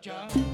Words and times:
jump. 0.00 0.45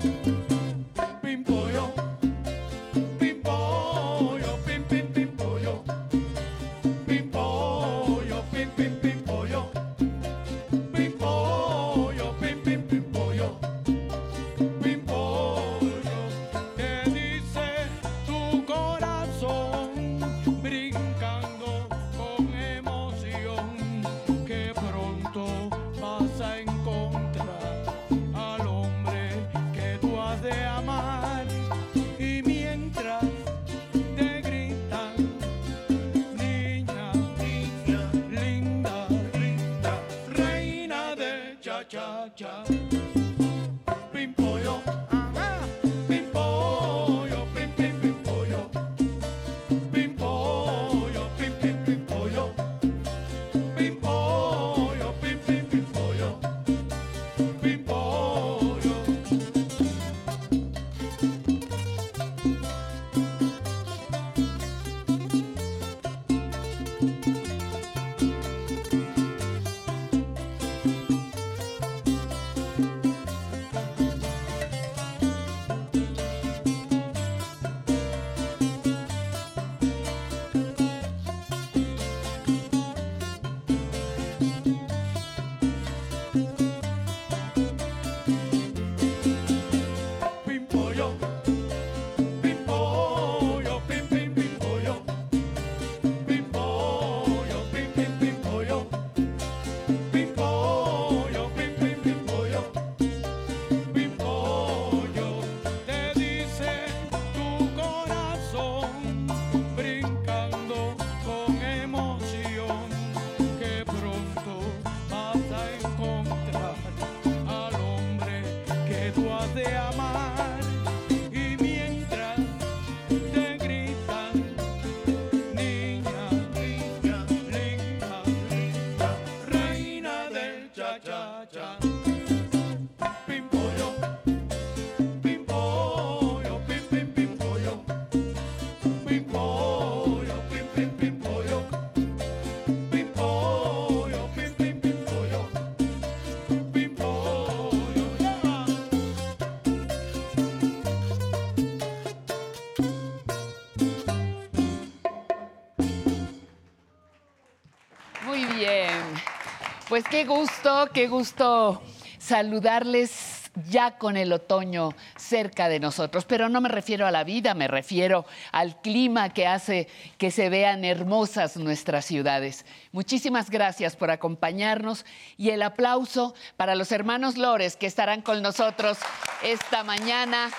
Pues 159.92 160.04
qué 160.04 160.24
gusto, 160.24 160.88
qué 160.94 161.06
gusto 161.06 161.82
saludarles 162.16 163.50
ya 163.68 163.98
con 163.98 164.16
el 164.16 164.32
otoño 164.32 164.94
cerca 165.16 165.68
de 165.68 165.80
nosotros. 165.80 166.24
Pero 166.24 166.48
no 166.48 166.62
me 166.62 166.70
refiero 166.70 167.06
a 167.06 167.10
la 167.10 167.24
vida, 167.24 167.52
me 167.52 167.68
refiero 167.68 168.24
al 168.52 168.80
clima 168.80 169.34
que 169.34 169.46
hace 169.46 169.88
que 170.16 170.30
se 170.30 170.48
vean 170.48 170.86
hermosas 170.86 171.58
nuestras 171.58 172.06
ciudades. 172.06 172.64
Muchísimas 172.90 173.50
gracias 173.50 173.94
por 173.94 174.10
acompañarnos 174.10 175.04
y 175.36 175.50
el 175.50 175.60
aplauso 175.60 176.34
para 176.56 176.74
los 176.74 176.90
hermanos 176.90 177.36
Lores 177.36 177.76
que 177.76 177.84
estarán 177.84 178.22
con 178.22 178.40
nosotros 178.40 178.96
esta 179.42 179.84
mañana 179.84 180.50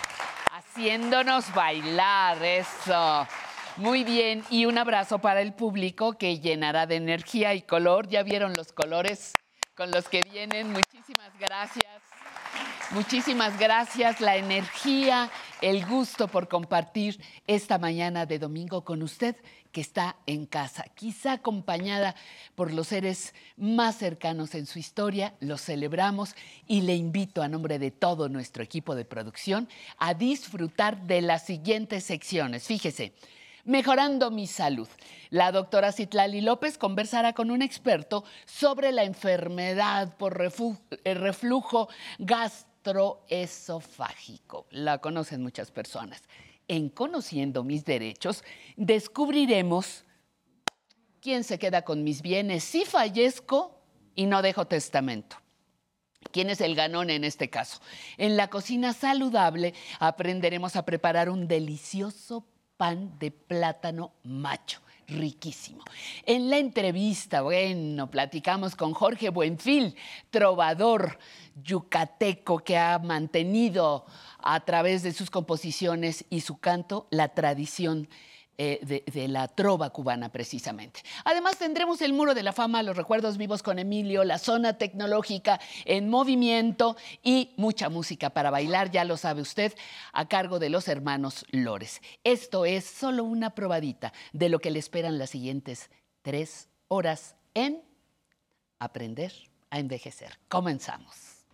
haciéndonos 0.51 1.51
bailar. 1.55 2.37
Eso. 2.43 3.27
Muy 3.77 4.03
bien, 4.03 4.43
y 4.51 4.65
un 4.65 4.77
abrazo 4.77 5.17
para 5.17 5.41
el 5.41 5.53
público 5.53 6.13
que 6.13 6.39
llenará 6.39 6.85
de 6.85 6.95
energía 6.95 7.55
y 7.55 7.63
color. 7.63 8.07
Ya 8.07 8.21
vieron 8.21 8.53
los 8.53 8.71
colores 8.71 9.33
con 9.75 9.89
los 9.89 10.07
que 10.09 10.21
vienen. 10.21 10.71
Muchísimas 10.71 11.31
gracias. 11.39 11.83
Muchísimas 12.91 13.57
gracias, 13.57 14.21
la 14.21 14.35
energía, 14.35 15.31
el 15.61 15.83
gusto 15.87 16.27
por 16.27 16.47
compartir 16.47 17.19
esta 17.47 17.79
mañana 17.79 18.27
de 18.27 18.37
domingo 18.37 18.85
con 18.85 19.01
usted 19.01 19.35
que 19.71 19.81
está 19.81 20.17
en 20.27 20.45
casa, 20.45 20.85
quizá 20.93 21.31
acompañada 21.31 22.13
por 22.53 22.71
los 22.71 22.89
seres 22.89 23.33
más 23.57 23.97
cercanos 23.97 24.53
en 24.53 24.67
su 24.67 24.77
historia, 24.77 25.33
los 25.39 25.61
celebramos 25.61 26.35
y 26.67 26.81
le 26.81 26.93
invito 26.93 27.41
a 27.41 27.47
nombre 27.47 27.79
de 27.79 27.89
todo 27.89 28.29
nuestro 28.29 28.61
equipo 28.61 28.93
de 28.93 29.05
producción 29.05 29.67
a 29.97 30.13
disfrutar 30.13 31.01
de 31.07 31.21
las 31.21 31.47
siguientes 31.47 32.03
secciones. 32.03 32.67
Fíjese, 32.67 33.13
Mejorando 33.65 34.29
mi 34.29 34.45
salud. 34.45 34.89
La 35.29 35.53
doctora 35.53 35.93
Citlali 35.93 36.41
López 36.41 36.77
conversará 36.77 37.31
con 37.31 37.49
un 37.49 37.61
experto 37.61 38.25
sobre 38.45 38.91
la 38.91 39.05
enfermedad 39.05 40.17
por 40.17 40.33
eh, 40.41 40.49
reflujo 41.13 41.87
gastroesofágico. 42.19 44.67
La 44.69 44.97
conocen 44.97 45.41
muchas 45.41 45.71
personas. 45.71 46.23
En 46.67 46.89
Conociendo 46.89 47.63
mis 47.63 47.85
derechos, 47.85 48.43
descubriremos 48.75 50.03
quién 51.21 51.45
se 51.45 51.57
queda 51.57 51.83
con 51.83 52.03
mis 52.03 52.21
bienes 52.21 52.65
si 52.65 52.83
fallezco 52.83 53.79
y 54.13 54.25
no 54.25 54.41
dejo 54.41 54.67
testamento. 54.67 55.37
¿Quién 56.31 56.49
es 56.49 56.59
el 56.59 56.75
ganón 56.75 57.09
en 57.09 57.23
este 57.23 57.49
caso? 57.49 57.79
En 58.17 58.35
la 58.35 58.49
cocina 58.49 58.91
saludable 58.91 59.73
aprenderemos 59.99 60.75
a 60.75 60.83
preparar 60.83 61.29
un 61.29 61.47
delicioso 61.47 62.45
pan 62.77 63.17
de 63.19 63.31
plátano 63.31 64.13
macho, 64.23 64.81
riquísimo. 65.07 65.83
En 66.25 66.49
la 66.49 66.57
entrevista, 66.57 67.41
bueno, 67.41 68.09
platicamos 68.09 68.75
con 68.75 68.93
Jorge 68.93 69.29
Buenfil, 69.29 69.95
trovador 70.29 71.19
yucateco 71.61 72.59
que 72.59 72.77
ha 72.77 72.99
mantenido 72.99 74.05
a 74.39 74.59
través 74.61 75.03
de 75.03 75.13
sus 75.13 75.29
composiciones 75.29 76.25
y 76.29 76.41
su 76.41 76.57
canto 76.59 77.07
la 77.09 77.29
tradición 77.29 78.09
eh, 78.57 78.79
de, 78.83 79.03
de 79.11 79.27
la 79.27 79.47
trova 79.47 79.89
cubana 79.89 80.29
precisamente. 80.29 81.01
Además 81.25 81.57
tendremos 81.57 82.01
el 82.01 82.13
Muro 82.13 82.33
de 82.33 82.43
la 82.43 82.53
Fama, 82.53 82.83
los 82.83 82.97
recuerdos 82.97 83.37
vivos 83.37 83.63
con 83.63 83.79
Emilio, 83.79 84.23
la 84.23 84.37
zona 84.37 84.77
tecnológica 84.77 85.59
en 85.85 86.09
movimiento 86.09 86.95
y 87.23 87.53
mucha 87.57 87.89
música 87.89 88.29
para 88.29 88.51
bailar, 88.51 88.91
ya 88.91 89.05
lo 89.05 89.17
sabe 89.17 89.41
usted, 89.41 89.73
a 90.11 90.27
cargo 90.27 90.59
de 90.59 90.69
los 90.69 90.87
hermanos 90.87 91.45
Lores. 91.51 92.01
Esto 92.23 92.65
es 92.65 92.85
solo 92.85 93.23
una 93.23 93.55
probadita 93.55 94.13
de 94.33 94.49
lo 94.49 94.59
que 94.59 94.71
le 94.71 94.79
esperan 94.79 95.17
las 95.17 95.31
siguientes 95.31 95.89
tres 96.21 96.69
horas 96.87 97.35
en 97.53 97.81
Aprender 98.79 99.33
a 99.69 99.79
Envejecer. 99.79 100.37
Comenzamos. 100.47 101.45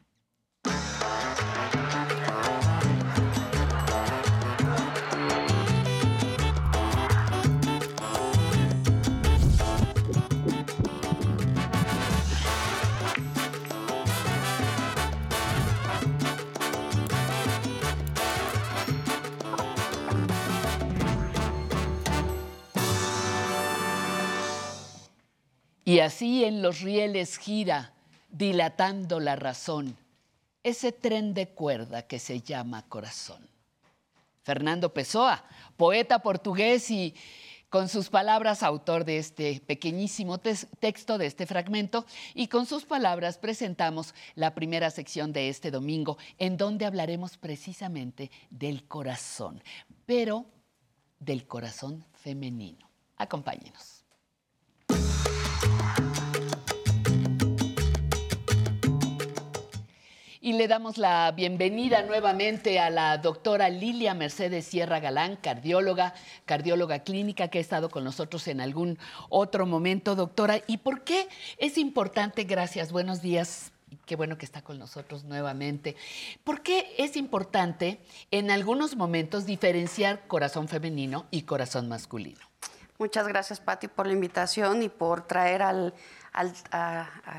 Y 25.89 26.01
así 26.01 26.45
en 26.45 26.61
los 26.61 26.81
rieles 26.81 27.39
gira, 27.39 27.93
dilatando 28.29 29.19
la 29.19 29.35
razón, 29.35 29.97
ese 30.61 30.91
tren 30.91 31.33
de 31.33 31.49
cuerda 31.49 32.03
que 32.03 32.19
se 32.19 32.41
llama 32.41 32.85
corazón. 32.87 33.49
Fernando 34.43 34.93
Pessoa, 34.93 35.43
poeta 35.77 36.19
portugués 36.19 36.91
y 36.91 37.15
con 37.69 37.89
sus 37.89 38.09
palabras 38.09 38.61
autor 38.61 39.03
de 39.03 39.17
este 39.17 39.61
pequeñísimo 39.61 40.37
texto, 40.37 41.17
de 41.17 41.25
este 41.25 41.47
fragmento, 41.47 42.05
y 42.35 42.49
con 42.49 42.67
sus 42.67 42.85
palabras 42.85 43.39
presentamos 43.39 44.13
la 44.35 44.53
primera 44.53 44.91
sección 44.91 45.33
de 45.33 45.49
este 45.49 45.71
domingo, 45.71 46.19
en 46.37 46.55
donde 46.55 46.85
hablaremos 46.85 47.35
precisamente 47.35 48.29
del 48.51 48.87
corazón, 48.87 49.63
pero 50.05 50.45
del 51.19 51.47
corazón 51.47 52.05
femenino. 52.13 52.87
Acompáñenos. 53.17 53.98
Y 60.49 60.53
le 60.53 60.67
damos 60.67 60.97
la 60.97 61.31
bienvenida 61.31 62.01
nuevamente 62.01 62.79
a 62.79 62.89
la 62.89 63.19
doctora 63.19 63.69
Lilia 63.69 64.15
Mercedes 64.15 64.65
Sierra 64.65 64.99
Galán, 64.99 65.35
cardióloga, 65.35 66.15
cardióloga 66.45 67.03
clínica 67.03 67.49
que 67.49 67.59
ha 67.59 67.61
estado 67.61 67.91
con 67.91 68.03
nosotros 68.03 68.47
en 68.47 68.59
algún 68.59 68.97
otro 69.29 69.67
momento, 69.67 70.15
doctora. 70.15 70.59
¿Y 70.65 70.77
por 70.77 71.03
qué 71.03 71.27
es 71.59 71.77
importante? 71.77 72.45
Gracias, 72.45 72.91
buenos 72.91 73.21
días. 73.21 73.71
Qué 74.07 74.15
bueno 74.15 74.39
que 74.39 74.45
está 74.47 74.63
con 74.63 74.79
nosotros 74.79 75.23
nuevamente. 75.23 75.95
¿Por 76.43 76.63
qué 76.63 76.95
es 76.97 77.15
importante 77.15 77.99
en 78.31 78.49
algunos 78.49 78.95
momentos 78.95 79.45
diferenciar 79.45 80.25
corazón 80.25 80.67
femenino 80.67 81.27
y 81.29 81.43
corazón 81.43 81.87
masculino? 81.87 82.39
Muchas 82.97 83.27
gracias, 83.27 83.61
Patti, 83.61 83.87
por 83.87 84.07
la 84.07 84.13
invitación 84.13 84.81
y 84.81 84.89
por 84.89 85.25
traer 85.25 85.61
al, 85.61 85.93
al, 86.33 86.53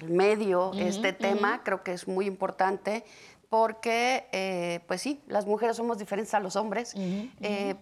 medio 0.08 0.72
este 0.74 1.12
tema. 1.12 1.62
Creo 1.62 1.82
que 1.82 1.92
es 1.92 2.08
muy 2.08 2.26
importante 2.26 3.04
porque, 3.48 4.28
eh, 4.32 4.80
pues 4.86 5.02
sí, 5.02 5.20
las 5.26 5.46
mujeres 5.46 5.76
somos 5.76 5.98
diferentes 5.98 6.34
a 6.34 6.40
los 6.40 6.56
hombres. 6.56 6.94
Eh, 6.96 7.74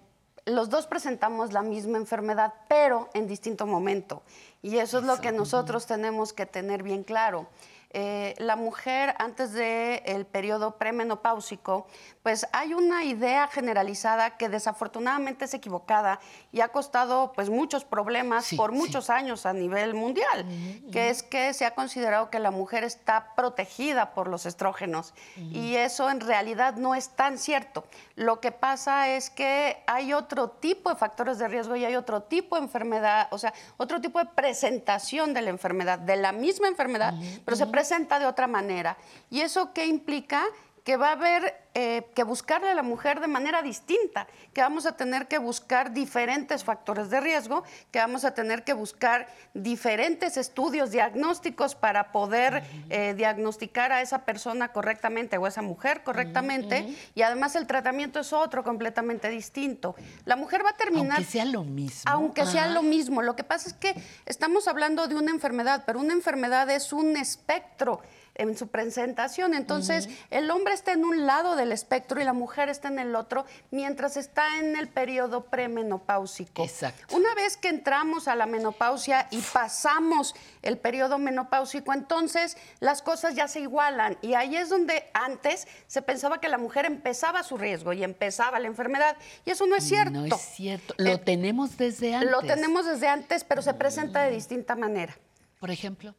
los 0.47 0.71
dos 0.71 0.87
presentamos 0.87 1.53
la 1.53 1.63
misma 1.63 1.99
enfermedad, 1.99 2.55
pero 2.69 3.11
en 3.13 3.27
distinto 3.27 3.67
momento. 3.67 4.23
Y 4.63 4.79
eso 4.79 4.99
es 4.99 5.05
lo 5.05 5.21
que 5.21 5.31
nosotros 5.31 5.87
tenemos 5.87 6.33
que 6.33 6.47
tener 6.47 6.83
bien 6.83 7.05
claro. 7.05 7.47
Eh, 7.91 8.35
la 8.37 8.55
mujer 8.57 9.15
antes 9.19 9.55
del 9.55 10.27
periodo 10.27 10.77
premenopáusico, 10.77 11.87
pues 12.23 12.47
hay 12.53 12.75
una 12.75 13.05
idea 13.05 13.49
generalizada 13.49 14.37
que 14.37 14.51
desafortunadamente 14.51 15.47
es 15.47 15.55
equivocada 15.55 16.21
y 16.53 16.61
ha 16.61 16.69
costado 16.69 17.33
pues 17.35 17.49
muchos 17.49 17.87
problemas 17.87 18.51
por 18.59 18.73
muchos 18.73 19.09
años 19.09 19.47
a 19.47 19.55
nivel 19.55 19.95
mundial, 19.95 20.47
que 20.93 21.09
es 21.09 21.23
que 21.23 21.55
se 21.55 21.65
ha 21.65 21.75
considerado 21.75 22.29
que 22.29 22.39
la 22.39 22.51
mujer 22.51 22.85
está 22.85 23.35
protegida 23.35 24.13
por 24.13 24.29
los 24.29 24.45
estrógenos 24.45 25.15
y 25.37 25.77
eso 25.77 26.11
en 26.11 26.21
realidad 26.21 26.77
no 26.77 26.95
es 26.95 27.09
tan 27.09 27.39
cierto. 27.39 27.85
Lo 28.17 28.41
que 28.41 28.53
pasa 28.53 29.09
es 29.09 29.31
que 29.31 29.83
hay 29.87 30.13
otro 30.13 30.51
tipo 30.51 30.91
de 30.91 30.97
factores 30.97 31.39
de 31.39 31.49
riesgo 31.49 31.75
y 31.77 31.87
hay 31.87 31.97
otro 31.97 32.23
tipo 32.25 32.57
de 32.57 32.63
enfermedad, 32.63 33.29
o 33.31 33.39
sea, 33.39 33.55
otro 33.79 34.03
tipo 34.03 34.19
de 34.19 34.27
presentación 34.27 35.33
de 35.33 35.41
la 35.41 35.49
enfermedad, 35.49 35.99
de 35.99 36.17
la 36.17 36.33
misma 36.33 36.69
enfermedad, 36.69 37.15
pero 37.47 37.57
se 37.57 37.67
presenta 37.79 38.19
de 38.19 38.27
otra 38.27 38.49
manera. 38.49 38.97
¿Y 39.31 39.41
eso 39.41 39.73
qué 39.73 39.87
implica? 39.87 40.45
Que 40.89 40.97
va 40.97 41.11
a 41.11 41.13
haber 41.13 41.55
eh, 41.75 42.07
que 42.15 42.23
buscarle 42.23 42.71
a 42.71 42.75
la 42.75 42.83
mujer 42.83 43.21
de 43.21 43.27
manera 43.27 43.61
distinta, 43.61 44.27
que 44.55 44.63
vamos 44.63 44.87
a 44.87 44.97
tener 44.97 45.29
que 45.29 45.37
buscar 45.37 45.93
diferentes 45.93 46.65
factores 46.65 47.11
de 47.11 47.21
riesgo, 47.21 47.63
que 47.91 47.99
vamos 47.99 48.25
a 48.25 48.33
tener 48.33 48.65
que 48.65 48.73
buscar 48.73 49.29
diferentes 49.53 50.39
estudios 50.39 50.91
diagnósticos 50.91 51.75
para 51.75 52.11
poder 52.11 52.63
eh, 52.89 53.13
diagnosticar 53.15 53.93
a 53.93 54.01
esa 54.01 54.25
persona 54.25 54.73
correctamente 54.73 55.37
o 55.37 55.45
a 55.45 55.51
esa 55.51 55.61
mujer 55.61 56.03
correctamente, 56.05 56.97
y 57.15 57.21
además 57.21 57.55
el 57.55 57.67
tratamiento 57.67 58.21
es 58.21 58.33
otro 58.33 58.65
completamente 58.65 59.29
distinto. 59.29 59.95
La 60.25 60.37
mujer 60.37 60.65
va 60.65 60.71
a 60.71 60.77
terminar... 60.79 61.19
Aunque 61.19 61.31
sea 61.31 61.45
lo 61.45 61.65
mismo. 61.65 62.11
Aunque 62.11 62.47
sea 62.47 62.67
lo 62.67 62.83
mismo. 62.83 63.21
Lo 63.21 63.37
que 63.37 63.45
pasa 63.45 63.69
es 63.69 63.75
que 63.75 63.95
estamos 64.25 64.69
hablando 64.69 65.07
de 65.07 65.17
una 65.17 65.33
enfermedad, 65.33 65.83
pero 65.85 66.01
una 66.01 66.15
enfermedad 66.15 66.71
es 66.71 66.95
un 66.95 67.19
espectro 67.19 68.01
en 68.39 68.57
su 68.57 68.69
presentación. 68.69 69.53
Entonces, 69.53 70.09
el 70.31 70.51
hombre 70.51 70.73
está 70.73 70.93
en 70.93 71.05
un 71.05 71.27
lado 71.27 71.57
del 71.57 71.73
espectro 71.73 72.21
y 72.21 72.25
la 72.25 72.33
mujer 72.33 72.69
está 72.69 72.89
en 72.89 73.01
el 73.01 73.15
otro 73.15 73.45
mientras 73.71 74.17
está 74.17 74.59
en 74.59 74.77
el 74.77 74.89
periodo 74.89 75.45
premenopáusico. 75.45 76.63
Exacto. 76.63 77.15
Una 77.15 77.35
vez 77.35 77.57
que 77.57 77.69
entramos 77.69 78.29
a 78.29 78.37
la 78.37 78.47
menopausia 78.47 79.27
y 79.31 79.41
pasamos 79.41 80.35
el 80.63 80.79
periodo 80.79 81.19
menopáusico, 81.19 81.93
entonces 81.93 82.57
las 82.81 83.03
cosas 83.03 83.35
ya 83.35 83.49
se 83.49 83.61
igualan 83.61 84.17
y 84.23 84.35
ahí 84.35 84.57
es 84.57 84.69
donde 84.69 85.11
antes 85.13 85.67
se 85.89 86.01
pensaba 86.01 86.41
que 86.41 86.49
la 86.49 86.59
mujer 86.59 86.87
empezaba 86.87 87.43
su 87.43 87.59
riesgo 87.59 87.93
y 87.93 88.05
empezaba 88.05 88.61
la 88.61 88.69
enfermedad 88.69 89.17
y 89.45 89.51
eso 89.51 89.67
no 89.67 89.75
es 89.75 89.85
cierto. 89.85 90.13
No 90.13 90.27
es 90.27 90.41
cierto. 90.41 90.95
Lo 90.97 91.11
eh, 91.11 91.19
tenemos 91.19 91.77
desde 91.77 92.15
antes. 92.15 92.31
Lo 92.31 92.41
tenemos 92.43 92.87
desde 92.87 93.09
antes, 93.09 93.43
pero 93.43 93.63
se 93.63 93.75
presenta 93.75 94.23
de 94.23 94.31
distinta 94.31 94.77
manera. 94.77 95.19
Por 95.59 95.73
ejemplo 95.73 96.15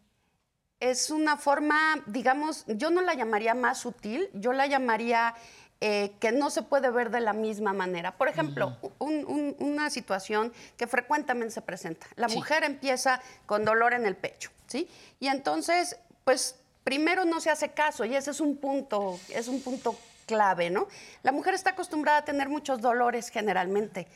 es 0.79 1.09
una 1.09 1.38
forma, 1.38 2.01
digamos, 2.05 2.63
yo 2.67 2.89
no 2.89 3.01
la 3.01 3.13
llamaría 3.13 3.53
más 3.53 3.79
sutil, 3.79 4.29
yo 4.33 4.53
la 4.53 4.65
llamaría 4.67 5.36
eh, 5.81 6.12
que 6.19 6.31
no 6.31 6.50
se 6.50 6.62
puede 6.62 6.89
ver 6.89 7.09
de 7.09 7.19
la 7.21 7.33
misma 7.33 7.74
manera. 7.74 8.17
Por 8.17 8.27
ejemplo, 8.27 8.77
una 9.00 9.89
situación 9.89 10.53
que 10.77 10.88
frecuentemente 10.88 11.53
se 11.53 11.62
presenta. 11.62 12.07
La 12.15 12.27
mujer 12.27 12.63
empieza 12.63 13.21
con 13.45 13.65
dolor 13.65 13.93
en 13.93 14.05
el 14.05 14.15
pecho, 14.15 14.51
¿sí? 14.67 14.89
Y 15.19 15.27
entonces, 15.27 15.98
pues 16.24 16.55
primero 16.83 17.25
no 17.25 17.39
se 17.39 17.50
hace 17.50 17.71
caso 17.71 18.05
y 18.05 18.15
ese 18.15 18.31
es 18.31 18.39
un 18.39 18.57
punto, 18.57 19.19
es 19.29 19.48
un 19.48 19.62
punto 19.62 19.98
clave, 20.25 20.69
¿no? 20.69 20.88
La 21.24 21.31
mujer 21.31 21.53
está 21.53 21.71
acostumbrada 21.71 22.19
a 22.19 22.25
tener 22.25 22.50
muchos 22.50 22.81
dolores 22.81 23.29
generalmente. 23.29 24.07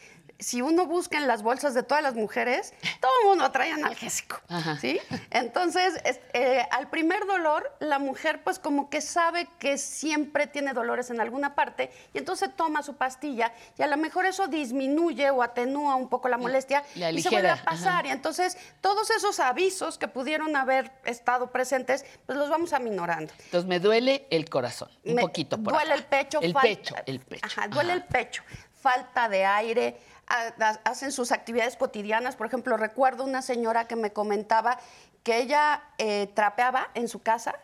Si 0.43 0.61
uno 0.61 0.85
busca 0.85 1.17
en 1.17 1.25
las 1.25 1.41
bolsas 1.41 1.73
de 1.73 1.83
todas 1.83 2.03
las 2.03 2.15
mujeres, 2.15 2.73
todo 2.99 3.11
el 3.21 3.27
mundo 3.29 3.49
trae 3.51 3.71
analgésico, 3.71 4.41
¿sí? 4.81 4.99
Entonces, 5.31 6.01
eh, 6.33 6.65
al 6.69 6.89
primer 6.89 7.25
dolor, 7.25 7.71
la 7.79 7.97
mujer 7.97 8.43
pues 8.43 8.59
como 8.59 8.89
que 8.89 8.99
sabe 8.99 9.47
que 9.57 9.77
siempre 9.77 10.45
tiene 10.47 10.73
dolores 10.73 11.09
en 11.09 11.21
alguna 11.21 11.55
parte 11.55 11.91
y 12.13 12.17
entonces 12.17 12.49
toma 12.57 12.83
su 12.83 12.95
pastilla 12.95 13.53
y 13.77 13.83
a 13.83 13.87
lo 13.87 13.95
mejor 13.95 14.25
eso 14.25 14.47
disminuye 14.47 15.29
o 15.29 15.41
atenúa 15.41 15.95
un 15.95 16.09
poco 16.09 16.27
la 16.27 16.37
molestia 16.37 16.83
y 16.93 17.21
se 17.21 17.29
vuelve 17.29 17.49
a 17.49 17.63
pasar. 17.63 18.05
Y 18.05 18.09
entonces, 18.09 18.57
todos 18.81 19.11
esos 19.11 19.39
avisos 19.39 19.97
que 19.97 20.09
pudieron 20.09 20.57
haber 20.57 20.91
estado 21.05 21.51
presentes, 21.51 22.05
pues 22.25 22.37
los 22.37 22.49
vamos 22.49 22.73
aminorando. 22.73 23.31
Entonces, 23.45 23.67
me 23.67 23.79
duele 23.79 24.27
el 24.29 24.49
corazón, 24.49 24.89
un 25.05 25.15
poquito 25.15 25.57
por 25.57 25.71
Duele 25.71 25.93
el 25.93 26.03
pecho. 26.03 26.41
El 26.41 26.53
pecho, 26.53 26.95
el 27.05 27.21
pecho. 27.21 27.45
Ajá, 27.45 27.69
duele 27.69 27.93
el 27.93 28.03
pecho, 28.03 28.43
falta 28.73 29.29
de 29.29 29.45
aire, 29.45 29.97
hacen 30.27 31.11
sus 31.11 31.31
actividades 31.31 31.77
cotidianas. 31.77 32.35
Por 32.35 32.47
ejemplo, 32.47 32.77
recuerdo 32.77 33.23
una 33.23 33.41
señora 33.41 33.87
que 33.87 33.95
me 33.95 34.13
comentaba 34.13 34.79
que 35.23 35.39
ella 35.39 35.83
eh, 35.97 36.29
trapeaba 36.33 36.89
en 36.93 37.07
su 37.07 37.21
casa 37.21 37.55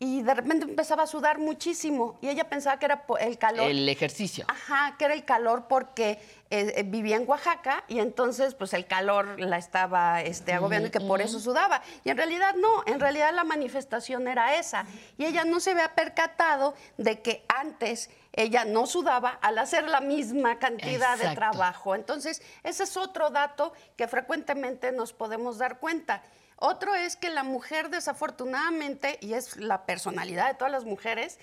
y 0.00 0.22
de 0.22 0.34
repente 0.34 0.64
empezaba 0.64 1.04
a 1.04 1.06
sudar 1.06 1.38
muchísimo 1.38 2.18
y 2.20 2.28
ella 2.28 2.48
pensaba 2.48 2.78
que 2.78 2.86
era 2.86 3.04
el 3.20 3.38
calor. 3.38 3.70
El 3.70 3.88
ejercicio. 3.88 4.44
Ajá, 4.48 4.96
que 4.98 5.04
era 5.04 5.14
el 5.14 5.24
calor 5.24 5.66
porque 5.68 6.18
eh, 6.50 6.74
eh, 6.76 6.82
vivía 6.84 7.16
en 7.16 7.28
Oaxaca 7.28 7.84
y 7.86 8.00
entonces 8.00 8.54
pues 8.54 8.74
el 8.74 8.86
calor 8.86 9.38
la 9.38 9.56
estaba 9.56 10.20
este, 10.20 10.52
agobiando 10.52 10.88
y 10.88 10.90
que 10.90 11.00
por 11.00 11.22
eso 11.22 11.38
sudaba. 11.38 11.80
Y 12.02 12.10
en 12.10 12.16
realidad 12.16 12.54
no, 12.56 12.82
en 12.86 12.98
realidad 12.98 13.32
la 13.34 13.44
manifestación 13.44 14.26
era 14.26 14.56
esa. 14.56 14.84
Y 15.16 15.26
ella 15.26 15.44
no 15.44 15.60
se 15.60 15.70
había 15.70 15.94
percatado 15.94 16.74
de 16.98 17.22
que 17.22 17.44
antes 17.48 18.10
ella 18.36 18.64
no 18.64 18.86
sudaba 18.86 19.30
al 19.30 19.58
hacer 19.58 19.88
la 19.88 20.00
misma 20.00 20.58
cantidad 20.58 21.16
de 21.16 21.34
trabajo. 21.34 21.94
Entonces, 21.94 22.42
ese 22.62 22.84
es 22.84 22.96
otro 22.96 23.30
dato 23.30 23.72
que 23.96 24.08
frecuentemente 24.08 24.92
nos 24.92 25.12
podemos 25.12 25.58
dar 25.58 25.78
cuenta. 25.78 26.22
Otro 26.56 26.94
es 26.94 27.16
que 27.16 27.30
la 27.30 27.42
mujer 27.42 27.90
desafortunadamente, 27.90 29.18
y 29.20 29.34
es 29.34 29.56
la 29.56 29.86
personalidad 29.86 30.48
de 30.48 30.54
todas 30.54 30.72
las 30.72 30.84
mujeres, 30.84 31.38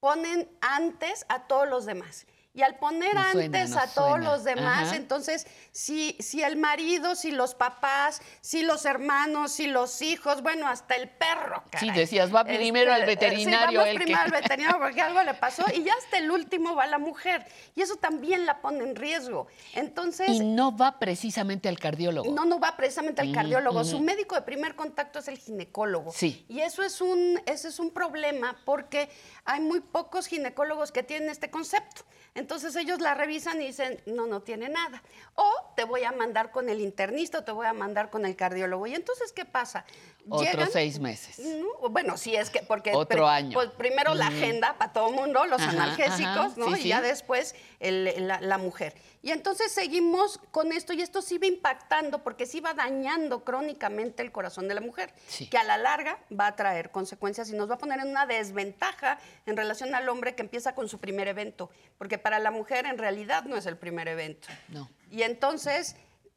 ponen 0.00 0.48
antes 0.60 1.24
a 1.28 1.46
todos 1.46 1.68
los 1.68 1.86
demás. 1.86 2.26
Y 2.54 2.62
al 2.62 2.76
poner 2.76 3.16
antes 3.16 3.76
a 3.76 3.86
todos 3.94 4.18
los 4.18 4.42
demás, 4.42 4.92
entonces, 4.92 5.46
si, 5.70 6.16
si 6.18 6.42
el 6.42 6.56
marido, 6.56 7.14
si 7.14 7.30
los 7.30 7.54
papás, 7.54 8.20
si 8.40 8.62
los 8.62 8.84
hermanos, 8.84 9.52
si 9.52 9.68
los 9.68 10.02
hijos, 10.02 10.42
bueno, 10.42 10.66
hasta 10.66 10.96
el 10.96 11.08
perro. 11.08 11.62
Sí, 11.78 11.90
decías, 11.92 12.34
va 12.34 12.44
primero 12.44 12.92
al 12.92 13.02
este, 13.02 13.14
veterinario. 13.14 13.68
Sí, 13.68 13.76
vamos 13.76 13.94
primero 13.94 14.22
al 14.22 14.30
veterinario 14.42 14.78
porque 14.80 15.00
algo 15.00 15.22
le 15.22 15.34
pasó 15.34 15.62
y 15.72 15.84
ya 15.84 15.92
hasta 16.02 16.18
el 16.18 16.30
último 16.30 16.74
va 16.74 16.86
la 16.86 16.98
mujer. 16.98 17.46
Y 17.76 17.82
eso 17.82 17.96
también 17.96 18.44
la 18.44 18.60
pone 18.60 18.82
en 18.82 18.96
riesgo. 18.96 19.46
Entonces. 19.74 20.28
Y 20.28 20.40
no 20.40 20.76
va 20.76 20.98
precisamente 20.98 21.68
al 21.68 21.78
cardiólogo. 21.78 22.32
No, 22.32 22.44
no 22.44 22.58
va 22.58 22.76
precisamente 22.76 23.22
al 23.22 23.30
cardiólogo. 23.30 23.84
Su 23.84 24.00
médico 24.00 24.34
de 24.34 24.42
primer 24.42 24.74
contacto 24.74 25.20
es 25.20 25.28
el 25.28 25.38
ginecólogo. 25.38 26.12
Sí. 26.12 26.44
Y 26.48 26.60
eso 26.60 26.82
es 26.82 27.00
un, 27.00 27.40
ese 27.46 27.68
es 27.68 27.78
un 27.78 27.90
problema 27.92 28.56
porque 28.64 29.08
hay 29.44 29.60
muy 29.60 29.80
pocos 29.80 30.26
ginecólogos 30.26 30.90
que 30.90 31.04
tienen 31.04 31.30
este 31.30 31.50
concepto. 31.50 32.02
Entonces 32.38 32.74
ellos 32.76 33.00
la 33.00 33.14
revisan 33.14 33.60
y 33.60 33.66
dicen, 33.66 34.00
no, 34.06 34.26
no 34.26 34.40
tiene 34.40 34.68
nada. 34.68 35.02
O 35.34 35.72
te 35.76 35.84
voy 35.84 36.04
a 36.04 36.12
mandar 36.12 36.50
con 36.50 36.68
el 36.68 36.80
internista 36.80 37.38
o 37.38 37.44
te 37.44 37.52
voy 37.52 37.66
a 37.66 37.72
mandar 37.72 38.10
con 38.10 38.24
el 38.24 38.36
cardiólogo. 38.36 38.86
Y 38.86 38.94
entonces, 38.94 39.32
¿qué 39.32 39.44
pasa? 39.44 39.84
Otros 40.30 40.70
seis 40.72 40.98
meses. 41.00 41.38
no, 41.38 41.88
bueno, 41.88 42.16
sí 42.16 42.36
es 42.36 42.50
que 42.50 42.60
porque 42.62 42.92
Otro 42.94 43.26
año. 43.26 43.52
pues 43.54 43.70
primero 43.70 44.14
la 44.14 44.28
agenda 44.28 44.76
para 44.78 44.92
todo 44.92 45.08
el 45.08 45.14
mundo, 45.14 45.44
los 45.46 45.60
Ajá, 45.60 45.70
analgésicos, 45.70 46.26
ajá, 46.26 46.52
¿no? 46.56 46.76
sí, 46.76 46.82
y 46.82 46.88
ya 46.88 47.00
después 47.00 47.54
el- 47.80 48.26
la, 48.26 48.40
la 48.40 48.58
mujer. 48.58 48.94
Y 49.22 49.30
entonces 49.30 49.70
seguimos 49.72 50.38
con 50.50 50.72
esto 50.72 50.92
y 50.92 51.02
esto 51.02 51.22
sí 51.22 51.38
va 51.38 51.46
impactando 51.46 52.22
porque 52.22 52.46
sí 52.46 52.60
va 52.60 52.74
dañando 52.74 53.44
crónicamente 53.44 54.22
el 54.22 54.32
corazón 54.32 54.68
de 54.68 54.74
la 54.74 54.80
mujer, 54.80 55.12
Sí. 55.28 55.48
que 55.48 55.58
a 55.58 55.64
la 55.64 55.76
larga 55.78 56.18
va 56.38 56.48
a 56.48 56.56
traer 56.56 56.90
consecuencias 56.90 57.48
y 57.50 57.54
nos 57.54 57.70
va 57.70 57.74
a 57.74 57.78
poner 57.78 58.00
en 58.00 58.08
una 58.08 58.26
desventaja 58.26 59.18
en 59.46 59.56
relación 59.56 59.94
al 59.94 60.08
hombre 60.08 60.34
que 60.34 60.42
empieza 60.42 60.74
con 60.74 60.88
su 60.88 60.98
primer 60.98 61.28
evento, 61.28 61.70
porque 61.98 62.18
para 62.18 62.38
la 62.38 62.50
mujer 62.50 62.86
en 62.86 62.98
realidad 62.98 63.44
no 63.44 63.56
es 63.56 63.66
el 63.66 63.76
primer 63.76 64.08
evento. 64.08 64.48
No. 64.68 64.88
Y 65.10 65.22
entonces, 65.22 65.96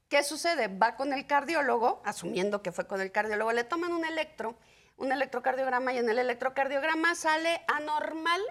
¿qué 0.10 0.24
sucede? 0.24 0.68
Va 0.68 0.96
con 0.96 1.14
el 1.14 1.26
cardiólogo, 1.28 2.02
asumiendo 2.06 2.62
que 2.62 2.72
fue 2.72 2.86
con 2.88 3.02
el 3.02 3.12
cardiólogo, 3.12 3.52
le 3.52 3.64
toman 3.64 3.94
un 3.94 4.06
electro, 4.06 4.56
un 4.98 5.12
electrocardiograma 5.12 5.94
y 5.94 5.98
en 5.98 6.10
el 6.10 6.20
electrocardiograma 6.20 7.16
sale 7.16 7.62
anormal 7.68 8.42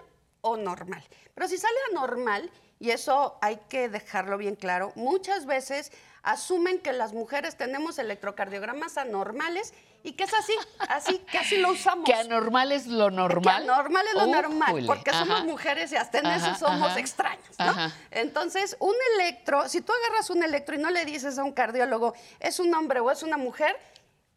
o 0.41 0.57
normal. 0.57 1.03
Pero 1.33 1.47
si 1.47 1.57
sale 1.57 1.77
anormal, 1.91 2.51
y 2.81 2.89
eso 2.89 3.37
hay 3.41 3.59
que 3.69 3.89
dejarlo 3.89 4.39
bien 4.39 4.55
claro, 4.55 4.91
muchas 4.95 5.45
veces 5.45 5.91
asumen 6.23 6.79
que 6.79 6.93
las 6.93 7.13
mujeres 7.13 7.55
tenemos 7.55 7.99
electrocardiogramas 7.99 8.97
anormales 8.97 9.71
y 10.01 10.13
que 10.13 10.23
es 10.23 10.33
así, 10.33 10.53
así, 10.89 11.19
que 11.31 11.37
así 11.37 11.57
lo 11.57 11.73
usamos. 11.73 12.05
Que 12.05 12.15
anormal 12.15 12.71
es 12.71 12.87
lo 12.87 13.11
normal. 13.11 13.63
Que 13.63 13.71
anormal 13.71 14.05
es 14.07 14.13
lo 14.15 14.25
normal, 14.25 14.83
porque 14.87 15.11
somos 15.11 15.43
mujeres 15.45 15.91
y 15.91 15.95
hasta 15.95 16.17
en 16.17 16.25
Ajá, 16.25 16.37
eso 16.37 16.65
somos 16.65 16.89
ajá, 16.89 16.99
extraños, 16.99 17.59
¿no? 17.59 17.75
Entonces, 18.09 18.75
un 18.79 18.95
electro, 19.13 19.69
si 19.69 19.81
tú 19.81 19.93
agarras 19.93 20.31
un 20.31 20.41
electro 20.41 20.75
y 20.75 20.79
no 20.79 20.89
le 20.89 21.05
dices 21.05 21.37
a 21.37 21.43
un 21.43 21.51
cardiólogo, 21.51 22.15
es 22.39 22.59
un 22.59 22.73
hombre 22.73 22.99
o 22.99 23.11
es 23.11 23.21
una 23.21 23.37
mujer, 23.37 23.77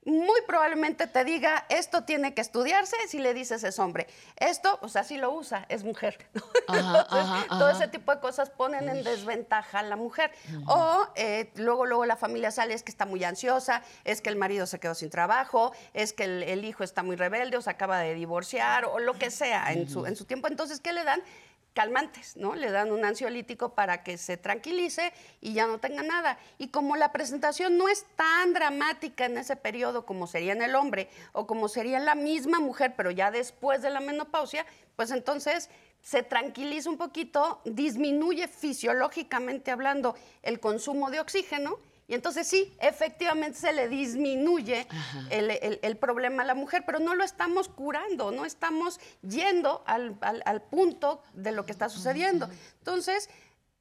muy 0.04 0.40
probablemente 0.46 1.06
te 1.06 1.25
diga, 1.25 1.64
esto 1.68 2.04
tiene 2.04 2.34
que 2.34 2.40
estudiarse 2.40 2.96
si 3.08 3.18
le 3.18 3.34
dices 3.34 3.64
es 3.64 3.78
hombre. 3.78 4.06
Esto, 4.37 4.78
pues 4.80 4.96
así 4.96 5.16
lo 5.16 5.32
usa, 5.32 5.66
es 5.68 5.84
mujer. 5.84 6.18
Ajá, 6.66 7.00
Entonces, 7.11 7.30
ajá, 7.30 7.46
todo 7.49 7.68
ajá. 7.68 7.78
ese 7.78 7.88
tipo 7.88 8.14
de 8.14 8.20
cosas 8.20 8.50
ponen 8.50 8.88
en 8.88 9.02
desventaja 9.02 9.80
a 9.80 9.82
la 9.82 9.96
mujer. 9.96 10.30
O 10.66 11.06
eh, 11.14 11.50
luego, 11.56 11.87
luego 11.87 12.04
la 12.04 12.16
familia 12.16 12.50
sale, 12.50 12.75
es 12.75 12.82
que 12.82 12.90
está 12.90 13.06
muy 13.06 13.25
ansiosa, 13.25 13.82
es 14.04 14.20
que 14.20 14.30
el 14.30 14.37
marido 14.37 14.66
se 14.66 14.78
quedó 14.78 14.94
sin 14.94 15.11
trabajo, 15.11 15.73
es 15.94 16.12
que 16.12 16.25
el, 16.25 16.42
el 16.42 16.64
hijo 16.64 16.84
está 16.84 17.02
muy 17.02 17.16
rebelde 17.16 17.56
o 17.56 17.62
se 17.62 17.70
acaba 17.70 17.99
de 17.99 18.14
divorciar 18.14 18.84
o 18.84 18.99
lo 18.99 19.14
que 19.14 19.30
sea 19.30 19.73
en, 19.73 19.88
su, 19.88 20.06
en 20.06 20.16
su 20.16 20.25
tiempo. 20.25 20.49
Entonces, 20.49 20.80
¿qué 20.80 20.92
le 20.92 21.04
dan? 21.04 21.23
Calmantes, 21.75 22.37
¿no? 22.37 22.54
Le 22.54 22.71
dan 22.71 22.93
un 22.93 23.04
ansiolítico 23.04 23.75
para 23.75 24.02
que 24.02 24.16
se 24.16 24.37
tranquilice 24.37 25.12
y 25.40 25.52
ya 25.52 25.66
no 25.66 25.78
tenga 25.78 26.02
nada. 26.02 26.38
Y 26.57 26.69
como 26.69 26.97
la 26.97 27.12
presentación 27.12 27.76
no 27.76 27.88
es 27.88 28.07
tan 28.16 28.54
dramática 28.54 29.26
en 29.26 29.37
ese 29.37 29.57
periodo 29.57 30.07
como 30.07 30.26
sería 30.26 30.52
en 30.52 30.62
el 30.62 30.76
hombre 30.76 31.11
o 31.33 31.47
como 31.47 31.69
sería 31.69 31.99
en 31.99 32.07
la 32.07 32.14
misma 32.14 32.61
mujer, 32.61 32.95
pero 32.97 33.11
ya 33.11 33.31
después 33.31 33.83
de 33.83 33.90
la 33.90 34.00
menopausia, 34.00 34.64
pues 34.97 35.11
entonces 35.11 35.69
se 36.00 36.23
tranquiliza 36.23 36.88
un 36.90 36.99
poquito, 36.99 37.61
disminuye 37.64 38.47
fisiológicamente 38.47 39.71
hablando 39.71 40.14
el 40.43 40.61
consumo 40.61 41.11
de 41.11 41.21
oxígeno 41.21 41.78
y 42.06 42.14
entonces 42.14 42.46
sí, 42.46 42.76
efectivamente 42.80 43.58
se 43.58 43.73
le 43.73 43.88
disminuye 43.88 44.87
el, 45.30 45.50
el- 45.50 45.78
el 45.82 45.96
problema 45.96 46.42
a 46.42 46.46
la 46.46 46.54
mujer, 46.54 46.82
pero 46.87 46.99
no 46.99 47.14
lo 47.14 47.25
estamos 47.25 47.68
curando, 47.68 48.30
no 48.30 48.44
estamos 48.44 49.00
yendo 49.23 49.82
al, 49.87 50.16
al- 50.20 50.42
al 50.44 50.61
punto 50.62 51.23
de 51.32 51.52
lo 51.52 51.64
que 51.64 51.73
está 51.73 51.88
sucediendo. 51.88 52.49
Entonces, 52.78 53.30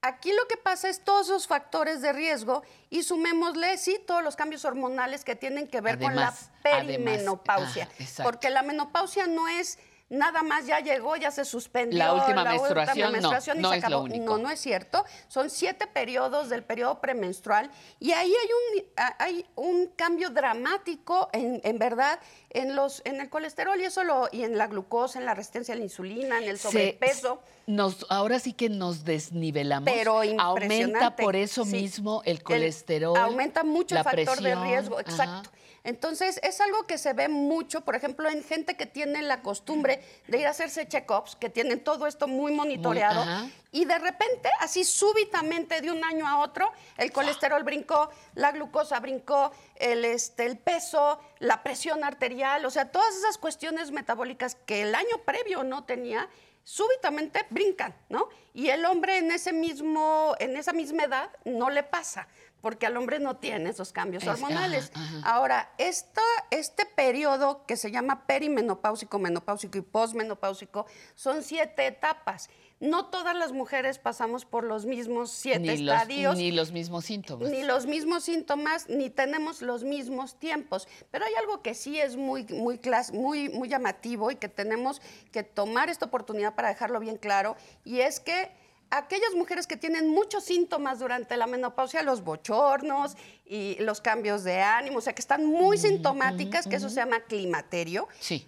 aquí 0.01 0.32
lo 0.32 0.48
que 0.48 0.56
pasa 0.58 0.88
es 0.89 1.03
todos 1.03 1.27
esos 1.27 1.48
factores 1.48 2.01
de 2.01 2.13
riesgo 2.13 2.63
y 2.89 3.03
sumémosle, 3.03 3.77
sí, 3.77 4.00
todos 4.08 4.24
los 4.24 4.36
cambios 4.38 4.63
hormonales 4.63 5.25
que 5.25 5.36
tienen 5.36 5.68
que 5.68 5.82
ver 5.82 5.96
Además, 5.96 6.13
con 6.13 6.72
la 6.72 6.77
perimenopausia. 6.77 7.89
porque 8.24 8.50
la 8.50 8.63
menopausia 8.63 9.27
no 9.27 9.48
es... 9.48 9.80
Nada 10.13 10.43
más 10.43 10.65
ya 10.67 10.79
llegó, 10.79 11.15
ya 11.15 11.32
se 11.32 11.43
suspendió. 11.43 11.98
La 11.98 12.13
última 12.13 12.41
última 12.43 12.51
menstruación, 12.51 13.12
no, 13.13 13.17
y 13.17 13.22
no 13.62 13.70
se 13.72 13.77
es 13.77 13.82
lo 13.84 13.88
acabó. 13.88 14.03
único. 14.03 14.38
No, 14.38 14.43
no 14.43 14.50
es 14.51 14.60
cierto. 14.60 15.03
Son 15.27 15.50
siete 15.50 15.88
periodos 15.88 16.50
del 16.50 16.63
periodo 16.63 17.00
premenstrual 17.01 17.70
y 18.00 18.12
ahí 18.12 18.32
hay 18.32 18.50
un, 18.82 18.86
hay 19.20 19.46
un 19.55 19.88
cambio 19.96 20.29
dramático, 20.29 21.29
en, 21.34 21.62
en 21.63 21.79
verdad, 21.79 22.20
en, 22.51 22.75
los, 22.75 23.01
en 23.05 23.20
el 23.22 23.29
colesterol 23.29 23.79
y, 23.82 23.86
eso 23.86 24.03
lo, 24.03 24.29
y 24.32 24.43
en 24.43 24.58
la 24.58 24.67
glucosa, 24.67 25.20
en 25.20 25.25
la 25.25 25.34
resistencia 25.34 25.74
a 25.74 25.77
la 25.77 25.84
insulina, 25.84 26.38
en 26.38 26.43
el 26.50 26.58
Se- 26.60 26.67
sobrepeso. 26.70 27.41
nos, 27.65 28.05
ahora 28.10 28.39
sí 28.39 28.53
que 28.53 28.70
nos 28.70 29.03
desnivelamos. 29.05 29.89
Pero 29.91 30.22
Aumenta 30.39 31.15
por 31.15 31.36
eso 31.36 31.65
Sí. 31.65 31.72
mismo 31.72 32.22
el 32.25 32.43
colesterol. 32.43 33.17
aumenta 33.17 33.63
mucho 33.63 33.98
el 33.98 34.03
factor 34.03 34.41
de 34.41 34.55
riesgo, 34.55 35.00
ajá. 35.00 35.10
exacto. 35.10 35.50
Entonces, 35.84 36.40
es 36.44 36.62
algo 36.62 36.84
que 36.84 36.98
se 36.98 37.12
ve 37.12 37.28
mucho, 37.28 37.82
por 37.82 37.96
ejemplo, 37.96 38.30
en 38.30 38.42
gente 38.44 38.75
que 38.75 38.86
tiene 38.86 39.22
la 39.22 39.42
costumbre 39.42 40.02
de 40.28 40.40
ir 40.40 40.48
a 40.48 40.52
hacerse 40.52 40.88
check-ups, 40.88 41.36
que 41.36 41.50
tienen 41.50 41.84
todo 41.84 42.08
esto 42.08 42.28
muy 42.28 42.54
monitoreado, 42.54 43.25
y 43.72 43.84
de 43.86 44.00
repente, 44.00 44.50
así 44.60 44.86
súbitamente, 44.86 45.82
de 45.82 45.92
un 45.92 46.04
año 46.06 46.25
a 46.25 46.40
otro, 46.40 46.72
el 46.98 47.12
colesterol 47.12 47.63
brincó, 47.63 48.10
la 48.36 48.52
glucosa 48.52 49.00
brincó, 49.02 49.52
el, 49.75 50.06
este, 50.06 50.46
el 50.46 50.58
peso, 50.58 51.20
la 51.40 51.63
presión 51.63 52.06
arterial, 52.06 52.66
o 52.66 52.70
sea, 52.70 52.90
todas 52.90 53.13
esas 53.18 53.38
cuestiones 53.38 53.92
metabólicas 53.92 54.56
que 54.66 54.84
el 54.84 54.96
año 54.96 55.18
previo 55.25 55.63
no 55.63 55.84
tenía, 55.84 56.30
súbitamente 56.63 57.46
brincan, 57.50 57.94
¿no? 58.10 58.30
Y 58.54 58.70
el 58.70 58.86
hombre 58.86 59.18
en 59.18 59.32
ese 59.32 59.52
mismo, 59.52 60.36
en 60.40 60.56
esa 60.56 60.72
misma 60.72 61.04
edad 61.04 61.30
no 61.44 61.70
le 61.70 61.84
pasa, 61.84 62.28
porque 62.63 62.86
al 62.86 62.96
hombre 62.96 63.20
no 63.20 63.36
tiene 63.36 63.70
esos 63.72 63.91
cambios 63.91 64.24
Es- 64.24 64.29
hormonales. 64.29 64.89
ajá, 64.96 65.17
ajá. 65.20 65.29
Ahora, 65.36 65.70
este 65.77 66.86
periodo 66.96 67.65
que 67.65 67.75
se 67.75 67.91
llama 67.91 68.25
perimenopáusico, 68.25 69.20
menopáusico 69.20 69.77
y 69.77 69.82
posmenopáusico 69.82 70.86
son 71.13 71.43
siete 71.43 71.86
etapas. 71.88 72.50
No 72.79 73.08
todas 73.08 73.36
las 73.36 73.51
mujeres 73.51 74.00
pasamos 74.00 74.46
por 74.46 74.63
los 74.63 74.86
mismos 74.86 75.29
siete 75.32 75.60
Ni 75.60 75.77
los, 75.79 75.93
estadios 75.96 76.38
ni 76.38 76.51
los 76.51 76.72
mismos 76.72 77.03
síntomas. 77.03 77.50
ni 77.50 77.63
los 77.63 77.86
mismos 77.86 78.24
síntomas, 78.24 78.88
ni 78.88 79.10
tenemos 79.10 79.62
los 79.62 79.84
mismos 79.84 80.39
tiempos. 80.39 80.88
Pero 81.12 81.25
hay 81.25 81.34
algo 81.36 81.62
que 81.62 81.74
sí 81.74 82.00
es 82.00 82.15
muy, 82.15 82.46
muy, 82.46 82.77
clas- 82.77 83.12
muy, 83.13 83.50
muy 83.50 83.67
llamativo 83.67 84.32
y 84.32 84.38
que 84.38 84.48
tenemos 84.48 85.01
que 85.34 85.43
tomar 85.43 85.89
esta 85.89 86.05
oportunidad 86.05 86.55
para 86.55 86.70
dejarlo 86.70 87.01
bien 87.01 87.17
claro, 87.17 87.58
y 87.84 88.00
es 88.00 88.22
que 88.22 88.51
aquellas 88.98 89.34
mujeres 89.36 89.66
que 89.68 89.76
tienen 89.78 90.08
muchos 90.08 90.44
síntomas 90.44 91.00
durante 91.00 91.36
la 91.38 91.48
menopausia, 91.48 92.04
los 92.04 92.24
bochornos 92.24 93.16
y 93.46 93.76
los 93.80 94.02
cambios 94.02 94.44
de 94.44 94.62
ánimo, 94.62 95.00
o 95.00 95.02
sea, 95.02 95.14
que 95.14 95.22
están 95.22 95.46
muy 95.46 95.78
sintomáticas, 95.78 96.68
que 96.68 96.76
eso 96.76 96.90
se 96.90 96.96
llama 96.96 97.22
climaterio, 97.22 98.08
Sí. 98.20 98.48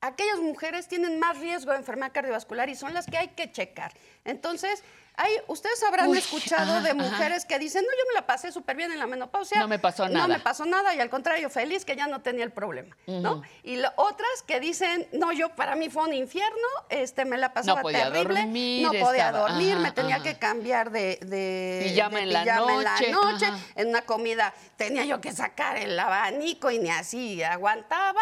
aquellas 0.00 0.38
mujeres 0.40 0.88
tienen 0.88 1.18
más 1.18 1.38
riesgo 1.38 1.72
de 1.72 1.78
enfermedad 1.78 2.12
cardiovascular 2.12 2.68
y 2.68 2.74
son 2.74 2.94
las 2.94 3.06
que 3.06 3.18
hay 3.18 3.28
que 3.28 3.50
checar. 3.50 3.92
Entonces, 4.28 4.82
hay, 5.20 5.32
ustedes 5.48 5.82
habrán 5.82 6.10
Uy, 6.10 6.18
escuchado 6.18 6.74
ajá, 6.74 6.80
de 6.80 6.90
ajá. 6.90 6.94
mujeres 6.94 7.44
que 7.44 7.58
dicen, 7.58 7.82
no, 7.82 7.90
yo 7.90 8.04
me 8.06 8.14
la 8.14 8.24
pasé 8.24 8.52
súper 8.52 8.76
bien 8.76 8.92
en 8.92 9.00
la 9.00 9.06
menopausia. 9.08 9.58
No 9.58 9.66
me 9.66 9.80
pasó 9.80 10.06
No 10.06 10.14
nada". 10.14 10.28
me 10.28 10.38
pasó 10.38 10.64
nada 10.64 10.94
y 10.94 11.00
al 11.00 11.10
contrario, 11.10 11.50
feliz 11.50 11.84
que 11.84 11.96
ya 11.96 12.06
no 12.06 12.22
tenía 12.22 12.44
el 12.44 12.52
problema, 12.52 12.96
¿no? 13.08 13.42
Y 13.64 13.78
lo- 13.78 13.90
otras 13.96 14.28
que 14.46 14.60
dicen, 14.60 15.08
no, 15.12 15.32
yo 15.32 15.48
para 15.56 15.74
mí 15.74 15.90
fue 15.90 16.04
un 16.04 16.14
infierno, 16.14 16.68
este, 16.88 17.24
me 17.24 17.36
la 17.36 17.52
pasaba 17.52 17.82
podía 17.82 18.12
terrible, 18.12 18.42
dormir, 18.42 18.82
no 18.84 18.90
podía 18.92 19.26
estaba- 19.26 19.48
dormir, 19.48 19.72
ajá, 19.72 19.80
me 19.80 19.90
tenía 19.90 20.22
que 20.22 20.38
cambiar 20.38 20.92
de, 20.92 21.18
de 21.22 21.80
Pijama 21.88 22.18
de 22.18 22.22
en 22.22 22.32
la 22.32 22.42
en 22.42 22.54
noche, 22.56 23.10
noche, 23.10 23.46
ajá. 23.46 23.58
en 23.74 23.88
una 23.88 24.02
comida 24.02 24.54
tenía 24.76 25.04
yo 25.04 25.20
que 25.20 25.32
sacar 25.32 25.78
el 25.78 25.98
abanico 25.98 26.70
y 26.70 26.78
ni 26.78 26.90
así 26.90 27.42
aguantaba. 27.42 28.20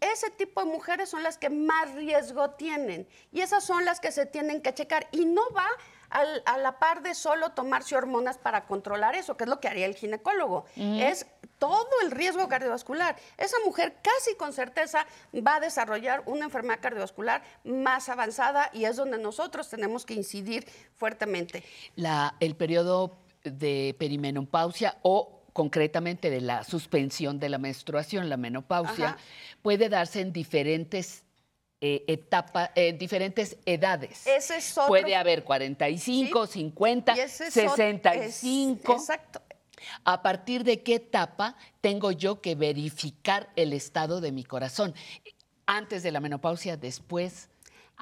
Ese 0.00 0.30
tipo 0.30 0.62
de 0.64 0.68
mujeres 0.70 1.10
son 1.10 1.22
las 1.22 1.36
que 1.36 1.50
más 1.50 1.92
riesgo 1.92 2.48
tienen 2.52 3.06
y 3.30 3.42
esas 3.42 3.62
son 3.62 3.84
las 3.84 4.00
que 4.00 4.10
se 4.10 4.24
tienen 4.24 4.62
que 4.62 4.72
checar 4.72 5.06
y 5.12 5.26
no 5.26 5.39
va 5.56 5.66
al- 6.10 6.42
a 6.44 6.58
la 6.58 6.78
par 6.78 7.02
de 7.02 7.14
solo 7.14 7.50
tomarse 7.50 7.94
hormonas 7.96 8.36
para 8.38 8.66
controlar 8.66 9.14
eso, 9.14 9.36
que 9.36 9.44
es 9.44 9.50
lo 9.50 9.60
que 9.60 9.68
haría 9.68 9.86
el 9.86 9.94
ginecólogo. 9.94 10.64
Es 10.76 11.26
todo 11.58 11.88
el 12.02 12.10
riesgo 12.10 12.48
cardiovascular. 12.48 13.16
Esa 13.36 13.56
mujer 13.64 13.96
casi 14.02 14.34
con 14.36 14.52
certeza 14.52 15.06
va 15.46 15.56
a 15.56 15.60
desarrollar 15.60 16.22
una 16.26 16.46
enfermedad 16.46 16.80
cardiovascular 16.80 17.42
más 17.64 18.08
avanzada 18.08 18.70
y 18.72 18.86
es 18.86 18.96
donde 18.96 19.18
nosotros 19.18 19.68
tenemos 19.68 20.04
que 20.06 20.14
incidir 20.14 20.66
fuertemente. 20.96 21.62
La, 21.96 22.34
el 22.40 22.56
periodo 22.56 23.16
de 23.44 23.94
perimenopausia 23.98 24.96
o 25.02 25.42
concretamente 25.52 26.30
de 26.30 26.40
la 26.40 26.64
suspensión 26.64 27.38
de 27.38 27.48
la 27.50 27.58
menstruación, 27.58 28.28
la 28.28 28.36
menopausia, 28.36 29.10
Ajá. 29.10 29.18
puede 29.62 29.88
darse 29.88 30.20
en 30.20 30.32
diferentes 30.32 31.24
eh, 31.82 32.04
etapas, 32.08 32.70
en 32.74 32.98
diferentes 32.98 33.56
edades. 33.64 34.26
Ese 34.26 34.56
es 34.58 34.72
otro- 34.76 34.88
Puede 34.88 35.16
haber 35.16 35.44
45, 35.44 36.46
50, 36.46 37.16
Y 37.16 37.20
ese 37.20 37.46
es 37.46 37.56
ot- 37.56 37.76
65. 37.76 38.94
es- 38.96 39.00
exacto. 39.00 39.40
¿A 40.04 40.20
partir 40.20 40.62
de 40.62 40.82
qué 40.82 40.96
etapa 40.96 41.56
tengo 41.80 42.12
yo 42.12 42.42
que 42.42 42.54
verificar 42.54 43.48
el 43.56 43.72
estado 43.72 44.20
de 44.20 44.30
mi 44.30 44.44
corazón? 44.44 44.94
Antes 45.66 46.02
de 46.02 46.12
la 46.12 46.20
menopausia, 46.20 46.76
después, 46.76 47.48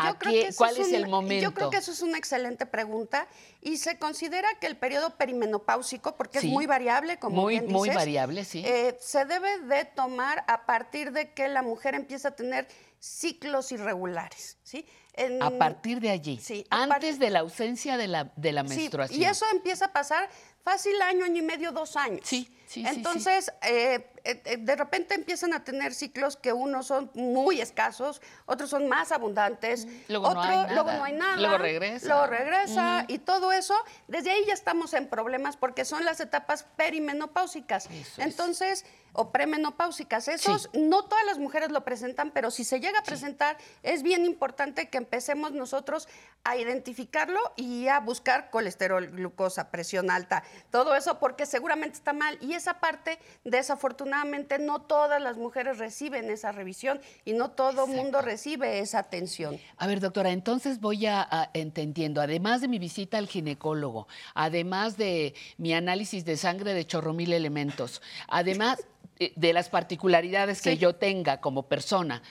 ¿A 0.00 0.10
Yo 0.12 0.18
creo 0.18 0.32
qué- 0.32 0.48
que 0.50 0.54
¿Cuál 0.54 0.76
es, 0.76 0.86
un- 0.90 0.94
el 0.94 1.08
momento? 1.08 1.42
Yo 1.42 1.52
creo 1.54 1.70
que 1.70 1.78
eso 1.78 1.90
es 1.90 2.02
una 2.02 2.18
excelente 2.18 2.66
pregunta 2.66 3.26
y 3.60 3.78
se 3.78 3.98
considera 3.98 4.46
que 4.60 4.68
el 4.68 4.76
periodo 4.76 5.16
perimenopáusico, 5.16 6.14
porque 6.16 6.38
Sí. 6.40 6.46
es 6.46 6.52
muy 6.52 6.66
variable, 6.66 7.18
como 7.18 7.42
Muy- 7.42 7.58
bien 7.58 7.72
muy 7.72 7.88
variable, 7.90 8.44
sí. 8.44 8.62
eh, 8.64 8.96
se 9.00 9.24
debe 9.24 9.58
de 9.62 9.86
tomar 9.86 10.44
a 10.46 10.66
partir 10.66 11.10
de 11.10 11.32
que 11.32 11.48
la 11.48 11.62
mujer 11.62 11.96
empieza 11.96 12.28
a 12.28 12.30
tener 12.36 12.68
ciclos 13.00 13.72
irregulares, 13.72 14.58
¿sí? 14.62 14.86
En- 15.14 15.42
A 15.42 15.50
partir 15.58 16.00
de 16.00 16.10
allí, 16.10 16.38
Sí, 16.38 16.64
antes 16.70 17.18
de 17.18 17.30
la 17.30 17.40
ausencia 17.40 17.96
de 17.96 18.08
la, 18.08 18.32
de 18.36 18.52
la 18.52 18.62
Sí, 18.62 18.76
menstruación. 18.76 19.20
y 19.20 19.24
eso 19.24 19.44
empieza 19.52 19.86
a 19.86 19.92
pasar 19.92 20.28
fácil 20.62 21.00
año, 21.02 21.24
año 21.24 21.38
y 21.38 21.42
medio, 21.42 21.72
dos 21.72 21.96
años. 21.96 22.20
Sí, 22.24 22.44
sí, 22.66 22.80
sí, 22.82 22.86
sí. 22.86 22.96
Entonces, 22.96 23.50
eh, 23.62 24.10
eh, 24.16 24.17
de 24.34 24.76
repente 24.76 25.14
empiezan 25.14 25.52
a 25.52 25.64
tener 25.64 25.94
ciclos 25.94 26.36
que 26.36 26.52
unos 26.52 26.86
son 26.86 27.10
muy 27.14 27.60
escasos, 27.60 28.20
otros 28.46 28.70
son 28.70 28.88
más 28.88 29.12
abundantes, 29.12 29.86
Luego 30.08 30.34
no 30.34 30.42
hay 30.42 30.56
luego 30.74 30.84
nada. 30.84 30.98
no 30.98 31.04
hay 31.04 31.12
nada, 31.14 31.36
Luego 31.36 31.58
regresa. 31.58 32.06
luego 32.08 32.26
regresa 32.26 33.04
y 33.08 33.18
todo 33.18 33.52
eso, 33.52 33.74
desde 34.06 34.30
ahí 34.30 34.44
ya 34.46 34.54
estamos 34.54 34.92
en 34.94 35.08
problemas 35.08 35.56
porque 35.56 35.84
son 35.84 36.04
las 36.04 36.20
etapas 36.20 36.64
perimenopáusicas. 36.76 37.86
Eso 37.86 37.92
es. 37.96 38.18
Entonces, 38.18 38.84
o 39.14 39.32
premenopáusicas, 39.32 40.28
esos 40.28 40.68
Sí. 40.72 40.78
no 40.80 41.04
todas 41.04 41.24
las 41.24 41.38
mujeres 41.38 41.70
lo 41.70 41.82
presentan, 41.84 42.30
pero 42.30 42.50
si 42.50 42.62
se 42.64 42.78
llega 42.78 42.98
a 43.00 43.02
presentar, 43.02 43.56
es 43.82 44.02
bien 44.02 44.24
importante 44.24 44.88
que 44.90 44.98
empecemos 44.98 45.52
nosotros 45.52 46.08
a 46.44 46.56
identificarlo 46.56 47.40
y 47.56 47.88
a 47.88 47.98
buscar 48.00 48.50
colesterol, 48.50 49.06
glucosa, 49.08 49.70
presión 49.70 50.10
alta, 50.10 50.44
todo 50.70 50.94
eso 50.94 51.18
porque 51.18 51.46
seguramente 51.46 51.96
está 51.96 52.12
mal. 52.12 52.38
Y 52.40 52.52
esa 52.54 52.74
parte, 52.80 53.18
desafortunadamente, 53.44 54.17
no 54.58 54.80
todas 54.80 55.20
las 55.22 55.36
mujeres 55.36 55.78
reciben 55.78 56.30
esa 56.30 56.52
revisión 56.52 57.00
y 57.24 57.32
no 57.32 57.50
todo 57.50 57.84
el 57.86 57.90
mundo 57.92 58.20
recibe 58.20 58.78
esa 58.80 58.98
atención. 59.00 59.58
A 59.76 59.86
ver, 59.86 60.00
doctora, 60.00 60.30
entonces 60.30 60.80
voy 60.80 61.06
a, 61.06 61.22
a- 61.22 61.50
entendiendo, 61.54 62.20
además 62.20 62.60
de 62.60 62.68
mi 62.68 62.78
visita 62.78 63.18
al 63.18 63.26
ginecólogo, 63.28 64.08
además 64.34 64.96
de 64.96 65.34
mi 65.56 65.72
análisis 65.74 66.24
de 66.24 66.36
sangre 66.36 66.74
de 66.74 66.86
chorro 66.86 67.12
mil 67.12 67.32
elementos, 67.32 68.02
además 68.28 68.86
de 69.34 69.52
las 69.52 69.68
particularidades 69.68 70.62
que 70.62 70.72
Sí. 70.72 70.78
yo 70.78 70.94
tenga 70.94 71.40
como 71.40 71.64
persona, 71.64 72.22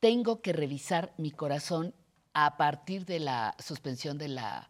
tengo 0.00 0.40
que 0.40 0.52
revisar 0.52 1.12
mi 1.16 1.30
corazón 1.30 1.94
a 2.34 2.56
partir 2.56 3.04
de 3.06 3.20
la 3.20 3.54
suspensión 3.58 4.18
de 4.18 4.28
la... 4.28 4.68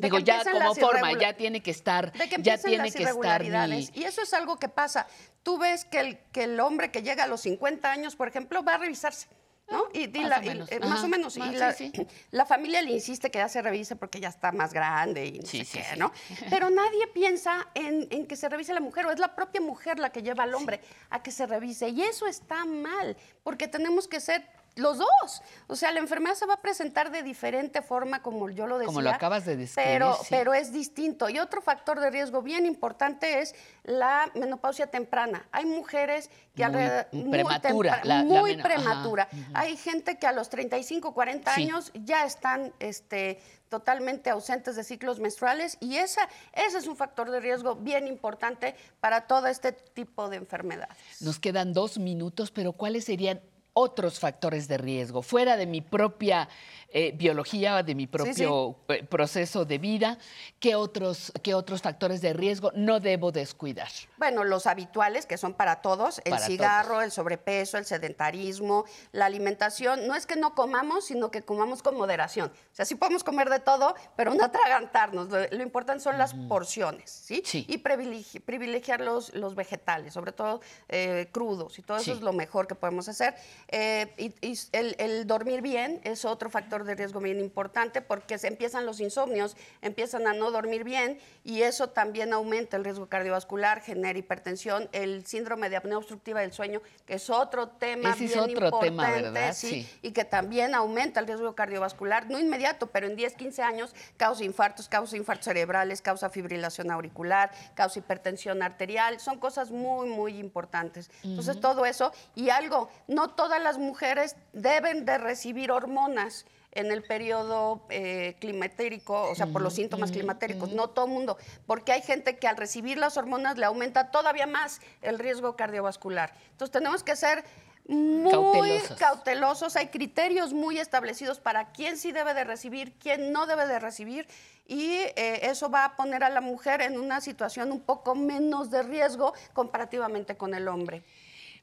Digo, 0.00 0.18
ya 0.18 0.42
como 0.50 0.74
forma, 0.74 1.12
ya 1.18 1.32
tiene 1.34 1.62
que 1.62 1.70
estar, 1.70 2.12
de 2.12 2.28
que 2.28 2.42
ya 2.42 2.58
tiene 2.58 2.84
las 2.84 2.94
que 2.94 3.02
estar 3.04 3.42
mi... 3.68 3.88
Y 3.94 4.04
eso 4.04 4.22
es 4.22 4.32
algo 4.34 4.58
que 4.58 4.68
pasa. 4.68 5.06
Tú 5.42 5.58
ves 5.58 5.84
que 5.84 6.00
el, 6.00 6.18
que 6.32 6.44
el 6.44 6.58
hombre 6.60 6.90
que 6.90 7.02
llega 7.02 7.24
a 7.24 7.26
los 7.26 7.42
50 7.42 7.90
años, 7.90 8.16
por 8.16 8.28
ejemplo, 8.28 8.62
va 8.62 8.74
a 8.74 8.78
revisarse. 8.78 9.28
¿no? 9.70 9.84
Y, 9.92 10.06
y 10.06 10.22
más 10.22 10.28
la- 10.30 10.38
o 10.38 10.42
y- 10.42 10.46
menos. 10.48 10.72
eh, 10.72 10.80
más 10.80 10.90
Ajá, 10.98 11.04
o 11.04 11.08
menos. 11.08 11.36
Y 11.36 11.40
la, 11.40 11.72
sí, 11.72 11.92
sí. 11.94 12.04
la 12.32 12.44
familia 12.44 12.82
le 12.82 12.90
insiste 12.90 13.30
que 13.30 13.38
ya 13.38 13.48
se 13.48 13.62
revise 13.62 13.94
porque 13.94 14.18
ya 14.18 14.28
está 14.28 14.50
más 14.50 14.72
grande 14.72 15.26
y 15.26 15.38
no 15.38 15.46
Sí, 15.46 15.64
sé 15.64 15.84
qué. 15.88 15.96
¿no? 15.96 16.12
Pero 16.50 16.70
nadie 16.70 17.06
piensa 17.14 17.68
en, 17.74 18.08
en 18.10 18.26
que 18.26 18.34
se 18.34 18.48
revise 18.48 18.74
la 18.74 18.80
mujer, 18.80 19.06
o 19.06 19.12
es 19.12 19.20
la 19.20 19.36
propia 19.36 19.60
mujer 19.60 20.00
la 20.00 20.10
que 20.10 20.22
lleva 20.22 20.42
al 20.42 20.54
hombre 20.56 20.80
a 21.10 21.22
que 21.22 21.30
se 21.30 21.46
revise. 21.46 21.88
Y 21.88 22.02
eso 22.02 22.26
está 22.26 22.64
mal, 22.64 23.16
porque 23.44 23.68
tenemos 23.68 24.08
que 24.08 24.18
ser 24.18 24.44
los 24.76 24.98
dos. 24.98 25.42
O 25.66 25.76
sea, 25.76 25.92
la 25.92 25.98
enfermedad 26.00 26.34
se 26.34 26.46
va 26.46 26.54
a 26.54 26.60
presentar 26.60 27.10
de 27.10 27.22
diferente 27.22 27.82
forma, 27.82 28.22
como 28.22 28.48
yo 28.50 28.66
lo 28.66 28.78
decía. 28.78 28.86
Como 28.86 29.02
lo 29.02 29.10
acabas 29.10 29.44
de 29.44 29.56
describir, 29.56 29.90
Pero, 29.92 30.14
sí. 30.14 30.26
pero 30.30 30.54
es 30.54 30.72
distinto. 30.72 31.28
Y 31.28 31.38
otro 31.38 31.60
factor 31.60 32.00
de 32.00 32.10
riesgo 32.10 32.42
bien 32.42 32.66
importante 32.66 33.40
es 33.40 33.54
la 33.84 34.30
menopausia 34.34 34.86
temprana. 34.86 35.46
Hay 35.52 35.66
mujeres 35.66 36.30
que 36.54 36.66
Muy 36.68 36.76
alrededor- 36.82 37.30
prematura, 37.30 37.92
tempra- 37.96 38.04
la- 38.04 38.14
la 38.18 38.24
muy 38.24 38.54
ajá, 38.54 38.62
prematura. 38.62 39.28
Hay 39.54 39.76
gente 39.76 40.18
que 40.18 40.26
a 40.26 40.32
los 40.32 40.48
35, 40.50 41.12
40 41.14 41.54
Sí. 41.54 41.62
años 41.64 41.90
ya 41.94 42.24
están 42.24 42.72
este, 42.80 43.40
totalmente 43.68 44.30
ausentes 44.30 44.74
de 44.76 44.82
ciclos 44.84 45.20
menstruales 45.20 45.76
y 45.80 45.96
esa, 45.96 46.28
ese 46.52 46.78
es 46.78 46.86
un 46.86 46.96
factor 46.96 47.30
de 47.30 47.38
riesgo 47.40 47.76
bien 47.76 48.06
importante 48.08 48.74
para 49.00 49.22
todo 49.28 49.46
este 49.46 49.72
tipo 49.72 50.28
de 50.28 50.36
enfermedades. 50.36 50.96
Nos 51.20 51.38
quedan 51.38 51.72
dos 51.72 51.98
minutos, 51.98 52.50
pero 52.50 52.72
¿cuáles 52.72 53.04
serían 53.04 53.40
otros 53.80 54.18
factores 54.18 54.68
de 54.68 54.78
riesgo? 54.78 55.22
Fuera 55.22 55.56
de 55.56 55.66
mi 55.66 55.80
propia 55.80 56.48
eh, 56.92 57.12
biología, 57.16 57.82
de 57.82 57.94
mi 57.94 58.06
propio 58.06 58.76
proceso 59.08 59.64
de 59.64 59.78
vida, 59.78 60.18
¿qué 60.58 60.74
otros, 60.74 61.32
¿qué 61.42 61.54
otros 61.54 61.82
factores 61.82 62.20
de 62.20 62.32
riesgo 62.32 62.72
no 62.74 62.98
debo 62.98 63.30
descuidar? 63.30 63.88
Bueno, 64.18 64.42
los 64.42 64.66
habituales, 64.66 65.24
que 65.24 65.38
son 65.38 65.54
para 65.54 65.82
todos, 65.82 66.18
el 66.24 66.32
Para 66.32 66.46
cigarro, 66.46 67.00
el 67.00 67.12
sobrepeso, 67.12 67.78
el 67.78 67.84
sedentarismo, 67.84 68.84
la 69.12 69.26
alimentación. 69.26 70.06
No 70.08 70.16
es 70.16 70.26
que 70.26 70.34
no 70.36 70.54
comamos, 70.56 71.04
sino 71.06 71.30
que 71.30 71.42
comamos 71.42 71.80
con 71.82 71.96
moderación. 71.96 72.48
O 72.48 72.74
sea, 72.74 72.84
sí 72.84 72.96
podemos 72.96 73.22
comer 73.22 73.48
de 73.50 73.60
todo, 73.60 73.94
pero 74.16 74.34
no 74.34 74.44
atragantarnos. 74.44 75.28
Lo, 75.30 75.38
lo 75.48 75.62
importante 75.62 76.02
son 76.02 76.18
las 76.18 76.34
porciones, 76.34 77.08
¿sí? 77.10 77.42
Sí. 77.44 77.64
Y 77.68 77.78
privilegi- 77.78 78.40
privilegiar 78.40 79.00
los, 79.00 79.32
los 79.34 79.54
vegetales, 79.54 80.12
sobre 80.12 80.32
todo 80.32 80.60
eh, 80.88 81.28
crudos, 81.32 81.78
y 81.78 81.82
todo 81.82 81.98
eso 81.98 82.12
es 82.12 82.20
lo 82.20 82.32
mejor 82.32 82.66
que 82.66 82.74
podemos 82.74 83.08
hacer. 83.08 83.36
Eh, 83.72 84.12
y 84.16 84.30
y 84.50 84.58
el, 84.72 84.96
el 84.98 85.26
dormir 85.26 85.62
bien 85.62 86.00
es 86.02 86.24
otro 86.24 86.50
factor 86.50 86.84
de 86.84 86.94
riesgo 86.96 87.20
bien 87.20 87.38
importante 87.40 88.02
porque 88.02 88.36
se 88.36 88.48
empiezan 88.48 88.84
los 88.84 88.98
insomnios, 89.00 89.56
empiezan 89.80 90.26
a 90.26 90.32
no 90.32 90.50
dormir 90.50 90.82
bien 90.82 91.18
y 91.44 91.62
eso 91.62 91.88
también 91.90 92.32
aumenta 92.32 92.76
el 92.76 92.84
riesgo 92.84 93.08
cardiovascular, 93.08 93.80
genera 93.80 94.18
hipertensión, 94.18 94.88
el 94.92 95.24
síndrome 95.26 95.70
de 95.70 95.76
apnea 95.76 95.98
obstructiva 95.98 96.40
del 96.40 96.52
sueño, 96.52 96.82
que 97.06 97.14
es 97.14 97.30
otro 97.30 97.68
tema 97.68 98.10
Ese 98.10 98.24
es 98.24 98.30
bien 98.30 98.40
otro 98.40 98.52
importante, 98.52 98.86
tema, 98.86 99.10
¿verdad? 99.10 99.52
sí, 99.54 99.68
Sí. 99.70 99.98
y 100.02 100.12
que 100.12 100.24
también 100.24 100.74
aumenta 100.74 101.20
el 101.20 101.26
riesgo 101.26 101.54
cardiovascular, 101.54 102.28
no 102.28 102.38
inmediato, 102.40 102.88
pero 102.88 103.06
en 103.06 103.14
10, 103.14 103.34
15 103.34 103.62
años 103.62 103.94
causa 104.16 104.42
infartos, 104.44 104.88
causa 104.88 105.16
infartos 105.16 105.44
cerebrales, 105.44 106.02
causa 106.02 106.28
fibrilación 106.28 106.90
auricular, 106.90 107.52
causa 107.74 108.00
hipertensión 108.00 108.62
arterial, 108.62 109.20
son 109.20 109.38
cosas 109.38 109.70
muy, 109.70 110.08
muy 110.08 110.38
importantes. 110.38 111.10
Entonces, 111.22 111.60
todo 111.60 111.86
eso, 111.86 112.12
y 112.34 112.50
algo, 112.50 112.90
no 113.06 113.30
todas 113.60 113.76
las 113.76 113.78
mujeres 113.78 114.36
deben 114.54 115.04
de 115.04 115.18
recibir 115.18 115.70
hormonas 115.70 116.46
en 116.72 116.90
el 116.90 117.02
periodo 117.02 117.82
eh, 117.90 118.36
climatérico, 118.40 119.28
o 119.28 119.34
sea, 119.34 119.46
por 119.48 119.60
los 119.60 119.74
síntomas 119.74 120.12
climatéricos, 120.12 120.72
no 120.72 120.88
todo 120.88 121.06
el 121.06 121.10
mundo, 121.10 121.36
porque 121.66 121.92
hay 121.92 122.00
gente 122.00 122.38
que 122.38 122.48
al 122.48 122.56
recibir 122.56 122.96
las 122.96 123.16
hormonas 123.18 123.58
le 123.58 123.66
aumenta 123.66 124.10
todavía 124.10 124.46
más 124.46 124.80
el 125.02 125.18
riesgo 125.18 125.56
cardiovascular. 125.56 126.32
Entonces, 126.52 126.72
tenemos 126.72 127.02
que 127.02 127.16
ser 127.16 127.44
muy 127.86 128.30
Cautelosos. 128.30 128.98
cautelosos, 128.98 129.76
hay 129.76 129.88
criterios 129.88 130.52
muy 130.54 130.78
establecidos 130.78 131.40
para 131.40 131.72
quién 131.72 131.98
sí 131.98 132.12
debe 132.12 132.32
de 132.34 132.44
recibir, 132.44 132.94
quién 132.98 133.32
no 133.32 133.46
debe 133.46 133.66
de 133.66 133.78
recibir, 133.78 134.28
y 134.66 134.92
eh, 135.16 135.40
eso 135.50 135.68
va 135.70 135.84
a 135.84 135.96
poner 135.96 136.22
a 136.22 136.30
la 136.30 136.40
mujer 136.40 136.80
en 136.80 136.98
una 136.98 137.20
situación 137.20 137.72
un 137.72 137.80
poco 137.80 138.14
menos 138.14 138.70
de 138.70 138.84
riesgo 138.84 139.34
comparativamente 139.52 140.36
con 140.36 140.54
el 140.54 140.68
hombre. 140.68 141.02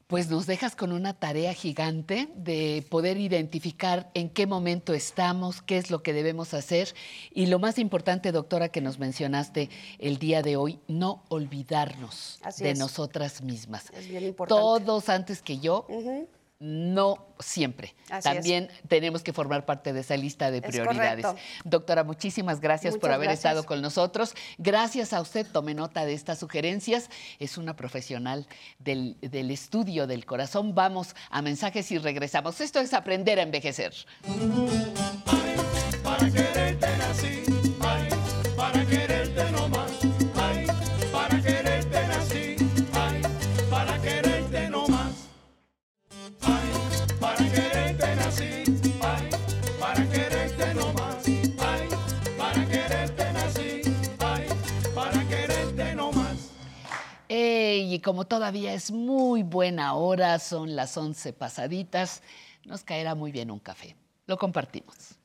Pues 0.08 0.30
nos 0.30 0.46
dejas 0.46 0.74
con 0.74 0.92
una 0.92 1.12
tarea 1.12 1.52
gigante 1.52 2.30
de 2.34 2.82
poder 2.88 3.18
identificar 3.18 4.10
en 4.14 4.30
qué 4.30 4.46
momento 4.46 4.94
estamos, 4.94 5.60
qué 5.60 5.76
es 5.76 5.90
lo 5.90 6.02
que 6.02 6.14
debemos 6.14 6.54
hacer 6.54 6.94
y 7.30 7.44
lo 7.44 7.58
más 7.58 7.78
importante, 7.78 8.32
doctora, 8.32 8.70
que 8.70 8.80
nos 8.80 8.98
mencionaste 8.98 9.68
el 9.98 10.16
día 10.16 10.40
de 10.40 10.56
hoy, 10.56 10.80
no 10.88 11.24
olvidarnos 11.28 12.38
Así 12.42 12.64
de 12.64 12.70
es. 12.70 12.78
nosotras 12.78 13.42
mismas. 13.42 13.90
Es 13.92 14.08
bien 14.08 14.24
importante. 14.24 14.58
Todos 14.58 15.10
antes 15.10 15.42
que 15.42 15.58
yo. 15.58 15.86
No 16.60 17.34
siempre. 17.38 17.94
Así 18.10 18.16
es. 18.16 18.34
También 18.34 18.68
tenemos 18.88 19.22
que 19.22 19.32
formar 19.32 19.64
parte 19.64 19.92
de 19.92 20.00
esa 20.00 20.16
lista 20.16 20.50
de 20.50 20.58
Es 20.58 20.64
prioridades. 20.64 21.26
Doctora, 21.64 22.04
muchísimas 22.04 22.60
gracias 22.60 22.96
por 22.96 23.10
haber 23.10 23.28
gracias. 23.28 23.50
estado 23.50 23.64
con 23.64 23.80
nosotros. 23.80 24.34
Gracias 24.58 25.12
a 25.12 25.20
usted, 25.20 25.46
tome 25.46 25.74
nota 25.74 26.04
de 26.04 26.14
estas 26.14 26.38
sugerencias. 26.38 27.10
Es 27.38 27.58
una 27.58 27.76
profesional 27.76 28.46
del, 28.78 29.16
del 29.20 29.50
estudio 29.50 30.06
del 30.06 30.26
corazón. 30.26 30.74
Vamos 30.74 31.14
a 31.30 31.42
mensajes 31.42 31.90
y 31.92 31.98
regresamos. 31.98 32.60
Esto 32.60 32.80
es 32.80 32.92
aprender 32.92 33.38
a 33.38 33.42
envejecer. 33.42 33.94
Para 36.02 36.30
quererte 36.30 36.96
nací, 36.96 37.47
y 57.94 58.00
como 58.00 58.26
todavía 58.26 58.74
es 58.74 58.90
muy 58.90 59.42
buena 59.42 59.94
hora, 59.94 60.38
son 60.38 60.76
las 60.76 60.96
11 60.96 61.32
pasaditas, 61.32 62.22
nos 62.64 62.82
caerá 62.82 63.14
muy 63.14 63.32
bien 63.32 63.50
un 63.50 63.58
café. 63.58 63.96
Lo 64.26 64.36
compartimos. 64.36 65.18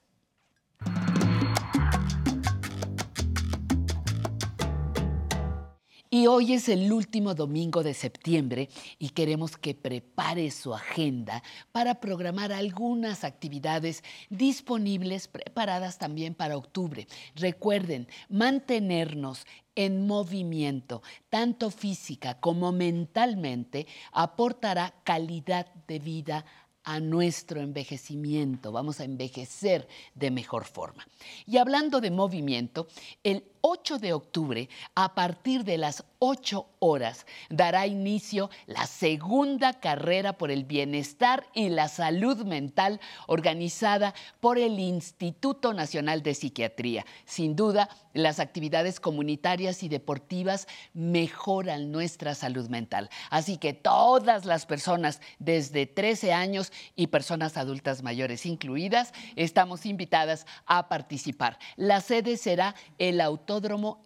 Hoy 6.28 6.54
es 6.54 6.70
el 6.70 6.92
último 6.94 7.34
domingo 7.34 7.84
de 7.84 7.94
septiembre 7.94 8.70
y 9.00 9.10
queremos 9.10 9.58
que 9.58 9.74
prepare 9.74 10.52
su 10.52 10.74
agenda 10.74 11.44
para 11.72 12.00
programar 12.00 12.54
algunas 12.54 13.24
actividades 13.24 14.04
disponibles, 14.30 15.28
preparadas 15.28 15.98
también 15.98 16.34
para 16.36 16.56
octubre. 16.56 17.08
Recuerden, 17.36 18.08
mantenernos 18.30 19.46
en 19.76 20.06
movimiento, 20.06 21.02
tanto 21.30 21.72
física 21.72 22.40
como 22.40 22.72
mentalmente, 22.72 23.88
aportará 24.12 24.94
calidad 25.04 25.74
de 25.88 26.00
vida 26.00 26.46
a 26.84 27.00
nuestro 27.00 27.62
envejecimiento, 27.62 28.72
vamos 28.72 29.00
a 29.00 29.06
envejecer 29.06 29.88
de 30.16 30.32
mejor 30.32 30.66
forma. 30.66 31.08
Y 31.46 31.58
hablando 31.58 32.02
de 32.02 32.12
movimiento, 32.12 32.88
el 33.24 33.44
8 33.66 33.98
de 34.00 34.12
octubre, 34.12 34.68
a 34.94 35.16
partir 35.16 35.64
de 35.64 35.78
las 35.78 36.04
8 36.20 36.68
horas, 36.80 37.26
dará 37.50 37.88
inicio 37.88 38.50
la 38.66 38.86
segunda 38.88 39.80
carrera 39.80 40.34
por 40.34 40.52
el 40.52 40.66
bienestar 40.66 41.48
y 41.54 41.70
la 41.70 41.88
salud 41.88 42.44
mental 42.44 43.00
organizada 43.26 44.14
por 44.42 44.58
el 44.58 44.80
Instituto 44.80 45.74
Nacional 45.74 46.24
de 46.24 46.36
Psiquiatría. 46.36 47.06
Sin 47.24 47.56
duda, 47.56 47.88
las 48.12 48.42
actividades 48.42 49.00
comunitarias 49.00 49.82
y 49.82 49.88
deportivas 49.88 50.68
mejoran 50.94 51.90
nuestra 51.90 52.36
salud 52.36 52.68
mental. 52.68 53.10
Así 53.30 53.58
que 53.58 53.72
todas 53.72 54.44
las 54.44 54.66
personas 54.66 55.22
desde 55.40 55.86
13 55.86 56.34
años 56.34 56.74
y 56.98 57.08
personas 57.08 57.56
adultas 57.56 58.04
mayores 58.04 58.46
incluidas, 58.46 59.14
estamos 59.38 59.86
invitadas 59.86 60.46
a 60.66 60.90
participar. 60.90 61.58
La 61.78 62.02
sede 62.02 62.36
será 62.36 62.76
el 62.98 63.22
autor 63.22 63.53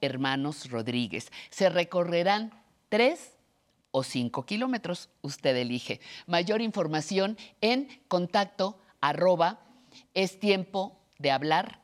Hermanos 0.01 0.69
Rodríguez. 0.69 1.31
Se 1.49 1.69
recorrerán 1.69 2.51
tres 2.89 3.33
o 3.91 4.03
cinco 4.03 4.45
kilómetros, 4.45 5.10
usted 5.21 5.55
elige. 5.55 5.99
Mayor 6.25 6.62
información 6.62 7.38
en 7.62 7.88
contacto 8.07 8.79
arroba 9.01 9.60
es 10.13 10.39
tiempo 10.39 10.99
de 11.17 11.31
hablar. 11.31 11.81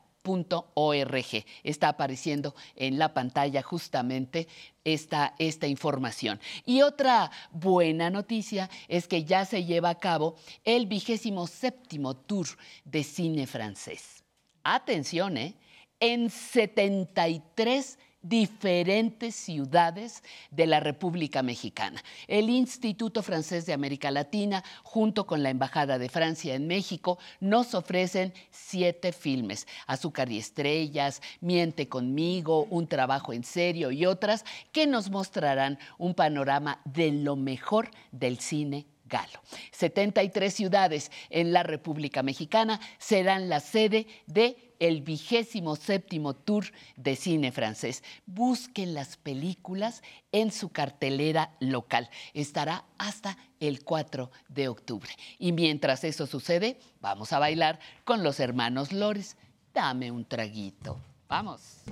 Está 1.62 1.88
apareciendo 1.88 2.54
en 2.76 2.98
la 2.98 3.12
pantalla 3.12 3.60
justamente 3.62 4.48
esta, 4.82 5.34
esta 5.38 5.66
información. 5.66 6.40
Y 6.64 6.80
otra 6.80 7.30
buena 7.50 8.08
noticia 8.08 8.70
es 8.88 9.06
que 9.06 9.24
ya 9.24 9.44
se 9.44 9.64
lleva 9.64 9.90
a 9.90 9.98
cabo 9.98 10.36
el 10.64 10.86
vigésimo 10.86 11.46
séptimo 11.46 12.16
tour 12.16 12.46
de 12.86 13.04
cine 13.04 13.46
francés. 13.46 14.24
Atención, 14.62 15.36
¿eh? 15.36 15.56
En 16.00 16.30
73 16.30 17.98
diferentes 18.24 19.34
ciudades 19.34 20.22
de 20.50 20.66
la 20.66 20.80
República 20.80 21.42
Mexicana. 21.42 22.02
El 22.26 22.48
Instituto 22.48 23.22
Francés 23.22 23.66
de 23.66 23.74
América 23.74 24.10
Latina, 24.10 24.64
junto 24.82 25.26
con 25.26 25.42
la 25.42 25.50
Embajada 25.50 25.98
de 25.98 26.08
Francia 26.08 26.54
en 26.54 26.66
México, 26.66 27.18
nos 27.40 27.74
ofrecen 27.74 28.32
siete 28.50 29.12
filmes, 29.12 29.66
Azúcar 29.86 30.32
y 30.32 30.38
Estrellas, 30.38 31.20
Miente 31.40 31.88
conmigo, 31.88 32.66
Un 32.70 32.86
trabajo 32.86 33.34
en 33.34 33.44
serio 33.44 33.90
y 33.90 34.06
otras, 34.06 34.44
que 34.72 34.86
nos 34.86 35.10
mostrarán 35.10 35.78
un 35.98 36.14
panorama 36.14 36.80
de 36.86 37.12
lo 37.12 37.36
mejor 37.36 37.90
del 38.10 38.38
cine 38.38 38.86
Galo. 39.04 39.42
73 39.72 40.52
ciudades 40.52 41.10
en 41.28 41.52
la 41.52 41.62
República 41.62 42.22
Mexicana 42.22 42.80
serán 42.98 43.50
la 43.50 43.60
sede 43.60 44.06
de 44.26 44.63
el 44.78 45.02
vigésimo 45.02 45.76
séptimo 45.76 46.34
tour 46.34 46.66
de 46.96 47.16
cine 47.16 47.52
francés. 47.52 48.02
Busquen 48.26 48.94
las 48.94 49.16
películas 49.16 50.02
en 50.32 50.52
su 50.52 50.70
cartelera 50.70 51.54
local. 51.60 52.10
Estará 52.32 52.84
hasta 52.98 53.36
el 53.60 53.84
4 53.84 54.30
de 54.48 54.68
octubre. 54.68 55.10
Y 55.38 55.52
mientras 55.52 56.04
eso 56.04 56.26
sucede, 56.26 56.78
vamos 57.00 57.32
a 57.32 57.38
bailar 57.38 57.78
con 58.04 58.22
los 58.22 58.40
hermanos 58.40 58.92
Lores. 58.92 59.36
Dame 59.72 60.10
un 60.10 60.24
traguito. 60.24 60.98
Vamos. 61.28 61.82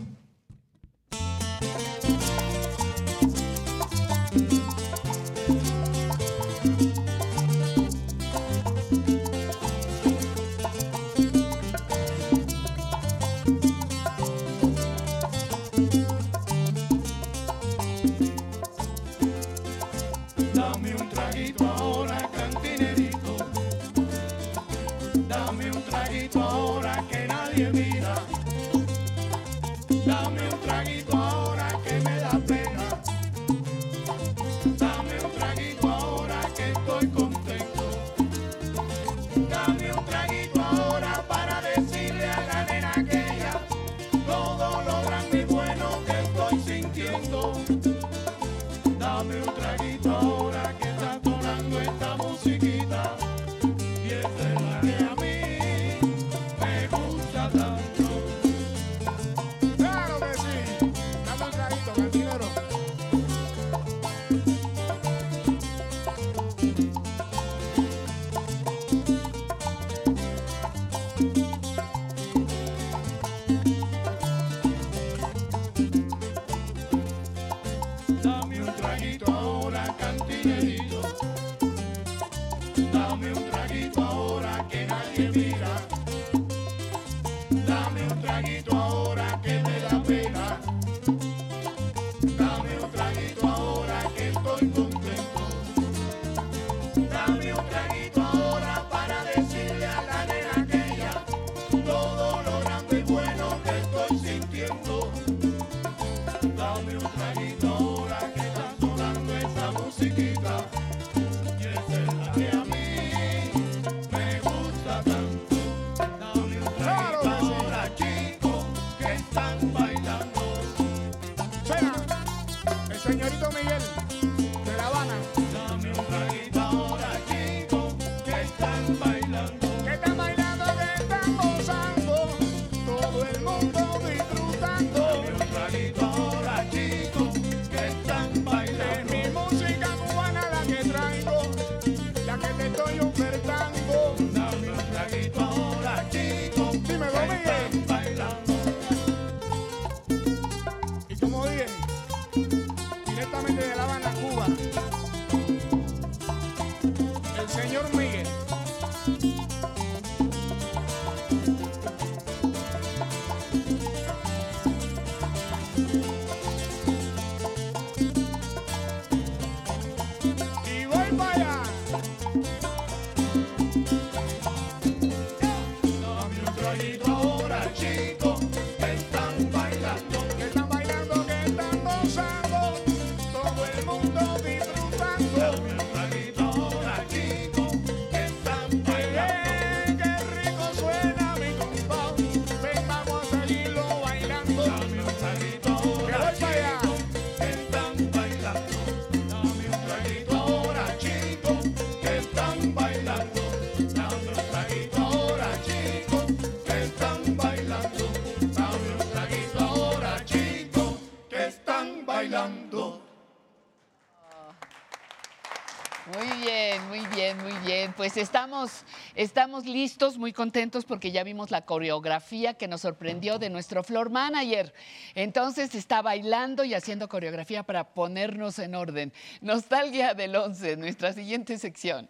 Estamos, 219.15 219.67
listos, 219.67 220.19
muy 220.19 220.33
contentos 220.33 220.85
porque 220.85 221.13
ya 221.13 221.25
vimos 221.25 221.51
la 221.51 221.65
coreografía 221.65 222.55
que 222.55 222.69
nos 222.69 222.83
sorprendió 222.83 223.39
de 223.39 223.51
nuestro 223.51 223.83
floor 223.83 224.11
manager. 224.11 224.73
Entonces 225.15 225.75
está 225.75 226.03
bailando 226.03 226.65
y 226.65 226.75
haciendo 226.75 227.09
coreografía 227.09 227.63
para 227.63 227.95
ponernos 227.95 228.59
en 228.59 228.75
orden. 228.75 229.13
Nostalgia 229.41 230.15
del 230.15 230.37
11, 230.37 230.77
nuestra 230.77 231.13
siguiente 231.13 231.59
sección. 231.59 232.09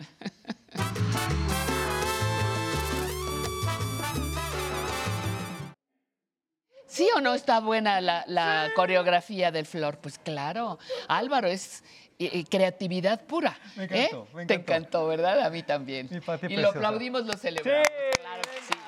¿Sí 6.93 7.09
o 7.17 7.23
no 7.23 7.33
está 7.33 7.61
buena 7.61 8.03
la, 8.03 8.23
la 8.27 8.69
coreografía 8.77 9.51
del 9.51 9.65
flor? 9.65 9.97
Pues 9.97 10.19
claro, 10.19 10.79
Álvaro, 11.09 11.49
es 11.49 11.83
eh, 12.27 12.45
creatividad 12.49 13.21
pura. 13.27 13.57
Me 13.77 13.85
¿eh? 13.85 13.89
encantó, 14.11 14.29
me 14.35 14.47
Te 14.47 14.55
encantó. 14.55 14.73
encantó, 14.73 15.07
¿verdad? 15.09 15.41
A 15.45 15.51
mí 15.51 15.63
también. 15.63 16.09
Y 16.49 16.57
lo 16.57 16.69
aplaudimos, 16.71 17.25
lo 17.27 17.35
celebramos. 17.35 17.89
Claro 18.21 18.43
que 18.43 18.75
sí. 18.75 18.81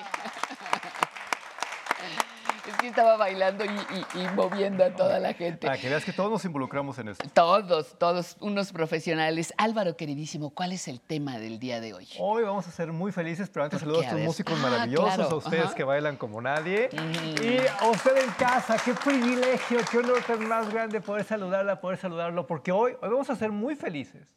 Que 2.77 2.87
estaba 2.87 3.17
bailando 3.17 3.63
y, 3.65 3.69
y- 3.69 4.21
y 4.23 4.27
moviendo 4.35 4.83
a 4.83 4.91
toda 4.91 5.19
la 5.19 5.33
gente. 5.33 5.67
Para 5.67 5.77
que 5.79 5.89
veas 5.89 6.03
que 6.05 6.13
todos 6.13 6.31
nos 6.31 6.45
involucramos 6.45 6.97
en 6.99 7.09
esto. 7.09 7.27
Todos, 7.33 7.97
todos 7.97 8.37
unos 8.39 8.71
profesionales. 8.71 9.53
Álvaro, 9.57 9.95
queridísimo, 9.97 10.49
¿cuál 10.51 10.71
es 10.71 10.87
el 10.87 10.99
tema 11.01 11.37
del 11.37 11.59
día 11.59 11.79
de 11.81 11.93
hoy? 11.93 12.07
Hoy 12.19 12.43
vamos 12.43 12.67
a 12.67 12.71
ser 12.71 12.91
muy 12.91 13.11
felices, 13.11 13.49
pero 13.49 13.63
antes 13.65 13.79
¿Por 13.79 13.87
saludos 13.87 14.05
a 14.05 14.09
estos 14.09 14.21
músicos 14.21 14.55
Ah, 14.59 14.61
maravillosos, 14.61 15.15
claro, 15.15 15.29
a 15.31 15.35
ustedes 15.35 15.65
ajá. 15.65 15.75
que 15.75 15.83
bailan 15.83 16.17
como 16.17 16.41
nadie. 16.41 16.89
Y 16.93 17.57
a 17.83 17.89
usted 17.89 18.17
en 18.17 18.31
casa, 18.31 18.77
qué 18.83 18.93
privilegio, 18.93 19.79
qué 19.91 19.97
honor 19.99 20.21
tan 20.25 20.47
más 20.47 20.71
grande 20.71 21.01
poder 21.01 21.23
saludarla, 21.25 21.79
poder 21.81 21.97
saludarlo, 21.97 22.47
porque 22.47 22.71
hoy, 22.71 22.93
hoy 23.01 23.09
vamos 23.09 23.29
a 23.29 23.35
ser 23.35 23.51
muy 23.51 23.75
felices. 23.75 24.27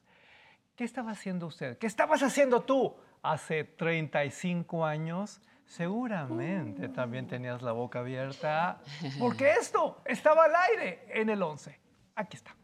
¿Qué 0.76 0.84
estaba 0.84 1.10
haciendo 1.10 1.46
usted? 1.46 1.76
¿Qué 1.78 1.86
estabas 1.88 2.22
haciendo 2.22 2.60
tú 2.62 2.94
hace 3.22 3.64
35 3.64 4.84
años? 4.86 5.40
Seguramente 5.68 6.88
también 6.88 7.26
tenías 7.26 7.60
la 7.60 7.72
boca 7.72 7.98
abierta, 8.00 8.80
porque 9.18 9.52
esto 9.52 10.00
estaba 10.06 10.44
al 10.44 10.52
aire 10.70 11.04
en 11.10 11.28
el 11.28 11.42
11. 11.42 11.78
Aquí 12.16 12.36
está. 12.36 12.56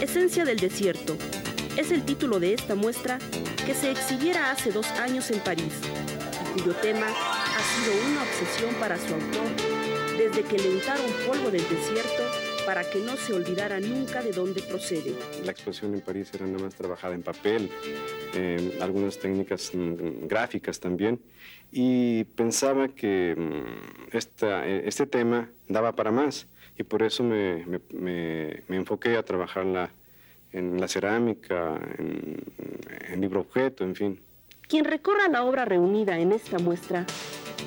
Esencia 0.00 0.44
del 0.44 0.58
desierto 0.58 1.16
es 1.76 1.90
el 1.90 2.04
título 2.04 2.38
de 2.38 2.52
esta 2.52 2.74
muestra 2.74 3.18
que 3.64 3.74
se 3.74 3.90
exhibiera 3.90 4.50
hace 4.50 4.70
dos 4.70 4.88
años 4.92 5.30
en 5.30 5.40
París 5.40 5.80
y 6.54 6.60
cuyo 6.60 6.74
tema 6.76 7.06
ha 7.06 7.60
sido 7.60 8.10
una 8.10 8.22
obsesión 8.22 8.74
para 8.74 8.96
su 8.98 9.14
autor 9.14 9.48
desde 10.16 10.42
que 10.44 10.58
le 10.58 10.74
untaron 10.76 11.06
polvo 11.26 11.50
del 11.50 11.66
desierto 11.68 12.55
para 12.66 12.82
que 12.90 12.98
no 12.98 13.16
se 13.16 13.32
olvidara 13.32 13.78
nunca 13.80 14.22
de 14.22 14.32
dónde 14.32 14.60
procede. 14.60 15.14
La 15.44 15.52
exposición 15.52 15.94
en 15.94 16.00
París 16.00 16.30
era 16.34 16.46
nada 16.46 16.64
más 16.64 16.74
trabajada 16.74 17.14
en 17.14 17.22
papel, 17.22 17.70
eh, 18.34 18.76
algunas 18.82 19.18
técnicas 19.18 19.70
mm, 19.72 20.26
gráficas 20.26 20.80
también, 20.80 21.20
y 21.72 22.24
pensaba 22.24 22.88
que 22.88 23.34
mm, 23.36 24.16
esta- 24.16 24.66
eh, 24.68 24.82
este 24.86 25.06
tema 25.06 25.48
daba 25.68 25.92
para 25.92 26.10
más, 26.10 26.46
y 26.78 26.82
por 26.82 27.02
eso 27.02 27.22
me, 27.22 27.64
me- 27.66 27.80
me- 27.98 28.62
me 28.68 28.76
enfoqué 28.76 29.16
a 29.16 29.22
trabajarla 29.22 29.90
en 30.52 30.80
la 30.80 30.88
cerámica, 30.88 31.78
en, 31.98 32.36
en 33.08 33.20
libro 33.20 33.40
objeto, 33.40 33.84
en 33.84 33.94
fin. 33.94 34.20
Quien 34.68 34.84
recorra 34.84 35.28
la 35.28 35.44
obra 35.44 35.64
reunida 35.64 36.18
en 36.18 36.32
esta 36.32 36.58
muestra 36.58 37.06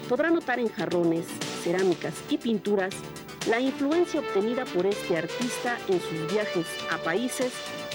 podrá 0.10 0.30
notar 0.30 0.60
en 0.60 0.68
jarrones, 0.70 1.26
cerámicas 1.64 2.14
y 2.30 2.38
pinturas 2.38 2.94
la 3.48 3.60
influencia 3.60 4.20
obtenida 4.20 4.66
por 4.66 4.86
este 4.86 5.18
artista 5.18 5.78
en 5.88 6.00
sus 6.00 6.32
viajes 6.32 6.66
a 6.92 6.98
países 6.98 7.54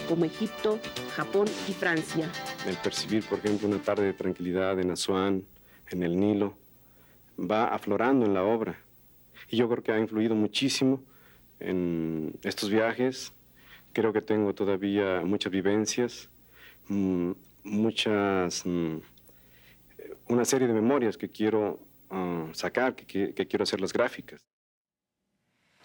como 0.08 0.24
Egipto, 0.24 0.78
Japón 1.16 1.46
y 1.68 1.72
Francia. 1.72 2.30
El 2.66 2.76
percibir, 2.76 3.24
por 3.24 3.38
ejemplo, 3.38 3.68
una 3.68 3.78
tarde 3.82 4.04
de 4.04 4.12
tranquilidad 4.14 4.78
en 4.80 4.90
Asuán, 4.90 5.44
en 5.90 6.02
el 6.02 6.18
Nilo, 6.18 6.56
va 7.38 7.66
aflorando 7.68 8.26
en 8.26 8.34
la 8.34 8.42
obra. 8.44 8.78
Y 9.48 9.56
yo 9.56 9.68
creo 9.68 9.82
que 9.82 9.92
ha 9.92 9.98
influido 9.98 10.34
muchísimo 10.34 11.02
en 11.60 12.34
estos 12.42 12.70
viajes. 12.70 13.32
Creo 13.92 14.12
que 14.12 14.20
tengo 14.22 14.54
todavía 14.54 15.22
muchas 15.24 15.52
vivencias, 15.52 16.28
mm, 16.88 17.32
muchas, 17.64 18.66
mm, 18.66 18.96
una 20.28 20.44
serie 20.44 20.66
de 20.66 20.74
memorias 20.74 21.16
que 21.16 21.28
quiero 21.28 21.78
ah, 22.10 22.46
sacar, 22.52 22.94
que, 22.94 23.32
que- 23.34 23.46
quiero 23.46 23.62
hacerlas 23.64 23.92
gráficas. 23.92 24.40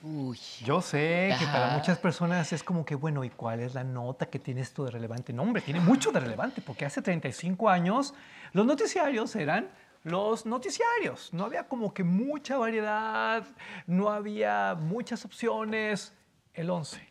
Uy. 0.02 0.40
Yo 0.64 0.82
sé 0.82 1.36
que 1.38 1.46
para 1.46 1.76
muchas 1.76 1.98
personas 1.98 2.54
es 2.54 2.64
como 2.64 2.86
que, 2.86 2.96
bueno, 2.96 3.24
¿y 3.24 3.30
cuál 3.30 3.60
es 3.60 3.74
la 3.74 3.84
nota 3.84 4.28
que 4.28 4.40
tiene 4.40 4.62
esto 4.62 4.86
de 4.86 4.92
relevante? 4.92 5.34
No, 5.34 5.44
hombre, 5.44 5.62
tiene 5.62 5.80
mucho 5.80 6.12
de 6.12 6.20
relevante, 6.20 6.62
porque 6.62 6.86
hace 6.86 7.02
35 7.02 7.70
años 7.70 8.14
los 8.54 8.66
noticiarios 8.66 9.36
eran 9.36 9.70
los 10.04 10.46
noticiarios. 10.46 11.34
No 11.34 11.46
había 11.46 11.68
como 11.68 11.94
que 11.94 12.04
mucha 12.04 12.58
variedad, 12.58 13.44
no 13.88 14.10
había 14.10 14.76
muchas 14.80 15.26
opciones. 15.26 16.14
El 16.54 16.70
11 16.70 17.10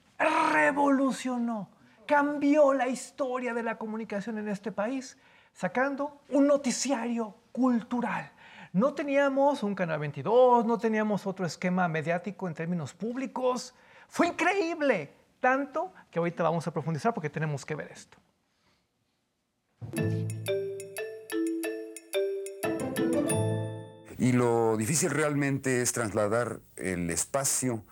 revolucionó, 0.52 1.68
cambió 2.06 2.74
la 2.74 2.88
historia 2.88 3.54
de 3.54 3.62
la 3.62 3.78
comunicación 3.78 4.38
en 4.38 4.48
este 4.48 4.72
país, 4.72 5.16
sacando 5.52 6.20
un 6.30 6.46
noticiario 6.46 7.34
cultural. 7.52 8.32
No 8.72 8.94
teníamos 8.94 9.62
un 9.62 9.74
Canal 9.74 9.98
22, 10.00 10.66
no 10.66 10.78
teníamos 10.78 11.26
otro 11.26 11.46
esquema 11.46 11.88
mediático 11.88 12.48
en 12.48 12.54
términos 12.54 12.92
públicos. 12.94 13.74
Fue 14.08 14.28
increíble, 14.28 15.12
tanto 15.40 15.92
que 16.10 16.18
ahorita 16.18 16.42
vamos 16.42 16.66
a 16.66 16.70
profundizar 16.72 17.14
porque 17.14 17.30
tenemos 17.30 17.64
que 17.64 17.74
ver 17.74 17.90
esto. 17.90 18.18
Y 24.18 24.32
lo 24.32 24.76
difícil 24.76 25.10
realmente 25.10 25.80
es 25.80 25.92
trasladar 25.92 26.60
el 26.76 27.08
espacio 27.10 27.84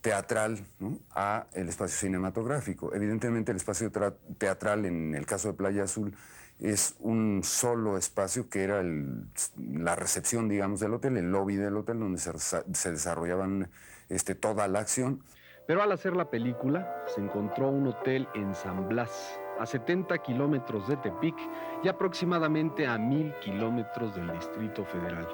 teatral 0.00 0.66
¿no? 0.78 0.98
a 1.10 1.46
el 1.52 1.68
espacio 1.68 1.96
cinematográfico. 1.98 2.94
Evidentemente 2.94 3.52
el 3.52 3.56
espacio 3.56 3.92
tra- 3.92 4.14
teatral 4.38 4.86
en 4.86 5.14
el 5.14 5.26
caso 5.26 5.48
de 5.48 5.54
Playa 5.54 5.84
Azul 5.84 6.16
es 6.60 6.94
un 7.00 7.42
solo 7.42 7.96
espacio 7.98 8.48
que 8.48 8.62
era 8.64 8.80
el- 8.80 9.26
la 9.58 9.96
recepción, 9.96 10.48
digamos, 10.48 10.80
del 10.80 10.94
hotel, 10.94 11.16
el 11.16 11.30
lobby 11.30 11.56
del 11.56 11.76
hotel 11.76 11.98
donde 11.98 12.18
se, 12.18 12.32
se 12.38 12.90
desarrollaban 12.90 13.68
este, 14.08 14.34
toda 14.34 14.68
la 14.68 14.80
acción. 14.80 15.22
Pero 15.66 15.82
al 15.82 15.90
hacer 15.92 16.14
la 16.14 16.28
película, 16.30 17.04
se 17.06 17.20
encontró 17.22 17.70
un 17.70 17.86
hotel 17.88 18.28
en 18.34 18.54
San 18.54 18.86
Blas, 18.88 19.38
a 19.58 19.66
70 19.66 20.18
kilómetros 20.18 20.86
de 20.88 20.96
Tepic 20.98 21.34
y 21.82 21.88
aproximadamente 21.88 22.86
a 22.86 22.98
1000 22.98 23.32
kilómetros 23.40 24.14
del 24.14 24.30
Distrito 24.32 24.84
Federal, 24.84 25.26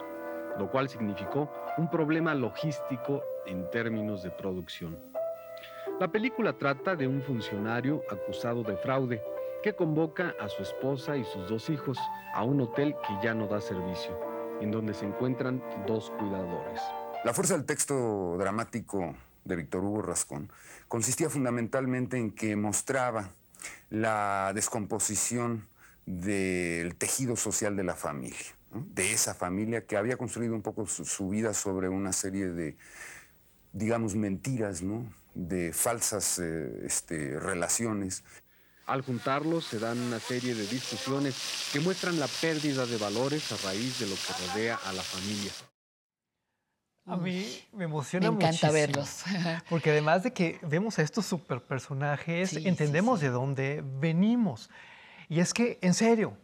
lo 0.59 0.71
cual 0.71 0.89
significó 0.89 1.51
un 1.79 1.91
problema 1.91 2.35
logístico 2.35 3.23
en 3.47 3.69
términos 3.71 4.23
de 4.23 4.31
producción. 4.31 4.97
La 5.99 6.09
película 6.09 6.53
trata 6.53 6.95
de 6.97 7.07
un 7.09 7.23
funcionario 7.23 8.03
acusado 8.11 8.63
de 8.63 8.77
fraude 8.77 9.23
que 9.63 9.75
convoca 9.75 10.35
a 10.41 10.49
su 10.49 10.63
esposa 10.63 11.17
y 11.17 11.25
sus 11.25 11.49
dos 11.49 11.69
hijos 11.69 11.99
a 12.35 12.45
un 12.45 12.61
hotel 12.61 12.95
que 13.07 13.15
ya 13.23 13.35
no 13.35 13.47
da 13.47 13.61
servicio, 13.61 14.19
en 14.61 14.71
donde 14.71 14.95
se 14.95 15.05
encuentran 15.05 15.63
dos 15.87 16.11
cuidadores. 16.11 16.81
La 17.25 17.35
fuerza 17.35 17.55
del 17.55 17.67
texto 17.67 18.37
dramático 18.39 19.15
de 19.45 19.57
Víctor 19.57 19.85
Hugo 19.85 20.03
Rascón 20.03 20.51
consistía 20.89 21.29
fundamentalmente 21.29 22.17
en 22.17 22.31
que 22.31 22.57
mostraba 22.57 23.31
la 23.91 24.53
descomposición 24.55 25.67
del 26.07 26.97
tejido 26.97 27.37
social 27.37 27.77
de 27.77 27.85
la 27.85 27.95
familia, 27.95 28.57
de 28.73 29.13
esa 29.13 29.35
familia 29.35 29.85
que 29.85 29.99
había 29.99 30.17
construido 30.17 30.55
un 30.55 30.63
poco 30.63 30.87
su, 30.87 31.29
vida 31.29 31.53
sobre 31.53 31.91
una 31.91 32.13
serie 32.13 32.49
de, 32.49 32.77
digamos, 33.73 34.15
mentiras, 34.15 34.83
de 35.35 35.73
falsas 35.75 36.39
eh, 36.39 36.87
este, 36.87 37.39
relaciones. 37.39 38.25
Al 38.91 39.03
juntarlos 39.03 39.67
se 39.67 39.79
dan 39.79 40.01
una 40.01 40.19
serie 40.19 40.53
de 40.53 40.67
discusiones 40.67 41.71
que 41.73 41.79
muestran 41.79 42.19
la 42.19 42.27
pérdida 42.27 42.87
de 42.87 42.97
valores 42.97 43.53
a 43.53 43.69
raíz 43.69 44.01
de 44.01 44.07
lo 44.09 44.17
que 44.17 44.49
rodea 44.49 44.81
a 44.85 44.93
la 44.93 45.03
familia. 45.03 45.53
A 47.07 47.17
mí 47.17 47.47
me 47.71 47.79
Me 47.79 47.85
emociona 47.85 48.27
encanta 48.27 48.47
muchísimo, 48.49 48.73
verlos. 48.73 49.23
Porque 49.71 49.91
además 49.93 50.25
de 50.25 50.33
que 50.33 50.59
vemos 50.63 50.99
a 50.99 51.03
estos 51.03 51.25
super 51.25 51.63
personajes, 51.63 52.51
Sí, 52.51 52.63
sí, 52.63 52.69
entendemos 52.69 53.21
sí. 53.21 53.27
de 53.27 53.31
dónde 53.31 53.85
venimos. 54.01 54.69
Y 55.29 55.39
es 55.39 55.55
que, 55.55 55.79
en 55.83 55.95
serio, 55.95 56.37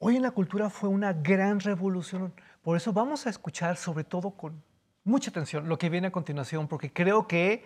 hoy 0.00 0.16
en 0.16 0.22
la 0.22 0.32
cultura 0.32 0.70
fue 0.70 0.88
una 0.88 1.12
gran 1.12 1.60
revolución. 1.60 2.34
Por 2.60 2.76
eso 2.76 2.92
vamos 2.92 3.24
a 3.28 3.30
escuchar, 3.30 3.76
sobre 3.76 4.02
todo 4.02 4.32
con 4.32 4.64
mucha 5.04 5.30
atención, 5.30 5.68
lo 5.68 5.78
que 5.78 5.90
viene 5.90 6.08
a 6.08 6.10
continuación, 6.10 6.66
porque 6.66 6.92
creo 6.92 7.28
que 7.28 7.64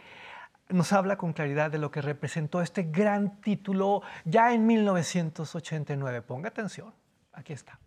nos 0.72 0.92
habla 0.92 1.16
con 1.16 1.32
claridad 1.32 1.70
de 1.70 1.78
lo 1.78 1.90
que 1.90 2.02
representó 2.02 2.61
este 2.61 2.85
gran 2.85 3.40
título 3.40 4.02
ya 4.24 4.52
en 4.52 4.66
1989. 4.66 6.22
Ponga 6.22 6.48
atención, 6.48 6.92
aquí 7.32 7.52
está. 7.52 7.78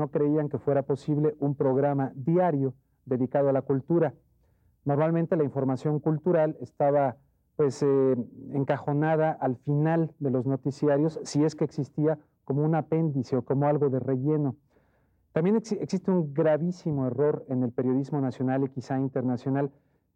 no 0.00 0.08
creían 0.08 0.48
que 0.48 0.58
fuera 0.58 0.82
posible 0.82 1.36
un 1.40 1.54
programa 1.54 2.12
diario 2.14 2.74
dedicado 3.04 3.50
a 3.50 3.52
la 3.52 3.62
cultura. 3.62 4.14
Normalmente 4.84 5.36
la 5.36 5.44
información 5.44 6.00
cultural 6.00 6.56
estaba 6.60 7.16
pues 7.56 7.82
eh, 7.82 8.16
encajonada 8.54 9.32
al 9.32 9.56
final 9.56 10.14
de 10.18 10.30
los 10.30 10.46
noticiarios, 10.46 11.20
si 11.24 11.44
es 11.44 11.54
que 11.54 11.64
existía 11.64 12.18
como 12.44 12.62
un 12.62 12.74
apéndice 12.74 13.36
o 13.36 13.42
como 13.42 13.66
algo 13.66 13.90
de 13.90 14.00
relleno. 14.00 14.56
También 15.32 15.56
existe 15.56 16.10
un 16.10 16.34
gravísimo 16.34 17.06
error 17.06 17.44
en 17.48 17.62
el 17.62 17.70
periodismo 17.70 18.20
nacional 18.20 18.64
y 18.64 18.68
quizá 18.68 18.98
internacional, 18.98 19.70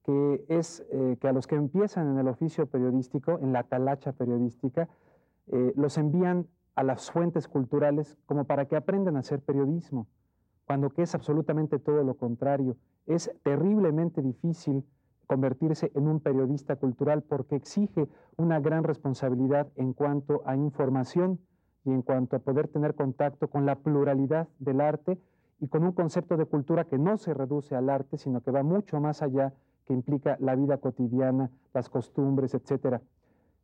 que 0.04 0.44
es 0.48 0.84
eh, 0.90 1.16
que 1.20 1.28
a 1.28 1.32
los 1.32 1.46
que 1.46 1.54
empiezan 1.54 2.10
en 2.10 2.18
el 2.18 2.28
oficio 2.28 2.66
periodístico, 2.66 3.38
en 3.38 3.52
la 3.52 3.62
talacha 3.62 4.12
periodística, 4.12 4.88
eh, 5.46 5.72
los 5.76 5.98
envían 5.98 6.48
a 6.74 6.82
las 6.82 7.10
fuentes 7.10 7.46
culturales 7.46 8.18
como 8.26 8.44
para 8.44 8.66
que 8.66 8.76
aprendan 8.76 9.16
a 9.16 9.20
hacer 9.20 9.40
periodismo, 9.40 10.08
cuando 10.66 10.90
que 10.90 11.02
es 11.02 11.14
absolutamente 11.14 11.78
todo 11.78 12.02
lo 12.02 12.14
contrario. 12.14 12.76
Es 13.06 13.30
terriblemente 13.44 14.20
difícil 14.20 14.84
convertirse 15.26 15.92
en 15.94 16.08
un 16.08 16.20
periodista 16.20 16.76
cultural 16.76 17.22
porque 17.22 17.56
exige 17.56 18.08
una 18.36 18.60
gran 18.60 18.82
responsabilidad 18.82 19.68
en 19.76 19.92
cuanto 19.92 20.42
a 20.44 20.56
información 20.56 21.38
y 21.84 21.90
en 21.90 22.02
cuanto 22.02 22.36
a 22.36 22.38
poder 22.38 22.68
tener 22.68 22.94
contacto 22.94 23.48
con 23.48 23.66
la 23.66 23.76
pluralidad 23.76 24.48
del 24.58 24.80
arte 24.80 25.18
y 25.60 25.68
con 25.68 25.84
un 25.84 25.92
concepto 25.92 26.36
de 26.36 26.46
cultura 26.46 26.84
que 26.84 26.98
no 26.98 27.16
se 27.18 27.34
reduce 27.34 27.74
al 27.74 27.90
arte, 27.90 28.16
sino 28.16 28.42
que 28.42 28.50
va 28.50 28.62
mucho 28.62 29.00
más 29.00 29.22
allá, 29.22 29.52
que 29.86 29.92
implica 29.92 30.36
la 30.40 30.54
vida 30.54 30.78
cotidiana, 30.78 31.50
las 31.74 31.88
costumbres, 31.90 32.54
etc. 32.54 33.00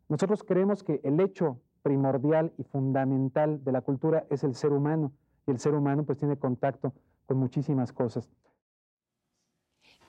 Nosotros 0.09 0.45
creemos 0.45 0.83
que 0.83 1.01
el 1.03 1.19
hecho 1.21 1.59
primordial 1.83 2.53
y 2.59 2.65
fundamental 2.65 3.65
de 3.65 3.73
la 3.73 3.81
cultura 3.81 4.27
es 4.29 4.45
el 4.45 4.55
ser 4.55 4.73
humano, 4.73 5.13
y 5.47 5.51
el 5.51 5.59
ser 5.59 5.75
humano 5.75 6.05
pues 6.05 6.19
tiene 6.19 6.37
contacto 6.37 6.93
con 7.27 7.39
muchísimas 7.39 7.93
cosas. 7.93 8.29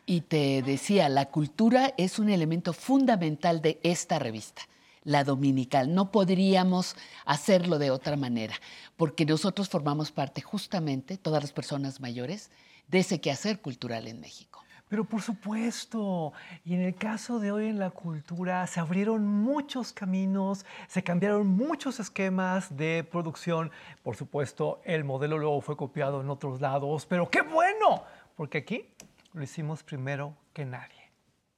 Y 0.05 0.21
te 0.21 0.61
decía, 0.63 1.07
la 1.07 1.29
cultura 1.29 1.93
es 1.97 2.19
un 2.19 2.29
elemento 2.29 2.73
fundamental 2.73 3.61
de 3.61 3.79
esta 3.83 4.19
revista 4.19 4.63
la 5.03 5.23
dominical. 5.23 5.93
No 5.93 6.11
podríamos 6.11 6.95
hacerlo 7.25 7.79
de 7.79 7.91
otra 7.91 8.15
manera, 8.15 8.55
porque 8.97 9.25
nosotros 9.25 9.69
formamos 9.69 10.11
parte 10.11 10.41
justamente, 10.41 11.17
todas 11.17 11.43
las 11.43 11.51
personas 11.51 11.99
mayores, 11.99 12.49
de 12.87 12.99
ese 12.99 13.21
quehacer 13.21 13.61
cultural 13.61 14.07
en 14.07 14.19
México. 14.19 14.61
Pero 14.91 15.05
por 15.05 15.21
supuesto, 15.21 16.33
y 16.65 16.73
en 16.73 16.81
el 16.81 16.95
caso 16.95 17.39
de 17.39 17.53
hoy 17.53 17.67
en 17.67 17.79
la 17.79 17.91
cultura 17.91 18.67
se 18.67 18.81
abrieron 18.81 19.25
muchos 19.25 19.93
caminos, 19.93 20.65
se 20.89 21.01
cambiaron 21.01 21.47
muchos 21.47 22.01
esquemas 22.01 22.75
de 22.75 23.07
producción. 23.09 23.71
Por 24.03 24.17
supuesto, 24.17 24.81
el 24.83 25.05
modelo 25.05 25.37
luego 25.37 25.61
fue 25.61 25.77
copiado 25.77 26.19
en 26.19 26.29
otros 26.29 26.59
lados, 26.59 27.05
pero 27.05 27.29
qué 27.29 27.41
bueno, 27.41 28.03
porque 28.35 28.57
aquí 28.57 28.89
lo 29.31 29.41
hicimos 29.41 29.81
primero 29.81 30.35
que 30.51 30.65
nadie. 30.65 31.09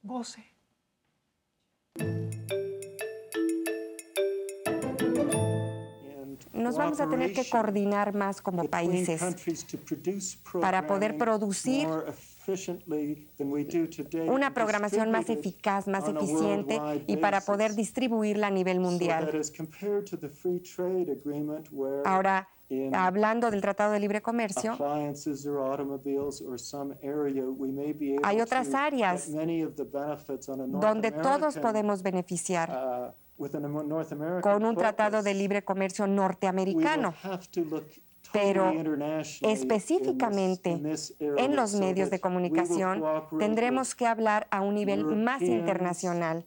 Goce. 0.04 0.46
Nos 6.54 6.78
vamos 6.78 7.00
a 7.00 7.10
tener 7.10 7.34
que 7.34 7.50
coordinar 7.50 8.14
más 8.14 8.42
como 8.42 8.66
países 8.66 9.22
para 10.62 10.88
poder 10.88 11.18
producir 11.18 11.88
una 14.28 14.54
programación 14.54 15.12
más 15.12 15.30
eficaz, 15.30 15.88
más 15.88 16.08
eficiente 16.08 16.80
y 17.08 17.18
para 17.18 17.42
poder 17.42 17.74
distribuirla 17.74 18.48
a 18.48 18.52
nivel 18.52 18.80
mundial. 18.80 19.32
Ahora, 22.06 22.50
hablando 22.94 23.52
del 23.52 23.62
Tratado 23.62 23.94
de 23.94 24.00
Libre 24.00 24.22
Comercio, 24.22 24.78
hay 28.24 28.42
otras 28.42 28.74
áreas 28.74 29.32
donde 29.32 31.12
todos 31.12 31.58
podemos 31.58 32.04
beneficiar 32.04 33.16
con 34.42 34.66
un 34.66 34.76
tratado 34.76 35.24
de 35.24 35.34
libre 35.34 35.64
comercio 35.64 36.08
norteamericano. 36.08 37.14
Pero 38.32 38.74
específicamente 39.42 40.82
en 41.20 41.56
los 41.56 41.76
medios 41.76 42.10
de 42.10 42.20
comunicación 42.20 43.04
tendremos 43.38 43.94
que 43.94 44.08
hablar 44.08 44.48
a 44.50 44.62
un 44.62 44.74
nivel 44.74 45.06
más 45.06 45.44
internacional. 45.44 46.44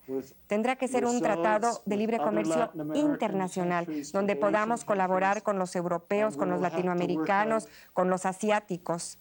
Tendrá 0.49 0.75
que 0.75 0.88
ser 0.88 1.05
un 1.07 1.20
tratado 1.20 1.83
de 1.87 1.96
libre 1.96 2.18
comercio 2.18 2.70
internacional, 2.94 3.87
donde 4.12 4.35
podamos 4.35 4.85
colaborar 4.85 5.44
con 5.44 5.61
los 5.61 5.77
europeos, 5.77 6.37
con 6.37 6.51
los 6.51 6.61
latinoamericanos, 6.61 7.68
con 7.92 8.11
los 8.11 8.27
asiáticos. 8.27 9.18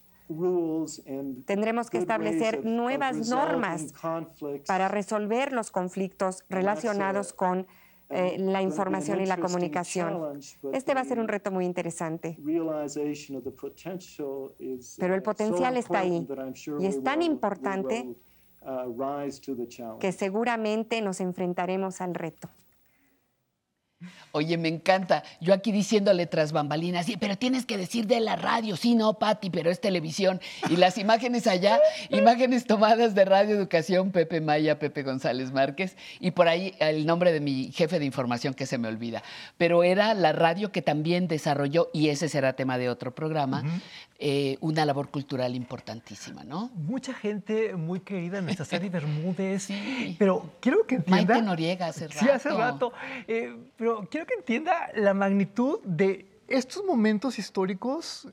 Tendremos 1.45 1.89
que 1.89 1.97
establecer 1.97 2.65
nuevas 2.65 3.29
normas 3.29 3.93
para 4.65 4.87
resolver 4.87 5.53
los 5.53 5.71
conflictos 5.71 6.43
relacionados 6.49 7.33
con 7.33 7.67
eh, 8.09 8.37
la 8.39 8.61
información 8.61 9.21
y 9.21 9.25
la 9.25 9.37
comunicación. 9.37 10.39
Este 10.73 10.93
va 10.93 11.01
a 11.01 11.05
ser 11.05 11.19
un 11.19 11.27
reto 11.27 11.51
muy 11.51 11.65
interesante. 11.65 12.37
Pero 14.99 15.15
el 15.15 15.23
potencial 15.23 15.77
está 15.77 15.99
ahí 15.99 16.27
y 16.79 16.85
es 16.85 17.03
tan 17.03 17.21
importante 17.23 18.15
uh, 18.61 19.99
que 19.99 20.11
seguramente 20.11 21.01
nos 21.01 21.19
enfrentaremos 21.19 22.01
al 22.01 22.13
reto. 22.13 22.49
Oye, 24.33 24.57
me 24.57 24.67
encanta. 24.67 25.23
Yo 25.39 25.53
aquí 25.53 25.71
diciéndole 25.71 26.25
tras 26.27 26.51
bambalinas, 26.51 27.05
sí, 27.05 27.15
pero 27.17 27.37
tienes 27.37 27.65
que 27.65 27.77
decir 27.77 28.05
de 28.05 28.19
la 28.19 28.35
radio. 28.35 28.75
Sí, 28.75 28.93
no, 28.93 29.13
Patti, 29.13 29.49
pero 29.49 29.71
es 29.71 29.79
televisión. 29.79 30.41
Y 30.69 30.75
las 30.75 30.97
imágenes 30.97 31.47
allá, 31.47 31.79
imágenes 32.09 32.65
tomadas 32.65 33.15
de 33.15 33.23
Radio 33.23 33.55
Educación, 33.55 34.11
Pepe 34.11 34.41
Maya, 34.41 34.77
Pepe 34.77 35.03
González 35.03 35.53
Márquez. 35.53 35.95
Y 36.19 36.31
por 36.31 36.49
ahí 36.49 36.75
el 36.79 37.05
nombre 37.05 37.31
de 37.31 37.39
mi 37.39 37.71
jefe 37.71 37.99
de 37.99 38.05
información 38.05 38.53
que 38.53 38.65
se 38.65 38.77
me 38.77 38.89
olvida. 38.89 39.23
Pero 39.57 39.83
era 39.83 40.13
la 40.13 40.33
radio 40.33 40.71
que 40.71 40.81
también 40.81 41.27
desarrolló, 41.29 41.89
y 41.93 42.09
ese 42.09 42.27
será 42.27 42.53
tema 42.53 42.77
de 42.77 42.89
otro 42.89 43.15
programa, 43.15 43.63
eh, 44.17 44.57
una 44.61 44.85
labor 44.85 45.09
cultural 45.09 45.55
importantísima, 45.55 46.43
¿no? 46.43 46.69
Mucha 46.73 47.13
gente 47.13 47.75
muy 47.75 47.99
querida, 47.99 48.41
nuestra 48.41 48.65
serie 48.65 48.89
Bermúdez. 48.91 49.67
Pero 50.17 50.51
quiero 50.61 50.85
que 50.87 50.95
entienda. 50.95 51.33
Maite 51.33 51.45
Noriega 51.45 51.87
hace 51.87 52.07
rato. 52.07 52.19
Sí, 52.19 52.29
hace 52.29 52.49
rato. 52.49 52.93
Eh, 53.27 53.55
pero 53.75 54.07
quiero 54.09 54.25
que 54.25 54.35
entienda 54.35 54.89
la 54.95 55.13
magnitud 55.13 55.79
de 55.83 56.25
estos 56.47 56.85
momentos 56.85 57.39
históricos 57.39 58.27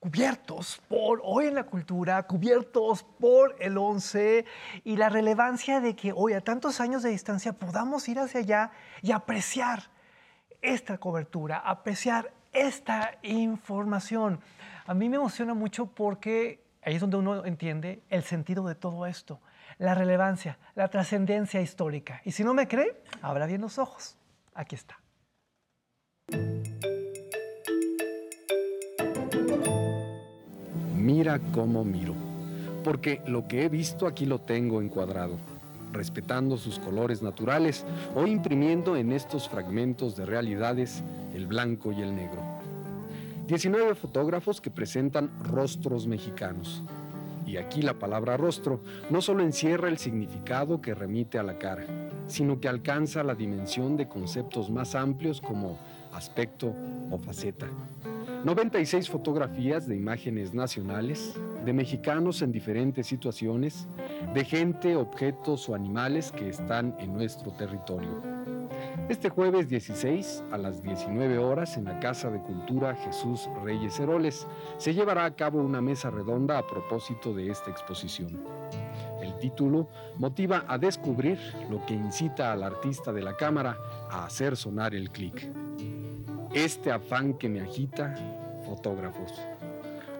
cubiertos 0.00 0.80
por 0.88 1.20
hoy 1.22 1.46
en 1.46 1.54
la 1.54 1.62
cultura, 1.62 2.20
cubiertos 2.24 3.04
por 3.04 3.54
el 3.60 3.78
11 3.78 4.44
y 4.82 4.96
la 4.96 5.08
relevancia 5.08 5.80
de 5.80 5.94
que 5.94 6.12
hoy 6.12 6.32
a 6.32 6.40
tantos 6.40 6.80
años 6.80 7.04
de 7.04 7.10
distancia 7.10 7.52
podamos 7.52 8.08
ir 8.08 8.18
hacia 8.18 8.40
allá 8.40 8.70
y 9.00 9.12
apreciar 9.12 9.84
esta 10.60 10.98
cobertura, 10.98 11.58
apreciar 11.58 12.32
esta 12.52 13.12
información. 13.22 14.40
A 14.84 14.94
mí 14.94 15.08
me 15.08 15.16
emociona 15.16 15.54
mucho 15.54 15.86
porque 15.86 16.60
ahí 16.82 16.96
es 16.96 17.00
donde 17.00 17.16
uno 17.16 17.44
entiende 17.44 18.02
el 18.08 18.24
sentido 18.24 18.66
de 18.66 18.74
todo 18.74 19.06
esto, 19.06 19.40
la 19.78 19.94
relevancia, 19.94 20.58
la 20.74 20.88
trascendencia 20.88 21.60
histórica. 21.60 22.20
Y 22.24 22.32
si 22.32 22.42
no 22.42 22.52
me 22.52 22.66
cree, 22.66 23.00
abra 23.20 23.46
bien 23.46 23.60
los 23.60 23.78
ojos. 23.78 24.16
Aquí 24.54 24.74
está. 24.74 24.98
Mira 30.96 31.40
cómo 31.52 31.84
miro, 31.84 32.14
porque 32.82 33.22
lo 33.26 33.46
que 33.46 33.64
he 33.64 33.68
visto 33.68 34.06
aquí 34.06 34.26
lo 34.26 34.40
tengo 34.40 34.82
encuadrado, 34.82 35.36
respetando 35.92 36.56
sus 36.56 36.78
colores 36.78 37.22
naturales 37.22 37.84
o 38.14 38.26
imprimiendo 38.26 38.96
en 38.96 39.12
estos 39.12 39.48
fragmentos 39.48 40.16
de 40.16 40.26
realidades 40.26 41.02
el 41.34 41.46
blanco 41.46 41.92
y 41.92 42.02
el 42.02 42.14
negro. 42.14 42.61
19 43.46 43.94
fotógrafos 43.94 44.60
que 44.60 44.70
presentan 44.70 45.30
rostros 45.44 46.06
mexicanos. 46.06 46.82
Y 47.44 47.56
aquí 47.56 47.82
la 47.82 47.94
palabra 47.94 48.36
rostro 48.36 48.80
no 49.10 49.20
solo 49.20 49.42
encierra 49.42 49.88
el 49.88 49.98
significado 49.98 50.80
que 50.80 50.94
remite 50.94 51.38
a 51.38 51.42
la 51.42 51.58
cara, 51.58 51.84
sino 52.28 52.60
que 52.60 52.68
alcanza 52.68 53.24
la 53.24 53.34
dimensión 53.34 53.96
de 53.96 54.08
conceptos 54.08 54.70
más 54.70 54.94
amplios 54.94 55.40
como 55.40 55.76
aspecto 56.12 56.72
o 57.10 57.18
faceta. 57.18 57.66
96 58.44 59.08
fotografías 59.08 59.86
de 59.86 59.96
imágenes 59.96 60.54
nacionales, 60.54 61.34
de 61.64 61.72
mexicanos 61.72 62.42
en 62.42 62.52
diferentes 62.52 63.06
situaciones, 63.06 63.86
de 64.34 64.44
gente, 64.44 64.96
objetos 64.96 65.68
o 65.68 65.74
animales 65.74 66.32
que 66.32 66.48
están 66.48 66.96
en 66.98 67.12
nuestro 67.12 67.52
territorio. 67.52 68.20
Este 69.08 69.28
jueves 69.28 69.68
16 69.68 70.44
a 70.52 70.58
las 70.58 70.82
19 70.82 71.38
horas 71.38 71.76
en 71.76 71.84
la 71.84 71.98
Casa 71.98 72.30
de 72.30 72.40
Cultura 72.40 72.94
Jesús 72.94 73.48
Reyes 73.62 73.98
Heroles 73.98 74.46
se 74.78 74.94
llevará 74.94 75.24
a 75.24 75.34
cabo 75.34 75.60
una 75.60 75.80
mesa 75.80 76.10
redonda 76.10 76.56
a 76.56 76.66
propósito 76.66 77.34
de 77.34 77.50
esta 77.50 77.70
exposición. 77.70 78.42
El 79.20 79.36
título 79.38 79.88
motiva 80.16 80.64
a 80.68 80.78
descubrir 80.78 81.38
lo 81.68 81.84
que 81.84 81.94
incita 81.94 82.52
al 82.52 82.62
artista 82.62 83.12
de 83.12 83.22
la 83.22 83.36
cámara 83.36 83.76
a 84.08 84.24
hacer 84.24 84.56
sonar 84.56 84.94
el 84.94 85.10
clic. 85.10 85.50
Este 86.54 86.92
afán 86.92 87.34
que 87.34 87.48
me 87.48 87.60
agita, 87.60 88.14
fotógrafos. 88.64 89.32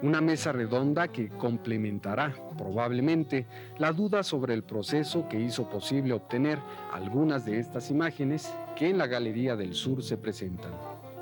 Una 0.02 0.20
mesa 0.20 0.50
redonda 0.50 1.06
que 1.06 1.28
complementará 1.28 2.34
probablemente 2.58 3.46
la 3.78 3.92
duda 3.92 4.24
sobre 4.24 4.52
el 4.52 4.64
proceso 4.64 5.28
que 5.28 5.38
hizo 5.38 5.70
posible 5.70 6.12
obtener 6.12 6.58
algunas 6.92 7.44
de 7.44 7.60
estas 7.60 7.88
imágenes 7.88 8.52
que 8.76 8.88
en 8.88 8.98
la 8.98 9.06
Galería 9.06 9.56
del 9.56 9.74
Sur 9.74 10.02
se 10.02 10.16
presentan. 10.16 10.72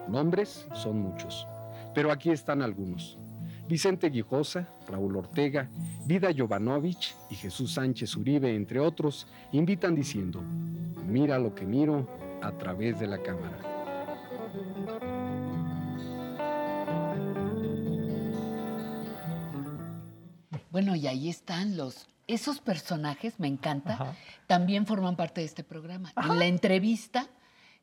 Nombres 0.08 0.66
son 0.74 1.00
muchos, 1.00 1.46
pero 1.94 2.10
aquí 2.10 2.30
están 2.30 2.62
algunos. 2.62 3.18
Vicente 3.68 4.10
Guijosa, 4.10 4.68
Raúl 4.88 5.16
Ortega, 5.16 5.68
Vida 6.04 6.30
Jovanovic 6.36 7.14
y 7.30 7.36
Jesús 7.36 7.74
Sánchez 7.74 8.16
Uribe, 8.16 8.54
entre 8.54 8.80
otros, 8.80 9.28
invitan 9.52 9.94
diciendo, 9.94 10.42
mira 11.06 11.38
lo 11.38 11.54
que 11.54 11.64
miro 11.64 12.08
a 12.42 12.50
través 12.52 12.98
de 12.98 13.06
la 13.06 13.18
cámara. 13.18 13.58
Bueno, 20.70 20.96
y 20.96 21.06
ahí 21.06 21.28
están 21.28 21.76
los. 21.76 22.08
Esos 22.26 22.60
personajes, 22.60 23.40
me 23.40 23.48
encanta, 23.48 24.14
también 24.46 24.86
forman 24.86 25.16
parte 25.16 25.40
de 25.40 25.46
este 25.46 25.64
programa. 25.64 26.12
En 26.16 26.38
la 26.38 26.46
entrevista 26.46 27.28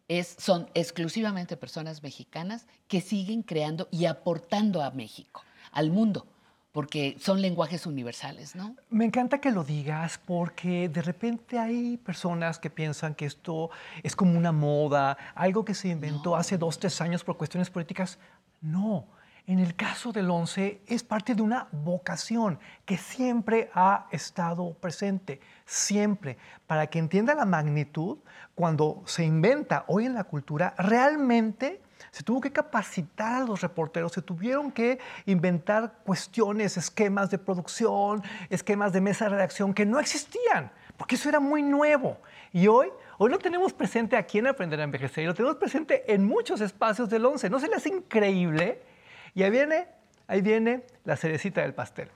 es, 0.08 0.36
son 0.40 0.70
exclusivamente 0.74 1.58
personas 1.58 2.04
mexicanas 2.04 2.66
que 2.88 3.02
siguen 3.02 3.44
creando 3.44 3.88
y 3.92 4.06
aportando 4.06 4.82
a 4.82 4.92
México, 4.92 5.44
al 5.72 5.92
mundo, 5.92 6.26
porque 6.72 7.18
son 7.20 7.42
lenguajes 7.42 7.86
universales, 7.86 8.56
¿no? 8.56 8.76
Me 8.90 9.06
encanta 9.06 9.40
que 9.40 9.52
lo 9.52 9.64
digas 9.64 10.20
porque 10.24 10.90
de 10.90 11.02
repente 11.02 11.60
hay 11.60 11.98
personas 11.98 12.60
que 12.60 12.70
piensan 12.70 13.16
que 13.16 13.26
esto 13.26 13.70
es 14.04 14.16
como 14.16 14.38
una 14.38 14.52
moda, 14.52 15.18
algo 15.36 15.66
que 15.66 15.74
se 15.74 15.90
inventó 15.90 16.36
hace 16.36 16.58
dos, 16.58 16.80
tres 16.80 17.02
años 17.02 17.24
por 17.24 17.38
cuestiones 17.38 17.70
políticas. 17.70 18.18
No, 18.62 19.08
en 19.48 19.60
el 19.60 19.76
caso 19.76 20.12
del 20.12 20.30
11 20.30 20.82
es 20.88 21.04
parte 21.04 21.34
de 21.34 21.42
una 21.42 21.70
vocación 21.72 22.60
que 22.86 22.98
siempre 22.98 23.72
ha 23.74 24.08
estado 24.12 24.74
presente, 24.74 25.40
siempre. 25.66 26.38
Para 26.68 26.88
que 26.88 27.00
entienda 27.00 27.34
la 27.34 27.46
magnitud, 27.46 28.18
cuando 28.56 29.04
se 29.06 29.24
inventa 29.24 29.86
hoy 29.88 30.06
en 30.06 30.16
la 30.16 30.26
cultura, 30.26 30.76
realmente 30.78 31.82
se 32.12 32.24
tuvo 32.24 32.42
que 32.42 32.52
capacitar 32.52 33.42
a 33.42 33.46
los 33.46 33.62
reporteros, 33.62 34.12
se 34.12 34.22
tuvieron 34.22 34.70
que 34.70 35.00
inventar 35.26 36.00
cuestiones, 36.04 36.76
esquemas 36.76 37.32
de 37.32 37.38
producción, 37.38 38.24
esquemas 38.50 38.92
de 38.92 39.00
mesa 39.00 39.26
de 39.26 39.32
redacción 39.32 39.74
que 39.74 39.86
no 39.86 39.98
existían, 39.98 40.72
porque 40.98 41.16
eso 41.16 41.30
era 41.30 41.40
muy 41.40 41.64
nuevo. 41.64 42.18
Y 42.52 42.68
hoy, 42.68 42.90
hoy 43.18 43.32
lo 43.32 43.40
tenemos 43.40 43.72
presente 43.72 44.18
aquí 44.18 44.40
en 44.40 44.48
Aprender 44.48 44.82
a 44.82 44.84
Envejecer 44.84 45.24
y 45.24 45.28
lo 45.28 45.34
tenemos 45.34 45.56
presente 45.56 46.12
en 46.14 46.26
muchos 46.26 46.60
espacios 46.60 47.10
del 47.10 47.26
11. 47.26 47.50
¿No 47.50 47.62
se 47.62 47.68
les 47.68 47.78
hace 47.78 47.90
increíble? 47.90 48.97
Y 49.34 49.44
ahí 49.44 49.52
viene, 49.52 49.88
ahí 50.28 50.42
viene 50.42 50.84
la 51.04 51.18
cerecita 51.18 51.62
del 51.62 51.74
pastel. 51.74 52.10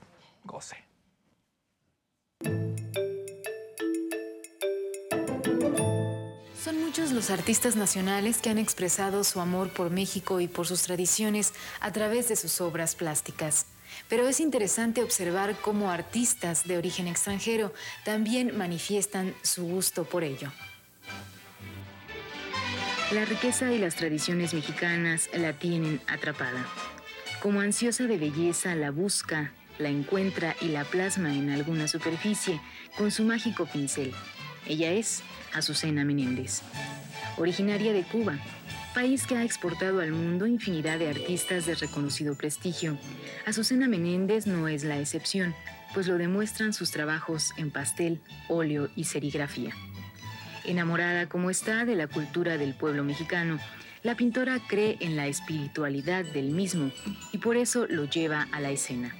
Goce. 0.44 0.76
Son 6.62 6.80
muchos 6.80 7.10
los 7.10 7.30
artistas 7.30 7.74
nacionales 7.74 8.38
que 8.38 8.50
han 8.50 8.58
expresado 8.58 9.24
su 9.24 9.40
amor 9.40 9.70
por 9.70 9.90
México 9.90 10.40
y 10.40 10.46
por 10.46 10.66
sus 10.66 10.82
tradiciones 10.82 11.54
a 11.80 11.90
través 11.92 12.28
de 12.28 12.36
sus 12.36 12.60
obras 12.60 12.94
plásticas. 12.94 13.66
Pero 14.08 14.28
es 14.28 14.40
interesante 14.40 15.02
observar 15.02 15.56
cómo 15.60 15.90
artistas 15.90 16.66
de 16.66 16.78
origen 16.78 17.08
extranjero 17.08 17.72
también 18.04 18.56
manifiestan 18.56 19.34
su 19.42 19.64
gusto 19.64 20.04
por 20.04 20.24
ello. 20.24 20.52
La 23.10 23.24
riqueza 23.24 23.72
y 23.72 23.78
las 23.78 23.96
tradiciones 23.96 24.54
mexicanas 24.54 25.28
la 25.34 25.52
tienen 25.52 26.00
atrapada. 26.06 26.64
Como 27.42 27.60
ansiosa 27.60 28.06
de 28.06 28.18
belleza, 28.18 28.76
la 28.76 28.92
busca, 28.92 29.50
la 29.80 29.88
encuentra 29.88 30.54
y 30.60 30.66
la 30.66 30.84
plasma 30.84 31.34
en 31.34 31.50
alguna 31.50 31.88
superficie 31.88 32.60
con 32.96 33.10
su 33.10 33.24
mágico 33.24 33.66
pincel. 33.66 34.12
Ella 34.64 34.92
es 34.92 35.24
Azucena 35.52 36.04
Menéndez, 36.04 36.62
originaria 37.36 37.92
de 37.92 38.04
Cuba, 38.04 38.38
país 38.94 39.26
que 39.26 39.36
ha 39.36 39.42
exportado 39.42 40.00
al 40.00 40.12
mundo 40.12 40.46
infinidad 40.46 41.00
de 41.00 41.10
artistas 41.10 41.66
de 41.66 41.74
reconocido 41.74 42.36
prestigio. 42.36 42.96
Azucena 43.44 43.88
Menéndez 43.88 44.46
no 44.46 44.68
es 44.68 44.84
la 44.84 45.00
excepción, 45.00 45.52
pues 45.94 46.06
lo 46.06 46.18
demuestran 46.18 46.72
sus 46.72 46.92
trabajos 46.92 47.54
en 47.56 47.72
pastel, 47.72 48.20
óleo 48.48 48.88
y 48.94 49.02
serigrafía. 49.02 49.72
Enamorada 50.64 51.28
como 51.28 51.50
está 51.50 51.84
de 51.86 51.96
la 51.96 52.06
cultura 52.06 52.56
del 52.56 52.74
pueblo 52.74 53.02
mexicano, 53.02 53.58
la 54.02 54.16
pintora 54.16 54.60
cree 54.66 54.96
en 55.00 55.16
la 55.16 55.26
espiritualidad 55.28 56.24
del 56.24 56.50
mismo 56.50 56.90
y 57.32 57.38
por 57.38 57.56
eso 57.56 57.86
lo 57.88 58.04
lleva 58.04 58.48
a 58.52 58.60
la 58.60 58.70
escena. 58.70 59.14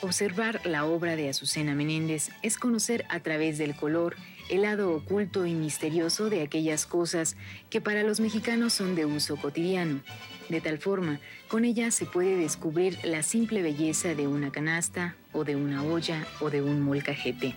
Observar 0.00 0.60
la 0.64 0.84
obra 0.84 1.16
de 1.16 1.28
Azucena 1.28 1.74
Menéndez 1.74 2.30
es 2.42 2.58
conocer 2.58 3.04
a 3.08 3.20
través 3.20 3.58
del 3.58 3.74
color 3.74 4.16
el 4.50 4.62
lado 4.62 4.94
oculto 4.94 5.46
y 5.46 5.54
misterioso 5.54 6.30
de 6.30 6.42
aquellas 6.42 6.86
cosas 6.86 7.36
que 7.70 7.80
para 7.80 8.02
los 8.02 8.20
mexicanos 8.20 8.72
son 8.72 8.94
de 8.94 9.06
uso 9.06 9.36
cotidiano. 9.36 10.00
De 10.48 10.60
tal 10.60 10.78
forma, 10.78 11.18
con 11.48 11.64
ella 11.64 11.90
se 11.90 12.06
puede 12.06 12.36
descubrir 12.36 12.98
la 13.04 13.22
simple 13.22 13.62
belleza 13.62 14.14
de 14.14 14.28
una 14.28 14.52
canasta 14.52 15.16
o 15.32 15.44
de 15.44 15.56
una 15.56 15.82
olla 15.82 16.26
o 16.40 16.50
de 16.50 16.62
un 16.62 16.82
molcajete. 16.82 17.56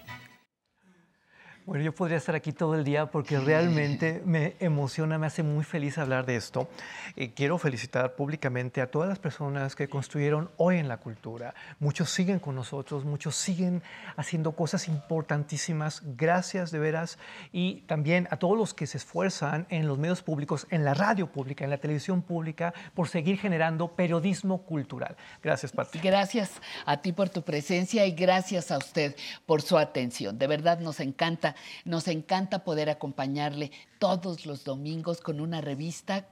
Bueno, 1.70 1.86
yo 1.86 1.94
podría 1.94 2.18
estar 2.18 2.34
aquí 2.34 2.52
todo 2.52 2.74
el 2.74 2.84
día 2.84 3.12
porque 3.12 3.40
realmente 3.40 4.24
me 4.26 4.56
emociona, 4.60 5.20
me 5.20 5.28
hace 5.28 5.44
muy 5.44 5.64
feliz 5.64 6.00
hablar 6.00 6.26
de 6.26 6.36
esto. 6.36 6.68
Eh, 7.16 7.30
quiero 7.36 7.60
felicitar 7.60 8.16
públicamente 8.16 8.82
a 8.82 8.90
todas 8.90 9.08
las 9.08 9.20
personas 9.20 9.76
que 9.76 9.88
construyeron 9.88 10.50
hoy 10.58 10.78
en 10.78 10.88
la 10.88 10.98
cultura. 10.98 11.54
Muchos 11.78 12.10
siguen 12.10 12.40
con 12.40 12.56
nosotros, 12.56 13.06
muchos 13.06 13.36
siguen 13.36 13.84
haciendo 14.18 14.54
cosas 14.54 14.88
importantísimas. 14.88 16.02
Gracias 16.18 16.72
de 16.72 16.80
veras. 16.80 17.20
Y 17.52 17.82
también 17.82 18.28
a 18.32 18.38
todos 18.38 18.58
los 18.58 18.74
que 18.74 18.88
se 18.88 18.98
esfuerzan 18.98 19.68
en 19.70 19.88
los 19.88 20.00
medios 20.00 20.24
públicos, 20.24 20.66
en 20.72 20.84
la 20.84 20.96
radio 20.96 21.28
pública, 21.28 21.66
en 21.66 21.70
la 21.70 21.78
televisión 21.78 22.24
pública, 22.24 22.74
por 22.96 23.10
seguir 23.10 23.38
generando 23.38 23.90
periodismo 23.90 24.64
cultural. 24.64 25.16
Gracias, 25.44 25.72
Pati. 25.72 26.00
Gracias 26.00 26.50
a 26.88 26.98
ti 26.98 27.12
por 27.12 27.30
tu 27.30 27.44
presencia 27.44 28.08
y 28.08 28.14
gracias 28.14 28.72
a 28.72 28.80
usted 28.80 29.16
por 29.46 29.62
su 29.62 29.78
atención. 29.78 30.40
De 30.40 30.48
verdad 30.48 30.80
nos 30.80 31.00
encanta 31.00 31.56
nos 31.86 32.08
encanta 32.08 32.64
poder 32.64 32.90
acompañarle 32.90 33.72
todos 34.00 34.46
los 34.46 34.64
domingos 34.64 35.22
con 35.22 35.40
una 35.42 35.62
revista 35.62 36.28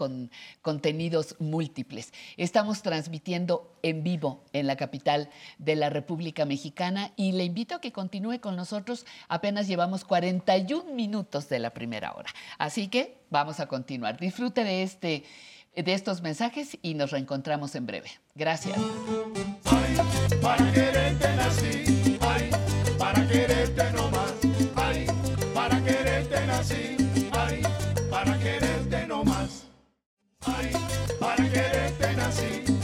con 0.00 0.30
contenidos 0.62 1.36
múltiples. 1.40 2.14
Estamos 2.38 2.80
transmitiendo 2.80 3.76
en 3.82 4.02
vivo 4.02 4.42
en 4.54 4.66
la 4.66 4.76
capital 4.76 5.28
de 5.58 5.76
la 5.76 5.90
República 5.90 6.46
Mexicana 6.46 7.12
y 7.16 7.32
le 7.32 7.44
invito 7.44 7.74
a 7.74 7.82
que 7.82 7.92
continúe 7.92 8.40
con 8.40 8.56
nosotros. 8.56 9.04
Apenas 9.28 9.68
llevamos 9.68 10.06
41 10.06 10.94
minutos 10.94 11.50
de 11.50 11.58
la 11.58 11.74
primera 11.74 12.14
hora. 12.14 12.30
Así 12.56 12.88
que 12.88 13.18
vamos 13.28 13.60
a 13.60 13.66
continuar. 13.66 14.18
Disfrute 14.18 14.64
de, 14.64 14.82
este, 14.82 15.24
de 15.76 15.92
estos 15.92 16.22
mensajes 16.22 16.78
y 16.80 16.94
nos 16.94 17.10
reencontramos 17.10 17.74
en 17.74 17.84
breve. 17.84 18.10
Gracias. 18.34 18.78
Ay, 30.56 30.70
para 31.18 31.48
quererte 31.50 32.16
nací, 32.16 32.79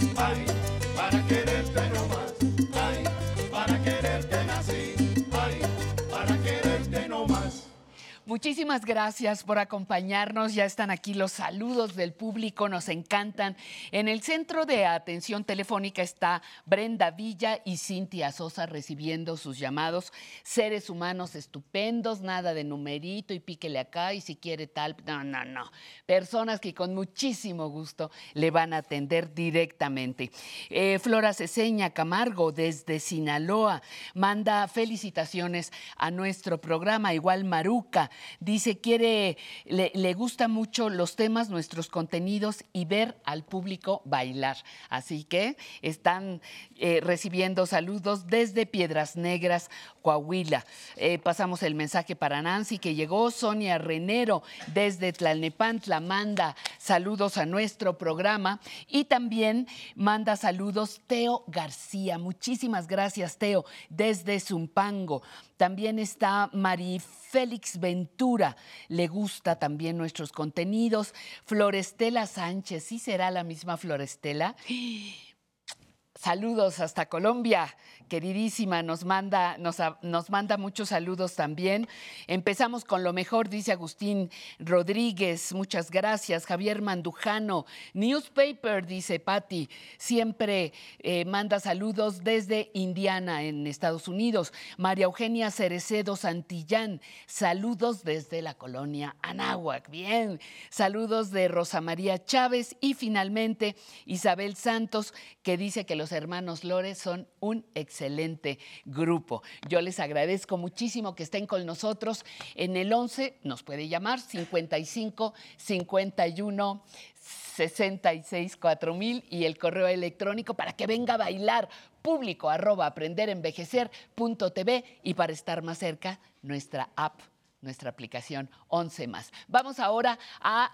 Muchísimas 8.37 8.85
gracias 8.85 9.45
por 9.45 9.59
acompañarnos. 9.59 10.53
Ya 10.53 10.67
están 10.67 10.91
aquí 10.91 11.15
los 11.15 11.33
saludos 11.33 11.97
del 11.97 12.13
público, 12.13 12.69
nos 12.69 12.91
encantan. 12.91 13.57
En 13.93 14.09
el 14.09 14.21
centro 14.21 14.67
de 14.67 14.85
atención 14.85 15.43
telefónica 15.43 16.03
está 16.03 16.43
Brenda 16.67 17.11
Villa 17.13 17.63
y 17.65 17.79
Cintia 17.79 18.33
Sosa 18.33 18.67
recibiendo 18.67 19.39
sus 19.39 19.59
llamados. 19.59 20.13
Seres 20.43 20.91
humanos 20.91 21.35
estupendos, 21.35 22.21
nada 22.21 22.53
de 22.53 22.65
numerito 22.65 23.33
y 23.33 23.41
píquele 23.41 23.79
acá 23.79 24.13
y 24.13 24.21
si 24.21 24.37
quiere 24.37 24.67
tal. 24.67 24.97
No, 25.07 25.25
no, 25.25 25.47
no. 25.47 25.73
Personas 26.05 26.61
que 26.61 26.75
con 26.75 26.95
muchísimo 26.95 27.71
gusto 27.71 28.11
le 28.35 28.51
van 28.51 28.75
a 28.75 28.79
atender 28.79 29.33
directamente. 29.33 30.31
Eh, 30.69 30.99
Flora 30.99 31.33
Ceseña 31.33 31.89
Camargo 31.95 32.53
desde 32.53 33.01
Sinaloa 33.01 33.81
manda 34.13 34.69
felicitaciones 34.69 35.73
a 35.97 36.11
nuestro 36.11 36.61
programa, 36.61 37.15
igual 37.15 37.45
Maruca 37.45 38.11
Dice, 38.41 38.79
quiere, 38.79 39.37
le, 39.65 39.93
le 39.95 40.15
gusta 40.15 40.49
mucho 40.49 40.89
los 40.89 41.17
temas, 41.17 41.49
nuestros 41.49 41.89
contenidos 41.89 42.65
y 42.73 42.85
ver 42.85 43.19
al 43.25 43.45
público 43.45 44.03
bailar. 44.05 44.57
Así 44.89 45.25
que 45.25 45.57
están 45.83 46.41
eh, 46.77 47.01
recibiendo 47.03 47.67
saludos 47.67 48.27
desde 48.27 48.67
Piedras 48.67 49.17
Negras, 49.17 49.71
Coahuila. 50.03 50.65
Eh, 50.97 51.19
pasamos 51.19 51.63
el 51.63 51.75
mensaje 51.75 52.17
para 52.17 52.43
Nancy 52.43 52.79
que 52.79 52.95
llegó, 52.95 53.31
Sonia 53.31 53.79
Renero 53.79 54.43
desde 54.73 55.13
Tlalnepantla 55.13 56.01
manda 56.01 56.57
saludos 56.79 57.39
a 57.39 57.47
nuestro 57.47 57.99
programa 57.99 58.61
y 58.89 59.05
también 59.05 59.67
manda 59.95 60.37
saludos 60.37 61.01
Teo 61.07 61.45
García. 61.49 62.19
Muchísimas 62.19 62.87
gracias, 62.87 63.39
Teo, 63.39 63.65
desde 63.89 64.41
Zumpango. 64.41 65.23
También 65.57 65.99
está 65.99 66.51
Mari 66.53 67.01
Félix 67.01 67.81
Ventura, 67.81 68.57
le 68.89 69.09
gusta 69.09 69.59
también 69.59 69.97
nuestros 69.97 70.33
contenidos. 70.33 71.15
Florestela 71.45 72.27
Sánchez, 72.27 72.85
¿sí 72.85 72.99
será 72.99 73.31
la 73.31 73.45
misma 73.45 73.77
Florestela? 73.77 74.57
Saludos 76.15 76.81
hasta 76.81 77.07
Colombia 77.07 77.77
queridísima, 78.09 78.83
nos 78.83 79.05
manda, 79.05 79.59
nos, 79.59 79.77
nos, 80.03 80.31
manda 80.31 80.57
muchos 80.57 80.91
saludos 80.91 81.35
también. 81.35 81.89
Empezamos 82.27 82.85
con 82.85 83.03
lo 83.03 83.13
mejor, 83.13 83.49
dice 83.49 83.73
Agustín 83.73 84.31
Rodríguez, 84.59 85.53
muchas 85.53 85.91
gracias. 85.91 86.47
Javier 86.47 86.83
Mandujano, 86.83 87.67
Newspaper, 87.95 88.87
dice 88.87 89.19
Patti, 89.19 89.69
siempre 89.99 90.73
eh, 91.01 91.25
manda 91.25 91.61
saludos 91.61 92.23
desde 92.23 92.71
Indiana, 92.75 93.43
en 93.43 93.67
Estados 93.67 94.09
Unidos. 94.09 94.53
María 94.77 95.07
Eugenia 95.07 95.51
Cerecedo 95.51 96.17
Santillán, 96.17 97.01
saludos 97.27 98.05
desde 98.05 98.41
la 98.43 98.55
colonia 98.55 99.17
Anáhuac. 99.23 99.91
Bien, 99.91 100.41
saludos 100.71 101.31
de 101.31 101.49
Rosa 101.49 101.81
María 101.81 102.25
Chávez 102.25 102.77
y 102.81 102.95
finalmente 102.95 103.77
Isabel 104.05 104.57
Santos, 104.57 105.13
que 105.43 105.57
dice 105.57 105.87
que 105.87 105.97
los 105.97 106.13
hermanos 106.13 106.65
Lores 106.65 106.99
son 106.99 107.29
un 107.41 107.67
excelente 107.75 107.96
excelente 107.97 108.59
grupo. 108.85 109.43
Yo 109.69 109.81
les 109.81 109.99
agradezco 110.01 110.59
muchísimo 110.59 111.15
que 111.15 111.23
estén 111.23 111.47
con 111.47 111.65
nosotros. 111.65 112.27
En 112.55 112.77
el 112.77 112.93
11 112.93 113.39
nos 113.43 113.63
puede 113.63 113.89
llamar 113.89 114.21
55 114.21 115.33
51 115.57 116.85
66 117.15 118.59
4000 118.59 119.25
y 119.31 119.47
el 119.47 119.57
correo 119.57 119.87
electrónico 119.87 120.53
para 120.53 120.75
que 120.75 120.87
venga 120.87 121.15
a 121.15 121.17
bailar 121.17 121.71
público 122.03 122.51
arroba 122.51 122.85
aprenderenvejecer.tv 122.85 124.85
y 125.03 125.15
para 125.15 125.33
estar 125.33 125.63
más 125.63 125.79
cerca 125.79 126.21
nuestra 126.43 126.91
app, 126.97 127.21
nuestra 127.63 127.89
aplicación 127.89 128.51
11 128.69 129.09
más. 129.09 129.33
Vamos 129.49 129.81
ahora 129.81 130.19
a 130.43 130.71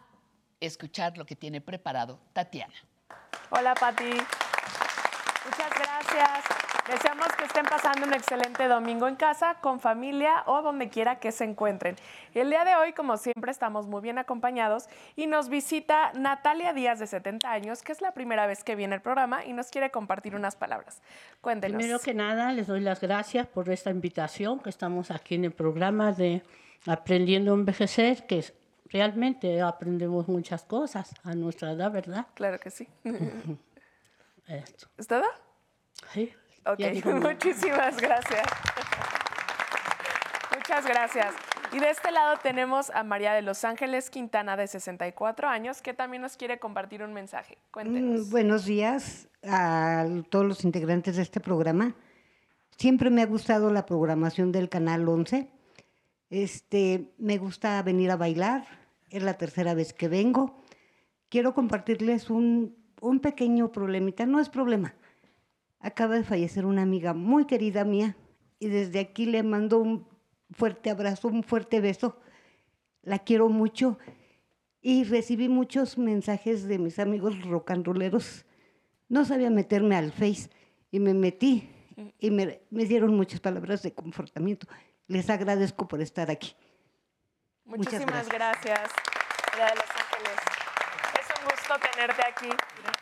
escuchar 0.58 1.16
lo 1.16 1.24
que 1.24 1.36
tiene 1.36 1.60
preparado 1.60 2.18
Tatiana. 2.32 2.74
Hola 3.50 3.74
Pati. 3.74 4.10
Muchas 5.44 5.70
gracias. 5.78 6.61
Deseamos 6.92 7.28
que 7.38 7.46
estén 7.46 7.64
pasando 7.64 8.06
un 8.06 8.12
excelente 8.12 8.68
domingo 8.68 9.08
en 9.08 9.16
casa, 9.16 9.54
con 9.62 9.80
familia 9.80 10.42
o 10.44 10.60
donde 10.60 10.90
quiera 10.90 11.18
que 11.20 11.32
se 11.32 11.44
encuentren. 11.44 11.96
El 12.34 12.50
día 12.50 12.66
de 12.66 12.74
hoy, 12.74 12.92
como 12.92 13.16
siempre, 13.16 13.50
estamos 13.50 13.86
muy 13.86 14.02
bien 14.02 14.18
acompañados 14.18 14.90
y 15.16 15.26
nos 15.26 15.48
visita 15.48 16.12
Natalia 16.12 16.74
Díaz, 16.74 16.98
de 16.98 17.06
70 17.06 17.50
años, 17.50 17.80
que 17.80 17.92
es 17.92 18.02
la 18.02 18.12
primera 18.12 18.46
vez 18.46 18.62
que 18.62 18.76
viene 18.76 18.94
al 18.94 19.00
programa 19.00 19.42
y 19.46 19.54
nos 19.54 19.70
quiere 19.70 19.90
compartir 19.90 20.34
unas 20.34 20.54
palabras. 20.54 21.00
Cuéntenos. 21.40 21.78
Primero 21.78 21.98
que 21.98 22.12
nada, 22.12 22.52
les 22.52 22.66
doy 22.66 22.80
las 22.80 23.00
gracias 23.00 23.46
por 23.46 23.70
esta 23.70 23.88
invitación, 23.88 24.60
que 24.60 24.68
estamos 24.68 25.10
aquí 25.10 25.36
en 25.36 25.46
el 25.46 25.52
programa 25.52 26.12
de 26.12 26.42
Aprendiendo 26.86 27.52
a 27.52 27.54
Envejecer, 27.54 28.26
que 28.26 28.44
realmente 28.90 29.62
aprendemos 29.62 30.28
muchas 30.28 30.62
cosas 30.64 31.14
a 31.24 31.34
nuestra 31.34 31.72
edad, 31.72 31.90
¿verdad? 31.90 32.26
Claro 32.34 32.60
que 32.60 32.68
sí. 32.68 32.86
Esto. 34.46 34.88
¿Está? 34.98 35.24
Sí. 36.12 36.34
Ok, 36.64 36.78
muchísimas 37.20 37.96
gracias. 37.96 38.46
Muchas 40.54 40.86
gracias. 40.86 41.34
Y 41.72 41.78
de 41.78 41.90
este 41.90 42.12
lado 42.12 42.38
tenemos 42.42 42.90
a 42.90 43.02
María 43.02 43.32
de 43.32 43.42
Los 43.42 43.64
Ángeles 43.64 44.10
Quintana, 44.10 44.56
de 44.56 44.66
64 44.66 45.48
años, 45.48 45.82
que 45.82 45.94
también 45.94 46.22
nos 46.22 46.36
quiere 46.36 46.58
compartir 46.58 47.02
un 47.02 47.12
mensaje. 47.12 47.58
Cuéntenos. 47.70 48.28
Mm, 48.28 48.30
buenos 48.30 48.64
días 48.66 49.28
a 49.42 50.06
todos 50.28 50.46
los 50.46 50.64
integrantes 50.64 51.16
de 51.16 51.22
este 51.22 51.40
programa. 51.40 51.94
Siempre 52.76 53.10
me 53.10 53.22
ha 53.22 53.26
gustado 53.26 53.72
la 53.72 53.86
programación 53.86 54.52
del 54.52 54.68
Canal 54.68 55.08
11. 55.08 55.48
Este, 56.30 57.12
me 57.18 57.38
gusta 57.38 57.82
venir 57.82 58.10
a 58.10 58.16
bailar. 58.16 58.66
Es 59.10 59.22
la 59.22 59.34
tercera 59.34 59.74
vez 59.74 59.92
que 59.92 60.08
vengo. 60.08 60.62
Quiero 61.28 61.54
compartirles 61.54 62.30
un, 62.30 62.76
un 63.00 63.20
pequeño 63.20 63.72
problemita. 63.72 64.26
No 64.26 64.40
es 64.40 64.48
problema 64.48 64.94
acaba 65.82 66.14
de 66.14 66.24
fallecer 66.24 66.64
una 66.64 66.82
amiga 66.82 67.12
muy 67.12 67.44
querida 67.44 67.84
mía 67.84 68.16
y 68.58 68.68
desde 68.68 69.00
aquí 69.00 69.26
le 69.26 69.42
mando 69.42 69.78
un 69.78 70.06
fuerte 70.52 70.90
abrazo, 70.90 71.28
un 71.28 71.42
fuerte 71.42 71.80
beso. 71.80 72.20
La 73.02 73.18
quiero 73.18 73.48
mucho 73.48 73.98
y 74.80 75.04
recibí 75.04 75.48
muchos 75.48 75.98
mensajes 75.98 76.68
de 76.68 76.78
mis 76.78 76.98
amigos 77.00 77.34
rolleros. 77.42 78.46
No 79.08 79.24
sabía 79.24 79.50
meterme 79.50 79.96
al 79.96 80.12
Face 80.12 80.48
y 80.90 81.00
me 81.00 81.14
metí 81.14 81.68
y 82.18 82.30
me, 82.30 82.60
dieron 82.70 83.14
muchas 83.14 83.40
palabras 83.40 83.82
de 83.82 83.92
confortamiento. 83.92 84.68
Les 85.08 85.28
agradezco 85.28 85.88
por 85.88 86.00
estar 86.00 86.30
aquí. 86.30 86.54
Muchísimas 87.64 88.28
gracias. 88.28 88.80
Es 88.84 88.90
un 89.06 89.11
gusto 91.62 91.74
tenerte 91.92 92.22
aquí. 92.24 92.48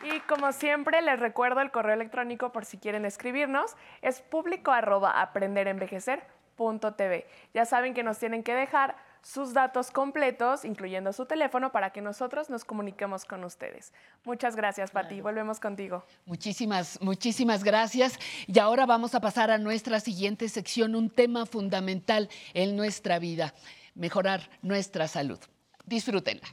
Y 0.03 0.21
como 0.21 0.53
siempre, 0.53 1.03
les 1.03 1.19
recuerdo 1.19 1.61
el 1.61 1.71
correo 1.71 1.95
electrónico 1.95 2.53
por 2.53 2.65
si 2.65 2.79
quieren 2.79 3.05
escribirnos. 3.05 3.77
Es 4.03 4.21
público 4.21 4.73
arroba 4.73 5.21
aprenderenvejecer.tv. 5.21 7.27
Ya 7.55 7.65
saben 7.65 7.95
que 7.95 8.03
nos 8.03 8.19
tienen 8.19 8.43
que 8.43 8.55
dejar 8.55 8.97
sus 9.23 9.53
datos 9.53 9.91
completos, 9.91 10.65
incluyendo 10.65 11.13
su 11.13 11.27
teléfono, 11.27 11.73
para 11.73 11.91
que 11.91 12.01
nosotros 12.01 12.49
nos 12.49 12.65
comuniquemos 12.65 13.27
con 13.27 13.45
ustedes. 13.45 13.93
Muchas 14.25 14.57
gracias, 14.57 14.91
Pati. 14.91 15.21
Volvemos 15.21 15.61
contigo. 15.61 16.05
Muchísimas, 16.25 16.99
muchísimas 17.03 17.63
gracias. 17.63 18.19
Y 18.47 18.59
ahora 18.59 18.87
vamos 18.87 19.15
a 19.15 19.21
pasar 19.21 19.51
a 19.51 19.59
nuestra 19.59 20.01
siguiente 20.01 20.49
sección, 20.49 20.95
un 20.95 21.11
tema 21.11 21.45
fundamental 21.47 22.31
en 22.55 22.77
nuestra 22.77 23.19
vida, 23.19 23.53
mejorar 23.95 24.49
nuestra 24.63 25.07
salud. 25.07 25.39
Disfrútenla. 25.85 26.49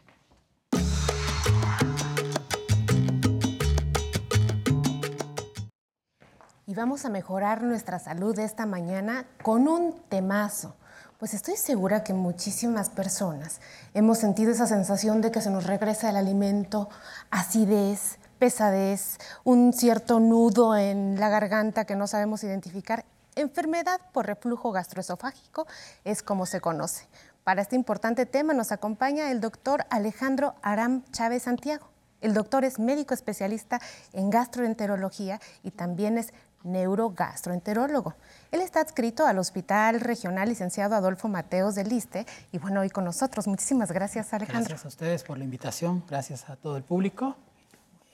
Y 6.68 6.76
vamos 6.76 7.06
a 7.06 7.10
mejorar 7.10 7.64
nuestra 7.64 7.98
salud 7.98 8.38
esta 8.38 8.66
mañana 8.66 9.26
con 9.42 9.70
un 9.70 10.02
temazo. 10.10 10.76
Pues 11.18 11.34
estoy 11.34 11.56
segura 11.56 12.04
que 12.04 12.14
muchísimas 12.14 12.90
personas 12.90 13.62
hemos 13.94 14.18
sentido 14.18 14.52
esa 14.52 14.68
sensación 14.68 15.22
de 15.22 15.32
que 15.32 15.42
se 15.42 15.50
nos 15.50 15.66
regresa 15.66 16.10
el 16.10 16.18
alimento, 16.18 16.90
acidez, 17.32 18.20
pesadez, 18.38 19.18
un 19.46 19.72
cierto 19.72 20.20
nudo 20.20 20.76
en 20.76 21.18
la 21.18 21.30
garganta 21.30 21.86
que 21.86 21.96
no 21.96 22.06
sabemos 22.06 22.44
identificar. 22.44 23.06
Enfermedad 23.36 24.02
por 24.12 24.28
reflujo 24.28 24.74
gastroesofágico 24.74 25.68
es 26.04 26.22
como 26.22 26.46
se 26.46 26.60
conoce. 26.60 27.08
Para 27.46 27.62
este 27.62 27.78
importante 27.78 28.26
tema 28.26 28.54
nos 28.54 28.74
acompaña 28.74 29.32
el 29.32 29.40
doctor 29.40 29.86
Alejandro 29.90 30.56
Aram 30.62 31.06
Chávez 31.12 31.44
Santiago. 31.44 31.88
El 32.20 32.34
doctor 32.34 32.66
es 32.66 32.80
médico 32.80 33.14
especialista 33.14 33.80
en 34.12 34.32
gastroenterología 34.32 35.40
y 35.64 35.72
también 35.72 36.18
es 36.18 36.34
neurogastroenterólogo. 36.68 38.16
Él 38.52 38.62
está 38.62 38.82
adscrito 38.82 39.26
al 39.26 39.40
Hospital 39.40 40.00
Regional 40.00 40.50
Licenciado 40.50 40.96
Adolfo 40.96 41.28
Mateos 41.28 41.76
del 41.76 41.90
Liste 41.90 42.26
y 42.52 42.60
bueno, 42.60 42.82
hoy 42.82 42.90
con 42.90 43.06
nosotros. 43.06 43.48
Muchísimas 43.48 43.92
gracias, 43.92 44.34
Alejandro. 44.34 44.70
Gracias 44.70 44.86
a 44.86 44.88
ustedes 44.88 45.24
por 45.24 45.38
la 45.38 45.44
invitación, 45.44 46.04
gracias 46.08 46.50
a 46.50 46.56
todo 46.56 46.78
el 46.78 46.84
público. 46.84 47.36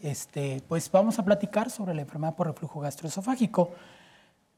Este, 0.02 0.62
pues 0.68 0.92
vamos 0.92 1.20
a 1.20 1.26
platicar 1.26 1.70
sobre 1.70 1.94
la 1.94 2.02
enfermedad 2.02 2.36
por 2.36 2.48
reflujo 2.48 2.80
gastroesofágico. 2.80 3.72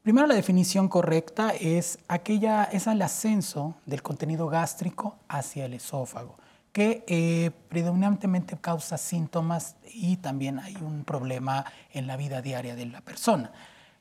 Primero, 0.02 0.26
la 0.26 0.34
definición 0.34 0.88
correcta 0.88 1.50
es 1.50 1.98
aquella, 2.08 2.64
es 2.64 2.86
el 2.86 3.02
ascenso 3.02 3.74
del 3.86 4.02
contenido 4.02 4.48
gástrico 4.48 5.16
hacia 5.28 5.64
el 5.64 5.74
esófago, 5.74 6.36
que 6.72 7.04
eh, 7.06 7.50
predominantemente 7.68 8.56
causa 8.56 8.98
síntomas 8.98 9.76
y 9.92 10.16
también 10.18 10.58
hay 10.58 10.76
un 10.76 11.04
problema 11.04 11.64
en 11.92 12.06
la 12.06 12.16
vida 12.16 12.40
diaria 12.40 12.76
de 12.76 12.86
la 12.86 13.00
persona 13.00 13.52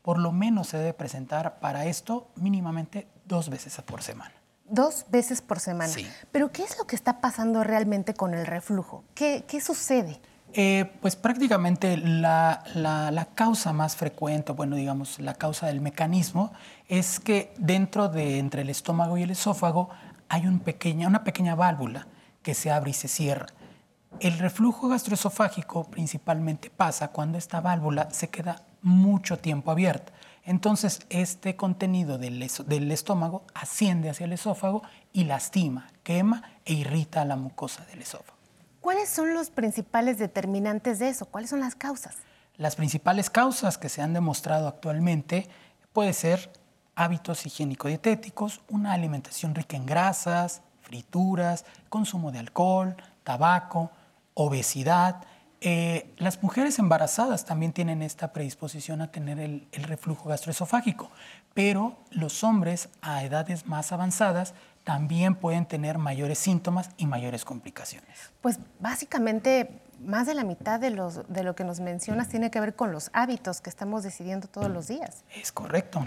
por 0.05 0.19
lo 0.19 0.31
menos 0.31 0.67
se 0.67 0.77
debe 0.77 0.93
presentar 0.93 1.59
para 1.59 1.87
esto 1.87 2.27
mínimamente 2.35 3.07
dos 3.25 3.49
veces 3.49 3.81
por 3.83 4.03
semana. 4.03 4.35
Dos 4.69 5.07
veces 5.09 5.41
por 5.41 5.59
semana. 5.59 5.91
Sí. 5.91 6.07
Pero 6.31 6.51
¿qué 6.51 6.61
es 6.61 6.77
lo 6.77 6.85
que 6.85 6.95
está 6.95 7.21
pasando 7.21 7.63
realmente 7.63 8.13
con 8.13 8.35
el 8.35 8.45
reflujo? 8.45 9.03
¿Qué, 9.15 9.43
sucede? 9.59 10.21
Eh, 10.53 10.91
pues 11.01 11.15
prácticamente 11.15 11.97
la, 11.97 12.63
la, 12.75 13.27
causa 13.33 13.73
más 13.73 13.95
frecuente, 13.95 14.51
bueno, 14.51 14.75
digamos, 14.75 15.19
la 15.19 15.33
causa 15.33 15.65
del 15.65 15.81
mecanismo 15.81 16.53
es 16.87 17.19
que 17.19 17.51
dentro 17.57 18.07
de 18.07 18.37
entre 18.37 18.61
el 18.61 18.69
estómago 18.69 19.17
y 19.17 19.23
el 19.23 19.31
esófago 19.31 19.89
hay 20.29 20.45
un 20.45 20.59
pequeña, 20.59 21.07
una 21.07 21.23
pequeña 21.23 21.55
válvula 21.55 22.05
que 22.43 22.53
se 22.53 22.69
abre 22.69 22.91
y 22.91 22.93
se 22.93 23.07
cierra. 23.07 23.47
El 24.19 24.37
reflujo 24.37 24.87
gastroesofágico 24.87 25.85
principalmente 25.85 26.69
pasa 26.69 27.07
cuando 27.07 27.39
esta 27.39 27.59
válvula 27.59 28.07
se 28.11 28.29
queda 28.29 28.61
mucho 28.85 29.37
tiempo 29.39 29.71
abierta. 29.71 30.13
Entonces, 30.43 31.01
este 31.09 31.55
contenido 31.55 32.19
del, 32.19 32.47
del 32.67 32.91
estómago 32.91 33.43
asciende 33.55 34.11
hacia 34.11 34.25
el 34.25 34.33
esófago 34.33 34.83
y 35.11 35.23
lastima, 35.23 35.87
quema 36.03 36.43
e 36.65 36.73
irrita 36.73 37.25
la 37.25 37.35
mucosa 37.35 37.83
del 37.85 38.03
esófago. 38.03 38.37
¿Cuáles 38.79 39.09
son 39.09 39.33
los 39.33 39.49
principales 39.49 40.19
determinantes 40.19 40.99
de 40.99 41.09
eso? 41.09 41.25
¿Cuáles 41.25 41.49
son 41.49 41.61
las 41.61 41.73
causas? 41.73 42.17
Las 42.57 42.75
principales 42.75 43.31
causas 43.31 43.79
que 43.79 43.89
se 43.89 44.03
han 44.03 44.13
demostrado 44.13 44.67
actualmente 44.67 45.49
puede 45.91 46.13
ser 46.13 46.51
hábitos 46.93 47.47
higiénico-dietéticos, 47.47 48.61
una 48.69 48.93
alimentación 48.93 49.55
rica 49.55 49.75
en 49.75 49.87
grasas, 49.87 50.61
frituras, 50.81 51.65
consumo 51.89 52.31
de 52.31 52.37
alcohol, 52.37 52.95
tabaco, 53.23 53.89
obesidad. 54.35 55.23
Eh, 55.67 56.13
las 56.17 56.43
mujeres 56.43 56.77
embarazadas 56.77 57.43
también 57.43 57.73
tienen 57.73 58.03
esta 58.03 58.31
predisposición 58.31 59.01
a 59.01 59.11
tener 59.11 59.39
el, 59.39 59.67
el 59.71 59.83
reflujo 59.83 60.29
gastroesofágico, 60.29 61.09
pero 61.55 61.97
los 62.11 62.43
hombres 62.43 62.89
a 63.01 63.23
edades 63.23 63.65
más 63.65 63.91
avanzadas 63.91 64.53
también 64.83 65.33
pueden 65.33 65.65
tener 65.65 65.97
mayores 65.97 66.37
síntomas 66.37 66.91
y 66.97 67.07
mayores 67.07 67.45
complicaciones. 67.45 68.29
Pues 68.41 68.59
básicamente 68.79 69.81
más 69.99 70.27
de 70.27 70.35
la 70.35 70.43
mitad 70.43 70.79
de, 70.79 70.91
los, 70.91 71.27
de 71.27 71.43
lo 71.43 71.55
que 71.55 71.63
nos 71.63 71.79
mencionas 71.79 72.29
tiene 72.29 72.51
que 72.51 72.59
ver 72.59 72.75
con 72.75 72.91
los 72.91 73.09
hábitos 73.11 73.59
que 73.59 73.71
estamos 73.71 74.03
decidiendo 74.03 74.47
todos 74.47 74.69
los 74.69 74.87
días. 74.87 75.23
Es 75.35 75.51
correcto. 75.51 76.05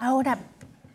Ahora, 0.00 0.38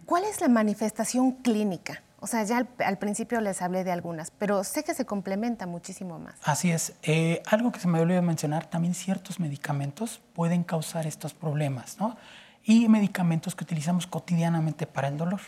¿cuál 0.07 0.24
es 0.24 0.41
la 0.41 0.47
manifestación 0.47 1.34
clínica? 1.34 2.01
O 2.22 2.28
sea, 2.28 2.43
ya 2.43 2.57
al, 2.57 2.70
al 2.86 2.97
principio 2.97 3.39
les 3.41 3.61
hablé 3.61 3.84
de 3.84 3.91
algunas, 3.91 4.32
pero 4.32 4.63
sé 4.63 4.84
que 4.84 4.93
se 4.93 5.05
complementa 5.05 5.65
muchísimo 5.65 6.20
más. 6.20 6.36
Así 6.43 6.72
es. 6.72 6.93
Eh, 7.03 7.41
algo 7.45 7.72
que 7.72 7.80
se 7.80 7.88
me 7.88 7.99
olvidó 7.99 8.22
mencionar, 8.22 8.65
también 8.65 8.93
ciertos 8.93 9.39
medicamentos 9.39 10.22
pueden 10.34 10.63
causar 10.63 11.07
estos 11.07 11.34
problemas, 11.34 11.97
¿no? 11.99 12.17
Y 12.63 12.89
medicamentos 12.89 13.55
que 13.55 13.63
utilizamos 13.63 14.05
cotidianamente 14.05 14.86
para 14.86 15.07
el 15.07 15.17
dolor. 15.17 15.39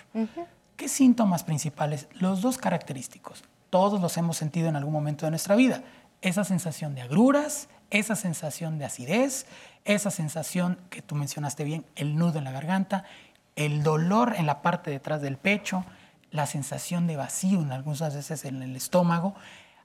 ¿Qué 0.78 0.88
síntomas 0.88 1.44
principales? 1.44 2.08
Los 2.14 2.42
dos 2.42 2.58
característicos. 2.58 3.44
Todos 3.70 4.02
los 4.02 4.18
hemos 4.18 4.38
sentido 4.38 4.70
en 4.70 4.76
algún 4.76 4.94
momento 4.94 5.26
de 5.26 5.32
nuestra 5.32 5.56
vida. 5.56 5.84
Esa 6.22 6.44
sensación 6.44 6.96
de 6.96 7.02
agruras, 7.02 7.68
esa 7.90 8.16
sensación 8.16 8.80
de 8.80 8.86
acidez, 8.86 9.46
esa 9.86 10.10
sensación 10.10 10.80
que 10.90 11.02
tú 11.02 11.16
mencionaste 11.16 11.64
bien, 11.64 11.86
el 11.96 12.16
nudo 12.16 12.40
en 12.40 12.46
la 12.46 12.52
garganta, 12.52 13.04
el 13.56 13.84
dolor 13.84 14.36
en 14.38 14.46
la 14.46 14.62
parte 14.62 14.90
detrás 14.90 15.22
del 15.22 15.38
pecho, 15.38 15.86
la 16.32 16.46
sensación 16.46 17.08
de 17.08 17.18
vacío 17.18 17.62
en 17.62 17.72
algunas 17.72 18.16
veces 18.16 18.46
en 18.46 18.62
el 18.62 18.76
estómago. 18.76 19.36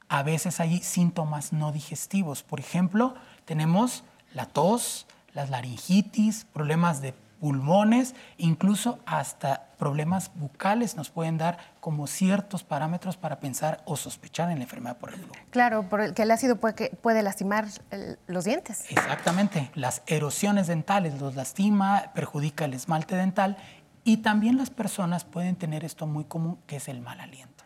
A 0.09 0.23
veces 0.23 0.61
hay 0.61 0.79
síntomas 0.79 1.53
no 1.53 1.73
digestivos. 1.73 2.43
Por 2.43 2.61
ejemplo, 2.61 3.15
tenemos 3.45 4.05
la 4.33 4.47
tos, 4.47 5.07
las 5.35 5.51
laringitis, 5.51 6.47
problemas 6.53 7.01
de 7.01 7.13
pulmones, 7.41 8.15
incluso 8.39 8.99
hasta 9.05 9.67
problemas 9.79 10.31
bucales 10.37 10.97
nos 10.97 11.11
pueden 11.11 11.37
dar 11.37 11.59
como 11.81 12.07
ciertos 12.07 12.65
parámetros 12.65 13.19
para 13.19 13.41
pensar 13.41 13.83
o 13.85 13.95
sospechar 13.97 14.51
en 14.51 14.57
la 14.59 14.65
enfermedad 14.65 14.97
por 14.97 15.11
reflujo. 15.11 15.35
Claro, 15.51 15.85
porque 15.91 16.23
el 16.23 16.31
ácido 16.31 16.57
puede, 16.57 16.75
que- 16.75 16.89
puede 17.03 17.23
lastimar 17.23 17.67
el- 17.91 18.19
los 18.27 18.47
dientes. 18.47 18.85
Exactamente, 18.89 19.71
las 19.75 20.01
erosiones 20.07 20.67
dentales 20.67 21.21
los 21.21 21.35
lastima, 21.37 22.11
perjudica 22.15 22.65
el 22.65 22.73
esmalte 22.73 23.17
dental 23.17 23.59
y 24.07 24.19
también 24.19 24.57
las 24.57 24.71
personas 24.71 25.25
pueden 25.25 25.57
tener 25.57 25.85
esto 25.85 26.07
muy 26.07 26.25
común 26.25 26.61
que 26.69 26.77
es 26.77 26.87
el 26.87 27.01
mal 27.01 27.19
aliento. 27.19 27.65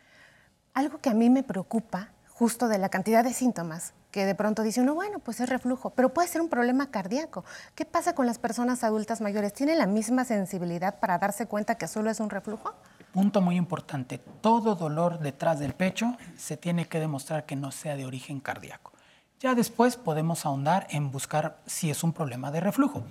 Algo 0.73 0.99
que 0.99 1.11
a 1.11 1.15
mí 1.15 1.29
me 1.29 1.43
preocupa, 1.43 2.09
justo 2.31 2.67
de 2.67 2.79
la 2.79 2.89
cantidad 2.89 3.23
de 3.23 3.35
síntomas, 3.35 3.93
que 4.11 4.25
de 4.25 4.35
pronto 4.35 4.63
dice 4.63 4.81
uno, 4.81 4.95
bueno, 4.95 5.19
pues 5.19 5.39
es 5.41 5.51
reflujo, 5.51 5.91
pero 5.91 6.15
puede 6.15 6.29
ser 6.29 6.41
un 6.41 6.49
problema 6.49 6.91
cardíaco. 6.91 7.45
¿Qué 7.75 7.85
pasa 7.85 8.15
con 8.15 8.25
las 8.25 8.39
personas 8.39 8.83
adultas 8.85 9.21
mayores? 9.21 9.53
¿Tienen 9.53 9.77
la 9.77 9.87
misma 9.87 10.25
sensibilidad 10.25 10.99
para 10.99 11.19
darse 11.19 11.45
cuenta 11.45 11.75
que 11.75 11.87
solo 11.87 12.09
es 12.09 12.21
un 12.21 12.31
reflujo? 12.31 12.75
Punto 13.13 13.43
muy 13.43 13.57
importante, 13.57 14.17
todo 14.17 14.77
dolor 14.77 15.19
detrás 15.19 15.59
del 15.59 15.75
pecho 15.75 16.17
se 16.39 16.57
tiene 16.57 16.89
que 16.89 17.01
demostrar 17.01 17.45
que 17.45 17.55
no 17.55 17.71
sea 17.71 17.97
de 17.97 18.07
origen 18.07 18.41
cardíaco. 18.41 18.93
Ya 19.41 19.55
después 19.55 19.99
podemos 19.99 20.47
ahondar 20.47 20.87
en 20.89 21.11
buscar 21.11 21.59
si 21.67 21.91
es 21.91 22.03
un 22.03 22.15
problema 22.15 22.51
de 22.51 22.61
reflujo. 22.61 23.05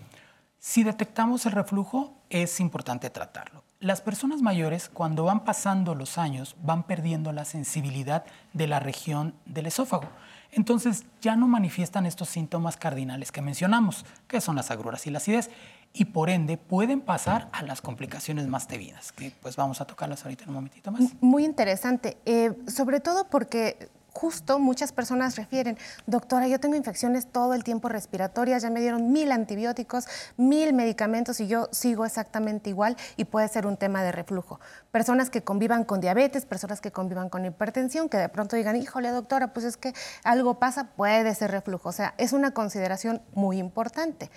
Si 0.60 0.84
detectamos 0.84 1.46
el 1.46 1.54
reflujo, 1.54 2.22
es 2.30 2.60
importante 2.60 3.10
tratarlo. 3.10 3.64
Las 3.80 4.02
personas 4.02 4.42
mayores, 4.42 4.90
cuando 4.90 5.24
van 5.24 5.46
pasando 5.46 5.96
los 5.96 6.18
años, 6.18 6.58
van 6.62 6.84
perdiendo 6.84 7.32
la 7.32 7.46
sensibilidad 7.46 8.26
de 8.52 8.68
la 8.68 8.82
región 8.82 9.36
del 9.46 9.68
esófago. 9.68 10.10
Entonces 10.52 11.06
ya 11.22 11.38
no 11.38 11.48
manifiestan 11.48 12.06
estos 12.06 12.28
síntomas 12.28 12.76
cardinales 12.76 13.32
que 13.32 13.42
mencionamos, 13.42 14.06
que 14.28 14.42
son 14.42 14.58
las 14.58 14.70
agruras 14.70 15.08
y 15.08 15.12
la 15.12 15.20
acidez, 15.20 15.50
y 15.94 16.06
por 16.06 16.30
ende 16.30 16.58
pueden 16.58 17.00
pasar 17.00 17.48
a 17.54 17.64
las 17.64 17.80
complicaciones 17.82 18.48
más 18.48 18.68
tevidas, 18.68 19.14
que 19.14 19.32
pues 19.42 19.56
vamos 19.56 19.80
a 19.80 19.86
tocarlas 19.86 20.24
ahorita 20.26 20.44
en 20.44 20.50
un 20.50 20.56
momentito 20.56 20.92
más. 20.92 21.04
Muy 21.22 21.46
interesante, 21.46 22.18
eh, 22.26 22.54
sobre 22.68 23.00
todo 23.00 23.30
porque 23.30 23.90
justo 24.14 24.60
muchas 24.60 24.92
personas 24.92 25.36
refieren, 25.36 25.78
doctora, 26.06 26.48
yo 26.48 26.60
tengo 26.60 26.76
infecciones 26.76 27.28
todo 27.28 27.54
el 27.54 27.64
tiempo 27.64 27.90
respiratorias, 27.90 28.64
ya 28.64 28.70
me 28.70 28.82
dieron 28.82 29.12
mil 29.12 29.32
antibióticos, 29.32 30.08
mil 30.38 30.74
medicamentos 30.74 31.40
y 31.40 31.48
yo 31.48 31.68
sigo 31.72 32.06
exactamente 32.06 32.70
igual 32.70 32.98
y 33.18 33.26
puede 33.26 33.48
ser 33.48 33.68
un 33.68 33.78
tema 33.78 34.04
de 34.04 34.12
reflujo. 34.12 34.60
Personas 34.92 35.30
que 35.30 35.44
convivan 35.44 35.84
con 35.84 36.02
diabetes, 36.02 36.46
personas 36.46 36.82
que 36.82 36.92
convivan 36.92 37.30
con 37.30 37.46
hipertensión, 37.46 38.10
que 38.10 38.18
de 38.18 38.30
pronto 38.30 38.56
digan, 38.56 38.76
híjole 38.76 39.10
doctora, 39.10 39.54
pues 39.54 39.66
es 39.66 39.78
que 39.78 39.94
algo 40.24 40.60
pasa, 40.60 40.86
puede 40.96 41.34
ser 41.36 41.52
reflujo. 41.52 41.90
O 41.90 41.94
sea, 41.94 42.14
es 42.18 42.34
una 42.34 42.52
consideración 42.52 43.22
muy 43.34 43.58
importante. 43.58 44.30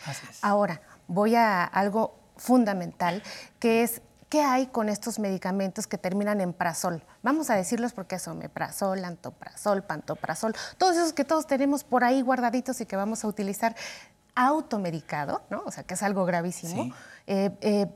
Ahora, 0.42 0.80
voy 1.08 1.34
a 1.34 1.64
algo 1.64 2.14
fundamental, 2.36 3.22
que 3.58 3.82
es 3.82 4.02
¿Qué 4.33 4.41
hay 4.41 4.64
con 4.68 4.89
estos 4.89 5.18
medicamentos 5.18 5.87
que 5.87 5.99
terminan 5.99 6.41
en 6.41 6.55
prazol? 6.55 7.03
Vamos 7.22 7.51
a 7.51 7.55
decirlos 7.55 7.93
porque 7.93 8.18
son 8.18 8.39
meprazol, 8.39 9.05
antoprazol, 9.05 9.83
pantoprazol, 9.83 10.55
todos 10.78 10.97
esos 10.97 11.12
que 11.12 11.26
todos 11.26 11.47
tenemos 11.47 11.85
por 11.85 12.03
ahí 12.03 12.22
guardaditos 12.22 12.80
y 12.80 12.87
que 12.87 12.97
vamos 12.97 13.24
a 13.24 13.28
utilizar 13.28 13.76
automedicado, 14.35 15.43
¿no? 15.51 15.62
O 15.66 15.70
sea, 15.70 15.85
que 15.85 15.93
es 15.93 16.03
algo 16.03 16.24
gravísimo, 16.24 16.85
Sí. 16.85 16.95
eh, 17.26 17.51
eh, 17.61 17.87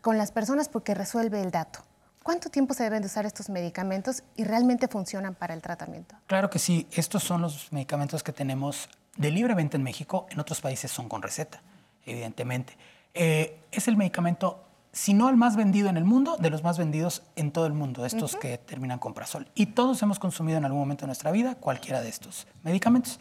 con 0.00 0.16
las 0.16 0.32
personas 0.32 0.70
porque 0.70 0.94
resuelve 0.94 1.42
el 1.42 1.50
dato. 1.50 1.80
¿Cuánto 2.22 2.48
tiempo 2.48 2.72
se 2.72 2.84
deben 2.84 3.02
de 3.02 3.08
usar 3.08 3.26
estos 3.26 3.50
medicamentos 3.50 4.22
y 4.34 4.44
realmente 4.44 4.88
funcionan 4.88 5.34
para 5.34 5.52
el 5.52 5.60
tratamiento? 5.60 6.14
Claro 6.26 6.48
que 6.48 6.58
sí, 6.58 6.88
estos 6.92 7.22
son 7.22 7.42
los 7.42 7.70
medicamentos 7.70 8.22
que 8.22 8.32
tenemos 8.32 8.88
de 9.18 9.30
libre 9.30 9.52
venta 9.52 9.76
en 9.76 9.82
México, 9.82 10.24
en 10.30 10.40
otros 10.40 10.62
países 10.62 10.90
son 10.90 11.10
con 11.10 11.20
receta, 11.20 11.60
evidentemente. 12.06 12.78
Eh, 13.12 13.60
es 13.70 13.88
el 13.88 13.98
medicamento, 13.98 14.64
si 14.92 15.14
no 15.14 15.28
el 15.30 15.36
más 15.36 15.56
vendido 15.56 15.88
en 15.88 15.96
el 15.96 16.04
mundo, 16.04 16.36
de 16.38 16.50
los 16.50 16.62
más 16.62 16.76
vendidos 16.78 17.22
en 17.36 17.50
todo 17.50 17.66
el 17.66 17.72
mundo, 17.72 18.04
estos 18.04 18.36
que 18.36 18.58
terminan 18.58 18.98
con 18.98 19.14
prazol. 19.14 19.48
Y 19.54 19.66
todos 19.66 20.02
hemos 20.02 20.18
consumido 20.18 20.58
en 20.58 20.64
algún 20.66 20.80
momento 20.80 21.02
de 21.02 21.06
nuestra 21.08 21.30
vida 21.30 21.54
cualquiera 21.54 22.00
de 22.02 22.08
estos 22.10 22.46
medicamentos. 22.62 23.18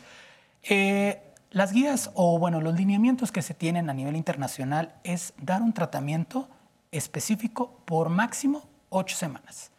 Eh, 0.63 1.21
las 1.51 1.71
guías 1.71 2.11
o 2.13 2.37
bueno, 2.39 2.61
los 2.61 2.75
lineamientos 2.75 3.31
que 3.31 3.41
se 3.41 3.53
tienen 3.53 3.89
a 3.89 3.93
nivel 3.93 4.15
internacional 4.15 4.95
es 5.03 5.33
dar 5.41 5.61
un 5.61 5.73
tratamiento 5.73 6.49
específico 6.91 7.79
por 7.85 8.09
máximo 8.09 8.63
ocho 8.89 9.15
semanas. 9.15 9.71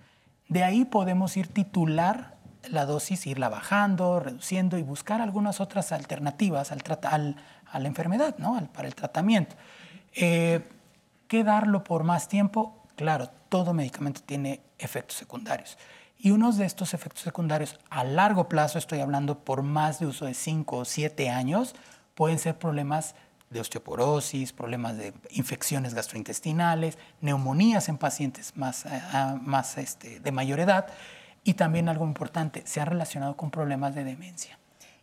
De 0.49 0.65
ahí 0.65 0.85
podemos 0.85 1.37
ir 1.37 1.49
titular 1.49 2.37
la 2.69 2.87
dosis, 2.87 3.27
irla 3.27 3.49
bajando, 3.49 4.21
reduciendo 4.21 4.79
y 4.79 4.83
buscar 4.83 5.21
algunas 5.21 5.61
otras 5.61 5.93
alternativas 5.93 6.73
al 6.73 6.83
al- 7.05 7.37
a 7.71 7.79
la 7.79 7.89
enfermedad, 7.89 8.37
¿no? 8.39 8.57
Al- 8.57 8.69
para 8.69 8.87
el 8.89 8.95
tratamiento. 8.95 9.57
Eh, 10.15 10.61
¿Qué 11.33 11.45
darlo 11.45 11.83
por 11.83 12.05
más 12.05 12.29
tiempo? 12.29 12.85
Claro, 12.95 13.31
todo 13.49 13.73
medicamento 13.73 14.21
tiene 14.21 14.61
efectos 14.79 15.17
secundarios. 15.17 15.79
Y 16.19 16.31
unos 16.31 16.59
de 16.59 16.67
estos 16.67 16.93
efectos 16.93 17.23
secundarios 17.23 17.81
a 17.89 18.05
largo 18.05 18.51
plazo, 18.51 18.77
estoy 18.77 19.01
hablando 19.01 19.39
por 19.39 19.63
más 19.63 19.99
de 19.99 20.05
uso 20.05 20.27
de 20.27 20.35
5 20.35 20.77
o 20.77 20.85
7 20.85 21.31
años, 21.31 21.75
pueden 22.15 22.39
ser 22.39 22.59
problemas 22.59 23.15
de 23.49 23.61
osteoporosis, 23.61 24.53
problemas 24.53 24.99
de 24.99 25.15
infecciones 25.31 25.95
gastrointestinales, 25.95 26.99
neumonías 27.23 27.89
en 27.89 27.97
pacientes 27.97 28.55
más, 28.59 28.85
eh, 28.85 29.01
más 29.41 29.79
este, 29.79 30.21
de 30.21 30.33
mayor 30.33 30.61
edad 30.61 30.89
y 31.45 31.55
también 31.55 31.89
algo 31.89 32.05
importante, 32.05 32.63
se 32.67 32.83
ha 32.83 32.85
relacionado 32.85 33.39
con 33.39 33.51
problemas 33.51 33.95
de 33.95 34.05
demencia. 34.05 34.59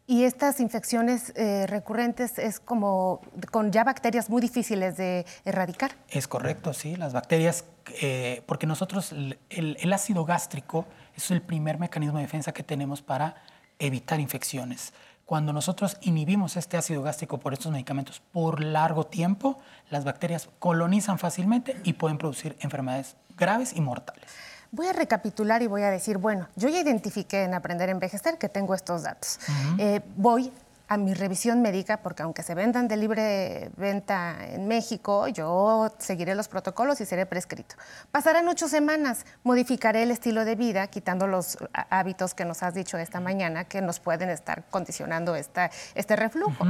Y 0.10 0.24
estas 0.24 0.60
infecciones 0.60 1.32
eh, 1.36 1.68
recurrentes 1.68 2.40
es 2.40 2.60
como 2.60 3.22
con 3.52 3.72
ya 3.72 3.84
bacterias 3.84 4.28
muy 4.28 4.42
difíciles 4.42 4.98
de 4.98 5.24
erradicar. 5.46 5.92
Es 6.10 6.28
correcto, 6.28 6.74
sí, 6.74 6.96
las 6.96 7.14
bacterias, 7.14 7.64
eh, 8.02 8.42
porque 8.48 8.66
nosotros 8.66 9.12
el, 9.12 9.38
el- 9.52 9.94
ácido 9.94 10.26
gástrico 10.26 10.88
es 11.16 11.30
el 11.30 11.44
primer 11.44 11.78
mecanismo 11.78 12.18
de 12.18 12.24
defensa 12.24 12.52
que 12.54 12.64
tenemos 12.64 13.04
para 13.04 13.36
evitar 13.78 14.20
infecciones. 14.20 14.94
Cuando 15.26 15.54
nosotros 15.54 15.98
inhibimos 16.02 16.58
este 16.58 16.76
ácido 16.76 17.04
gástrico 17.04 17.38
por 17.40 17.54
estos 17.54 17.72
medicamentos 17.72 18.20
por 18.32 18.64
largo 18.64 19.06
tiempo, 19.06 19.60
las 19.92 20.06
bacterias 20.06 20.50
colonizan 20.58 21.20
fácilmente 21.20 21.76
y 21.84 21.94
pueden 21.94 22.18
producir 22.18 22.58
enfermedades 22.62 23.16
graves 23.38 23.74
y 23.76 23.82
mortales. 23.82 24.32
Voy 24.72 24.88
a 24.88 24.94
recapitular 24.94 25.62
y 25.62 25.68
voy 25.68 25.84
a 25.84 25.90
decir, 25.90 26.18
bueno, 26.18 26.48
yo 26.56 26.70
ya 26.70 26.80
identifiqué 26.80 27.44
en 27.44 27.54
Aprender 27.54 27.90
a 27.90 27.92
Envejecer 27.92 28.38
que 28.38 28.50
tengo 28.50 28.74
estos 28.76 29.04
datos. 29.04 29.40
Eh, 29.78 30.02
voy 30.16 30.52
a 30.88 30.98
mi 30.98 31.14
revisión 31.14 31.62
médica, 31.62 31.98
porque 31.98 32.24
aunque 32.24 32.42
se 32.42 32.56
vendan 32.56 32.88
de 32.88 32.98
libre 32.98 33.70
venta 33.78 34.38
en 34.48 34.68
México, 34.68 35.28
yo 35.28 35.94
seguiré 36.00 36.34
los 36.34 36.48
protocolos 36.48 37.00
y 37.00 37.06
seré 37.06 37.28
prescrito. 37.28 37.76
Pasarán 38.12 38.48
ocho 38.48 38.68
semanas, 38.68 39.26
modificaré 39.44 40.02
el 40.02 40.10
estilo 40.10 40.46
de 40.46 40.56
vida, 40.56 40.88
quitando 40.88 41.28
los 41.28 41.58
há- 41.74 42.00
hábitos 42.00 42.34
que 42.34 42.44
nos 42.44 42.64
has 42.64 42.74
dicho 42.74 42.98
esta 42.98 43.20
mañana, 43.20 43.66
que 43.66 43.82
nos 43.82 44.00
pueden 44.00 44.30
estar 44.32 44.64
condicionando 44.72 45.36
esta, 45.36 45.70
este 45.94 46.16
reflujo. 46.16 46.66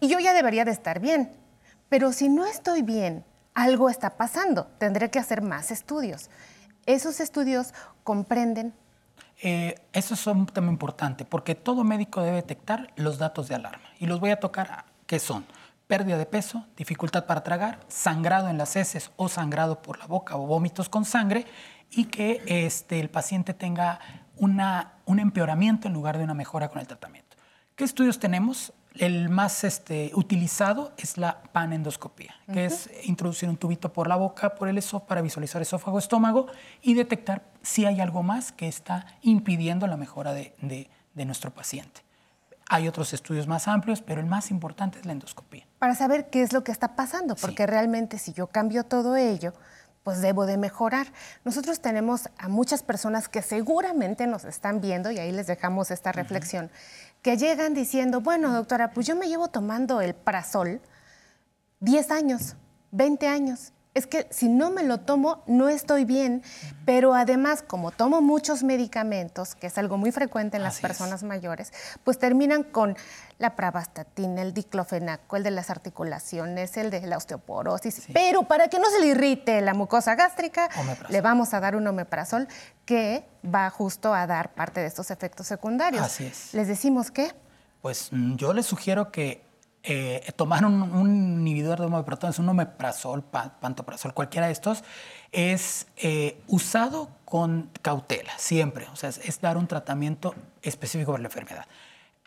Y 0.00 0.08
yo 0.08 0.18
ya 0.18 0.32
debería 0.32 0.64
de 0.64 0.70
estar 0.70 0.98
bien. 0.98 1.30
Pero 1.90 2.12
si 2.12 2.30
no 2.30 2.46
estoy 2.46 2.80
bien, 2.80 3.22
algo 3.52 3.90
está 3.90 4.16
pasando. 4.16 4.66
Tendré 4.78 5.10
que 5.10 5.18
hacer 5.18 5.42
más 5.42 5.70
estudios. 5.70 6.30
Esos 6.86 7.20
estudios 7.20 7.72
comprenden 8.04 8.74
Eh, 9.44 9.74
eso 9.92 10.14
es 10.14 10.24
un 10.28 10.46
tema 10.46 10.70
importante 10.70 11.24
porque 11.24 11.56
todo 11.56 11.82
médico 11.82 12.22
debe 12.22 12.36
detectar 12.36 12.92
los 12.94 13.18
datos 13.18 13.48
de 13.48 13.56
alarma. 13.56 13.88
Y 13.98 14.06
los 14.06 14.20
voy 14.20 14.30
a 14.30 14.38
tocar, 14.38 14.84
¿qué 15.06 15.18
son? 15.18 15.44
Pérdida 15.88 16.16
de 16.16 16.26
peso, 16.26 16.64
dificultad 16.76 17.26
para 17.26 17.42
tragar, 17.42 17.80
sangrado 17.88 18.48
en 18.48 18.56
las 18.56 18.76
heces 18.76 19.10
o 19.16 19.28
sangrado 19.28 19.82
por 19.82 19.98
la 19.98 20.06
boca 20.06 20.36
o 20.36 20.46
vómitos 20.46 20.88
con 20.88 21.04
sangre 21.04 21.44
y 21.90 22.04
que 22.04 22.42
este, 22.46 23.00
el 23.00 23.10
paciente 23.10 23.52
tenga 23.52 23.98
una, 24.36 24.92
un 25.06 25.18
empeoramiento 25.18 25.88
en 25.88 25.94
lugar 25.94 26.18
de 26.18 26.24
una 26.24 26.34
mejora 26.34 26.68
con 26.68 26.78
el 26.78 26.86
tratamiento. 26.86 27.36
¿Qué 27.74 27.82
estudios 27.82 28.20
tenemos? 28.20 28.72
El 28.94 29.30
más 29.30 29.64
este, 29.64 30.10
utilizado 30.14 30.92
es 30.98 31.16
la 31.16 31.42
panendoscopía, 31.52 32.34
que 32.52 32.66
es 32.66 32.90
introducir 33.04 33.48
un 33.48 33.56
tubito 33.56 33.92
por 33.92 34.06
la 34.06 34.16
boca, 34.16 34.54
por 34.54 34.68
el 34.68 34.76
esófago, 34.78 35.06
para 35.06 35.22
visualizar 35.22 35.62
esófago, 35.62 35.98
estómago 35.98 36.46
y 36.82 36.94
detectar 36.94 37.42
si 37.62 37.86
hay 37.86 38.00
algo 38.00 38.22
más 38.22 38.52
que 38.52 38.68
está 38.68 39.06
impidiendo 39.22 39.86
la 39.86 39.96
mejora 39.96 40.32
de, 40.34 40.54
de- 40.60 40.90
de 41.14 41.24
nuestro 41.24 41.50
paciente. 41.50 42.02
Hay 42.68 42.88
otros 42.88 43.12
estudios 43.12 43.46
más 43.46 43.68
amplios, 43.68 44.00
pero 44.02 44.20
el 44.20 44.26
más 44.26 44.50
importante 44.50 44.98
es 44.98 45.04
la 45.06 45.12
endoscopía. 45.12 45.66
para 45.78 45.94
saber 45.94 46.30
qué 46.30 46.42
es 46.42 46.52
lo 46.52 46.62
que 46.64 46.72
está 46.72 46.94
pasando, 46.96 47.34
porque 47.36 47.66
realmente 47.66 48.18
si 48.18 48.32
yo 48.32 48.46
cambio 48.46 48.84
todo 48.84 49.16
ello, 49.16 49.52
pues 50.04 50.20
debo 50.20 50.46
de 50.46 50.56
mejorar. 50.56 51.06
Nosotros 51.44 51.80
tenemos 51.80 52.28
a 52.38 52.48
muchas 52.48 52.82
personas 52.82 53.28
que 53.28 53.42
seguramente 53.42 54.26
nos 54.26 54.44
están 54.44 54.80
viendo, 54.80 55.10
y 55.10 55.18
ahí 55.18 55.32
les 55.32 55.46
dejamos 55.46 55.90
esta 55.90 56.12
reflexión, 56.12 56.70
que 57.22 57.36
llegan 57.36 57.72
diciendo, 57.72 58.20
bueno, 58.20 58.52
doctora, 58.52 58.90
pues 58.90 59.06
yo 59.06 59.16
me 59.16 59.28
llevo 59.28 59.48
tomando 59.48 60.00
el 60.00 60.14
prazol 60.14 60.80
10 61.80 62.10
años, 62.10 62.56
20 62.90 63.28
años. 63.28 63.72
Es 63.94 64.06
que 64.06 64.26
si 64.30 64.48
no 64.48 64.70
me 64.70 64.84
lo 64.84 65.00
tomo, 65.00 65.42
no 65.46 65.68
estoy 65.68 66.06
bien, 66.06 66.42
pero 66.86 67.14
además, 67.14 67.62
como 67.62 67.90
tomo 67.90 68.22
muchos 68.22 68.62
medicamentos, 68.62 69.54
que 69.54 69.66
es 69.66 69.76
algo 69.76 69.98
muy 69.98 70.12
frecuente 70.12 70.56
en 70.56 70.62
las 70.62 70.80
personas 70.80 71.22
mayores, 71.22 71.74
pues 72.02 72.18
terminan 72.18 72.62
con 72.62 72.96
la 73.38 73.54
pravastatina, 73.54 74.40
el 74.40 74.54
diclofenaco, 74.54 75.36
el 75.36 75.42
de 75.42 75.50
las 75.50 75.68
articulaciones, 75.68 76.74
el 76.78 76.90
de 76.90 77.06
la 77.06 77.18
osteoporosis. 77.18 78.04
Pero 78.14 78.44
para 78.44 78.68
que 78.68 78.78
no 78.78 78.88
se 78.88 78.98
le 78.98 79.08
irrite 79.08 79.60
la 79.60 79.74
mucosa 79.74 80.14
gástrica, 80.14 80.70
le 81.10 81.20
vamos 81.20 81.52
a 81.52 81.60
dar 81.60 81.76
un 81.76 81.86
omeprazol 81.86 82.48
que 82.86 83.26
va 83.44 83.68
justo 83.68 84.14
a 84.14 84.26
dar 84.26 84.54
parte 84.54 84.80
de 84.80 84.86
estos 84.86 85.10
efectos 85.10 85.46
secundarios. 85.46 86.02
Así 86.02 86.24
es. 86.24 86.54
Les 86.54 86.66
decimos 86.66 87.10
que 87.10 87.30
Pues 87.82 88.08
mm, 88.10 88.36
yo 88.36 88.54
les 88.54 88.64
sugiero 88.64 89.12
que 89.12 89.44
eh, 89.84 90.32
tomar 90.36 90.64
un, 90.64 90.82
un 90.82 91.38
inhibidor 91.40 91.80
de 91.80 91.86
homeoprotones, 91.86 92.38
un 92.38 92.48
omeprazol, 92.48 93.22
pa- 93.24 93.58
pantoprazol, 93.60 94.14
cualquiera 94.14 94.46
de 94.46 94.52
estos, 94.52 94.84
es 95.32 95.86
eh, 95.96 96.40
usado 96.46 97.08
con 97.24 97.70
cautela, 97.82 98.32
siempre. 98.38 98.86
O 98.92 98.96
sea, 98.96 99.08
es, 99.08 99.18
es 99.18 99.40
dar 99.40 99.56
un 99.56 99.66
tratamiento 99.66 100.34
específico 100.62 101.12
para 101.12 101.22
la 101.22 101.28
enfermedad. 101.28 101.66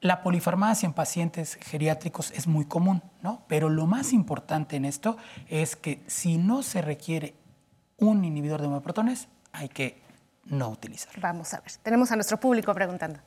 La 0.01 0.21
polifarmacia 0.21 0.85
en 0.85 0.93
pacientes 0.93 1.55
geriátricos 1.61 2.31
es 2.31 2.47
muy 2.47 2.65
común, 2.65 3.01
¿no? 3.21 3.43
Pero 3.47 3.69
lo 3.69 3.87
más 3.87 4.11
importante 4.13 4.75
en 4.75 4.85
esto 4.85 5.17
es 5.47 5.75
que 5.75 6.03
si 6.07 6.37
no 6.37 6.61
se 6.63 6.81
requiere 6.81 7.35
un 7.97 8.25
inhibidor 8.25 8.59
de 8.61 8.67
homeoprotones, 8.67 9.29
hay 9.53 9.69
que 9.69 10.01
no 10.43 10.69
utilizarlo. 10.69 11.21
vamos 11.21 11.53
a 11.53 11.61
ver. 11.61 11.71
Tenemos 11.81 12.11
a 12.11 12.15
nuestro 12.15 12.39
público 12.39 12.73
preguntando. 12.73 13.19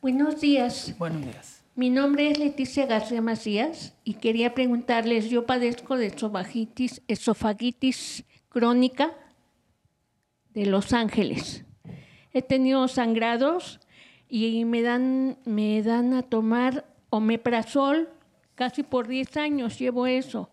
Buenos 0.00 0.40
días. 0.40 0.94
Buenos 0.96 1.22
días. 1.22 1.59
Mi 1.80 1.88
nombre 1.88 2.30
es 2.30 2.38
Leticia 2.38 2.84
García 2.84 3.22
Macías 3.22 3.94
y 4.04 4.12
quería 4.12 4.52
preguntarles, 4.52 5.30
yo 5.30 5.46
padezco 5.46 5.96
de 5.96 6.08
esofagitis, 6.08 7.00
esofagitis 7.08 8.24
crónica 8.50 9.14
de 10.52 10.66
Los 10.66 10.92
Ángeles. 10.92 11.64
He 12.34 12.42
tenido 12.42 12.86
sangrados 12.86 13.80
y 14.28 14.66
me 14.66 14.82
dan, 14.82 15.38
me 15.46 15.82
dan 15.82 16.12
a 16.12 16.20
tomar 16.22 16.84
omeprazol 17.08 18.10
casi 18.56 18.82
por 18.82 19.08
10 19.08 19.38
años, 19.38 19.78
llevo 19.78 20.06
eso. 20.06 20.50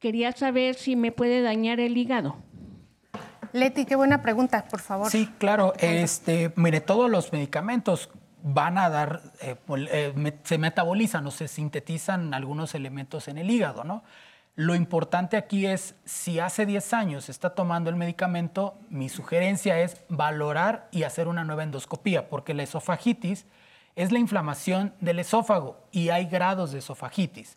Quería 0.00 0.32
saber 0.32 0.74
si 0.74 0.96
me 0.96 1.12
puede 1.12 1.42
dañar 1.42 1.78
el 1.78 1.96
hígado. 1.96 2.38
Leti, 3.52 3.84
qué 3.84 3.94
buena 3.94 4.20
pregunta, 4.20 4.66
por 4.68 4.80
favor. 4.80 5.12
Sí, 5.12 5.28
claro. 5.38 5.74
Este, 5.78 6.50
mire, 6.56 6.80
todos 6.80 7.08
los 7.08 7.32
medicamentos 7.32 8.10
van 8.50 8.78
a 8.78 8.88
dar, 8.88 9.20
eh, 9.42 9.56
eh, 9.68 10.38
se 10.42 10.58
metabolizan 10.58 11.26
o 11.26 11.30
se 11.30 11.48
sintetizan 11.48 12.32
algunos 12.32 12.74
elementos 12.74 13.28
en 13.28 13.36
el 13.36 13.50
hígado, 13.50 13.84
¿no? 13.84 14.02
Lo 14.54 14.74
importante 14.74 15.36
aquí 15.36 15.66
es, 15.66 15.94
si 16.04 16.40
hace 16.40 16.66
10 16.66 16.92
años 16.94 17.28
está 17.28 17.50
tomando 17.50 17.90
el 17.90 17.96
medicamento, 17.96 18.74
mi 18.88 19.08
sugerencia 19.08 19.78
es 19.80 20.02
valorar 20.08 20.88
y 20.90 21.04
hacer 21.04 21.28
una 21.28 21.44
nueva 21.44 21.62
endoscopía, 21.62 22.28
porque 22.28 22.54
la 22.54 22.64
esofagitis 22.64 23.46
es 23.94 24.10
la 24.10 24.18
inflamación 24.18 24.94
del 25.00 25.20
esófago 25.20 25.76
y 25.92 26.08
hay 26.08 26.24
grados 26.24 26.72
de 26.72 26.78
esofagitis. 26.78 27.56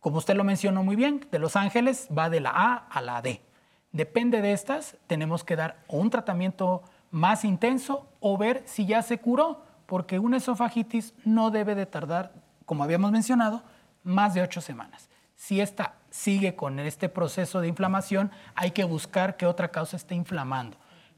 Como 0.00 0.18
usted 0.18 0.36
lo 0.36 0.44
mencionó 0.44 0.82
muy 0.82 0.96
bien, 0.96 1.26
de 1.30 1.38
Los 1.38 1.56
Ángeles 1.56 2.08
va 2.16 2.30
de 2.30 2.40
la 2.40 2.50
A 2.54 2.74
a 2.90 3.02
la 3.02 3.20
D. 3.20 3.42
Depende 3.90 4.40
de 4.40 4.52
estas, 4.52 4.96
tenemos 5.06 5.44
que 5.44 5.56
dar 5.56 5.82
un 5.88 6.10
tratamiento 6.10 6.82
más 7.10 7.44
intenso 7.44 8.08
o 8.20 8.38
ver 8.38 8.62
si 8.64 8.86
ya 8.86 9.02
se 9.02 9.18
curó, 9.18 9.64
porque 9.86 10.18
una 10.18 10.38
esofagitis 10.38 11.14
no 11.24 11.50
debe 11.50 11.74
de 11.74 11.86
tardar, 11.86 12.32
como 12.66 12.84
habíamos 12.84 13.12
mencionado, 13.12 13.62
más 14.04 14.34
de 14.34 14.42
ocho 14.42 14.60
semanas. 14.60 15.08
Si 15.34 15.60
esta 15.60 15.94
sigue 16.10 16.54
con 16.54 16.78
este 16.78 17.08
proceso 17.08 17.60
de 17.60 17.68
inflamación, 17.68 18.30
hay 18.54 18.70
que 18.70 18.84
buscar 18.84 19.36
qué 19.36 19.46
otra 19.46 19.68
causa 19.68 19.96
esté 19.96 20.14
inflamando. 20.14 20.76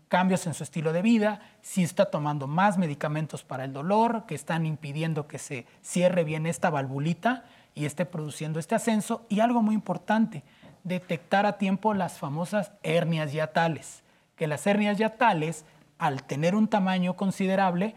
Cambios 0.09 0.47
en 0.47 0.55
su 0.55 0.63
estilo 0.63 0.93
de 0.93 1.03
vida, 1.03 1.41
si 1.63 1.83
está 1.83 2.07
tomando 2.07 2.47
más 2.47 2.79
medicamentos 2.79 3.43
para 3.43 3.65
el 3.65 3.73
dolor, 3.73 4.25
que 4.27 4.35
están 4.35 4.65
impidiendo 4.65 5.27
que 5.27 5.39
se 5.39 5.67
cierre 5.83 6.25
bien 6.25 6.47
esta 6.47 6.71
valvulita 6.71 7.45
y 7.75 7.85
esté 7.85 8.07
produciendo 8.07 8.61
este 8.61 8.75
ascenso. 8.75 9.27
Y 9.29 9.41
algo 9.41 9.63
muy 9.63 9.75
importante, 9.75 10.45
detectar 10.85 11.47
a 11.47 11.59
tiempo 11.59 11.93
las 11.95 12.19
famosas 12.19 12.73
hernias 12.83 13.33
yatales, 13.33 14.05
que 14.37 14.47
las 14.47 14.67
hernias 14.67 14.99
yatales, 14.99 15.65
al 15.99 16.23
tener 16.23 16.55
un 16.55 16.69
tamaño 16.69 17.17
considerable, 17.17 17.97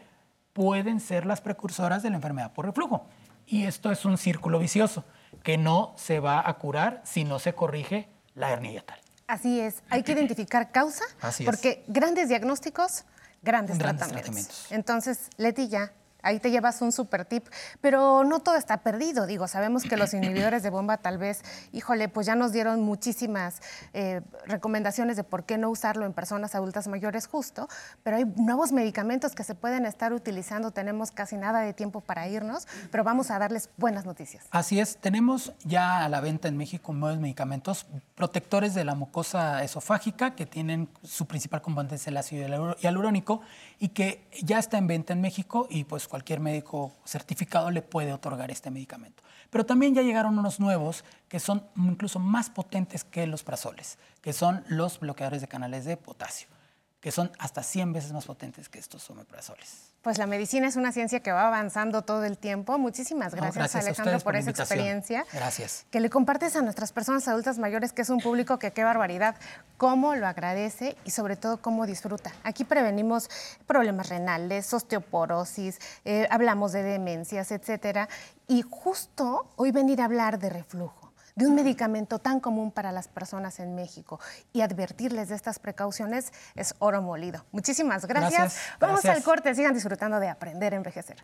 pueden 0.58 1.00
ser 1.00 1.28
las 1.28 1.40
precursoras 1.40 2.02
de 2.02 2.10
la 2.10 2.16
enfermedad 2.16 2.52
por 2.52 2.66
reflujo. 2.66 3.06
Y 3.46 3.66
esto 3.66 3.92
es 3.92 4.06
un 4.06 4.18
círculo 4.18 4.58
vicioso 4.58 5.06
que 5.44 5.56
no 5.56 5.94
se 5.98 6.20
va 6.20 6.42
a 6.50 6.52
curar 6.56 7.00
si 7.06 7.24
no 7.26 7.38
se 7.38 7.54
corrige 7.54 8.10
la 8.34 8.50
hernia 8.50 8.72
yatal. 8.72 9.00
Así 9.28 9.60
es, 9.60 9.84
hay 9.92 10.02
que 10.02 10.14
identificar 10.14 10.72
causa, 10.72 11.04
Así 11.22 11.44
es. 11.44 11.48
porque 11.48 11.84
grandes 11.88 12.30
diagnósticos, 12.30 13.04
grandes, 13.44 13.78
Grandes 13.78 14.08
tratamientos. 14.08 14.10
tratamientos. 14.24 14.72
Entonces, 14.72 15.30
Leti, 15.38 15.68
ya, 15.68 15.92
ahí 16.24 16.40
te 16.40 16.52
llevas 16.52 16.82
un 16.82 16.92
super 16.92 17.26
tip, 17.26 17.48
pero 17.82 18.24
no 18.24 18.40
todo 18.40 18.56
está 18.56 18.78
perdido, 18.78 19.26
digo, 19.26 19.48
sabemos 19.48 19.84
que 19.84 19.98
los 19.98 20.14
inhibidores 20.14 20.64
de 20.64 20.70
bomba 20.70 20.98
tal 20.98 21.18
vez, 21.18 21.42
híjole, 21.72 22.10
pues 22.10 22.28
ya 22.28 22.36
nos 22.36 22.52
dieron 22.52 22.82
muchísimas 22.82 23.62
eh, 23.94 24.22
recomendaciones 24.46 25.16
de 25.16 25.24
por 25.24 25.46
qué 25.46 25.58
no 25.58 25.70
usarlo 25.70 26.06
en 26.06 26.14
personas 26.14 26.56
adultas 26.56 26.88
mayores 26.88 27.28
justo, 27.28 27.68
pero 28.04 28.18
hay 28.18 28.26
nuevos 28.36 28.72
medicamentos 28.72 29.36
que 29.36 29.44
se 29.44 29.56
pueden 29.56 29.86
estar 29.86 30.14
utilizando, 30.14 30.72
tenemos 30.72 31.12
casi 31.12 31.38
nada 31.38 31.62
de 31.62 31.74
tiempo 31.74 32.02
para 32.02 32.28
irnos, 32.28 32.68
pero 32.92 33.04
vamos 33.04 33.32
a 33.32 33.40
darles 33.40 33.70
buenas 33.78 34.06
noticias. 34.06 34.46
Así 34.52 34.80
es, 34.80 34.98
tenemos 34.98 35.54
ya 35.64 36.04
a 36.04 36.10
la 36.10 36.20
venta 36.22 36.48
en 36.48 36.58
México 36.58 36.94
nuevos 36.94 37.20
medicamentos 37.20 37.86
protectores 38.16 38.74
de 38.74 38.84
la 38.84 38.96
mucosa 38.96 39.64
esofágica 39.64 40.36
que 40.36 40.46
tienen 40.46 40.90
su 41.04 41.26
principal 41.28 41.62
componente 41.62 41.96
es 41.96 42.08
el 42.08 42.18
ácido 42.18 42.48
hialu- 42.48 42.78
hialurónico 42.80 43.42
y 43.80 43.90
que 43.90 44.28
ya 44.42 44.60
está 44.60 44.78
en 44.78 44.88
venta 44.88 45.14
en 45.14 45.22
México 45.22 45.68
y 45.70 45.84
pues 45.84 46.08
cualquier 46.18 46.40
médico 46.40 46.92
certificado 47.06 47.70
le 47.70 47.84
puede 47.84 48.12
otorgar 48.12 48.50
este 48.50 48.72
medicamento. 48.72 49.22
Pero 49.52 49.68
también 49.68 49.94
ya 49.94 50.02
llegaron 50.02 50.40
unos 50.40 50.60
nuevos 50.60 51.04
que 51.30 51.40
son 51.40 51.64
incluso 51.76 52.18
más 52.18 52.50
potentes 52.50 53.04
que 53.04 53.28
los 53.28 53.44
prazoles, 53.44 54.00
que 54.24 54.34
son 54.34 54.64
los 54.68 55.00
bloqueadores 55.00 55.42
de 55.42 55.48
canales 55.48 55.86
de 55.86 55.96
potasio 55.96 56.48
que 57.08 57.14
son 57.14 57.32
hasta 57.40 57.64
100 57.64 57.94
veces 57.94 58.12
más 58.12 58.26
potentes 58.26 58.68
que 58.68 58.80
estos 58.80 59.10
omeprazoles. 59.10 59.94
Pues 60.02 60.18
la 60.18 60.28
medicina 60.28 60.68
es 60.68 60.76
una 60.76 60.92
ciencia 60.92 61.22
que 61.22 61.32
va 61.32 61.48
avanzando 61.48 62.02
todo 62.02 62.26
el 62.26 62.38
tiempo. 62.38 62.78
Muchísimas 62.78 63.34
No, 63.34 63.44
gracias, 63.44 63.76
Alejandro, 63.76 64.20
por, 64.20 64.36
esa 64.36 64.50
experiencia. 64.50 65.26
Gracias. 65.32 65.86
Que 65.90 66.02
le 66.02 66.10
compartes 66.10 66.58
a 66.58 66.62
nuestras 66.62 66.92
personas 66.92 67.26
adultas 67.30 67.60
mayores, 67.60 67.94
que 67.94 68.02
es 68.02 68.10
un 68.10 68.20
público 68.20 68.60
que 68.60 68.72
qué 68.72 68.84
barbaridad, 68.84 69.38
cómo 69.78 70.16
lo 70.16 70.28
agradece 70.28 70.98
y 71.06 71.12
sobre 71.12 71.38
todo 71.38 71.62
cómo 71.62 71.86
disfruta. 71.86 72.34
Aquí 72.44 72.66
prevenimos 72.66 73.30
problemas 73.66 74.10
renales, 74.10 74.74
osteoporosis, 74.74 75.80
eh, 76.04 76.28
hablamos 76.30 76.74
de 76.74 76.84
demencias, 76.84 77.52
etcétera. 77.52 78.10
Y 78.50 78.64
justo 78.64 79.50
hoy 79.56 79.72
venir 79.72 80.02
a 80.02 80.06
hablar 80.06 80.40
de 80.40 80.50
reflujo 80.50 81.07
de 81.38 81.46
un 81.46 81.56
medicamento 81.56 82.20
tan 82.20 82.40
común 82.40 82.72
para 82.72 82.92
las 82.92 83.08
personas 83.08 83.60
en 83.60 83.76
México 83.76 84.20
y 84.52 84.62
advertirles 84.62 85.30
de 85.30 85.36
estas 85.36 85.60
precauciones 85.60 86.34
es 86.56 86.76
oro 86.80 87.02
molido. 87.02 87.46
Muchísimas 87.52 88.06
gracias. 88.06 88.32
Gracias, 88.34 88.80
Vamos 88.80 89.02
gracias. 89.04 89.18
al 89.18 89.24
corte, 89.24 89.56
sigan 89.56 89.74
disfrutando 89.74 90.20
de 90.20 90.30
aprender 90.30 90.74
a 90.74 90.78
envejecer. 90.78 91.24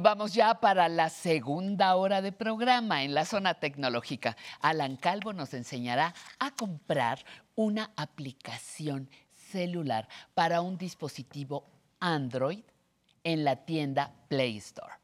Y 0.00 0.02
vamos 0.02 0.32
ya 0.32 0.54
para 0.54 0.88
la 0.88 1.10
segunda 1.10 1.94
hora 1.94 2.22
de 2.22 2.32
programa 2.32 3.04
en 3.04 3.12
la 3.12 3.26
zona 3.26 3.52
tecnológica. 3.52 4.34
Alan 4.62 4.96
Calvo 4.96 5.34
nos 5.34 5.52
enseñará 5.52 6.14
a 6.38 6.52
comprar 6.52 7.22
una 7.54 7.90
aplicación 7.96 9.10
celular 9.34 10.08
para 10.32 10.62
un 10.62 10.78
dispositivo 10.78 11.66
Android 12.00 12.64
en 13.24 13.44
la 13.44 13.56
tienda 13.56 14.14
Play 14.28 14.56
Store. 14.56 14.99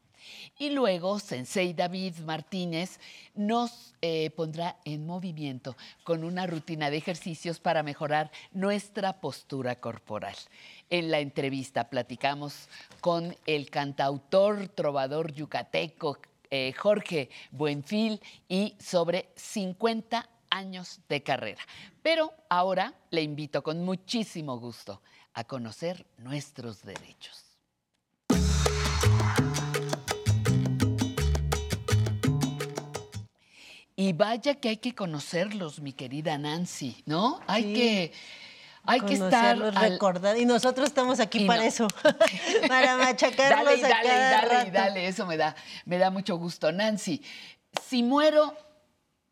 Y 0.59 0.71
luego 0.71 1.19
Sensei 1.19 1.73
David 1.73 2.17
Martínez 2.25 2.99
nos 3.35 3.93
eh, 4.01 4.31
pondrá 4.31 4.77
en 4.85 5.05
movimiento 5.05 5.77
con 6.03 6.23
una 6.23 6.47
rutina 6.47 6.89
de 6.89 6.97
ejercicios 6.97 7.59
para 7.59 7.83
mejorar 7.83 8.31
nuestra 8.53 9.21
postura 9.21 9.75
corporal. 9.75 10.35
En 10.89 11.11
la 11.11 11.19
entrevista 11.19 11.89
platicamos 11.89 12.69
con 13.01 13.35
el 13.45 13.69
cantautor, 13.69 14.67
trovador 14.69 15.31
yucateco 15.31 16.17
eh, 16.49 16.73
Jorge 16.73 17.29
Buenfil 17.51 18.21
y 18.47 18.75
sobre 18.79 19.29
50 19.35 20.27
años 20.49 21.01
de 21.09 21.21
carrera. 21.21 21.61
Pero 22.01 22.33
ahora 22.49 22.93
le 23.11 23.21
invito 23.21 23.61
con 23.61 23.83
muchísimo 23.83 24.57
gusto 24.57 25.01
a 25.33 25.43
conocer 25.43 26.05
nuestros 26.17 26.83
derechos. 26.83 27.46
Y 33.99 34.13
vaya 34.13 34.53
que 34.53 34.69
hay 34.69 34.77
que 34.77 34.93
conocerlos, 34.93 35.79
mi 35.79 35.91
querida 35.91 36.37
Nancy, 36.37 37.01
¿no? 37.07 37.39
Hay 37.47 37.63
Sí. 37.63 37.73
que, 37.73 38.11
hay 38.83 39.01
que 39.01 39.13
estar 39.15 39.57
al- 39.61 39.75
recordar. 39.75 40.37
Y 40.37 40.45
nosotros 40.45 40.87
estamos 40.87 41.19
aquí 41.19 41.39
Y 41.39 41.45
para 41.47 41.63
no. 41.63 41.67
eso, 41.67 41.87
para 42.67 42.95
machacarlos 42.97 43.65
dale, 43.65 43.77
y 43.79 43.83
a 43.83 43.87
dale, 43.89 44.07
cada 44.07 44.41
dale, 44.45 44.67
y 44.67 44.71
dale, 44.71 45.07
eso 45.07 45.25
me 45.25 45.35
da, 45.35 45.55
me 45.85 45.97
da 45.97 46.11
mucho 46.11 46.37
gusto. 46.37 46.71
Nancy, 46.71 47.23
si 47.89 48.03
muero 48.03 48.55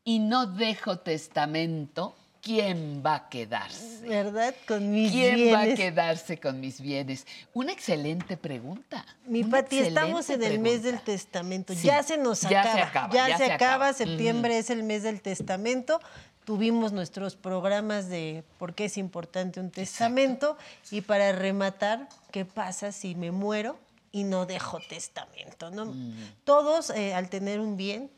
y 0.03 0.17
no 0.17 0.47
dejo 0.47 0.97
testamento, 0.97 2.15
¿quién 2.45 3.01
va 3.03 3.15
a 3.15 3.29
quedarse? 3.29 4.01
¿Verdad? 4.07 4.53
Con 4.67 4.91
mis 4.91 5.11
¿Quién 5.11 5.51
va 5.51 5.59
a 5.61 5.63
bienes. 5.63 5.79
quedarse 5.79 6.39
con 6.39 6.59
mis 6.59 6.79
bienes? 6.79 7.25
Una 7.55 7.71
excelente 7.71 8.37
pregunta. 8.37 9.03
Mi 9.25 9.43
Pati, 9.43 9.79
estamos 9.79 10.29
en 10.29 10.43
el 10.43 10.59
mes 10.59 10.83
del 10.83 11.01
testamento. 11.01 11.73
Sí, 11.73 11.87
Ya 11.87 12.03
se 12.03 12.17
nos 12.17 12.41
ya 12.41 12.61
acaba. 12.61 12.75
se 12.75 12.81
acaba, 12.83 13.13
Ya, 13.13 13.29
ya 13.29 13.37
se, 13.37 13.45
se 13.47 13.51
acaba. 13.51 13.73
acaba. 13.87 13.93
Septiembre 13.93 14.59
es 14.59 14.69
el 14.69 14.83
mes 14.83 15.01
del 15.01 15.21
testamento. 15.21 15.99
Tuvimos 16.45 16.91
nuestros 16.91 17.35
programas 17.35 18.07
de 18.09 18.43
por 18.59 18.75
qué 18.75 18.85
es 18.85 18.97
importante 18.97 19.59
un 19.59 19.71
testamento. 19.71 20.55
Y 20.91 21.01
para 21.01 21.31
rematar, 21.31 22.07
¿qué 22.31 22.45
pasa 22.45 22.91
si 22.91 23.15
me 23.15 23.31
muero 23.31 23.79
y 24.11 24.23
no 24.23 24.45
dejo 24.45 24.77
testamento? 24.87 25.71
¿no? 25.71 25.87
Mm. 25.87 26.13
Todos, 26.43 26.91
eh, 26.91 27.15
al 27.15 27.29
tener 27.29 27.59
un 27.59 27.75
bien, 27.75 28.11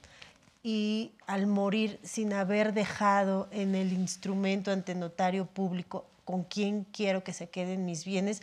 y 0.68 1.14
al 1.28 1.48
morir 1.48 1.98
sin 2.04 2.34
haber 2.34 2.74
dejado 2.74 3.48
en 3.52 3.74
el 3.74 3.94
instrumento 3.94 4.70
ante 4.70 4.96
notario 4.96 5.46
público 5.46 6.06
con 6.26 6.44
quién 6.44 6.86
quiero 6.92 7.24
que 7.24 7.32
se 7.32 7.48
queden 7.48 7.86
mis 7.86 8.04
bienes, 8.04 8.42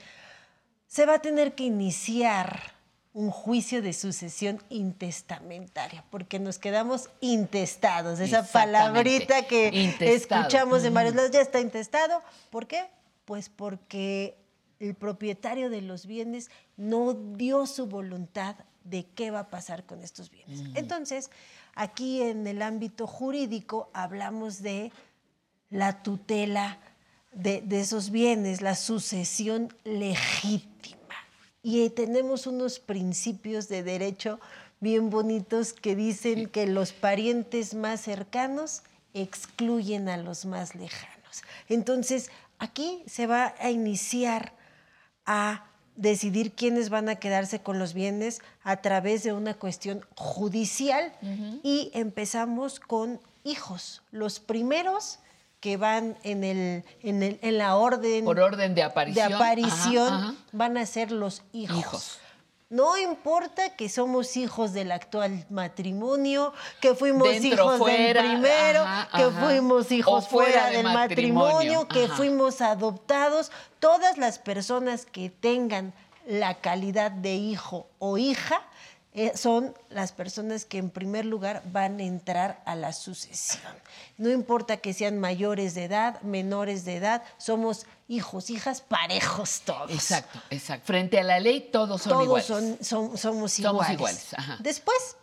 se 0.86 1.04
va 1.04 1.16
a 1.16 1.18
tener 1.18 1.54
que 1.54 1.64
iniciar 1.64 2.72
un 3.12 3.30
juicio 3.30 3.82
de 3.82 3.92
sucesión 3.92 4.58
intestamentaria, 4.70 6.02
porque 6.08 6.38
nos 6.38 6.58
quedamos 6.58 7.10
intestados, 7.20 8.18
esa 8.20 8.42
palabrita 8.42 9.46
que 9.46 9.68
Intestado. 9.74 10.40
escuchamos 10.40 10.82
de 10.82 10.88
varios 10.88 11.14
lados, 11.14 11.30
ya 11.30 11.42
está 11.42 11.60
intestado. 11.60 12.22
¿Por 12.48 12.66
qué? 12.66 12.86
Pues 13.26 13.50
porque 13.50 14.38
el 14.80 14.94
propietario 14.94 15.68
de 15.68 15.82
los 15.82 16.06
bienes 16.06 16.50
no 16.78 17.12
dio 17.12 17.66
su 17.66 17.86
voluntad 17.86 18.56
de 18.82 19.04
qué 19.14 19.30
va 19.30 19.40
a 19.40 19.50
pasar 19.50 19.84
con 19.84 20.02
estos 20.02 20.30
bienes. 20.30 20.62
Entonces, 20.74 21.30
aquí 21.74 22.22
en 22.22 22.46
el 22.46 22.62
ámbito 22.62 23.06
jurídico 23.06 23.90
hablamos 23.92 24.62
de 24.62 24.92
la 25.70 26.02
tutela 26.02 26.78
de, 27.32 27.64
esos 27.70 28.10
bienes, 28.10 28.60
la 28.60 28.74
sucesión 28.74 29.74
legítima. 29.84 31.14
Y 31.62 31.88
tenemos 31.90 32.46
unos 32.46 32.78
principios 32.78 33.68
de 33.68 33.82
derecho 33.82 34.38
bien 34.80 35.10
bonitos 35.10 35.72
que 35.72 35.96
dicen 35.96 36.48
que 36.48 36.66
los 36.66 36.92
parientes 36.92 37.74
más 37.74 38.02
cercanos 38.02 38.82
excluyen 39.14 40.08
a 40.08 40.16
los 40.16 40.44
más 40.44 40.74
lejanos. 40.74 41.42
Entonces, 41.68 42.30
aquí 42.58 43.02
se 43.06 43.26
va 43.26 43.54
a 43.58 43.70
iniciar 43.70 44.52
a 45.26 45.66
decidir 45.96 46.52
quiénes 46.52 46.88
van 46.90 47.08
a 47.08 47.16
quedarse 47.16 47.60
con 47.60 47.78
los 47.78 47.94
bienes 47.94 48.40
a 48.62 48.78
través 48.78 49.22
de 49.22 49.32
una 49.32 49.54
cuestión 49.54 50.04
judicial 50.16 51.12
y 51.62 51.90
empezamos 51.94 52.80
con 52.80 53.20
hijos. 53.44 54.02
Los 54.10 54.40
primeros 54.40 55.18
que 55.60 55.76
van 55.78 56.16
en, 56.24 56.44
el, 56.44 56.84
en, 57.02 57.22
el- 57.22 57.38
en 57.40 57.56
la 57.58 57.76
orden, 57.76 58.24
Por 58.24 58.38
orden 58.40 58.74
de 58.74 58.82
aparición. 58.82 59.28
de 59.28 59.34
aparición 59.34 60.12
Ajá, 60.12 60.28
ajá. 60.28 60.34
van 60.52 60.76
a 60.76 60.84
ser 60.86 61.10
los 61.10 61.42
hijos. 61.52 61.78
Hijos. 61.78 62.18
No 62.74 62.96
importa 62.96 63.76
que 63.76 63.88
somos 63.88 64.36
hijos 64.36 64.72
del 64.72 64.90
actual 64.90 65.46
matrimonio, 65.48 66.52
que 66.80 66.96
fuimos 66.96 67.28
Dentro, 67.28 67.48
hijos 67.48 67.78
fuera, 67.78 68.20
del 68.20 68.32
primero, 68.32 68.80
ajá, 68.80 69.08
que 69.16 69.22
ajá. 69.22 69.46
fuimos 69.46 69.92
hijos 69.92 70.24
O 70.24 70.28
fuera 70.28 70.50
fuera, 70.50 70.70
de 70.70 70.76
del 70.78 70.84
matrimonio, 70.92 71.52
matrimonio, 71.52 71.88
que 71.88 72.08
fuimos 72.08 72.60
adoptados. 72.60 73.52
Todas 73.78 74.18
las 74.18 74.40
personas 74.40 75.06
que 75.06 75.30
tengan 75.30 75.92
la 76.26 76.56
calidad 76.56 77.12
de 77.12 77.36
hijo 77.36 77.86
o 78.00 78.18
hija 78.18 78.60
eh, 79.12 79.30
son 79.36 79.72
las 79.88 80.10
personas 80.10 80.64
que 80.64 80.78
en 80.78 80.90
primer 80.90 81.24
lugar 81.24 81.62
van 81.66 82.00
a 82.00 82.02
entrar 82.02 82.60
a 82.66 82.74
la 82.74 82.92
sucesión. 82.92 83.72
No 84.18 84.30
importa 84.30 84.78
que 84.78 84.92
sean 84.92 85.20
mayores 85.20 85.76
de 85.76 85.84
edad, 85.84 86.20
menores 86.22 86.84
de 86.84 86.96
edad, 86.96 87.22
somos 87.38 87.86
hijos, 88.08 88.50
hijas 88.50 88.80
parejos 88.80 89.62
todos. 89.64 89.90
Exacto, 89.90 90.40
exacto. 90.50 90.86
Frente 90.86 91.18
a 91.18 91.22
la 91.24 91.40
ley 91.40 91.68
todos 91.72 92.02
son 92.02 92.12
Todos 92.12 92.24
iguales. 92.24 92.46
son, 92.46 92.78
son- 92.82 93.18
somos 93.18 93.52
Somos 93.52 93.58
iguales. 93.88 93.90
iguales, 93.94 94.34
ajá. 94.34 94.56
Después 94.60 95.16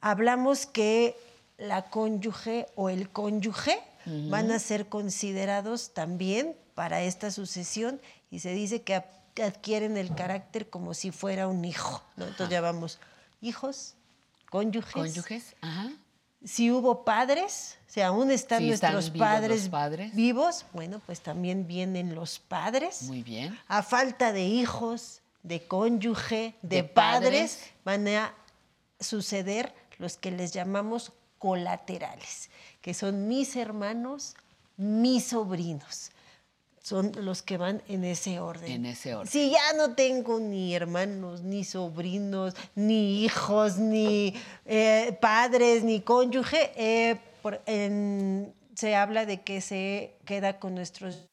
hablamos 0.00 0.66
que 0.66 1.16
la 1.58 1.86
cónyuge 1.90 2.66
o 2.76 2.88
el 2.88 3.10
cónyuge 3.10 3.80
van 4.06 4.50
a 4.52 4.58
ser 4.58 4.88
considerados 4.88 5.92
también 5.92 6.56
para 6.74 7.02
esta 7.02 7.30
sucesión 7.30 8.00
y 8.30 8.38
se 8.38 8.52
dice 8.54 8.82
que 8.82 9.02
adquieren 9.42 9.96
el 9.96 10.14
carácter 10.14 10.70
como 10.70 10.94
si 10.94 11.10
fuera 11.10 11.46
un 11.48 11.64
hijo. 11.64 12.02
¿no? 12.16 12.24
Entonces 12.26 12.48
ya 12.50 12.60
vamos 12.60 12.98
hijos, 13.42 13.94
cónyuges. 14.50 14.92
Cónyuges, 14.94 15.56
ajá. 15.60 15.90
Si 16.44 16.70
hubo 16.70 17.04
padres, 17.04 17.78
si 17.86 18.00
aún 18.00 18.30
están 18.30 18.66
nuestros 18.66 18.92
los 18.92 19.10
padres, 19.10 19.68
padres. 19.68 20.14
vivos, 20.14 20.64
bueno, 20.72 21.00
pues 21.04 21.20
también 21.20 21.66
vienen 21.66 22.14
los 22.14 22.38
padres. 22.38 23.02
Muy 23.02 23.22
bien. 23.22 23.58
A 23.66 23.82
falta 23.82 24.32
de 24.32 24.44
hijos, 24.44 25.20
de 25.42 25.66
cónyuge, 25.66 26.54
de, 26.62 26.76
De 26.76 26.84
padres, 26.84 27.56
padres. 27.56 27.72
van 27.84 28.08
a 28.08 28.34
suceder 29.00 29.74
los 29.98 30.16
que 30.16 30.30
les 30.30 30.52
llamamos 30.52 31.12
colaterales, 31.38 32.50
que 32.80 32.94
son 32.94 33.28
mis 33.28 33.56
hermanos, 33.56 34.34
mis 34.76 35.28
sobrinos. 35.28 36.10
Son 36.88 37.12
los 37.20 37.42
que 37.42 37.56
van 37.58 37.82
en 37.88 38.04
ese 38.04 38.40
orden. 38.40 38.70
En 38.72 38.86
ese 38.86 39.14
orden. 39.14 39.30
Si 39.30 39.50
ya 39.50 39.72
no 39.76 39.94
tengo 39.94 40.40
ni 40.40 40.74
hermanos, 40.74 41.42
ni 41.42 41.62
sobrinos, 41.64 42.54
ni 42.74 43.24
hijos, 43.24 43.76
ni 43.78 44.34
eh, 44.64 45.16
padres, 45.20 45.84
ni 45.84 46.00
cónyuge, 46.00 46.72
eh, 46.76 47.16
por- 47.42 47.60
en- 47.66 48.52
se 48.74 48.94
habla 48.94 49.26
de 49.26 49.40
que 49.42 49.60
se 49.60 50.14
queda 50.24 50.58
con 50.58 50.74
nuestros 50.74 51.26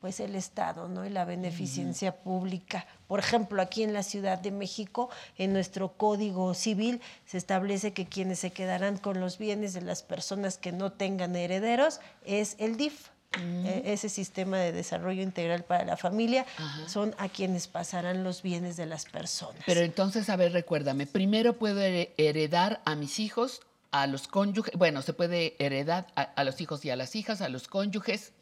pues 0.00 0.18
el 0.20 0.34
Estado, 0.34 0.88
¿no? 0.88 1.04
Y 1.04 1.10
la 1.10 1.26
beneficencia 1.26 2.22
pública. 2.22 2.86
Por 3.06 3.18
ejemplo, 3.18 3.60
aquí 3.60 3.82
en 3.82 3.92
la 3.92 4.02
Ciudad 4.02 4.38
de 4.38 4.50
México, 4.50 5.10
en 5.36 5.52
nuestro 5.52 5.92
Código 5.98 6.54
Civil, 6.54 7.02
se 7.26 7.36
establece 7.36 7.92
que 7.92 8.06
quienes 8.06 8.38
se 8.38 8.50
quedarán 8.50 8.96
con 8.96 9.20
los 9.20 9.36
bienes 9.36 9.74
de 9.74 9.82
las 9.82 10.02
personas 10.02 10.56
que 10.56 10.72
no 10.72 10.90
tengan 10.92 11.36
herederos 11.36 12.00
es 12.24 12.56
el 12.58 12.78
DIF. 12.78 13.08
Eh, 13.38 13.82
Ese 13.86 14.08
sistema 14.08 14.58
de 14.58 14.72
desarrollo 14.72 15.22
integral 15.22 15.64
para 15.64 15.84
la 15.84 15.96
familia 15.96 16.44
son 16.86 17.14
a 17.18 17.28
quienes 17.28 17.68
pasarán 17.68 18.24
los 18.24 18.42
bienes 18.42 18.76
de 18.76 18.86
las 18.86 19.04
personas. 19.04 19.62
Pero 19.66 19.80
entonces, 19.80 20.28
a 20.30 20.36
ver, 20.36 20.52
recuérdame, 20.52 21.06
primero 21.06 21.54
puedo 21.56 21.80
here- 21.80 22.12
heredar 22.16 22.80
a 22.84 22.96
mis 22.96 23.20
hijos, 23.20 23.60
a 23.92 24.06
los 24.06 24.26
cónyuges, 24.28 24.72
bueno, 24.76 25.02
se 25.02 25.12
puede 25.12 25.54
heredar 25.64 26.06
a, 26.16 26.22
a 26.22 26.44
los 26.44 26.60
hijos 26.60 26.84
y 26.84 26.90
a 26.90 26.96
las 26.96 27.14
hijas, 27.16 27.40
a 27.40 27.48
los 27.48 27.68
cónyuges, 27.68 28.32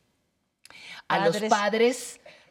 a 1.09 1.19
los 1.21 1.37
Padres. 1.37 1.51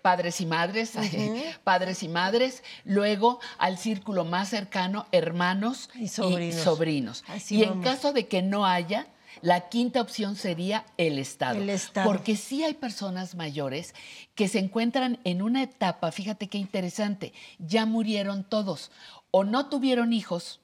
padres, 0.04 0.42
y 0.42 0.46
madres, 0.46 0.94
padres 1.64 2.02
y 2.04 2.08
madres, 2.08 2.64
luego 2.86 3.40
al 3.58 3.78
círculo 3.78 4.26
más 4.26 4.50
cercano, 4.50 5.06
hermanos 5.12 5.90
y 5.96 6.08
sobrinos. 6.08 7.24
y 7.50 7.64
en 7.64 7.82
caso 7.82 8.14
de 8.14 8.28
que 8.28 8.42
no 8.42 8.66
haya, 8.66 9.08
la 9.42 9.70
quinta 9.70 10.02
opción 10.02 10.36
sería 10.36 10.86
el 10.98 11.20
Estado. 11.20 11.60
El 11.60 11.70
Estado. 11.70 12.08
Porque 12.08 12.36
sí 12.36 12.64
hay 12.64 12.74
personas 12.74 13.36
mayores 13.36 13.94
que 14.36 14.48
se 14.48 14.60
encuentran 14.60 15.20
en 15.24 15.42
una 15.42 15.64
etapa, 15.64 16.12
fíjate 16.12 16.48
qué 16.48 16.58
interesante, 16.58 17.34
ya 17.60 17.86
murieron 17.86 18.44
todos 18.44 18.92
o 19.32 19.44
no 19.44 19.68
tuvieron 19.68 20.14
hijos. 20.14 20.62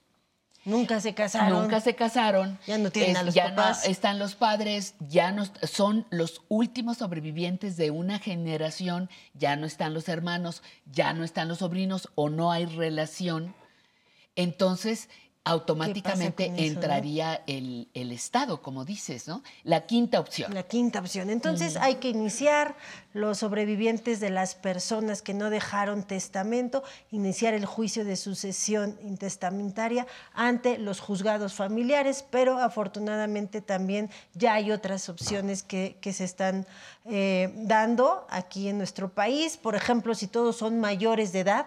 Nunca 0.65 1.01
se 1.01 1.13
casaron. 1.13 1.61
Nunca 1.61 1.81
se 1.81 1.93
casaron. 1.95 2.57
Ya 2.65 2.77
no 2.77 2.89
tienen 2.89 3.17
a 3.17 3.23
los 3.23 3.35
ya 3.35 3.51
no 3.51 3.69
están 3.83 4.17
los 4.17 4.35
padres, 4.35 4.95
ya 4.99 5.31
no 5.31 5.43
son 5.63 6.07
los 6.09 6.41
últimos 6.47 6.97
sobrevivientes 6.97 7.75
de 7.75 7.91
una 7.91 8.17
generación, 8.19 9.09
ya 9.33 9.57
no 9.57 9.65
están 9.65 9.93
los 9.93 10.07
hermanos, 10.07 10.63
ya 10.85 11.13
no 11.13 11.25
están 11.25 11.49
los 11.49 11.57
sobrinos 11.59 12.09
o 12.15 12.29
no 12.29 12.51
hay 12.51 12.65
relación. 12.65 13.53
Entonces, 14.35 15.09
automáticamente 15.45 16.49
no? 16.49 16.57
entraría 16.57 17.41
el, 17.47 17.89
el 17.93 18.11
Estado, 18.11 18.61
como 18.61 18.85
dices, 18.85 19.27
¿no? 19.27 19.43
La 19.63 19.85
quinta 19.85 20.19
opción. 20.19 20.53
La 20.53 20.63
quinta 20.63 20.99
opción. 20.99 21.29
Entonces 21.29 21.75
hay 21.75 21.95
que 21.95 22.09
iniciar 22.09 22.75
los 23.13 23.39
sobrevivientes 23.39 24.21
de 24.21 24.29
las 24.29 24.55
personas 24.55 25.21
que 25.21 25.33
no 25.33 25.49
dejaron 25.49 26.03
testamento, 26.03 26.83
iniciar 27.11 27.53
el 27.53 27.65
juicio 27.65 28.05
de 28.05 28.15
sucesión 28.15 28.97
intestamentaria 29.03 30.07
ante 30.33 30.77
los 30.77 31.01
juzgados 31.01 31.53
familiares, 31.53 32.25
pero 32.29 32.57
afortunadamente 32.59 33.61
también 33.61 34.09
ya 34.33 34.53
hay 34.53 34.71
otras 34.71 35.09
opciones 35.09 35.61
que, 35.61 35.97
que 35.99 36.13
se 36.13 36.23
están 36.23 36.65
eh, 37.05 37.51
dando 37.55 38.25
aquí 38.29 38.69
en 38.69 38.77
nuestro 38.77 39.09
país. 39.13 39.57
Por 39.57 39.75
ejemplo, 39.75 40.15
si 40.15 40.27
todos 40.27 40.55
son 40.55 40.79
mayores 40.79 41.33
de 41.33 41.41
edad, 41.41 41.65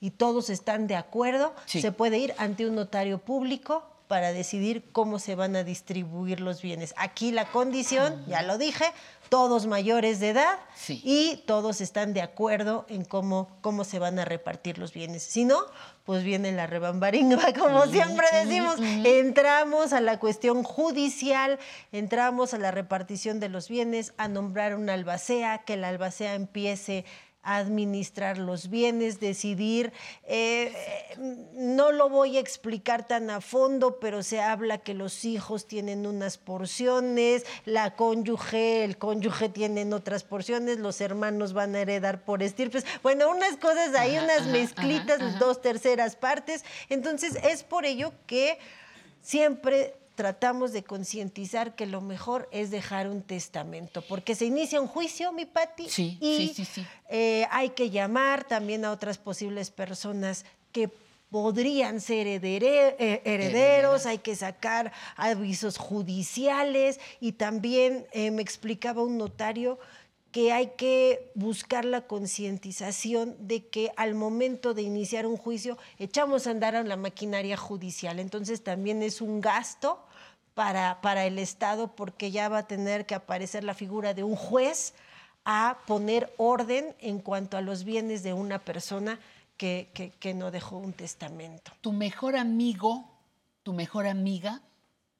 y 0.00 0.10
todos 0.10 0.50
están 0.50 0.86
de 0.86 0.96
acuerdo, 0.96 1.54
Sí. 1.66 1.80
se 1.80 1.92
puede 1.92 2.18
ir 2.18 2.34
ante 2.38 2.66
un 2.66 2.74
notario 2.74 3.18
público 3.18 3.84
para 4.08 4.32
decidir 4.32 4.84
cómo 4.92 5.18
se 5.18 5.34
van 5.34 5.56
a 5.56 5.64
distribuir 5.64 6.40
los 6.40 6.60
bienes. 6.60 6.94
Aquí 6.98 7.32
la 7.32 7.46
condición, 7.50 8.22
ya 8.26 8.42
lo 8.42 8.58
dije, 8.58 8.84
todos 9.30 9.66
mayores 9.66 10.20
de 10.20 10.28
edad 10.28 10.58
Sí. 10.76 11.00
y 11.02 11.38
todos 11.46 11.80
están 11.80 12.12
de 12.12 12.20
acuerdo 12.20 12.84
en 12.90 13.04
cómo, 13.06 13.48
cómo 13.62 13.82
se 13.82 13.98
van 13.98 14.18
a 14.18 14.26
repartir 14.26 14.76
los 14.78 14.92
bienes. 14.92 15.22
Si 15.22 15.46
no, 15.46 15.58
pues 16.04 16.22
viene 16.22 16.52
la 16.52 16.66
rebambaringa, 16.66 17.38
como 17.58 17.86
siempre 17.86 18.26
decimos. 18.44 18.76
Entramos 18.78 19.94
a 19.94 20.00
la 20.02 20.18
cuestión 20.20 20.62
judicial, 20.64 21.58
entramos 21.92 22.52
a 22.52 22.58
la 22.58 22.70
repartición 22.70 23.40
de 23.40 23.48
los 23.48 23.68
bienes, 23.70 24.12
a 24.18 24.28
nombrar 24.28 24.76
una 24.76 24.92
albacea, 24.92 25.62
que 25.64 25.78
la 25.78 25.88
albacea 25.88 26.34
empiece 26.34 27.06
administrar 27.44 28.38
los 28.38 28.70
bienes, 28.70 29.20
decidir. 29.20 29.92
eh, 30.26 30.72
eh, 30.74 31.16
no 31.54 31.92
lo 31.92 32.08
voy 32.08 32.36
a 32.36 32.40
explicar 32.40 33.06
tan 33.06 33.30
a 33.30 33.40
fondo, 33.40 33.98
pero 34.00 34.22
se 34.22 34.40
habla 34.40 34.78
que 34.78 34.94
los 34.94 35.24
hijos 35.24 35.66
tienen 35.66 36.06
unas 36.06 36.38
porciones, 36.38 37.44
la 37.64 37.94
cónyuge, 37.96 38.84
el 38.84 38.96
cónyuge 38.98 39.48
tienen 39.48 39.92
otras 39.92 40.24
porciones, 40.24 40.78
los 40.78 41.00
hermanos 41.00 41.52
van 41.52 41.74
a 41.74 41.80
heredar 41.80 42.24
por 42.24 42.42
estirpes. 42.42 42.84
Bueno, 43.02 43.30
unas 43.30 43.56
cosas 43.56 43.94
ahí, 43.94 44.16
Ajá, 44.16 44.24
unas 44.24 44.40
ajá, 44.42 44.50
mezclitas, 44.50 45.20
ajá. 45.20 45.38
dos 45.38 45.60
terceras 45.60 46.16
partes. 46.16 46.64
Entonces, 46.88 47.36
es 47.44 47.62
por 47.62 47.84
ello 47.84 48.12
que 48.26 48.58
siempre 49.22 49.94
tratamos 50.14 50.72
de 50.72 50.84
concientizar 50.84 51.74
que 51.74 51.86
lo 51.86 52.00
mejor 52.00 52.48
es 52.52 52.70
dejar 52.70 53.08
un 53.08 53.22
testamento, 53.22 54.02
porque 54.02 54.34
se 54.34 54.44
inicia 54.46 54.80
un 54.80 54.86
juicio, 54.86 55.32
mi 55.32 55.44
Pati, 55.44 55.88
Sí, 55.88 56.18
y 56.20 56.36
sí, 56.36 56.52
sí, 56.54 56.64
sí. 56.64 56.86
eh, 57.08 57.46
hay 57.50 57.70
que 57.70 57.90
llamar 57.90 58.44
también 58.44 58.84
a 58.84 58.92
otras 58.92 59.18
posibles 59.18 59.70
personas 59.70 60.44
que 60.72 60.88
podrían 61.30 62.00
ser 62.00 62.28
eh, 62.28 63.22
herederos, 63.24 64.06
hay 64.06 64.18
que 64.18 64.36
sacar 64.36 64.92
avisos 65.16 65.78
judiciales 65.78 67.00
y 67.20 67.32
también 67.32 68.06
eh, 68.12 68.30
me 68.30 68.40
explicaba 68.40 69.02
un 69.02 69.18
notario 69.18 69.78
que 70.34 70.50
hay 70.52 70.72
que 70.76 71.30
buscar 71.36 71.84
la 71.84 72.08
concientización 72.08 73.36
de 73.46 73.68
que 73.68 73.92
al 73.96 74.16
momento 74.16 74.74
de 74.74 74.82
iniciar 74.82 75.26
un 75.28 75.36
juicio 75.36 75.78
echamos 75.96 76.48
a 76.48 76.50
andar 76.50 76.74
a 76.74 76.82
la 76.82 76.96
maquinaria 76.96 77.56
judicial. 77.56 78.18
Entonces 78.18 78.64
también 78.64 79.00
es 79.04 79.20
un 79.20 79.40
gasto 79.40 80.04
para, 80.54 81.00
para 81.02 81.24
el 81.24 81.38
Estado 81.38 81.94
porque 81.94 82.32
ya 82.32 82.48
va 82.48 82.58
a 82.58 82.66
tener 82.66 83.06
que 83.06 83.14
aparecer 83.14 83.62
la 83.62 83.74
figura 83.74 84.12
de 84.12 84.24
un 84.24 84.34
juez 84.34 84.94
a 85.44 85.78
poner 85.86 86.34
orden 86.36 86.96
en 86.98 87.20
cuanto 87.20 87.56
a 87.56 87.60
los 87.60 87.84
bienes 87.84 88.24
de 88.24 88.32
una 88.32 88.58
persona 88.58 89.20
que, 89.56 89.88
que- 89.94 90.10
que 90.10 90.34
no 90.34 90.50
dejó 90.50 90.78
un 90.78 90.94
testamento. 90.94 91.70
Tu 91.80 91.92
mejor 91.92 92.34
amigo, 92.34 93.04
tu 93.62 93.72
mejor 93.72 94.08
amiga, 94.08 94.62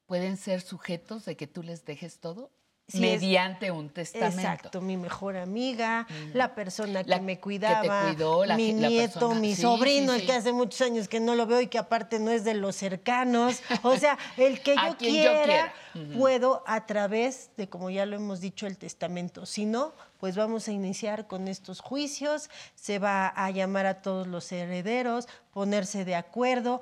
pueden 0.07 0.35
ser 0.35 0.59
sujetos 0.59 1.23
de 1.23 1.37
que 1.37 1.47
tú 1.47 1.63
les 1.63 1.85
dejes 1.85 2.19
todo 2.19 2.49
Es- 2.87 2.99
mediante 2.99 3.71
un 3.71 3.89
testamento. 3.89 4.39
Exacto, 4.39 4.81
mi 4.81 4.95
mejor 4.95 5.37
amiga, 5.37 6.05
la 6.33 6.53
persona 6.53 7.03
que 7.03 7.09
La 7.09 7.19
me 7.19 7.33
que 7.33 7.35
te 7.37 7.41
cuidaba, 7.41 8.07
cuidó, 8.11 8.45
la 8.45 8.55
mi 8.55 8.73
la 8.73 8.89
nieto, 8.89 9.13
persona- 9.21 9.39
mi 9.39 9.55
sí, 9.55 9.61
sobrino, 9.63 10.13
sí, 10.13 10.19
el 10.19 10.25
que 10.27 10.33
hace 10.33 10.53
muchos 10.53 10.81
años 10.81 11.07
que 11.07 11.19
no 11.19 11.33
lo 11.33 11.47
veo 11.47 11.61
y 11.61 11.67
que 11.67 11.79
aparte 11.79 12.19
no 12.19 12.29
es 12.29 12.43
de 12.43 12.53
los 12.53 12.75
cercanos. 12.75 13.61
O 13.81 13.97
sea, 13.97 14.19
el 14.37 14.61
que 14.61 14.75
yo 14.89 14.97
quiera, 14.99 15.73
puedo 16.15 16.63
a 16.67 16.85
través 16.85 17.49
de, 17.57 17.67
como 17.69 17.89
ya 17.89 18.05
lo 18.05 18.15
hemos 18.17 18.39
dicho, 18.39 18.67
el 18.67 18.77
testamento. 18.77 19.47
Si 19.47 19.65
no, 19.65 19.91
pues 20.19 20.35
vamos 20.35 20.67
a 20.67 20.71
iniciar 20.71 21.25
con 21.25 21.47
estos 21.47 21.79
juicios, 21.79 22.51
se 22.75 22.99
va 22.99 23.27
a 23.29 23.49
llamar 23.49 23.87
a 23.87 24.03
todos 24.03 24.27
los 24.27 24.51
herederos, 24.51 25.27
ponerse 25.51 26.05
de 26.05 26.13
acuerdo. 26.15 26.81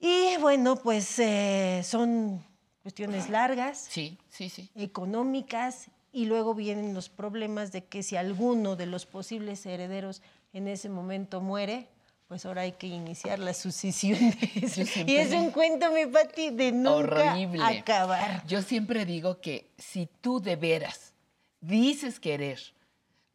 Y 0.00 0.38
bueno, 0.38 0.76
pues 0.76 1.18
eh, 1.18 1.82
son 1.84 2.42
cuestiones 2.82 3.28
largas 3.28 3.86
Sí, 3.90 4.18
sí, 4.28 4.48
sí. 4.48 4.70
económicas 4.74 5.88
y 6.12 6.26
luego 6.26 6.54
vienen 6.54 6.94
los 6.94 7.08
problemas 7.08 7.72
de 7.72 7.84
que 7.84 8.02
si 8.02 8.16
alguno 8.16 8.76
de 8.76 8.86
los 8.86 9.06
posibles 9.06 9.64
herederos 9.66 10.22
en 10.52 10.66
ese 10.68 10.88
momento 10.88 11.40
muere, 11.40 11.88
pues 12.26 12.46
ahora 12.46 12.62
hay 12.62 12.72
que 12.72 12.86
iniciar 12.86 13.38
la 13.38 13.54
sucesión. 13.54 14.18
Y 15.06 15.16
es 15.16 15.32
un 15.32 15.50
cuento, 15.50 15.90
mi 15.92 16.06
Pati, 16.06 16.50
de 16.50 16.72
nunca 16.72 17.34
Horrible. 17.34 17.62
acabar. 17.62 18.44
Yo 18.46 18.62
siempre 18.62 19.04
digo 19.04 19.40
que 19.40 19.70
si 19.78 20.08
tú 20.20 20.40
de 20.40 20.56
veras 20.56 21.12
dices 21.60 22.18
querer, 22.20 22.60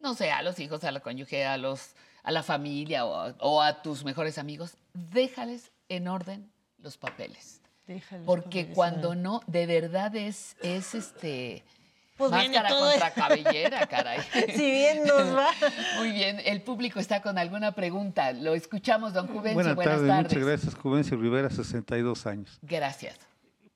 no 0.00 0.14
sé, 0.14 0.30
a 0.32 0.42
los 0.42 0.58
hijos, 0.58 0.82
a 0.84 0.92
la 0.92 1.00
cónyuge, 1.00 1.44
a, 1.46 1.56
los, 1.58 1.94
a 2.22 2.30
la 2.30 2.42
familia 2.42 3.04
o, 3.06 3.34
o 3.40 3.62
a 3.62 3.82
tus 3.82 4.04
mejores 4.04 4.38
amigos, 4.38 4.76
déjales 4.92 5.70
en 5.88 6.08
orden 6.08 6.50
los 6.78 6.96
papeles. 6.98 7.60
Déjalos 7.86 8.26
Porque 8.26 8.68
cuando 8.68 9.14
no, 9.14 9.40
de 9.46 9.66
verdad 9.66 10.14
es, 10.16 10.56
es 10.62 10.94
este. 10.94 11.64
Pues 12.16 12.30
viene 12.32 12.48
máscara 12.56 12.68
todo- 12.70 12.90
contra 12.90 13.10
cabellera, 13.12 13.86
caray. 13.86 14.20
Si 14.56 14.70
bien 14.70 15.04
nos 15.04 15.36
va. 15.36 15.48
Muy 15.98 16.12
bien, 16.12 16.40
el 16.44 16.62
público 16.62 16.98
está 16.98 17.20
con 17.22 17.36
alguna 17.38 17.72
pregunta. 17.72 18.32
Lo 18.32 18.54
escuchamos, 18.54 19.12
don 19.12 19.26
Juvencio. 19.26 19.54
Buenas, 19.54 19.74
Buenas 19.76 19.94
tardes, 19.96 20.08
tardes. 20.08 20.32
muchas 20.32 20.46
gracias. 20.48 20.74
Juvencio 20.74 21.16
Rivera, 21.18 21.50
62 21.50 22.26
años. 22.26 22.58
Gracias. 22.62 23.16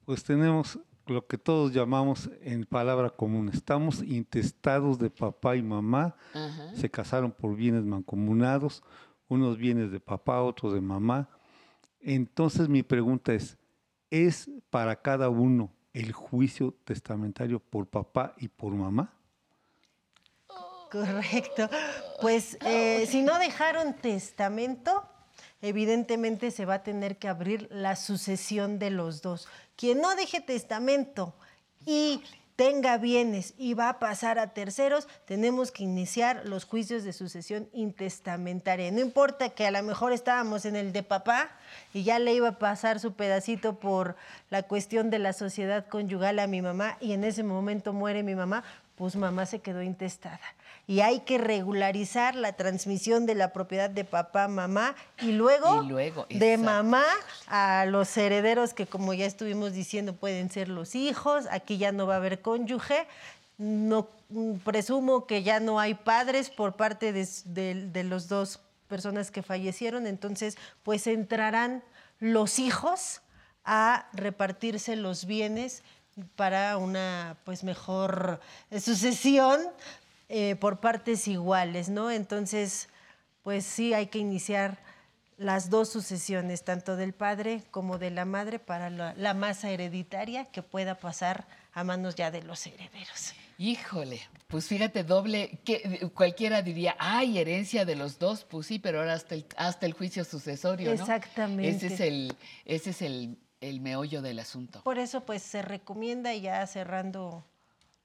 Pues 0.07 0.25
tenemos 0.25 0.79
lo 1.07 1.27
que 1.27 1.37
todos 1.39 1.73
llamamos 1.73 2.31
en 2.43 2.65
palabra 2.65 3.11
común. 3.11 3.51
Estamos 3.53 4.03
intestados 4.03 4.99
de 4.99 5.11
papá 5.11 5.57
y 5.57 5.63
mamá. 5.63 6.17
Ajá. 6.33 6.75
Se 6.77 6.91
casaron 6.91 7.31
por 7.33 7.55
bienes 7.55 7.85
mancomunados, 7.85 8.83
unos 9.29 9.59
bienes 9.59 9.93
de 9.93 10.01
papá, 10.01 10.41
otros 10.43 10.73
de 10.73 10.81
mamá. 10.81 11.29
Entonces 12.01 12.69
mi 12.69 12.83
pregunta 12.83 13.35
es, 13.35 13.57
¿es 14.11 14.51
para 14.71 14.97
cada 15.01 15.29
uno 15.29 15.71
el 15.93 16.13
juicio 16.13 16.75
testamentario 16.85 17.61
por 17.61 17.87
papá 17.87 18.35
y 18.39 18.49
por 18.49 18.73
mamá? 18.73 19.13
Correcto. 20.91 21.71
Pues 22.21 22.59
eh, 22.65 23.07
si 23.07 23.23
no 23.23 23.39
dejaron 23.39 23.95
testamento, 23.95 25.05
evidentemente 25.63 26.51
se 26.51 26.65
va 26.65 26.75
a 26.75 26.83
tener 26.83 27.17
que 27.17 27.29
abrir 27.29 27.69
la 27.71 27.95
sucesión 27.97 28.79
de 28.79 28.91
los 28.91 29.23
dos. 29.23 29.49
Quien 29.77 30.01
no 30.01 30.15
deje 30.17 30.41
testamento 30.41 31.35
y 31.87 32.23
tenga 32.61 32.99
bienes 32.99 33.55
y 33.57 33.73
va 33.73 33.89
a 33.89 33.99
pasar 33.99 34.39
a 34.39 34.53
terceros, 34.53 35.09
tenemos 35.25 35.71
que 35.71 35.85
iniciar 35.85 36.43
los 36.45 36.67
juicios 36.67 37.05
de 37.05 37.15
sucesión 37.15 37.71
intestamentaria. 37.73 38.91
No 38.91 39.01
importa 39.01 39.49
que 39.49 39.67
a 39.67 39.71
lo 39.71 39.83
mejor 39.83 40.13
estábamos 40.13 40.67
en 40.67 40.77
el 40.77 40.93
de 40.93 41.03
papá 41.03 41.53
y 41.95 42.03
ya 42.03 42.19
le 42.19 42.35
iba 42.35 42.49
a 42.49 42.59
pasar 42.59 43.01
su 43.01 43.15
pedacito 43.15 43.81
por 43.81 44.15
la 44.51 44.63
cuestión 44.65 45.09
de 45.09 45.19
la 45.19 45.33
sociedad 45.33 45.87
conyugal 45.87 46.39
a 46.39 46.47
mi 46.49 46.61
mamá 46.61 46.99
y 47.01 47.13
en 47.13 47.25
ese 47.25 47.45
momento 47.45 47.95
muere 47.95 48.23
mi 48.23 48.35
mamá, 48.35 48.63
pues 49.01 49.17
mamá 49.17 49.47
se 49.47 49.61
quedó 49.61 49.81
intestada. 49.81 50.39
Y 50.87 51.01
hay 51.01 51.21
que 51.21 51.39
regularizar 51.39 52.35
la 52.35 52.53
transmisión 52.53 53.25
de 53.25 53.35
la 53.35 53.51
propiedad 53.55 53.89
de 53.89 54.05
papá, 54.05 54.47
mamá 54.47 54.95
y 55.23 55.33
luego, 55.33 55.83
Y 55.83 55.89
luego, 55.89 56.27
de 56.29 56.59
mamá 56.59 57.05
a 57.47 57.87
los 57.87 58.15
herederos 58.19 58.75
que 58.75 58.87
como 58.87 59.15
ya 59.15 59.25
estuvimos 59.25 59.73
diciendo 59.73 60.13
pueden 60.13 60.51
ser 60.51 60.69
los 60.69 60.95
hijos, 60.95 61.47
aquí 61.51 61.79
ya 61.79 61.93
no 61.93 62.07
va 62.07 62.15
a 62.15 62.17
haber 62.19 62.43
cónyuge. 62.43 63.07
No, 63.57 64.07
mm, 64.29 64.57
presumo 64.57 65.27
que 65.27 65.43
ya 65.43 65.61
no 65.61 65.81
hay 65.81 65.95
padres 65.95 66.51
por 66.51 66.77
parte 66.77 67.15
de, 67.15 67.27
de- 67.47 67.87
de 67.87 68.05
los 68.05 68.29
dos 68.29 68.61
personas 68.87 69.31
que 69.31 69.43
fallecieron, 69.43 70.07
entonces 70.07 70.59
pues 70.83 71.07
entrarán 71.07 71.83
los 72.19 72.59
hijos 72.59 73.23
a 73.65 74.09
repartirse 74.13 74.95
los 74.95 75.25
bienes 75.25 75.83
para 76.37 76.77
una 76.77 77.37
pues 77.45 77.65
mejor 77.65 78.41
eh, 78.71 78.81
sucesión 78.81 79.61
eh, 80.29 80.57
por 80.57 80.81
partes 80.81 81.29
iguales, 81.29 81.89
¿no? 81.89 82.11
Entonces, 82.11 82.89
pues 83.43 83.65
sí 83.65 83.95
hay 83.95 84.07
que 84.07 84.19
iniciar 84.19 84.79
las 85.37 85.71
dos 85.71 85.89
sucesiones, 85.89 86.65
tanto 86.65 86.97
del 86.97 87.15
padre 87.15 87.63
como 87.71 87.99
de 87.99 88.11
la 88.11 88.27
madre, 88.27 88.59
para 88.59 88.91
la, 88.91 89.15
la 89.15 89.33
masa 89.33 89.71
hereditaria 89.71 90.45
que 90.47 90.63
pueda 90.63 90.97
pasar 90.97 91.47
a 91.73 91.83
manos 91.83 92.15
ya 92.15 92.31
de 92.31 92.43
los 92.43 92.67
herederos. 92.67 93.35
Híjole, 93.57 94.21
pues 94.47 94.67
fíjate, 94.67 95.05
doble, 95.05 95.59
que 95.65 96.11
cualquiera 96.15 96.63
diría, 96.63 96.97
ay, 96.99 97.39
herencia 97.39 97.85
de 97.85 97.95
los 97.95 98.19
dos, 98.19 98.45
pues 98.45 98.67
sí, 98.67 98.79
pero 98.79 99.01
ahora 99.01 99.13
hasta 99.15 99.35
el, 99.35 99.45
hasta 99.57 99.87
el 99.87 99.93
juicio 99.93 100.25
sucesorio, 100.25 100.95
¿no? 100.95 101.01
Exactamente. 101.01 101.69
Ese 101.69 101.95
es 101.95 102.01
el, 102.01 102.37
ese 102.65 102.91
es 102.91 103.03
el, 103.03 103.39
el 103.61 103.81
meollo 103.81 104.23
del 104.23 104.39
asunto. 104.39 104.83
Por 104.83 104.99
eso, 104.99 105.21
pues 105.23 105.43
se 105.43 105.63
recomienda 105.63 106.35
ya 106.35 106.67
cerrando 106.67 107.45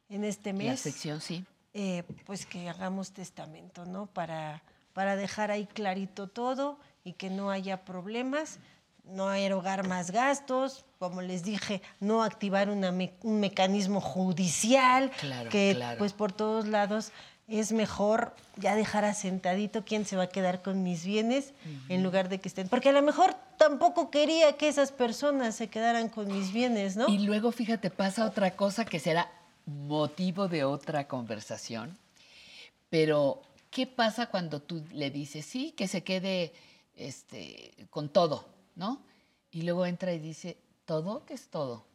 en 0.10 0.24
este 0.24 0.53
mes. 0.53 0.68
La 0.68 0.78
sección, 0.78 1.22
sí. 1.22 1.45
eh, 1.74 2.03
pues 2.26 2.45
que 2.45 2.70
hagamos 2.70 3.12
testamento, 3.12 3.86
¿no? 3.86 4.08
Para, 4.08 4.62
para 4.93 5.16
dejar 5.16 5.51
ahí 5.51 5.66
clarito 5.66 6.28
todo 6.28 6.80
y 7.03 7.14
que 7.14 7.30
no 7.30 7.51
haya 7.51 7.86
problemas, 7.86 8.60
no 9.03 9.32
erogar 9.34 9.88
más 9.88 10.12
gastos, 10.12 10.84
como 10.99 11.22
les 11.22 11.43
dije, 11.43 11.82
no 11.99 12.24
activar 12.24 12.70
una 12.70 12.91
me- 12.91 13.14
un 13.22 13.39
mecanismo 13.39 14.01
judicial, 14.01 15.12
Claro, 15.20 15.49
que 15.49 15.74
claro. 15.76 15.97
pues 15.99 16.14
por 16.14 16.32
todos 16.32 16.68
lados 16.68 17.12
es 17.48 17.72
mejor 17.72 18.34
ya 18.58 18.76
dejar 18.76 19.06
asentadito 19.06 19.86
quién 19.86 20.06
se 20.06 20.16
va 20.16 20.24
a 20.24 20.30
quedar 20.30 20.62
con 20.62 20.84
mis 20.84 21.06
bienes 21.06 21.54
en 21.89 22.04
lugar 22.04 22.30
de 22.30 22.39
que 22.39 22.48
estén. 22.48 22.70
Porque 22.70 22.89
a 22.89 22.93
lo 22.93 23.02
mejor 23.02 23.36
tampoco 23.58 24.10
quería 24.10 24.58
que 24.58 24.68
esas 24.68 24.91
personas 24.91 25.56
se 25.56 25.68
quedaran 25.68 26.10
con 26.10 26.28
mis 26.28 26.52
bienes, 26.52 26.96
¿no? 26.96 27.08
Y 27.08 27.20
luego, 27.20 27.52
fíjate, 27.52 27.89
pasa 27.91 28.26
otra 28.26 28.56
cosa 28.56 28.86
que 28.86 29.00
será 29.00 29.32
motivo 29.66 30.48
de 30.48 30.64
otra 30.64 31.08
conversación. 31.08 31.98
Pero, 32.89 33.41
¿qué 33.70 33.86
pasa 33.86 34.28
cuando 34.28 34.62
tú 34.62 34.84
le 34.91 35.12
dices, 35.12 35.46
sí, 35.46 35.72
que 35.72 35.88
se 35.88 36.04
quede 36.04 36.54
este, 36.96 37.74
con 37.89 38.10
todo, 38.10 38.46
¿no? 38.76 39.02
Y 39.52 39.62
luego 39.64 39.86
entra 39.86 40.14
y 40.14 40.20
dice, 40.20 40.58
¿todo? 40.86 41.26
¿Qué 41.26 41.36
es 41.36 41.48
todo? 41.50 41.86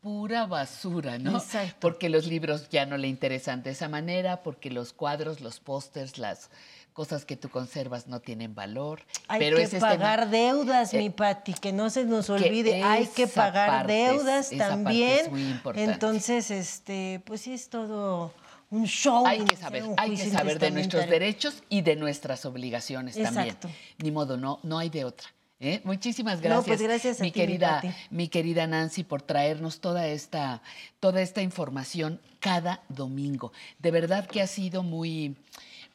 Pura 0.00 0.46
basura, 0.46 1.18
¿no? 1.18 1.38
Exacto. 1.38 1.76
Porque 1.80 2.08
los 2.08 2.26
libros 2.26 2.68
ya 2.70 2.86
no 2.86 2.96
le 2.96 3.08
interesan 3.08 3.62
de 3.62 3.70
esa 3.70 3.88
manera, 3.88 4.42
porque 4.42 4.70
los 4.70 4.92
cuadros, 4.92 5.40
los 5.40 5.58
pósters, 5.58 6.18
las 6.18 6.50
cosas 6.92 7.24
que 7.24 7.36
tú 7.36 7.48
conservas 7.48 8.06
no 8.06 8.20
tienen 8.20 8.54
valor. 8.54 9.02
Hay 9.28 9.40
pero 9.40 9.56
que 9.56 9.64
es 9.64 9.70
tema- 9.70 9.88
pagar 9.88 10.30
deudas, 10.30 10.94
Eh, 10.94 10.98
mi 10.98 11.10
Pati, 11.10 11.52
que 11.54 11.72
no 11.72 11.90
se 11.90 12.04
nos 12.04 12.26
que 12.26 12.32
olvide. 12.32 12.82
Hay 12.82 13.06
que 13.06 13.26
pagar 13.26 13.68
parte 13.70 13.92
deudas 13.92 14.52
esa 14.52 14.68
parte 14.68 14.74
también. 14.84 15.18
es 15.20 15.30
muy 15.30 15.42
importante. 15.48 15.92
Entonces, 15.92 16.50
este, 16.50 17.20
pues 17.24 17.40
sí 17.40 17.52
es 17.54 17.68
todo 17.68 18.32
un 18.70 18.84
show. 18.86 19.26
Hay 19.26 19.44
que 19.44 19.56
saber, 19.56 19.84
hay 19.96 20.14
que 20.16 20.30
saber 20.30 20.58
de 20.58 20.70
nuestros 20.70 21.08
derechos 21.08 21.62
y 21.68 21.82
de 21.82 21.96
nuestras 21.96 22.44
obligaciones 22.44 23.14
también. 23.16 23.46
Exacto. 23.46 23.68
Ni 23.98 24.10
modo, 24.12 24.36
no, 24.36 24.60
no 24.62 24.78
hay 24.78 24.90
de 24.90 25.04
otra. 25.04 25.28
¿Eh? 25.60 25.80
Muchísimas 25.84 26.36
No, 26.36 26.42
gracias, 26.42 26.66
pues 26.66 26.82
gracias 26.82 27.20
a 27.20 27.24
mi 27.24 27.32
ti, 27.32 27.40
mi 27.40 27.46
querida, 27.46 27.80
Pati. 27.80 27.94
mi 28.10 28.28
querida 28.28 28.66
Nancy, 28.66 29.04
por 29.04 29.22
traernos 29.22 29.80
toda 29.80 30.06
esta, 30.06 30.62
toda 31.00 31.20
esta 31.20 31.42
información 31.42 32.20
cada 32.40 32.82
domingo. 32.88 33.52
De 33.78 33.90
verdad 33.90 34.26
que 34.26 34.40
ha 34.42 34.46
sido 34.46 34.82
muy, 34.82 35.36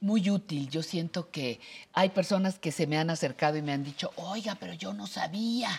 muy 0.02 0.30
útil. 0.30 0.70
Yo 0.70 0.84
siento 0.84 1.30
que 1.32 1.60
hay 1.94 2.10
personas 2.10 2.60
que 2.60 2.72
se 2.72 2.88
me 2.88 2.98
han 2.98 3.10
acercado 3.10 3.58
y 3.58 3.62
me 3.62 3.72
han 3.72 3.84
dicho, 3.84 4.12
oiga, 4.16 4.56
pero 4.60 4.74
yo 4.74 4.94
no 4.94 5.08
sabía. 5.08 5.70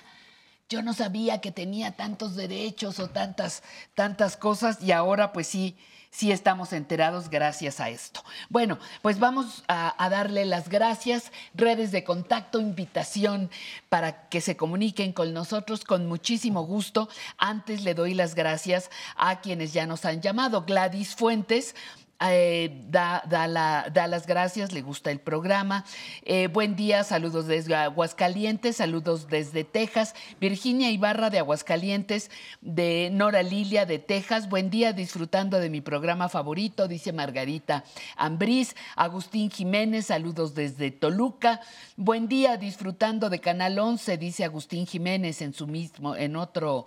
Yo 0.69 0.81
no 0.81 0.94
sabía 0.94 1.43
que 1.43 1.52
tenía 1.52 1.93
tantos 1.93 2.36
derechos 2.36 2.98
o 2.98 3.09
tantas, 3.11 3.62
tantas 3.94 4.36
cosas 4.39 4.82
y 4.82 4.93
ahora 4.93 5.32
pues 5.32 5.47
sí, 5.47 5.77
sí 6.15 6.31
estamos 6.31 6.73
enterados 6.73 7.28
gracias 7.28 7.81
a 7.81 7.91
esto. 7.91 8.23
Bueno, 8.49 8.78
pues 9.03 9.19
vamos 9.19 9.65
a, 9.66 9.95
a 10.03 10.09
darle 10.09 10.45
las 10.45 10.69
gracias, 10.69 11.32
redes 11.55 11.91
de 11.91 12.05
contacto, 12.05 12.61
invitación 12.61 13.51
para 13.89 14.28
que 14.28 14.41
se 14.41 14.57
comuniquen 14.57 15.12
con 15.12 15.32
nosotros 15.35 15.85
con 15.85 16.07
muchísimo 16.07 16.62
gusto. 16.62 17.09
Antes 17.36 17.82
le 17.82 17.95
doy 17.95 18.15
las 18.15 18.36
gracias 18.36 18.91
a 19.16 19.41
quienes 19.41 19.73
ya 19.73 19.86
nos 19.86 20.05
han 20.05 20.20
llamado. 20.20 20.62
Gladys 20.62 21.16
Fuentes. 21.16 21.74
Eh, 22.20 22.81
da, 22.89 23.23
da 23.28 23.47
la- 23.49 23.86
da 23.93 24.07
las 24.07 24.27
gracias, 24.27 24.73
le 24.73 24.82
gusta 24.82 25.11
el 25.11 25.19
programa. 25.20 25.85
Eh, 26.23 26.47
buen 26.47 26.77
día, 26.77 27.05
saludos 27.05 27.47
desde 27.47 27.74
Aguascalientes, 27.74 28.77
saludos 28.77 29.28
desde 29.28 29.65
Texas. 29.65 30.15
Virginia 30.41 30.91
Ibarra 30.91 31.28
de 31.31 31.39
Aguascalientes, 31.39 32.31
de 32.61 33.11
Nora 33.12 33.43
Lilia 33.43 33.85
de 33.85 33.99
Texas. 33.99 34.49
Buen 34.49 34.70
día, 34.70 34.93
disfrutando 34.93 35.59
de 35.61 35.70
mi 35.70 35.81
programa 35.81 36.28
favorito, 36.28 36.89
dice 36.89 37.12
Margarita 37.12 37.85
Ambriz. 38.16 38.74
Agustín 38.97 39.51
Jiménez, 39.51 40.07
saludos 40.07 40.55
desde 40.55 40.91
Toluca. 40.91 41.61
Buen 41.97 42.28
día, 42.28 42.57
disfrutando 42.57 43.28
de 43.28 43.41
Canal 43.41 43.78
11, 43.78 44.16
dice 44.19 44.45
Agustín 44.45 44.86
Jiménez 44.86 45.43
en 45.43 45.53
su 45.53 45.66
mismo, 45.66 46.16
en 46.16 46.36
otro, 46.36 46.86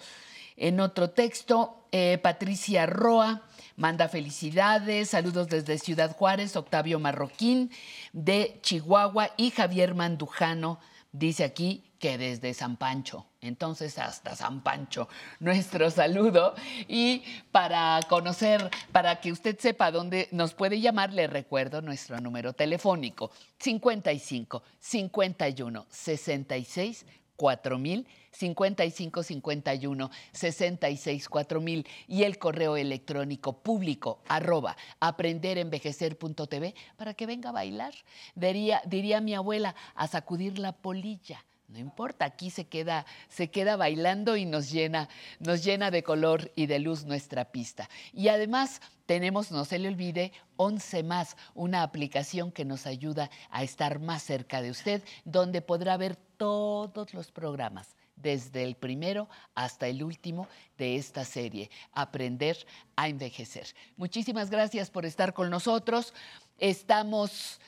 en 0.56 0.80
otro 0.80 1.10
texto. 1.10 1.84
Eh, 1.92 2.18
Patricia 2.22 2.86
Roa 2.86 3.44
manda 3.78 4.10
felicidades, 4.10 5.12
saludos 5.12 5.48
desde 5.48 5.78
Ciudad 5.78 6.16
Juárez, 6.18 6.56
Octavio 6.56 7.00
Marroquín 7.00 7.72
de 8.12 8.60
Chihuahua 8.62 9.30
y 9.38 9.52
Javier 9.52 9.96
Mandujano 9.96 10.80
dice 11.12 11.44
aquí 11.44 11.84
que 12.00 12.18
desde 12.18 12.54
San 12.54 12.76
Pancho. 12.76 13.28
Entonces 13.40 13.98
hasta 14.00 14.36
San 14.36 14.62
Pancho, 14.62 15.08
nuestro 15.40 15.90
saludo. 15.92 16.56
Y 16.88 17.24
para 17.52 18.00
conocer, 18.10 18.70
para 18.92 19.22
que 19.22 19.32
usted 19.32 19.58
sepa 19.60 19.92
dónde 19.92 20.28
nos 20.32 20.54
puede 20.54 20.82
llamar, 20.82 21.14
le 21.14 21.28
recuerdo 21.28 21.82
nuestro 21.82 22.20
número 22.20 22.54
telefónico 22.54 23.32
55 23.60 24.64
51 24.80 25.86
66 25.88 27.06
4000 27.36 28.08
55 28.38 29.24
51 29.24 30.12
66 30.32 31.30
4000 31.30 31.88
y 32.08 32.24
el 32.24 32.38
correo 32.38 32.78
electrónico 32.78 33.64
público 33.64 34.22
arroba 34.28 34.78
aprenderenvejecer.tv 35.00 36.76
para 36.98 37.14
que 37.14 37.26
venga 37.26 37.50
a 37.50 37.54
bailar. 37.54 37.94
Diría, 38.36 38.82
diría 38.86 39.22
mi 39.22 39.34
abuela, 39.34 39.76
a 39.96 40.08
sacudir 40.08 40.60
la 40.60 40.74
polilla. 40.74 41.44
No 41.68 41.80
importa, 41.80 42.24
aquí 42.24 42.50
se 42.50 42.68
queda, 42.68 43.06
se 43.28 43.52
queda 43.52 43.76
bailando 43.76 44.38
y 44.38 44.46
nos 44.46 44.72
llena, 44.72 45.10
nos 45.40 45.66
llena 45.66 45.92
de 45.92 46.02
color 46.02 46.54
y 46.56 46.68
de 46.68 46.80
luz 46.80 47.04
nuestra 47.04 47.52
pista. 47.52 47.90
Y 48.14 48.30
además 48.30 48.82
tenemos, 49.06 49.52
no 49.52 49.66
se 49.66 49.78
le 49.78 49.90
olvide, 49.90 50.32
11 50.56 51.04
más, 51.04 51.36
una 51.56 51.84
aplicación 51.84 52.54
que 52.54 52.64
nos 52.64 52.88
ayuda 52.88 53.30
a 53.50 53.64
estar 53.64 54.00
más 54.00 54.24
cerca 54.24 54.62
de 54.62 54.72
usted, 54.72 55.04
donde 55.26 55.62
podrá 55.62 55.98
ver 55.98 56.16
todos 56.16 57.14
los 57.14 57.32
programas, 57.32 57.97
desde 58.18 58.64
el 58.64 58.76
primero 58.76 59.30
hasta 59.56 59.88
el 59.88 60.04
último 60.04 60.48
de 60.78 60.98
esta 60.98 61.24
serie, 61.24 61.70
Aprender 61.94 62.58
a 62.96 63.08
Envejecer. 63.08 63.68
Muchísimas 63.96 64.50
gracias 64.50 64.90
por 64.90 65.06
estar 65.06 65.34
con 65.34 65.50
nosotros. 65.50 66.14
Estamos 66.58 67.62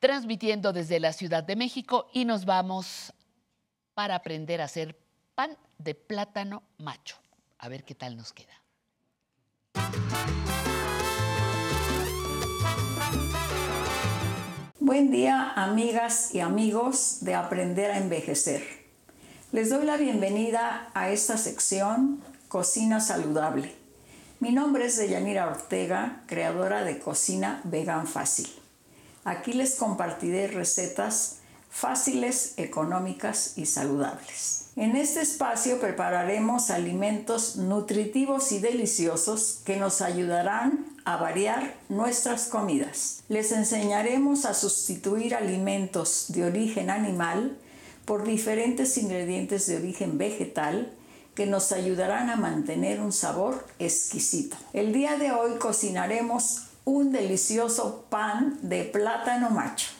transmitiendo 0.00 0.72
desde 0.72 0.98
la 0.98 1.12
Ciudad 1.12 1.44
de 1.44 1.56
México 1.56 2.08
y 2.12 2.24
nos 2.24 2.44
vamos 2.44 3.12
para 3.94 4.14
aprender 4.14 4.60
a 4.60 4.64
hacer 4.64 4.98
pan 5.34 5.56
de 5.78 5.94
plátano 5.94 6.62
macho. 6.78 7.16
A 7.58 7.68
ver 7.68 7.84
qué 7.84 7.94
tal 7.94 8.16
nos 8.16 8.32
queda. 8.32 8.60
Buen 14.78 15.10
día, 15.10 15.52
amigas 15.54 16.34
y 16.34 16.40
amigos 16.40 17.18
de 17.20 17.34
Aprender 17.34 17.90
a 17.90 17.98
Envejecer. 17.98 18.79
Les 19.52 19.68
doy 19.68 19.84
la 19.84 19.96
bienvenida 19.96 20.88
a 20.94 21.10
esta 21.10 21.36
sección 21.36 22.22
Cocina 22.46 23.00
Saludable. 23.00 23.74
Mi 24.38 24.52
nombre 24.52 24.86
es 24.86 24.96
Deyanira 24.96 25.48
Ortega, 25.48 26.22
creadora 26.28 26.84
de 26.84 27.00
Cocina 27.00 27.60
Vegan 27.64 28.06
Fácil. 28.06 28.48
Aquí 29.24 29.52
les 29.52 29.74
compartiré 29.74 30.46
recetas 30.46 31.38
fáciles, 31.68 32.54
económicas 32.58 33.58
y 33.58 33.66
saludables. 33.66 34.66
En 34.76 34.94
este 34.94 35.20
espacio 35.20 35.80
prepararemos 35.80 36.70
alimentos 36.70 37.56
nutritivos 37.56 38.52
y 38.52 38.60
deliciosos 38.60 39.62
que 39.64 39.78
nos 39.78 40.00
ayudarán 40.00 40.86
a 41.04 41.16
variar 41.16 41.74
nuestras 41.88 42.46
comidas. 42.46 43.24
Les 43.28 43.50
enseñaremos 43.50 44.44
a 44.44 44.54
sustituir 44.54 45.34
alimentos 45.34 46.26
de 46.28 46.44
origen 46.44 46.88
animal 46.88 47.58
por 48.10 48.24
diferentes 48.24 48.98
ingredientes 48.98 49.68
de 49.68 49.76
origen 49.76 50.18
vegetal 50.18 50.90
que 51.36 51.46
nos 51.46 51.70
ayudarán 51.70 52.28
a 52.28 52.34
mantener 52.34 53.00
un 53.00 53.12
sabor 53.12 53.64
exquisito. 53.78 54.56
El 54.72 54.92
día 54.92 55.16
de 55.16 55.30
hoy 55.30 55.58
cocinaremos 55.60 56.70
un 56.84 57.12
delicioso 57.12 58.06
pan 58.10 58.58
de 58.62 58.82
plátano 58.82 59.50
macho. 59.50 59.92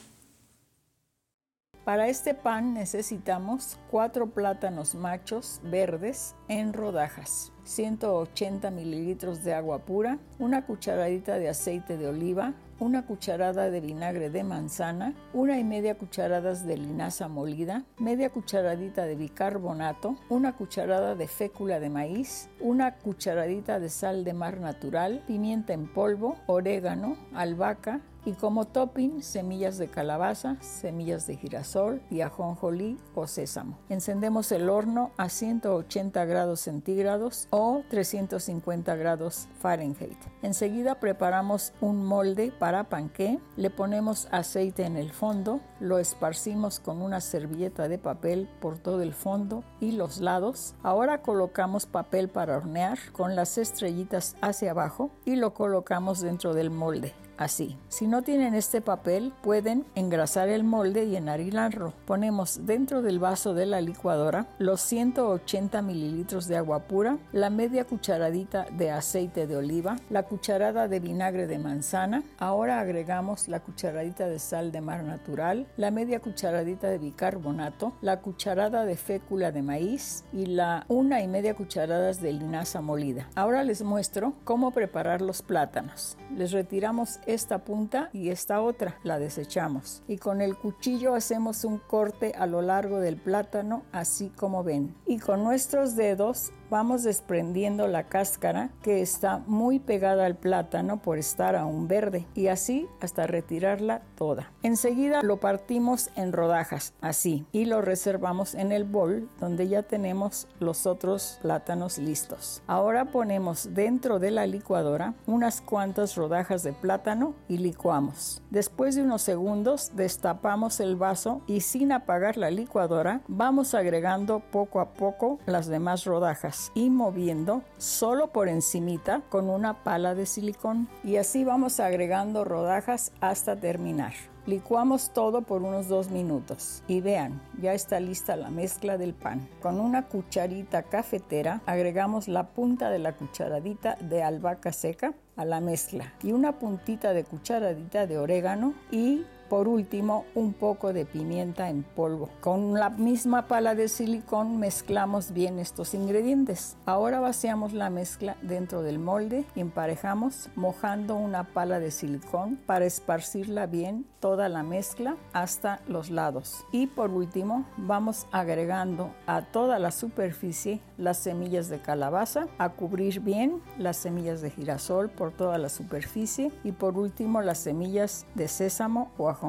Para 1.85 2.09
este 2.09 2.33
pan 2.33 2.73
necesitamos 2.73 3.77
4 3.91 4.31
plátanos 4.31 4.93
machos 4.93 5.61
verdes 5.63 6.35
en 6.49 6.73
rodajas, 6.73 7.53
180 7.63 8.71
mililitros 8.71 9.41
de 9.45 9.53
agua 9.53 9.85
pura, 9.85 10.19
una 10.37 10.65
cucharadita 10.65 11.39
de 11.39 11.47
aceite 11.47 11.95
de 11.95 12.09
oliva, 12.09 12.55
una 12.81 13.05
cucharada 13.05 13.69
de 13.69 13.79
vinagre 13.79 14.31
de 14.31 14.43
manzana, 14.43 15.13
una 15.33 15.59
y 15.59 15.63
media 15.63 15.99
cucharadas 15.99 16.65
de 16.65 16.77
linaza 16.77 17.27
molida, 17.27 17.85
media 17.99 18.31
cucharadita 18.31 19.05
de 19.05 19.15
bicarbonato, 19.15 20.15
una 20.29 20.57
cucharada 20.57 21.13
de 21.13 21.27
fécula 21.27 21.79
de 21.79 21.91
maíz, 21.91 22.49
una 22.59 22.95
cucharadita 22.95 23.79
de 23.79 23.89
sal 23.89 24.23
de 24.23 24.33
mar 24.33 24.59
natural, 24.59 25.23
pimienta 25.27 25.73
en 25.73 25.93
polvo, 25.93 26.37
orégano, 26.47 27.17
albahaca, 27.35 28.01
y 28.25 28.33
como 28.33 28.65
topping 28.65 29.21
semillas 29.23 29.77
de 29.77 29.87
calabaza, 29.87 30.57
semillas 30.61 31.27
de 31.27 31.37
girasol 31.37 32.01
y 32.09 32.21
ajonjolí 32.21 32.97
o 33.15 33.27
sésamo. 33.27 33.77
Encendemos 33.89 34.51
el 34.51 34.69
horno 34.69 35.11
a 35.17 35.29
180 35.29 36.25
grados 36.25 36.61
centígrados 36.61 37.47
o 37.49 37.83
350 37.89 38.95
grados 38.95 39.47
Fahrenheit. 39.59 40.17
Enseguida 40.41 40.99
preparamos 40.99 41.73
un 41.81 42.05
molde 42.05 42.51
para 42.57 42.85
panqué, 42.85 43.39
le 43.55 43.69
ponemos 43.69 44.27
aceite 44.31 44.85
en 44.85 44.97
el 44.97 45.11
fondo, 45.11 45.61
lo 45.79 45.99
esparcimos 45.99 46.79
con 46.79 47.01
una 47.01 47.21
servilleta 47.21 47.87
de 47.87 47.97
papel 47.97 48.49
por 48.59 48.77
todo 48.77 49.01
el 49.01 49.13
fondo 49.13 49.63
y 49.79 49.91
los 49.91 50.19
lados. 50.19 50.75
Ahora 50.83 51.21
colocamos 51.21 51.85
papel 51.85 52.29
para 52.29 52.57
hornear 52.57 52.99
con 53.11 53.35
las 53.35 53.57
estrellitas 53.57 54.35
hacia 54.41 54.71
abajo 54.71 55.11
y 55.25 55.35
lo 55.35 55.53
colocamos 55.53 56.21
dentro 56.21 56.53
del 56.53 56.69
molde 56.69 57.13
así. 57.41 57.77
Si 57.89 58.07
no 58.07 58.21
tienen 58.21 58.53
este 58.53 58.81
papel, 58.81 59.33
pueden 59.41 59.85
engrasar 59.95 60.49
el 60.49 60.63
molde 60.63 61.05
y 61.05 61.15
enharilarlo. 61.15 61.93
Ponemos 62.05 62.65
dentro 62.65 63.01
del 63.01 63.19
vaso 63.19 63.53
de 63.53 63.65
la 63.65 63.81
licuadora 63.81 64.47
los 64.59 64.81
180 64.81 65.81
mililitros 65.81 66.47
de 66.47 66.57
agua 66.57 66.87
pura, 66.87 67.17
la 67.31 67.49
media 67.49 67.85
cucharadita 67.85 68.67
de 68.77 68.91
aceite 68.91 69.47
de 69.47 69.57
oliva, 69.57 69.97
la 70.09 70.23
cucharada 70.23 70.87
de 70.87 70.99
vinagre 70.99 71.47
de 71.47 71.57
manzana. 71.57 72.23
Ahora 72.37 72.79
agregamos 72.79 73.47
la 73.47 73.59
cucharadita 73.59 74.27
de 74.27 74.39
sal 74.39 74.71
de 74.71 74.81
mar 74.81 75.03
natural, 75.03 75.67
la 75.77 75.91
media 75.91 76.19
cucharadita 76.19 76.89
de 76.89 76.99
bicarbonato, 76.99 77.93
la 78.01 78.21
cucharada 78.21 78.85
de 78.85 78.97
fécula 78.97 79.51
de 79.51 79.63
maíz 79.63 80.23
y 80.31 80.45
la 80.45 80.85
una 80.87 81.21
y 81.21 81.27
media 81.27 81.55
cucharadas 81.55 82.21
de 82.21 82.33
linaza 82.33 82.81
molida. 82.81 83.29
Ahora 83.35 83.63
les 83.63 83.81
muestro 83.81 84.33
cómo 84.43 84.71
preparar 84.71 85.21
los 85.21 85.41
plátanos. 85.41 86.17
Les 86.35 86.51
retiramos 86.51 87.19
esta 87.33 87.63
punta 87.63 88.09
y 88.13 88.29
esta 88.29 88.61
otra, 88.61 88.97
la 89.03 89.19
desechamos. 89.19 90.03
Y 90.07 90.17
con 90.17 90.41
el 90.41 90.57
cuchillo 90.57 91.15
hacemos 91.15 91.63
un 91.63 91.77
corte 91.77 92.33
a 92.37 92.45
lo 92.45 92.61
largo 92.61 92.99
del 92.99 93.17
plátano, 93.17 93.83
así 93.91 94.29
como 94.29 94.63
ven. 94.63 94.95
Y 95.05 95.19
con 95.19 95.43
nuestros 95.43 95.95
dedos 95.95 96.51
vamos 96.71 97.03
desprendiendo 97.03 97.85
la 97.85 98.03
cáscara 98.07 98.69
que 98.81 99.01
está 99.01 99.39
muy 99.45 99.77
pegada 99.79 100.25
al 100.25 100.37
plátano 100.37 101.01
por 101.01 101.17
estar 101.17 101.57
aún 101.57 101.89
verde 101.89 102.25
y 102.33 102.47
así 102.47 102.87
hasta 103.01 103.27
retirarla 103.27 104.01
toda. 104.15 104.49
Enseguida 104.63 105.21
lo 105.21 105.41
partimos 105.41 106.09
en 106.15 106.31
rodajas, 106.31 106.93
así, 107.01 107.45
y 107.51 107.65
lo 107.65 107.81
reservamos 107.81 108.55
en 108.55 108.71
el 108.71 108.85
bol 108.85 109.29
donde 109.37 109.67
ya 109.67 109.83
tenemos 109.83 110.47
los 110.59 110.85
otros 110.85 111.39
plátanos 111.41 111.97
listos. 111.97 112.63
Ahora 112.67 113.03
ponemos 113.03 113.73
dentro 113.73 114.19
de 114.19 114.31
la 114.31 114.47
licuadora 114.47 115.13
unas 115.27 115.59
cuantas 115.59 116.15
rodajas 116.15 116.63
de 116.63 116.71
plátano 116.71 117.35
y 117.49 117.57
licuamos. 117.57 118.41
Después 118.49 118.95
de 118.95 119.03
unos 119.03 119.23
segundos 119.23 119.91
destapamos 119.93 120.79
el 120.79 120.95
vaso 120.95 121.41
y 121.47 121.59
sin 121.59 121.91
apagar 121.91 122.37
la 122.37 122.49
licuadora 122.49 123.19
vamos 123.27 123.73
agregando 123.73 124.39
poco 124.39 124.79
a 124.79 124.93
poco 124.93 125.37
las 125.45 125.67
demás 125.67 126.05
rodajas 126.05 126.60
y 126.75 126.89
moviendo 126.89 127.63
solo 127.77 128.27
por 128.27 128.49
encimita 128.49 129.21
con 129.29 129.49
una 129.49 129.83
pala 129.83 130.13
de 130.13 130.25
silicón 130.25 130.87
y 131.03 131.15
así 131.15 131.43
vamos 131.43 131.79
agregando 131.79 132.43
rodajas 132.43 133.11
hasta 133.21 133.55
terminar. 133.55 134.13
Licuamos 134.47 135.13
todo 135.13 135.43
por 135.43 135.61
unos 135.61 135.87
dos 135.87 136.09
minutos 136.09 136.83
y 136.87 136.99
vean, 136.99 137.41
ya 137.61 137.73
está 137.73 137.99
lista 137.99 138.35
la 138.35 138.49
mezcla 138.49 138.97
del 138.97 139.13
pan. 139.13 139.47
Con 139.61 139.79
una 139.79 140.07
cucharita 140.07 140.83
cafetera 140.83 141.61
agregamos 141.67 142.27
la 142.27 142.47
punta 142.47 142.89
de 142.89 142.97
la 142.97 143.13
cucharadita 143.13 143.97
de 144.01 144.23
albahaca 144.23 144.73
seca 144.73 145.13
a 145.35 145.45
la 145.45 145.61
mezcla 145.61 146.13
y 146.23 146.31
una 146.31 146.57
puntita 146.57 147.13
de 147.13 147.23
cucharadita 147.23 148.07
de 148.07 148.17
orégano 148.17 148.73
y 148.91 149.25
por 149.51 149.67
último, 149.67 150.23
un 150.33 150.53
poco 150.53 150.93
de 150.93 151.05
pimienta 151.05 151.69
en 151.69 151.83
polvo. 151.83 152.29
Con 152.39 152.73
la 152.75 152.89
misma 152.89 153.49
pala 153.49 153.75
de 153.75 153.89
silicón 153.89 154.57
mezclamos 154.59 155.33
bien 155.33 155.59
estos 155.59 155.93
ingredientes. 155.93 156.77
Ahora 156.85 157.19
vaciamos 157.19 157.73
la 157.73 157.89
mezcla 157.89 158.37
dentro 158.41 158.81
del 158.81 158.97
molde 158.97 159.43
y 159.53 159.59
emparejamos 159.59 160.49
mojando 160.55 161.15
una 161.17 161.43
pala 161.43 161.81
de 161.81 161.91
silicón 161.91 162.61
para 162.65 162.85
esparcirla 162.85 163.65
bien 163.65 164.05
toda 164.21 164.47
la 164.47 164.63
mezcla 164.63 165.17
hasta 165.33 165.81
los 165.85 166.09
lados. 166.09 166.63
Y 166.71 166.87
por 166.87 167.09
último, 167.11 167.65
vamos 167.75 168.27
agregando 168.31 169.11
a 169.25 169.41
toda 169.41 169.79
la 169.79 169.91
superficie 169.91 170.79
las 170.97 171.17
semillas 171.17 171.67
de 171.67 171.81
calabaza, 171.81 172.47
a 172.57 172.69
cubrir 172.69 173.19
bien 173.19 173.61
las 173.77 173.97
semillas 173.97 174.41
de 174.41 174.51
girasol 174.51 175.09
por 175.09 175.31
toda 175.31 175.57
la 175.57 175.67
superficie 175.67 176.51
y 176.63 176.71
por 176.71 176.97
último 176.97 177.41
las 177.41 177.57
semillas 177.57 178.25
de 178.35 178.47
sésamo 178.47 179.11
o 179.17 179.27
ajonjolí, 179.27 179.40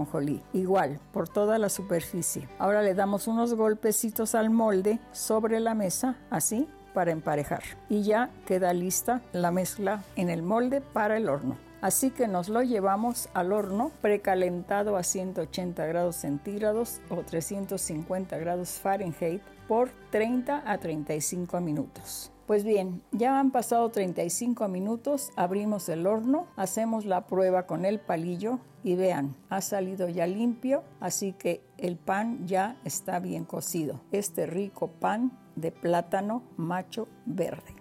igual 0.52 0.98
por 1.12 1.28
toda 1.28 1.58
la 1.58 1.68
superficie. 1.68 2.48
Ahora 2.58 2.82
le 2.82 2.94
damos 2.94 3.28
unos 3.28 3.54
golpecitos 3.54 4.34
al 4.34 4.50
molde 4.50 4.98
sobre 5.12 5.60
la 5.60 5.74
mesa, 5.74 6.16
así 6.30 6.68
para 6.94 7.12
emparejar. 7.12 7.62
Y 7.88 8.02
ya 8.02 8.30
queda 8.46 8.72
lista 8.72 9.22
la 9.32 9.50
mezcla 9.50 10.02
en 10.16 10.30
el 10.30 10.42
molde 10.42 10.80
para 10.80 11.16
el 11.16 11.28
horno. 11.28 11.56
Así 11.80 12.10
que 12.10 12.28
nos 12.28 12.48
lo 12.48 12.62
llevamos 12.62 13.28
al 13.34 13.52
horno 13.52 13.90
precalentado 14.00 14.96
a 14.96 15.02
180 15.02 15.84
grados 15.86 16.16
centígrados 16.16 17.00
o 17.10 17.16
350 17.22 18.38
grados 18.38 18.78
Fahrenheit 18.78 19.42
por 19.66 19.90
30 20.10 20.62
a 20.64 20.78
35 20.78 21.60
minutos. 21.60 22.31
Pues 22.46 22.64
bien, 22.64 23.02
ya 23.12 23.38
han 23.38 23.52
pasado 23.52 23.90
35 23.90 24.66
minutos, 24.68 25.30
abrimos 25.36 25.88
el 25.88 26.06
horno, 26.06 26.48
hacemos 26.56 27.04
la 27.04 27.26
prueba 27.26 27.66
con 27.66 27.84
el 27.84 28.00
palillo 28.00 28.58
y 28.82 28.96
vean, 28.96 29.36
ha 29.48 29.60
salido 29.60 30.08
ya 30.08 30.26
limpio, 30.26 30.82
así 30.98 31.32
que 31.32 31.62
el 31.78 31.96
pan 31.96 32.46
ya 32.46 32.76
está 32.84 33.20
bien 33.20 33.44
cocido. 33.44 34.00
Este 34.10 34.46
rico 34.46 34.88
pan 34.88 35.38
de 35.54 35.70
plátano 35.70 36.42
macho 36.56 37.06
verde. 37.26 37.76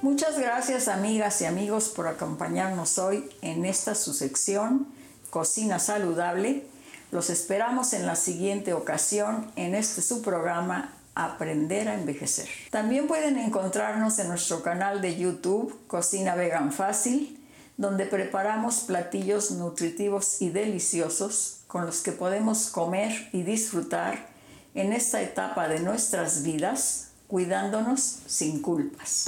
Muchas 0.00 0.38
gracias 0.38 0.88
amigas 0.88 1.40
y 1.40 1.46
amigos 1.46 1.88
por 1.88 2.08
acompañarnos 2.08 2.98
hoy 2.98 3.28
en 3.40 3.64
esta 3.64 3.94
su 3.94 4.12
sección 4.12 4.88
Cocina 5.30 5.78
Saludable. 5.78 6.66
Los 7.14 7.30
esperamos 7.30 7.92
en 7.92 8.08
la 8.08 8.16
siguiente 8.16 8.74
ocasión 8.74 9.52
en 9.54 9.76
este 9.76 10.02
su 10.02 10.20
programa 10.20 10.92
Aprender 11.14 11.88
a 11.88 11.94
Envejecer. 11.94 12.48
También 12.72 13.06
pueden 13.06 13.38
encontrarnos 13.38 14.18
en 14.18 14.26
nuestro 14.26 14.64
canal 14.64 15.00
de 15.00 15.16
YouTube 15.16 15.78
Cocina 15.86 16.34
Vegan 16.34 16.72
Fácil, 16.72 17.38
donde 17.76 18.06
preparamos 18.06 18.80
platillos 18.80 19.52
nutritivos 19.52 20.42
y 20.42 20.50
deliciosos 20.50 21.60
con 21.68 21.86
los 21.86 22.00
que 22.00 22.10
podemos 22.10 22.66
comer 22.66 23.28
y 23.30 23.44
disfrutar 23.44 24.26
en 24.74 24.92
esta 24.92 25.22
etapa 25.22 25.68
de 25.68 25.78
nuestras 25.78 26.42
vidas, 26.42 27.10
cuidándonos 27.28 28.22
sin 28.26 28.60
culpas. 28.60 29.26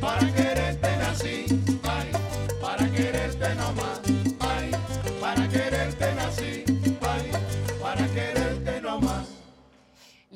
para 0.00 0.47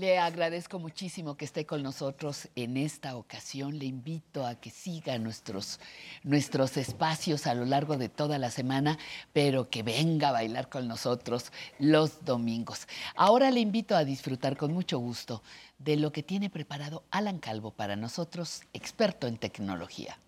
Le 0.02 0.18
agradezco 0.18 0.80
muchísimo 0.80 1.36
que 1.36 1.44
esté 1.44 1.64
con 1.64 1.80
nosotros 1.80 2.48
en 2.56 2.76
esta 2.76 3.14
ocasión. 3.14 3.78
Le 3.78 3.84
invito 3.84 4.44
a 4.44 4.56
que 4.56 4.68
siga 4.68 5.16
nuestros, 5.16 5.78
nuestros 6.24 6.76
espacios 6.76 7.46
a 7.46 7.54
lo 7.54 7.64
largo 7.64 7.96
de 7.96 8.08
toda 8.08 8.36
la 8.38 8.50
semana, 8.50 8.98
pero 9.32 9.70
que 9.70 9.84
venga 9.84 10.30
a 10.30 10.32
bailar 10.32 10.68
con 10.68 10.88
nosotros 10.88 11.52
los 11.78 12.24
domingos. 12.24 12.88
Ahora 13.14 13.52
le 13.52 13.60
invito 13.60 13.94
a 13.94 14.04
disfrutar 14.04 14.56
con 14.56 14.72
mucho 14.72 14.98
gusto 14.98 15.40
de 15.78 15.96
lo 15.96 16.10
que 16.10 16.24
tiene 16.24 16.50
preparado 16.50 17.04
Alan 17.12 17.38
Calvo 17.38 17.70
para 17.70 17.94
nosotros, 17.94 18.62
experto 18.72 19.28
en 19.28 19.36
tecnología. 19.36 20.18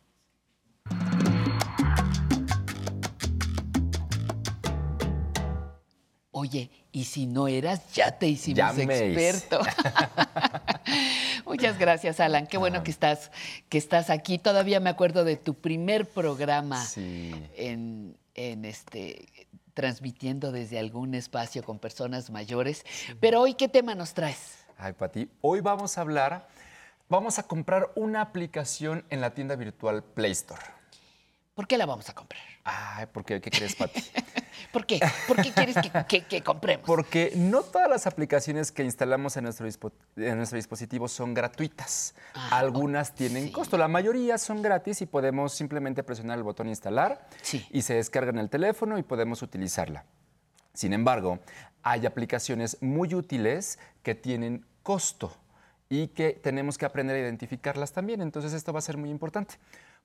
Oye, 6.45 6.71
y 6.93 7.05
si 7.05 7.25
no 7.25 7.49
eras, 7.49 7.95
ya 7.95 8.19
te 8.19 8.27
hicimos 8.27 8.59
Ya 8.59 8.83
experto. 8.83 9.61
Muchas 11.47 11.79
gracias, 11.79 12.21
Alan. 12.21 12.47
Qué 12.47 12.59
bueno 12.59 12.83
que 12.83 12.91
estás, 12.91 13.31
que 13.71 13.79
estás 13.79 14.11
aquí. 14.11 14.37
Todavía 14.37 14.79
me 14.79 14.91
acuerdo 14.91 15.25
de 15.25 15.37
tu 15.39 15.55
primer 15.55 16.07
programa 16.07 16.85
en, 16.97 18.15
en 18.35 18.65
este 18.67 19.27
transmitiendo 19.73 20.53
desde 20.53 20.79
algún 20.79 21.15
espacio 21.15 21.63
con 21.63 21.79
personas 21.79 22.29
mayores. 22.29 22.85
Pero 23.21 23.41
hoy, 23.41 23.55
¿qué 23.55 23.71
tema 23.71 23.95
nos 23.95 24.13
traes? 24.13 24.67
Ay, 24.77 24.93
Pati, 24.93 25.31
hoy 25.41 25.63
vamos 25.63 25.97
a 25.97 26.03
hablar, 26.03 26.47
vamos 27.09 27.39
a 27.39 27.45
comprar 27.45 27.91
una 27.95 28.21
aplicación 28.21 29.03
en 29.09 29.23
la 29.23 29.33
tienda 29.33 29.57
virtual 29.57 30.05
Play 30.05 30.33
Store. 30.33 30.74
¿Por 31.55 31.69
qué 31.69 31.79
la 31.79 31.87
vamos 31.87 32.09
a 32.09 32.15
comprar? 32.15 32.43
Ay, 32.65 33.07
¿por 33.07 33.25
qué? 33.25 33.41
¿Qué 33.41 33.49
crees, 33.51 33.77
Pati? 33.77 34.03
¿Por 34.73 34.87
qué? 34.87 34.99
¿Por 35.29 35.41
qué 35.41 35.53
quieres 35.53 35.77
que, 35.77 36.05
que- 36.09 36.25
que 36.27 36.43
compremos? 36.43 36.85
Porque 36.85 37.33
no 37.37 37.63
todas 37.63 37.89
las 37.89 38.09
aplicaciones 38.09 38.73
que 38.73 38.83
instalamos 38.83 39.37
en 39.37 39.45
nuestro, 39.45 39.67
dispo- 39.69 39.93
en 40.17 40.37
nuestro 40.37 40.57
dispositivo 40.57 41.07
son 41.07 41.33
gratuitas. 41.33 42.17
Ah, 42.35 42.59
Algunas 42.59 43.15
tienen 43.15 43.53
costo. 43.53 43.79
La 43.79 43.87
mayoría 43.87 44.37
son 44.39 44.63
gratis 44.63 45.01
y 45.03 45.07
podemos 45.07 45.53
simplemente 45.55 46.03
presionar 46.03 46.39
el 46.39 46.43
botón 46.45 46.69
instalar 46.69 47.29
y 47.71 47.83
se 47.83 47.95
descarga 47.95 48.31
en 48.31 48.39
el 48.39 48.51
teléfono 48.51 48.99
y 48.99 49.05
podemos 49.05 49.41
utilizarla. 49.43 50.05
Sin 50.73 50.93
embargo, 50.93 51.39
hay 51.85 52.05
aplicaciones 52.05 52.79
muy 52.83 53.15
útiles 53.15 53.79
que 54.03 54.17
tienen 54.17 54.67
costo 54.83 55.37
y 55.89 56.09
que 56.09 56.33
tenemos 56.33 56.79
que 56.79 56.87
aprender 56.87 57.15
a 57.15 57.21
identificarlas 57.21 57.93
también. 57.93 58.23
Entonces 58.23 58.53
esto 58.53 58.73
va 58.73 58.81
a 58.81 58.83
ser 58.83 58.97
muy 58.97 59.11
importante 59.11 59.55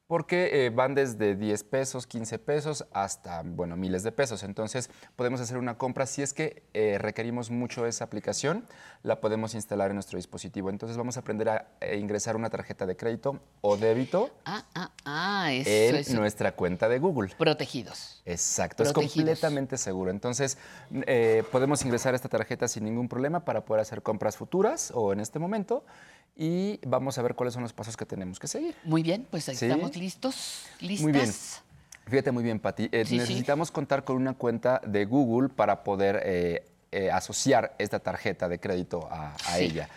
porque 0.10 0.66
eh, 0.66 0.72
van 0.72 0.96
desde 0.96 1.36
10 1.36 1.66
pesos, 1.66 2.08
15 2.08 2.40
pesos 2.40 2.84
hasta, 2.94 3.44
bueno, 3.46 3.78
miles 3.78 4.02
de 4.02 4.12
pesos. 4.12 4.42
Entonces 4.42 4.90
podemos 5.16 5.40
hacer 5.40 5.60
una 5.60 5.78
compra. 5.78 6.08
Si 6.08 6.24
es 6.24 6.34
que 6.34 6.64
eh, 6.74 6.98
requerimos 6.98 7.52
mucho 7.52 7.86
esa 7.86 8.06
aplicación, 8.06 8.66
la 9.04 9.22
podemos 9.22 9.54
instalar 9.54 9.92
en 9.92 9.98
nuestro 9.98 10.18
dispositivo. 10.18 10.72
Entonces 10.72 10.98
vamos 10.98 11.18
a 11.18 11.20
aprender 11.20 11.50
a 11.50 11.68
eh, 11.80 11.98
ingresar 11.98 12.36
una 12.36 12.50
tarjeta 12.50 12.88
de 12.88 12.98
crédito 12.98 13.40
o 13.62 13.78
débito 13.78 14.32
Ah, 14.46 14.66
ah, 14.74 14.92
ah, 15.06 15.54
eso 15.54 15.70
en 15.70 15.96
es 15.98 16.12
nuestra 16.16 16.54
cuenta 16.54 16.90
de 16.90 16.98
Google. 16.98 17.36
protegidos. 17.38 18.24
Exacto, 18.26 18.82
es 18.82 18.94
completamente 18.94 19.78
seguro. 19.78 20.10
Entonces, 20.10 20.58
eh, 21.06 21.44
podemos 21.52 21.86
ingresar 21.86 22.16
esta 22.16 22.30
tarjeta 22.30 22.68
sin 22.68 22.84
ningún 22.84 23.10
problema 23.10 23.46
para 23.46 23.64
poder 23.64 23.82
hacer 23.82 24.02
compras 24.02 24.38
futuras 24.38 24.92
o 24.96 25.14
en 25.14 25.20
este 25.20 25.38
momento 25.38 25.84
y 26.36 26.80
vamos 26.88 27.18
a 27.18 27.22
ver 27.22 27.36
cuáles 27.36 27.54
son 27.54 27.64
los 27.64 27.74
pasos 27.74 27.98
que 27.98 28.06
tenemos 28.06 28.40
que 28.40 28.48
seguir. 28.48 28.76
Muy 28.84 29.04
bien, 29.04 29.28
pues 29.30 29.50
ahí 29.50 29.56
¿Sí? 29.56 29.66
estamos 29.66 29.96
listos, 29.96 30.66
listas. 30.80 31.04
Muy 31.04 31.12
bien. 31.12 31.30
Fíjate 32.10 32.32
muy 32.32 32.44
bien, 32.44 32.60
Pati. 32.60 32.90
Eh, 32.92 33.06
Sí, 33.06 33.12
sí. 33.12 33.18
necesitamos 33.18 33.72
contar 33.72 34.04
con 34.04 34.16
una 34.16 34.34
cuenta 34.34 34.82
de 34.86 35.06
Google 35.06 35.50
para 35.50 35.84
poder 35.84 36.22
eh, 36.26 36.66
eh, 36.92 37.12
asociar 37.12 37.76
esta 37.78 38.00
tarjeta 38.00 38.50
de 38.50 38.60
crédito 38.60 39.08
a, 39.12 39.36
ella. 39.58 39.90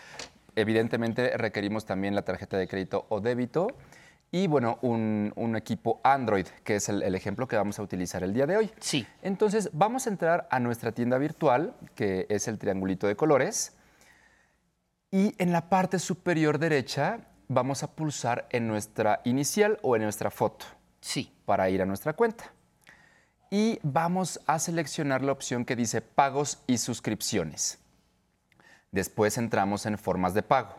Evidentemente 0.55 1.35
requerimos 1.37 1.85
también 1.85 2.13
la 2.13 2.21
tarjeta 2.21 2.57
de 2.57 2.67
crédito 2.67 3.07
o 3.09 3.19
débito 3.19 3.67
y 4.31 4.47
bueno, 4.47 4.77
un, 4.81 5.31
un 5.35 5.55
equipo 5.55 6.01
Android, 6.03 6.45
que 6.63 6.75
es 6.75 6.89
el, 6.89 7.01
el 7.01 7.15
ejemplo 7.15 7.47
que 7.47 7.55
vamos 7.55 7.79
a 7.79 7.83
utilizar 7.83 8.23
el 8.23 8.33
día 8.33 8.45
de 8.45 8.57
hoy. 8.57 8.71
Sí. 8.79 9.07
Entonces 9.23 9.69
vamos 9.73 10.05
a 10.05 10.09
entrar 10.09 10.47
a 10.51 10.59
nuestra 10.59 10.91
tienda 10.91 11.17
virtual, 11.17 11.73
que 11.95 12.27
es 12.29 12.47
el 12.47 12.59
triangulito 12.59 13.07
de 13.07 13.15
colores. 13.15 13.73
Y 15.13 15.35
en 15.37 15.51
la 15.51 15.69
parte 15.69 15.99
superior 15.99 16.57
derecha 16.57 17.19
vamos 17.47 17.83
a 17.83 17.91
pulsar 17.91 18.47
en 18.49 18.67
nuestra 18.67 19.21
inicial 19.25 19.77
o 19.83 19.95
en 19.95 20.01
nuestra 20.01 20.31
foto. 20.31 20.65
Sí. 21.01 21.31
Para 21.45 21.69
ir 21.69 21.83
a 21.83 21.85
nuestra 21.85 22.13
cuenta. 22.13 22.45
Y 23.51 23.77
vamos 23.83 24.39
a 24.47 24.57
seleccionar 24.57 25.21
la 25.21 25.31
opción 25.31 25.65
que 25.65 25.75
dice 25.75 26.01
pagos 26.01 26.63
y 26.65 26.79
suscripciones. 26.79 27.77
Después 28.91 29.37
entramos 29.37 29.85
en 29.85 29.99
formas 29.99 30.33
de 30.33 30.41
pago. 30.41 30.73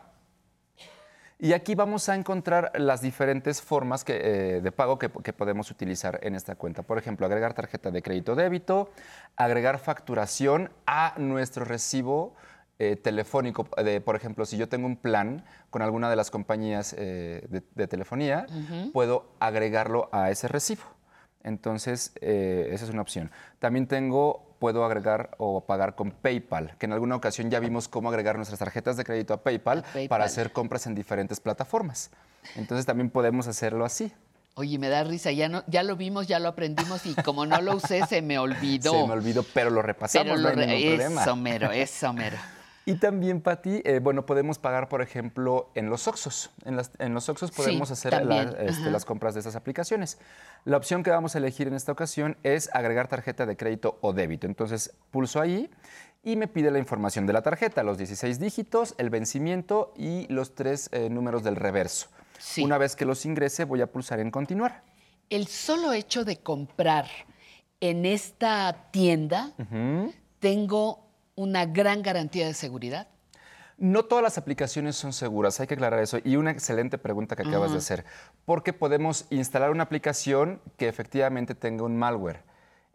Y 1.39 1.53
aquí 1.53 1.73
vamos 1.73 2.09
a 2.09 2.15
encontrar 2.15 2.73
las 2.75 2.99
diferentes 2.99 3.61
formas 3.61 4.03
que, 4.03 4.19
eh, 4.57 4.61
de 4.61 4.71
pago 4.73 4.99
que, 4.99 5.09
que 5.09 5.31
podemos 5.31 5.71
utilizar 5.71 6.19
en 6.23 6.35
esta 6.35 6.55
cuenta. 6.55 6.83
Por 6.83 6.97
ejemplo, 6.97 7.25
agregar 7.25 7.53
tarjeta 7.53 7.89
de 7.89 8.01
crédito 8.01 8.35
débito, 8.35 8.91
agregar 9.37 9.79
facturación 9.79 10.71
a 10.85 11.13
nuestro 11.17 11.63
recibo 11.63 12.35
eh, 12.79 12.95
telefónico. 12.95 13.67
De, 13.83 14.01
por 14.01 14.15
ejemplo, 14.15 14.45
si 14.45 14.57
yo 14.57 14.67
tengo 14.69 14.85
un 14.87 14.97
plan 14.97 15.43
con 15.69 15.81
alguna 15.81 16.09
de 16.09 16.15
las 16.15 16.31
compañías 16.31 16.93
eh, 16.97 17.45
de, 17.49 17.63
de 17.75 17.87
telefonía, 17.87 18.45
Ujú. 18.49 18.91
puedo 18.91 19.25
agregarlo 19.39 20.09
a 20.11 20.29
ese 20.31 20.47
recibo. 20.47 20.83
Entonces, 21.43 22.11
eh, 22.21 22.69
esa 22.71 22.85
es 22.85 22.89
una 22.91 23.01
opción. 23.01 23.31
También 23.59 23.85
tengo, 23.87 24.55
puedo 24.59 24.83
agregar 24.83 25.31
o 25.37 25.61
pagar 25.61 25.95
con 25.95 26.09
PayPal, 26.11 26.75
que 26.79 26.87
en 26.87 26.93
alguna 26.93 27.15
ocasión 27.15 27.51
ya 27.51 27.59
vimos 27.59 27.87
cómo 27.87 28.09
agregar 28.09 28.35
nuestras 28.35 28.59
tarjetas 28.59 28.97
de 28.97 29.03
crédito 29.03 29.33
a 29.33 29.43
PayPal, 29.43 29.83
PayPal. 29.83 30.07
para 30.09 30.25
hacer 30.25 30.51
compras 30.51 30.87
en 30.87 30.95
diferentes 30.95 31.39
plataformas. 31.39 32.09
Entonces, 32.55 32.85
también 32.85 33.09
podemos 33.11 33.47
hacerlo 33.47 33.85
así. 33.85 34.11
Oye, 34.55 34.79
me 34.79 34.87
da 34.89 35.03
risa, 35.03 35.31
ya, 35.33 35.49
no, 35.49 35.63
ya 35.67 35.83
lo 35.83 35.97
vimos, 35.97 36.27
ya 36.27 36.39
lo 36.39 36.47
aprendimos 36.49 37.05
y 37.05 37.13
como 37.13 37.45
no 37.45 37.61
lo 37.61 37.75
usé, 37.75 38.05
se 38.07 38.21
me 38.21 38.39
olvidó. 38.39 38.91
Se 39.01 39.05
me 39.07 39.13
olvidó, 39.13 39.43
pero 39.53 39.69
lo 39.69 39.81
repasamos, 39.81 40.25
Pero 40.25 40.37
no 40.37 40.41
lo 40.43 40.49
hay 40.49 40.55
re- 40.55 40.65
ningún 40.67 40.87
problema. 40.95 41.21
Eso 41.23 41.35
mero, 41.35 41.71
eso 41.73 42.13
mero. 42.13 42.37
Y 42.87 42.95
también, 42.95 43.41
Pati, 43.41 43.81
eh, 43.83 43.99
bueno, 43.99 44.25
podemos 44.27 44.59
pagar, 44.59 44.89
por 44.89 45.01
ejemplo, 45.01 45.71
en 45.73 45.89
los 45.89 46.07
Oxxos. 46.07 46.51
En, 46.65 46.75
las- 46.75 46.91
en 46.99 47.15
los 47.15 47.27
Oxxos 47.29 47.49
Sí, 47.49 47.55
podemos 47.55 47.89
hacer 47.89 48.11
la- 48.23 48.43
este, 48.61 48.91
las 48.91 49.05
compras 49.05 49.33
de 49.33 49.39
estas 49.39 49.55
aplicaciones. 49.55 50.19
La 50.65 50.77
opción 50.77 51.01
que 51.01 51.09
vamos 51.09 51.33
a 51.33 51.39
elegir 51.39 51.67
en 51.67 51.73
esta 51.73 51.91
ocasión 51.91 52.37
es 52.43 52.69
agregar 52.73 53.07
tarjeta 53.07 53.47
de 53.47 53.57
crédito 53.57 53.97
o 54.01 54.13
débito. 54.13 54.45
Entonces, 54.45 54.93
pulso 55.09 55.41
ahí 55.41 55.69
y 56.23 56.35
me 56.35 56.47
pide 56.47 56.69
la 56.69 56.77
información 56.77 57.25
de 57.25 57.33
la 57.33 57.41
tarjeta, 57.41 57.81
los 57.81 57.97
16 57.97 58.39
dígitos, 58.39 58.93
el 58.99 59.09
vencimiento 59.09 59.91
y 59.97 60.27
los 60.31 60.53
tres 60.53 60.89
eh, 60.91 61.09
números 61.09 61.43
del 61.43 61.55
reverso. 61.55 62.07
Una 62.63 62.77
vez 62.77 62.95
que 62.95 63.05
los 63.05 63.25
ingrese, 63.25 63.63
voy 63.63 63.81
a 63.81 63.87
pulsar 63.87 64.19
en 64.19 64.29
continuar. 64.29 64.83
El 65.31 65.47
solo 65.47 65.91
hecho 65.93 66.23
de 66.23 66.37
comprar 66.37 67.07
en 67.79 68.05
esta 68.05 68.89
tienda, 68.91 69.53
tengo 70.39 71.04
una 71.35 71.65
gran 71.65 72.01
garantía 72.01 72.47
de 72.47 72.53
seguridad. 72.53 73.07
No 73.77 74.05
todas 74.05 74.23
las 74.23 74.37
aplicaciones 74.37 74.95
son 74.95 75.11
seguras, 75.11 75.59
hay 75.59 75.67
que 75.67 75.73
aclarar 75.73 75.99
eso. 75.99 76.19
Y 76.23 76.37
una 76.37 76.51
excelente 76.51 76.97
pregunta 76.97 77.35
que 77.35 77.43
acabas 77.43 77.71
de 77.71 77.77
hacer, 77.77 78.05
porque 78.45 78.71
podemos 78.71 79.25
instalar 79.29 79.71
una 79.71 79.83
aplicación 79.83 80.61
que 80.77 80.87
efectivamente 80.87 81.55
tenga 81.55 81.83
un 81.83 81.97
malware. 81.97 82.41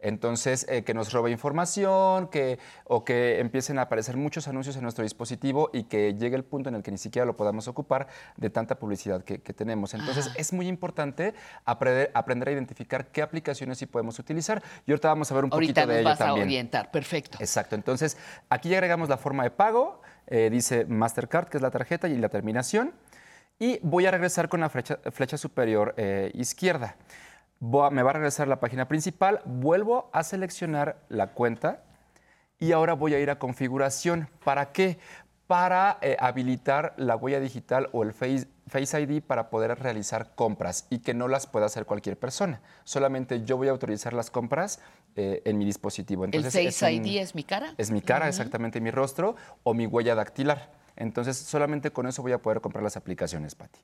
Entonces, 0.01 0.65
eh, 0.69 0.83
que 0.83 0.93
nos 0.93 1.13
robe 1.13 1.31
información, 1.31 2.27
que, 2.27 2.57
o 2.85 3.05
que 3.05 3.39
empiecen 3.39 3.79
a 3.79 3.83
aparecer 3.83 4.17
muchos 4.17 4.47
anuncios 4.47 4.75
en 4.75 4.83
nuestro 4.83 5.03
dispositivo 5.03 5.69
y 5.73 5.83
que 5.83 6.15
llegue 6.15 6.35
el 6.35 6.43
punto 6.43 6.69
en 6.69 6.75
el 6.75 6.83
que 6.83 6.91
ni 6.91 6.97
siquiera 6.97 7.25
lo 7.25 7.37
podamos 7.37 7.67
ocupar 7.67 8.07
de 8.37 8.49
tanta 8.49 8.79
publicidad 8.79 9.23
que, 9.23 9.41
que 9.41 9.53
tenemos. 9.53 9.93
Entonces, 9.93 10.29
Ah. 10.29 10.33
es 10.37 10.53
muy 10.53 10.67
importante 10.67 11.33
aprender, 11.65 12.11
aprender 12.13 12.49
a 12.49 12.51
identificar 12.51 13.07
qué 13.11 13.21
aplicaciones 13.21 13.77
sí 13.77 13.85
podemos 13.85 14.17
utilizar. 14.19 14.61
Y 14.85 14.91
ahorita 14.91 15.07
vamos 15.09 15.31
a 15.31 15.35
ver 15.35 15.45
un 15.45 15.53
Ahorita 15.53 15.81
poquito 15.81 15.93
de 15.93 15.99
ello 15.99 16.09
vas 16.09 16.21
a 16.21 16.33
orientar, 16.33 16.91
perfecto. 16.91 17.37
Exacto. 17.39 17.75
Entonces, 17.75 18.17
aquí 18.49 18.69
ya 18.69 18.77
agregamos 18.77 19.09
la 19.09 19.17
forma 19.17 19.43
de 19.43 19.51
pago, 19.51 20.01
eh, 20.27 20.49
dice 20.51 20.85
Mastercard, 20.85 21.47
que 21.49 21.57
es 21.57 21.61
la 21.61 21.71
tarjeta, 21.71 22.07
y 22.07 22.17
la 22.17 22.29
terminación. 22.29 22.93
Y 23.59 23.79
voy 23.83 24.05
a 24.07 24.11
regresar 24.11 24.49
con 24.49 24.61
la 24.61 24.69
flecha, 24.69 24.97
flecha 25.11 25.37
superior 25.37 25.93
eh, 25.97 26.31
izquierda. 26.33 26.95
A- 27.61 27.89
me 27.91 28.03
va 28.03 28.09
a 28.11 28.13
regresar 28.13 28.47
la 28.47 28.59
página 28.59 28.87
principal, 28.87 29.41
vuelvo 29.45 30.09
a 30.13 30.23
seleccionar 30.23 30.97
la 31.09 31.27
cuenta 31.27 31.83
y 32.59 32.71
ahora 32.71 32.93
voy 32.93 33.13
a 33.13 33.19
ir 33.19 33.29
a 33.29 33.39
configuración. 33.39 34.29
¿Para 34.43 34.71
qué? 34.71 34.97
Para 35.47 35.97
eh, 36.01 36.15
habilitar 36.19 36.93
la 36.97 37.15
huella 37.17 37.39
digital 37.39 37.89
o 37.91 38.03
el 38.03 38.13
Face, 38.13 38.47
Face 38.67 38.99
ID 39.01 39.21
para 39.21 39.49
poder 39.49 39.77
realizar 39.79 40.33
compras 40.33 40.87
y 40.89 40.99
que 40.99 41.13
no 41.13 41.27
las 41.27 41.45
pueda 41.45 41.65
hacer 41.65 41.85
cualquier 41.85 42.17
persona. 42.17 42.61
Solamente 42.85 43.43
yo 43.43 43.57
voy 43.57 43.67
a 43.67 43.71
autorizar 43.71 44.13
las 44.13 44.31
compras 44.31 44.79
eh, 45.17 45.41
en 45.43 45.57
mi 45.57 45.65
dispositivo. 45.65 46.23
¿El 46.23 46.33
Entonces, 46.33 46.55
es 46.65 46.79
Face 46.79 46.95
un- 46.95 47.05
ID 47.05 47.17
es 47.19 47.35
mi 47.35 47.43
cara? 47.43 47.73
es 47.77 47.91
mi 47.91 48.01
cara, 48.01 48.21
Ujú. 48.25 48.29
exactamente 48.29 48.79
mi 48.79 48.91
rostro 48.91 49.35
o 49.63 49.73
mi 49.73 49.85
huella 49.87 50.15
dactilar. 50.15 50.71
Entonces, 50.95 51.35
solamente 51.37 51.91
con 51.91 52.07
eso 52.07 52.21
voy 52.21 52.31
a 52.31 52.37
poder 52.41 52.61
comprar 52.61 52.83
las 52.83 52.95
aplicaciones, 52.95 53.53
Pati. 53.55 53.79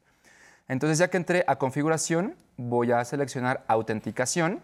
Entonces 0.68 0.98
ya 0.98 1.10
que 1.10 1.18
entré 1.18 1.44
a 1.48 1.58
configuración, 1.58 2.36
voy 2.58 2.92
a 2.92 3.04
seleccionar 3.06 3.64
autenticación 3.68 4.62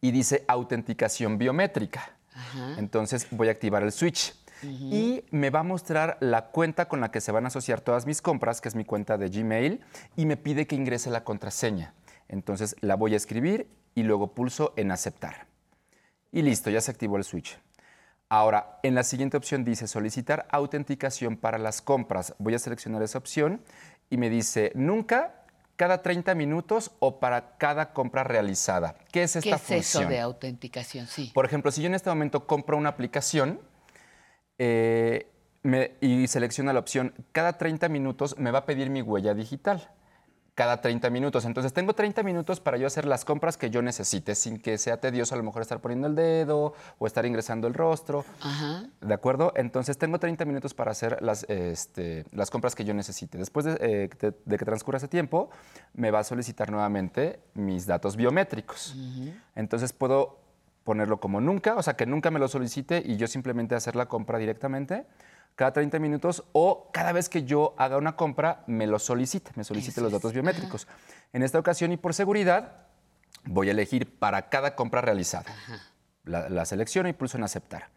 y 0.00 0.10
dice 0.10 0.44
autenticación 0.48 1.38
biométrica. 1.38 2.16
Entonces 2.76 3.26
voy 3.30 3.48
a 3.48 3.52
activar 3.52 3.82
el 3.82 3.92
switch. 3.92 4.34
Y 4.64 5.24
me 5.32 5.50
va 5.50 5.60
a 5.60 5.64
mostrar 5.64 6.18
la 6.20 6.46
cuenta 6.50 6.86
con 6.86 7.00
la 7.00 7.10
que 7.10 7.20
se 7.20 7.32
van 7.32 7.44
a 7.44 7.48
asociar 7.48 7.80
todas 7.80 8.06
mis 8.06 8.22
compras, 8.22 8.60
que 8.60 8.68
es 8.68 8.76
mi 8.76 8.84
cuenta 8.84 9.18
de 9.18 9.28
Gmail, 9.28 9.84
y 10.14 10.24
me 10.24 10.36
pide 10.36 10.68
que 10.68 10.76
ingrese 10.76 11.10
la 11.10 11.24
contraseña. 11.24 11.94
Entonces 12.28 12.76
la 12.80 12.94
voy 12.94 13.14
a 13.14 13.16
escribir 13.16 13.68
y 13.94 14.04
luego 14.04 14.34
pulso 14.34 14.72
en 14.76 14.92
aceptar. 14.92 15.46
Y 16.30 16.42
listo, 16.42 16.70
ya 16.70 16.80
se 16.80 16.92
activó 16.92 17.16
el 17.16 17.24
switch. 17.24 17.58
Ahora, 18.28 18.78
en 18.82 18.94
la 18.94 19.02
siguiente 19.02 19.36
opción 19.36 19.62
dice 19.62 19.86
solicitar 19.86 20.46
autenticación 20.50 21.36
para 21.36 21.58
las 21.58 21.82
compras. 21.82 22.34
Voy 22.38 22.54
a 22.54 22.58
seleccionar 22.58 23.02
esa 23.02 23.18
opción 23.18 23.60
y 24.12 24.18
me 24.18 24.28
dice 24.28 24.72
nunca, 24.74 25.32
cada 25.76 26.02
30 26.02 26.34
minutos 26.34 26.90
o 26.98 27.18
para 27.18 27.56
cada 27.56 27.94
compra 27.94 28.22
realizada. 28.24 28.94
¿Qué 29.10 29.22
es 29.22 29.36
esta 29.36 29.48
¿Qué 29.48 29.54
es 29.56 29.62
función? 29.62 30.02
eso 30.02 30.10
de 30.10 30.20
autenticación? 30.20 31.06
Sí. 31.06 31.30
Por 31.32 31.46
ejemplo, 31.46 31.70
si 31.72 31.80
yo 31.80 31.86
en 31.86 31.94
este 31.94 32.10
momento 32.10 32.46
compro 32.46 32.76
una 32.76 32.90
aplicación 32.90 33.58
eh, 34.58 35.26
me- 35.62 35.92
y 36.02 36.26
selecciono 36.28 36.70
la 36.74 36.78
opción 36.80 37.14
cada 37.32 37.54
30 37.56 37.88
minutos, 37.88 38.36
me 38.38 38.50
va 38.50 38.60
a 38.60 38.66
pedir 38.66 38.90
mi 38.90 39.00
huella 39.00 39.32
digital. 39.32 39.88
Cada 40.54 40.82
30 40.82 41.08
minutos. 41.08 41.46
Entonces 41.46 41.72
tengo 41.72 41.94
30 41.94 42.22
minutos 42.22 42.60
para 42.60 42.76
yo 42.76 42.86
hacer 42.86 43.06
las 43.06 43.24
compras 43.24 43.56
que 43.56 43.70
yo 43.70 43.80
necesite, 43.80 44.34
sin 44.34 44.58
que 44.58 44.76
sea 44.76 44.98
tedioso 45.00 45.34
a 45.34 45.38
lo 45.38 45.44
mejor 45.44 45.62
estar 45.62 45.80
poniendo 45.80 46.06
el 46.08 46.14
dedo 46.14 46.74
o 46.98 47.06
estar 47.06 47.24
ingresando 47.24 47.66
el 47.68 47.72
rostro. 47.74 48.26
Ajá. 48.42 48.84
¿De 49.00 49.14
acuerdo? 49.14 49.54
Entonces 49.56 49.96
tengo 49.96 50.18
30 50.18 50.44
minutos 50.44 50.74
para 50.74 50.90
hacer 50.90 51.22
las, 51.22 51.44
este, 51.48 52.26
las 52.32 52.50
compras 52.50 52.74
que 52.74 52.84
yo 52.84 52.92
necesite. 52.92 53.38
Después 53.38 53.64
de, 53.64 53.72
eh, 53.80 54.10
de- 54.20 54.34
de 54.44 54.58
que 54.58 54.64
transcurra 54.66 54.98
ese 54.98 55.08
tiempo, 55.08 55.48
me 55.94 56.10
va 56.10 56.18
a 56.18 56.24
solicitar 56.24 56.70
nuevamente 56.70 57.40
mis 57.54 57.86
datos 57.86 58.16
biométricos. 58.16 58.94
Entonces 59.54 59.94
puedo 59.94 60.38
ponerlo 60.84 61.18
como 61.18 61.40
nunca, 61.40 61.76
o 61.76 61.82
sea, 61.82 61.94
que 61.94 62.04
nunca 62.04 62.30
me 62.30 62.38
lo 62.40 62.48
solicite 62.48 63.02
y 63.06 63.16
yo 63.16 63.26
simplemente 63.26 63.74
hacer 63.74 63.96
la 63.96 64.04
compra 64.06 64.36
directamente 64.38 65.06
cada 65.54 65.72
30 65.72 65.98
minutos 65.98 66.44
o 66.52 66.90
cada 66.92 67.12
vez 67.12 67.28
que 67.28 67.44
yo 67.44 67.74
haga 67.78 67.96
una 67.96 68.16
compra 68.16 68.64
me 68.66 68.86
lo 68.86 68.98
solicite, 68.98 69.52
me 69.54 69.64
solicite 69.64 70.00
los 70.00 70.12
datos 70.12 70.32
biométricos. 70.32 70.86
En 71.32 71.42
esta 71.42 71.58
ocasión 71.58 71.92
y 71.92 71.96
por 71.96 72.14
seguridad 72.14 72.86
voy 73.44 73.68
a 73.68 73.72
elegir 73.72 74.18
para 74.18 74.48
cada 74.48 74.74
compra 74.74 75.00
realizada. 75.00 75.54
La, 76.24 76.48
la 76.48 76.64
selecciono 76.64 77.08
y 77.08 77.12
pulso 77.12 77.36
en 77.36 77.44
aceptar. 77.44 77.88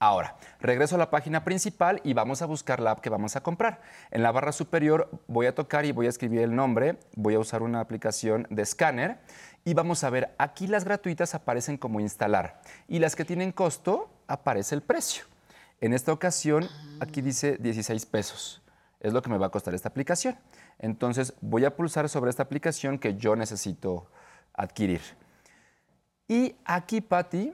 Ahora, 0.00 0.36
regreso 0.60 0.96
a 0.96 0.98
la 0.98 1.10
página 1.10 1.44
principal 1.44 2.00
y 2.04 2.14
vamos 2.14 2.42
a 2.42 2.46
buscar 2.46 2.80
la 2.80 2.92
app 2.92 3.00
que 3.00 3.10
vamos 3.10 3.36
a 3.36 3.42
comprar. 3.42 3.80
En 4.10 4.22
la 4.22 4.32
barra 4.32 4.52
superior 4.52 5.08
voy 5.28 5.46
a 5.46 5.54
tocar 5.54 5.84
y 5.84 5.92
voy 5.92 6.06
a 6.06 6.08
escribir 6.08 6.40
el 6.40 6.54
nombre. 6.54 6.98
Voy 7.14 7.34
a 7.34 7.38
usar 7.38 7.62
una 7.62 7.80
aplicación 7.80 8.46
de 8.50 8.62
escáner 8.62 9.18
y 9.64 9.72
vamos 9.72 10.04
a 10.04 10.10
ver, 10.10 10.34
aquí 10.36 10.66
las 10.66 10.84
gratuitas 10.84 11.34
aparecen 11.34 11.78
como 11.78 12.00
instalar 12.00 12.60
y 12.86 12.98
las 12.98 13.16
que 13.16 13.24
tienen 13.24 13.52
costo 13.52 14.10
aparece 14.26 14.74
el 14.74 14.82
precio. 14.82 15.24
En 15.84 15.92
esta 15.92 16.14
ocasión, 16.14 16.66
aquí 16.98 17.20
dice 17.20 17.58
16 17.58 18.06
pesos. 18.06 18.62
Es 19.00 19.12
lo 19.12 19.20
que 19.20 19.28
me 19.28 19.36
va 19.36 19.48
a 19.48 19.50
costar 19.50 19.74
esta 19.74 19.90
aplicación. 19.90 20.34
Entonces, 20.78 21.34
voy 21.42 21.66
a 21.66 21.76
pulsar 21.76 22.08
sobre 22.08 22.30
esta 22.30 22.42
aplicación 22.42 22.98
que 22.98 23.16
yo 23.16 23.36
necesito 23.36 24.10
adquirir. 24.54 25.02
Y 26.26 26.56
aquí, 26.64 27.02
Patti, 27.02 27.52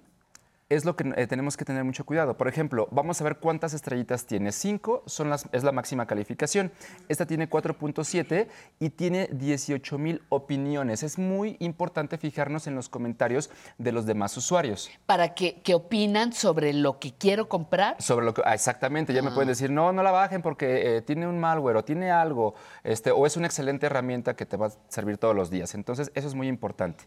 es 0.70 0.84
lo 0.84 0.94
que 0.96 1.12
eh, 1.16 1.26
tenemos 1.26 1.56
que 1.56 1.64
tener 1.64 1.82
mucho 1.84 2.06
cuidado. 2.06 2.36
Por 2.36 2.46
ejemplo, 2.46 2.86
vamos 2.92 3.20
a 3.20 3.24
ver 3.24 3.36
cuántas 3.38 3.74
estrellitas 3.74 4.24
tiene. 4.24 4.52
5 4.52 5.02
son 5.04 5.28
las, 5.28 5.46
es 5.50 5.64
la 5.64 5.72
máxima 5.72 6.06
calificación. 6.06 6.70
Esta 7.08 7.26
tiene 7.26 7.50
4.7 7.50 8.46
y 8.78 8.90
tiene 8.90 9.28
18 9.32 9.98
mil 9.98 10.22
opiniones. 10.28 11.02
Es 11.02 11.18
muy 11.18 11.56
importante 11.58 12.18
fijarnos 12.18 12.68
en 12.68 12.76
los 12.76 12.88
comentarios 12.88 13.50
de 13.78 13.90
los 13.90 14.06
demás 14.06 14.36
usuarios. 14.36 14.90
Para 15.06 15.34
que, 15.34 15.60
que 15.60 15.74
opinan 15.74 16.32
sobre 16.32 16.72
lo 16.72 17.00
que 17.00 17.12
quiero 17.12 17.48
comprar. 17.48 18.00
Sobre 18.00 18.24
lo 18.24 18.32
que, 18.32 18.42
ah, 18.44 18.54
exactamente, 18.54 19.12
ya 19.12 19.22
me 19.22 19.30
Ah. 19.30 19.34
pueden 19.34 19.48
decir, 19.48 19.70
no, 19.70 19.92
no 19.92 20.04
la 20.04 20.12
bajen 20.12 20.40
porque 20.40 20.96
eh, 20.98 21.02
tiene 21.02 21.26
un 21.26 21.38
malware 21.40 21.76
o 21.78 21.84
tiene 21.84 22.12
algo, 22.12 22.54
este, 22.84 23.10
o 23.10 23.26
es 23.26 23.36
una 23.36 23.46
excelente 23.48 23.86
herramienta 23.86 24.34
que 24.36 24.46
te 24.46 24.56
va 24.56 24.66
a 24.68 24.72
servir 24.88 25.18
todos 25.18 25.34
los 25.34 25.50
días. 25.50 25.74
Entonces, 25.74 26.12
eso 26.14 26.28
es 26.28 26.34
muy 26.34 26.46
importante. 26.46 27.04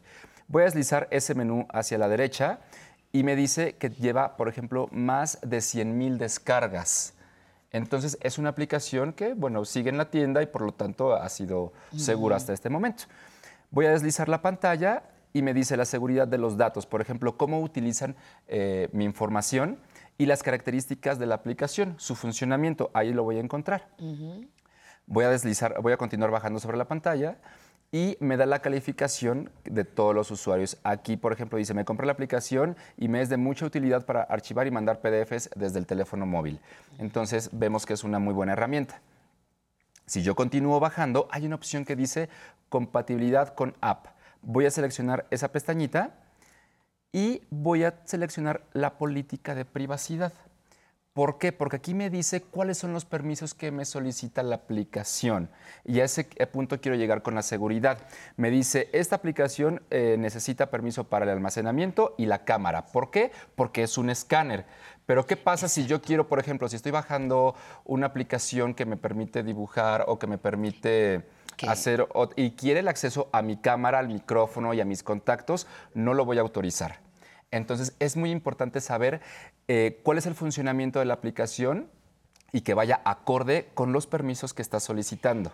Voy 0.50 0.64
a 0.64 0.66
deslizar 0.66 1.08
ese 1.10 1.34
menú 1.34 1.66
hacia 1.72 1.98
la 1.98 2.10
derecha 2.10 2.60
y 3.16 3.24
me 3.24 3.36
dice 3.36 3.76
que 3.76 3.92
lleva, 3.92 4.36
por 4.36 4.50
ejemplo, 4.50 4.90
más 4.92 5.38
de 5.44 5.62
100 5.62 5.98
mil 5.98 6.18
descargas. 6.18 7.14
Entonces, 7.72 8.18
es 8.22 8.40
una 8.40 8.50
aplicación 8.50 9.14
que, 9.14 9.36
bueno, 9.36 9.66
sigue 9.66 9.90
en 9.90 9.98
la 9.98 10.10
tienda 10.10 10.42
y 10.42 10.48
por 10.48 10.64
lo 10.64 10.74
tanto 10.74 11.14
ha 11.14 11.30
sido 11.30 11.74
segura 11.96 12.36
hasta 12.36 12.54
este 12.54 12.70
momento. 12.70 13.04
Voy 13.70 13.86
a 13.86 13.92
deslizar 13.92 14.30
la 14.30 14.42
pantalla 14.42 15.04
y 15.32 15.44
me 15.44 15.54
dice 15.54 15.78
la 15.78 15.86
seguridad 15.86 16.28
de 16.28 16.40
los 16.40 16.58
datos, 16.58 16.88
por 16.88 17.02
ejemplo, 17.02 17.38
cómo 17.38 17.62
utilizan 17.62 18.16
eh, 18.48 18.90
mi 18.94 19.06
información 19.06 19.80
y 20.18 20.26
las 20.26 20.42
características 20.42 21.20
de 21.20 21.28
la 21.28 21.36
aplicación, 21.36 21.96
su 21.98 22.16
funcionamiento. 22.16 22.90
Ahí 22.96 23.14
lo 23.14 23.24
voy 23.24 23.38
a 23.38 23.42
encontrar. 23.42 23.90
Voy 25.06 25.26
a 25.26 25.30
deslizar, 25.30 25.80
voy 25.82 25.94
a 25.94 25.98
continuar 25.98 26.32
bajando 26.32 26.60
sobre 26.60 26.78
la 26.78 26.88
pantalla 26.88 27.38
y 27.94 28.18
me 28.20 28.38
da 28.38 28.48
la 28.48 28.58
calificación 28.58 29.52
de 29.66 29.86
todos 29.86 30.16
los 30.16 30.32
usuarios. 30.32 30.78
Aquí, 30.84 31.16
por 31.16 31.32
ejemplo, 31.32 31.60
dice, 31.60 31.76
me 31.76 31.86
compré 31.86 32.08
la 32.08 32.14
aplicación 32.14 32.76
y 32.98 33.08
me 33.08 33.22
es 33.22 33.30
de 33.30 33.38
mucha 33.38 33.68
utilidad 33.68 34.04
para 34.04 34.24
archivar 34.24 34.66
y 34.66 34.72
mandar 34.72 35.00
PDFs 35.00 35.52
desde 35.56 35.78
el 35.78 35.86
teléfono 35.86 36.26
móvil. 36.26 36.60
Entonces, 36.98 37.52
vemos 37.54 37.86
que 37.86 37.94
es 37.94 38.04
una 38.04 38.18
muy 38.18 38.34
buena 38.34 38.54
herramienta. 38.54 39.00
Si 40.08 40.24
yo 40.24 40.34
continúo 40.34 40.80
bajando, 40.80 41.28
hay 41.30 41.46
una 41.46 41.54
opción 41.54 41.86
que 41.86 41.96
dice 41.96 42.30
compatibilidad 42.68 43.54
con 43.54 43.76
app. 43.80 44.08
Voy 44.42 44.66
a 44.66 44.72
seleccionar 44.72 45.28
esa 45.30 45.52
pestañita 45.52 46.16
y 47.12 47.44
voy 47.52 47.84
a 47.84 48.00
seleccionar 48.06 48.64
la 48.74 48.98
política 48.98 49.54
de 49.54 49.66
privacidad. 49.66 50.34
¿Por 51.14 51.38
qué? 51.38 51.52
Porque 51.52 51.76
aquí 51.76 51.94
me 51.94 52.10
dice 52.10 52.42
cuáles 52.42 52.80
son 52.80 52.92
los 52.92 53.06
permisos 53.06 53.54
que 53.54 53.72
me 53.72 53.86
solicita 53.86 54.42
la 54.42 54.56
aplicación. 54.56 55.52
Y 55.86 56.00
a 56.00 56.06
ese 56.06 56.28
eh, 56.38 56.48
punto 56.48 56.82
quiero 56.82 56.98
llegar 56.98 57.22
con 57.22 57.36
la 57.36 57.44
seguridad. 57.44 58.00
Me 58.36 58.50
dice, 58.50 58.90
esta 58.94 59.18
aplicación 59.18 59.84
eh, 59.92 60.16
necesita 60.18 60.72
permiso 60.72 61.04
para 61.04 61.26
el 61.26 61.30
almacenamiento 61.30 62.16
y 62.18 62.26
la 62.26 62.46
cámara. 62.46 62.88
¿Por 62.88 63.12
qué? 63.12 63.32
Porque 63.54 63.84
es 63.84 64.00
un 64.00 64.10
escáner. 64.10 64.66
Pero 65.06 65.28
¿qué 65.28 65.38
pasa 65.38 65.70
si 65.70 65.86
yo 65.86 66.02
quiero, 66.02 66.28
por 66.28 66.40
ejemplo, 66.40 66.68
si 66.68 66.78
estoy 66.78 66.92
bajando 66.92 67.54
una 67.86 68.08
aplicación 68.08 68.74
que 68.74 68.88
me 68.88 68.98
permite 68.98 69.44
dibujar 69.44 70.06
o 70.08 70.18
que 70.18 70.26
me 70.26 70.40
permite 70.40 71.28
hacer 71.68 72.08
y 72.36 72.52
quiere 72.52 72.80
el 72.80 72.88
acceso 72.88 73.30
a 73.32 73.44
mi 73.44 73.58
cámara, 73.58 74.00
al 74.00 74.08
micrófono 74.08 74.74
y 74.74 74.82
a 74.82 74.86
mis 74.86 75.04
contactos, 75.04 75.68
no 75.94 76.16
lo 76.16 76.26
voy 76.26 76.40
a 76.40 76.42
autorizar. 76.42 77.02
Entonces 77.54 77.94
es 78.00 78.18
muy 78.18 78.32
importante 78.32 78.82
saber 78.82 79.22
eh, 79.68 80.02
cuál 80.04 80.18
es 80.18 80.26
el 80.26 80.36
funcionamiento 80.36 81.00
de 81.00 81.06
la 81.06 81.14
aplicación 81.14 81.90
y 82.52 82.62
que 82.62 82.74
vaya 82.74 83.02
acorde 83.06 83.70
con 83.74 83.94
los 83.94 84.08
permisos 84.08 84.54
que 84.54 84.62
está 84.62 84.80
solicitando. 84.80 85.52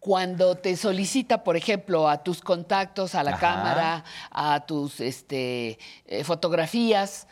Cuando 0.00 0.56
te 0.56 0.76
solicita, 0.76 1.42
por 1.42 1.56
ejemplo, 1.56 2.08
a 2.08 2.22
tus 2.22 2.40
contactos, 2.40 3.14
a 3.14 3.22
la 3.22 3.32
Ajá. 3.32 3.40
cámara, 3.40 4.04
a 4.30 4.66
tus 4.66 5.00
este, 5.00 5.78
eh, 6.06 6.24
fotografías, 6.24 7.26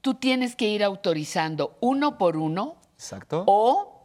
tú 0.00 0.14
tienes 0.14 0.56
que 0.56 0.68
ir 0.68 0.82
autorizando 0.82 1.76
uno 1.80 2.18
por 2.18 2.36
uno 2.36 2.76
Exacto. 2.94 3.44
o, 3.46 3.97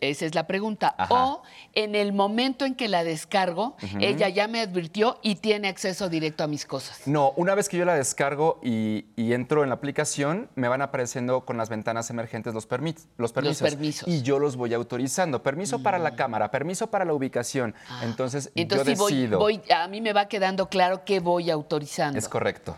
esa 0.00 0.26
es 0.26 0.34
la 0.34 0.46
pregunta, 0.46 0.94
Ajá. 0.98 1.14
o 1.14 1.42
en 1.72 1.94
el 1.94 2.12
momento 2.12 2.66
en 2.66 2.74
que 2.74 2.88
la 2.88 3.02
descargo, 3.02 3.76
ella 3.98 4.28
ya 4.28 4.46
me 4.46 4.60
advirtió 4.60 5.18
y 5.22 5.36
tiene 5.36 5.68
acceso 5.68 6.08
directo 6.10 6.44
a 6.44 6.46
mis 6.46 6.66
cosas. 6.66 7.06
No, 7.06 7.30
una 7.36 7.54
vez 7.54 7.68
que 7.68 7.78
yo 7.78 7.84
la 7.86 7.94
descargo 7.94 8.60
y, 8.62 9.06
y 9.16 9.32
entro 9.32 9.62
en 9.62 9.70
la 9.70 9.76
aplicación, 9.76 10.50
me 10.54 10.68
van 10.68 10.82
apareciendo 10.82 11.46
con 11.46 11.56
las 11.56 11.68
ventanas 11.70 12.10
emergentes 12.10 12.52
los, 12.52 12.68
permi- 12.68 12.94
los 13.16 13.32
permisos. 13.32 13.68
permisos. 13.70 14.06
Y 14.08 14.22
yo 14.22 14.38
los 14.38 14.56
voy 14.56 14.74
autorizando. 14.74 15.42
Permiso 15.42 15.82
para 15.82 15.98
la 15.98 16.14
cámara, 16.14 16.50
permiso 16.50 16.90
para 16.90 17.04
la 17.06 17.14
ubicación. 17.14 17.74
Entonces, 18.02 18.52
Entonces, 18.54 18.98
yo 18.98 19.06
decido. 19.06 19.38
voy- 19.38 19.62
a 19.74 19.88
mí 19.88 20.00
me 20.02 20.12
va 20.12 20.26
quedando 20.28 20.68
claro 20.68 21.04
qué 21.06 21.20
voy 21.20 21.50
autorizando. 21.50 22.18
Es 22.18 22.28
correcto. 22.28 22.76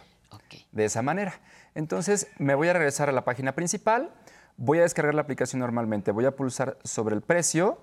De 0.70 0.85
esa 0.85 1.03
manera. 1.03 1.41
Entonces, 1.74 2.29
me 2.39 2.55
voy 2.55 2.69
a 2.69 2.73
regresar 2.74 3.09
a 3.09 3.12
la 3.12 3.24
página 3.24 3.53
principal, 3.53 4.11
voy 4.57 4.79
a 4.79 4.83
descargar 4.83 5.15
la 5.15 5.23
aplicación 5.23 5.61
normalmente, 5.61 6.11
voy 6.11 6.24
a 6.24 6.37
pulsar 6.37 6.79
sobre 6.85 7.15
el 7.15 7.23
precio 7.23 7.79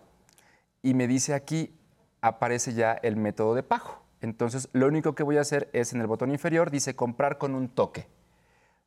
y 0.82 0.94
me 0.94 1.08
dice 1.08 1.34
aquí, 1.34 1.76
aparece 2.22 2.74
ya 2.74 2.94
el 2.94 3.16
método 3.16 3.56
de 3.56 3.64
pago. 3.64 4.02
Entonces, 4.22 4.70
lo 4.74 4.88
único 4.88 5.16
que 5.16 5.24
voy 5.24 5.38
a 5.38 5.41
hacer 5.41 5.70
es 5.74 5.94
en 5.94 6.02
el 6.02 6.08
botón 6.08 6.32
inferior, 6.32 6.72
dice 6.72 6.96
comprar 6.96 7.38
con 7.38 7.56
un 7.56 7.70
toque. 7.70 8.08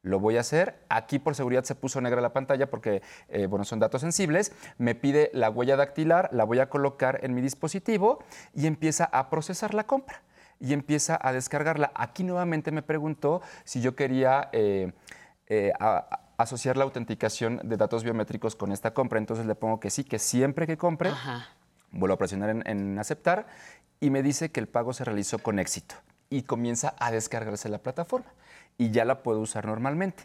Lo 0.02 0.18
voy 0.18 0.36
a 0.36 0.40
hacer. 0.40 0.84
Aquí 0.88 1.18
por 1.20 1.36
seguridad 1.36 1.62
se 1.62 1.76
puso 1.76 2.00
negra 2.00 2.20
la 2.20 2.32
pantalla 2.32 2.68
porque, 2.68 3.02
eh, 3.28 3.46
bueno, 3.46 3.64
son 3.64 3.78
datos 3.78 4.00
sensibles. 4.00 4.52
Me 4.76 4.94
pide 4.94 5.30
la 5.32 5.48
huella 5.48 5.76
dactilar, 5.76 6.28
la 6.32 6.44
voy 6.44 6.59
a 6.59 6.68
colocar 6.68 7.20
en 7.22 7.34
mi 7.34 7.40
dispositivo 7.40 8.18
y 8.52 8.66
empieza 8.66 9.04
a 9.04 9.30
procesar 9.30 9.74
la 9.74 9.84
compra. 9.84 10.22
Y 10.59 10.72
empieza 10.72 11.18
a 11.20 11.32
descargarla. 11.32 11.92
Aquí 11.94 12.24
nuevamente 12.24 12.72
me 12.72 12.82
preguntó 12.82 13.42
si 13.64 13.80
yo 13.80 13.94
quería 13.94 14.48
eh, 14.52 14.92
eh, 15.46 15.72
asociar 16.43 16.77
la 16.77 16.85
autenticación 16.85 17.60
de 17.62 17.77
datos 17.77 18.05
biométricos 18.05 18.56
con 18.56 18.73
esta 18.73 18.94
compra. 18.94 19.19
Entonces 19.19 19.47
le 19.47 19.55
pongo 19.55 19.81
que 19.81 19.90
sí, 19.90 20.05
que 20.05 20.19
siempre 20.19 20.66
que 20.66 20.77
compre 20.77 21.10
Vuelvo 21.90 22.14
a 22.14 22.19
presionar 22.19 22.48
en, 22.48 22.66
en 22.66 22.98
aceptar 22.98 23.47
y 24.01 24.10
me 24.10 24.23
dice 24.23 24.51
que 24.51 24.60
el 24.60 24.66
pago 24.66 24.94
se 24.94 25.05
realizó 25.05 25.39
con 25.39 25.59
éxito 25.59 25.94
y 26.31 26.43
comienza 26.43 26.94
a 26.98 27.10
descargarse 27.10 27.69
la 27.69 27.78
plataforma 27.78 28.32
y 28.78 28.90
ya 28.90 29.05
la 29.05 29.23
puedo 29.23 29.40
usar 29.40 29.66
normalmente. 29.66 30.24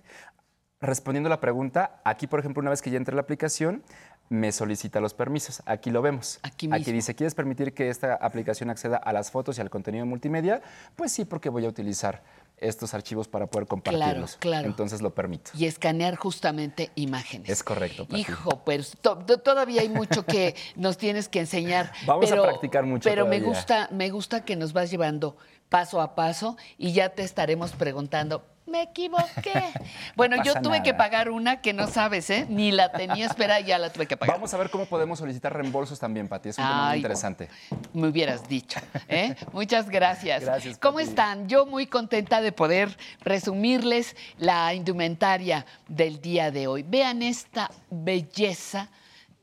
Respondiendo 0.80 1.28
a 1.28 1.32
la 1.32 1.42
pregunta, 1.42 2.00
aquí 2.04 2.28
por 2.28 2.40
ejemplo 2.40 2.62
una 2.62 2.70
vez 2.70 2.82
que 2.82 2.90
ya 2.90 2.98
entré 2.98 3.14
a 3.14 3.18
la 3.18 3.22
aplicación, 3.22 3.84
me 4.30 4.52
solicita 4.52 5.00
los 5.00 5.14
permisos. 5.14 5.62
Aquí 5.66 5.90
lo 5.90 6.02
vemos. 6.02 6.40
Aquí 6.44 6.68
mismo. 6.68 6.94
dice, 6.94 7.16
¿quieres 7.16 7.34
permitir 7.34 7.74
que 7.74 7.90
esta 7.90 8.16
aplicación 8.16 8.70
acceda 8.70 8.98
a 8.98 9.14
las 9.14 9.32
fotos 9.32 9.58
y 9.58 9.62
al 9.62 9.70
contenido 9.70 10.06
multimedia? 10.06 10.62
Pues 10.96 11.12
sí, 11.12 11.26
porque 11.26 11.50
voy 11.50 11.66
a 11.66 11.70
utilizar 11.70 12.24
estos 12.58 12.94
archivos 12.94 13.28
para 13.28 13.48
poder 13.48 13.68
compartirlos. 13.68 14.38
claro. 14.38 14.68
Entonces 14.68 15.02
lo 15.02 15.14
permito. 15.14 15.52
Y 15.54 15.66
escanear 15.66 16.16
justamente 16.16 16.92
imágenes. 16.96 17.50
Es 17.50 17.64
correcto. 17.64 18.06
Pati. 18.08 18.22
Hijo, 18.22 18.64
pues 18.66 18.98
to- 19.02 19.18
to- 19.20 19.38
todavía 19.38 19.82
hay 19.82 19.90
mucho 19.90 20.26
que 20.26 20.56
nos 20.76 20.98
tienes 20.98 21.30
que 21.30 21.40
enseñar. 21.40 21.92
Vamos 22.06 22.32
a 22.32 22.42
practicar 22.42 22.86
mucho 22.86 23.08
Pero 23.10 23.26
me 23.26 23.40
gusta, 23.40 23.90
me 23.92 24.10
gusta 24.10 24.44
que 24.44 24.56
nos 24.56 24.74
vas 24.74 24.90
llevando 24.90 25.38
paso 25.70 26.02
a 26.02 26.16
paso 26.16 26.58
y 26.78 26.94
ya 26.94 27.10
te 27.10 27.24
estaremos 27.24 27.72
preguntando. 27.74 28.44
Me 28.68 28.84
equivoqué. 28.84 29.64
Bueno, 30.16 30.42
yo 30.44 30.60
tuve 30.62 30.82
que 30.82 30.96
pagar 30.96 31.30
una 31.30 31.62
que 31.62 31.74
no 31.74 31.86
sabes, 31.88 32.30
¿eh? 32.32 32.48
Ni 32.50 32.72
la 32.72 32.92
tenía 32.92 33.28
espera, 33.28 33.60
ya 33.60 33.78
la 33.78 33.92
tuve 33.92 34.08
que 34.08 34.18
pagar. 34.18 34.36
Vamos 34.36 34.52
a 34.54 34.58
ver 34.58 34.72
cómo 34.72 34.88
podemos 34.88 35.20
solicitar 35.20 35.54
reembolsos 35.56 36.00
también, 36.00 36.28
Pati. 36.28 36.50
Es 36.50 36.58
un 36.58 36.64
tema 36.64 36.88
muy 36.88 36.98
interesante. 36.98 37.50
Me 37.94 38.08
hubieras 38.08 38.48
dicho. 38.50 38.80
¿eh? 39.08 39.36
Muchas 39.54 39.90
gracias. 39.90 40.44
Gracias, 40.44 40.80
¿Cómo 40.80 40.98
Pati. 40.98 41.10
están? 41.10 41.48
Yo 41.48 41.68
muy 41.68 41.86
contenta 41.86 42.42
de 42.42 42.52
poder 42.52 42.98
presumirles 43.24 44.16
la 44.40 44.74
indumentaria 44.74 45.66
del 45.88 46.20
día 46.20 46.50
de 46.50 46.66
hoy. 46.66 46.82
Vean 46.84 47.22
esta 47.22 47.70
belleza. 47.92 48.90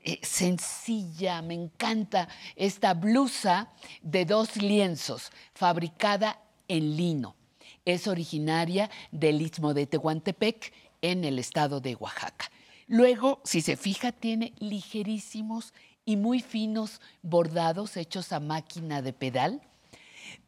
eh, 0.02 0.18
sencilla, 0.22 1.40
me 1.40 1.54
encanta 1.54 2.28
esta 2.56 2.92
blusa 2.94 3.68
de 4.02 4.24
dos 4.24 4.56
lienzos 4.56 5.30
fabricada 5.54 6.40
en 6.68 6.96
lino. 6.96 7.36
Es 7.84 8.06
originaria 8.06 8.90
del 9.12 9.42
istmo 9.42 9.74
de 9.74 9.86
Tehuantepec 9.86 10.72
en 11.02 11.24
el 11.24 11.38
estado 11.38 11.80
de 11.80 11.94
Oaxaca. 11.94 12.50
Luego, 12.86 13.40
si 13.44 13.60
se 13.60 13.76
fija, 13.76 14.12
tiene 14.12 14.52
ligerísimos 14.58 15.72
y 16.04 16.16
muy 16.16 16.40
finos 16.40 17.00
bordados 17.22 17.96
hechos 17.96 18.32
a 18.32 18.40
máquina 18.40 19.02
de 19.02 19.12
pedal. 19.12 19.60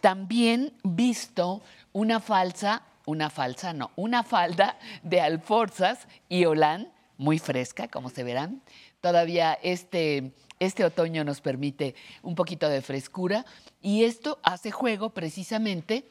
También 0.00 0.72
visto 0.82 1.62
una 1.92 2.20
falsa, 2.20 2.82
una 3.06 3.30
falsa, 3.30 3.72
no, 3.72 3.90
una 3.96 4.22
falda 4.22 4.78
de 5.02 5.20
alforzas 5.20 6.08
y 6.28 6.44
holán, 6.44 6.92
muy 7.18 7.38
fresca, 7.38 7.88
como 7.88 8.10
se 8.10 8.24
verán. 8.24 8.62
Todavía 9.00 9.58
este, 9.62 10.32
este 10.58 10.84
otoño 10.84 11.24
nos 11.24 11.40
permite 11.40 11.94
un 12.22 12.34
poquito 12.34 12.68
de 12.68 12.82
frescura 12.82 13.46
y 13.80 14.04
esto 14.04 14.38
hace 14.42 14.70
juego 14.70 15.10
precisamente 15.10 16.04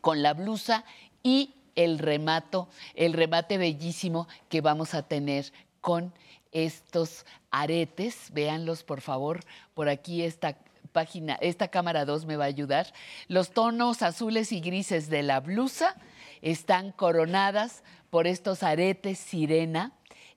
con 0.00 0.22
la 0.22 0.34
blusa 0.34 0.84
y 1.22 1.54
el 1.74 1.98
remato, 1.98 2.68
el 2.94 3.12
remate 3.12 3.58
bellísimo 3.58 4.28
que 4.48 4.60
vamos 4.60 4.94
a 4.94 5.02
tener 5.02 5.52
con 5.80 6.12
estos 6.52 7.24
aretes. 7.50 8.30
Véanlos, 8.32 8.82
por 8.82 9.00
favor. 9.00 9.40
Por 9.74 9.88
aquí 9.88 10.22
esta 10.22 10.58
página, 10.92 11.34
esta 11.40 11.68
cámara 11.68 12.04
2 12.04 12.26
me 12.26 12.36
va 12.36 12.44
a 12.44 12.48
ayudar. 12.48 12.92
Los 13.28 13.52
tonos 13.52 14.02
azules 14.02 14.52
y 14.52 14.60
grises 14.60 15.08
de 15.08 15.22
la 15.22 15.40
blusa 15.40 15.96
están 16.42 16.92
coronadas 16.92 17.82
por 18.10 18.26
estos 18.26 18.62
aretes 18.62 19.18
sirena 19.18 19.92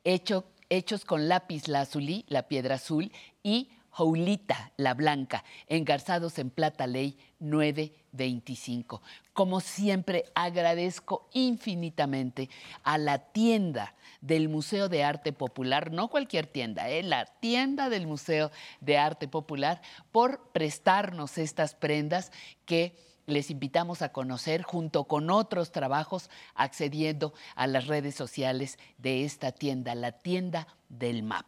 hecho- 0.06 0.45
hechos 0.69 1.03
con 1.03 1.27
lápiz 1.27 1.68
lazuli, 1.68 2.23
la 2.30 2.44
piedra 2.44 2.76
azul, 2.76 3.11
y 3.44 3.69
joulita, 3.95 4.73
la 4.76 4.93
blanca, 4.93 5.45
engarzados 5.67 6.38
en 6.38 6.49
plata 6.49 6.85
ley 6.85 7.17
925. 7.39 9.01
Como 9.31 9.61
siempre, 9.61 10.26
agradezco 10.35 11.30
infinitamente 11.31 12.49
a 12.84 12.97
la 12.97 13.19
tienda 13.19 13.95
del 14.19 14.49
Museo 14.49 14.89
de 14.89 15.05
Arte 15.05 15.31
Popular, 15.31 15.91
no 15.91 16.09
cualquier 16.09 16.45
tienda, 16.45 16.89
¿eh? 16.89 17.03
la 17.03 17.26
tienda 17.26 17.88
del 17.88 18.05
Museo 18.05 18.51
de 18.81 18.97
Arte 18.97 19.30
Popular, 19.30 19.81
por 20.11 20.51
prestarnos 20.51 21.38
estas 21.38 21.73
prendas 21.73 22.34
que 22.65 22.97
les 23.27 23.49
invitamos 23.49 24.01
a 24.01 24.11
conocer 24.11 24.63
junto 24.63 25.05
con 25.05 25.30
otros 25.30 25.72
trabajos 25.72 26.30
accediendo 26.53 27.34
a 27.55 27.65
las 27.65 27.88
redes 27.88 28.13
sociales 28.13 28.77
de 28.97 29.23
esta 29.23 29.53
tienda, 29.53 29.95
la 29.95 30.11
tienda 30.11 30.67
del 30.89 31.23
MAP. 31.23 31.45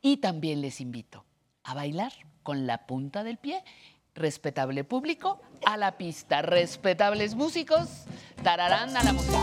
Y 0.00 0.16
también 0.16 0.62
les 0.62 0.80
invito 0.80 1.26
a 1.64 1.74
bailar 1.74 2.12
con 2.42 2.66
la 2.66 2.86
punta 2.86 3.24
del 3.24 3.38
pie. 3.38 3.62
Respetable 4.14 4.84
público, 4.84 5.40
a 5.64 5.76
la 5.76 5.96
pista. 5.96 6.42
Respetables 6.42 7.34
músicos, 7.34 8.04
tararán 8.42 8.96
a 8.96 9.04
la 9.04 9.12
música. 9.12 9.38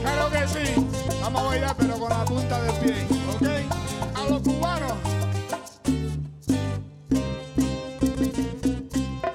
Claro 0.00 0.30
que 0.30 0.48
sí, 0.48 0.74
vamos 1.20 1.42
a 1.42 1.46
bailar 1.46 1.76
pero 1.76 1.98
con 1.98 2.08
la 2.10 2.24
punta 2.24 2.62
del 2.62 2.74
pie, 2.76 3.06
¿ok? 3.34 3.48
A 4.16 4.24
los 4.30 4.42
cubanos. 4.42 4.98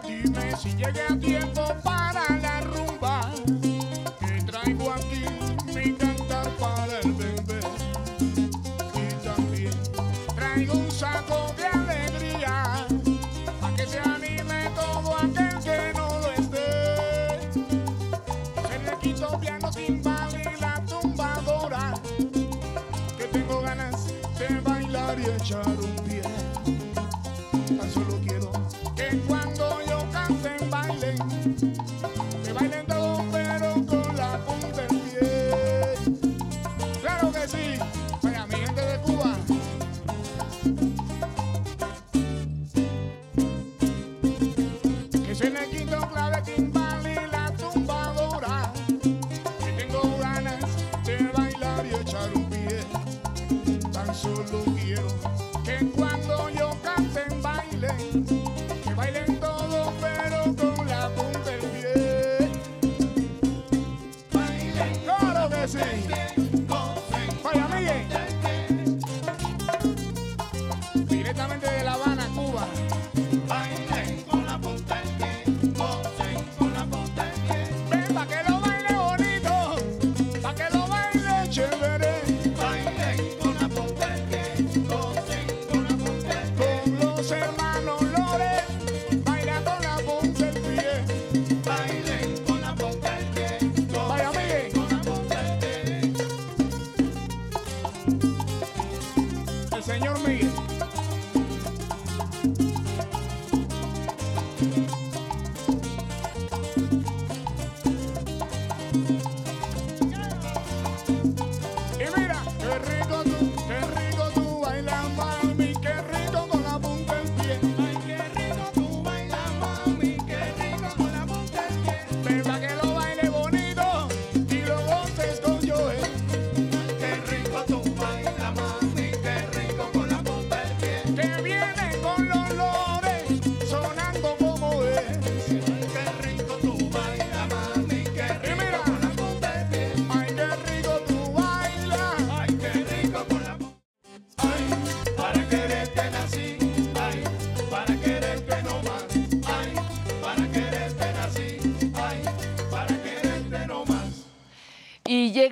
Dime 0.06 0.56
si 0.58 0.70
llegué 0.76 1.02
a 1.10 1.20
tiempo 1.20 1.62
para 1.84 1.97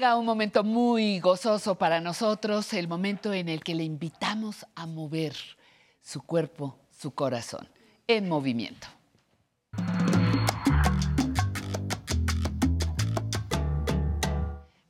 Llega 0.05 0.17
un 0.17 0.25
momento 0.27 0.63
muy 0.63 1.19
gozoso 1.19 1.73
para 1.73 1.99
nosotros, 1.99 2.73
el 2.73 2.87
momento 2.87 3.33
en 3.33 3.49
el 3.49 3.63
que 3.63 3.73
le 3.73 3.83
invitamos 3.83 4.63
a 4.75 4.85
mover 4.85 5.35
su 6.03 6.21
cuerpo, 6.21 6.77
su 6.91 7.15
corazón, 7.15 7.67
en 8.05 8.29
movimiento. 8.29 8.85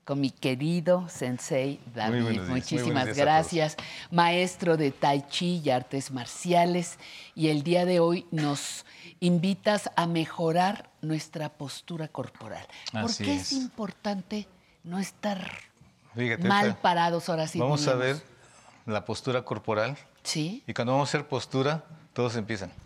Con 0.04 0.20
mi 0.20 0.32
querido 0.32 1.08
sensei 1.08 1.80
David, 1.94 2.42
muchísimas 2.50 3.16
gracias, 3.16 3.78
maestro 4.12 4.76
de 4.76 4.92
Tai 4.92 5.26
Chi 5.30 5.62
y 5.64 5.70
artes 5.70 6.12
marciales, 6.12 7.00
y 7.36 7.48
el 7.48 7.64
día 7.64 7.86
de 7.86 8.02
hoy 8.02 8.26
nos 8.32 8.86
invitas 9.22 9.90
a 9.96 10.08
mejorar 10.08 10.90
nuestra 11.00 11.48
postura 11.48 12.10
corporal. 12.10 12.68
¿Por 12.92 13.06
Así 13.06 13.24
qué 13.24 13.36
es. 13.36 13.44
es 13.44 13.52
importante 13.54 14.50
no 14.86 15.00
estar 15.00 15.52
Fíjate, 16.16 16.48
mal 16.48 16.78
parados 16.78 17.28
ahora 17.30 17.48
sí? 17.48 17.60
Vamos 17.60 17.86
a 17.88 17.96
ver 17.96 18.22
la 18.86 19.04
postura 19.04 19.44
corporal. 19.44 19.98
Sí. 20.24 20.64
Y 20.66 20.74
cuando 20.74 20.94
vamos 20.94 21.10
a 21.10 21.18
hacer 21.18 21.28
postura, 21.28 21.84
todos 22.14 22.36
empiezan. 22.36 22.72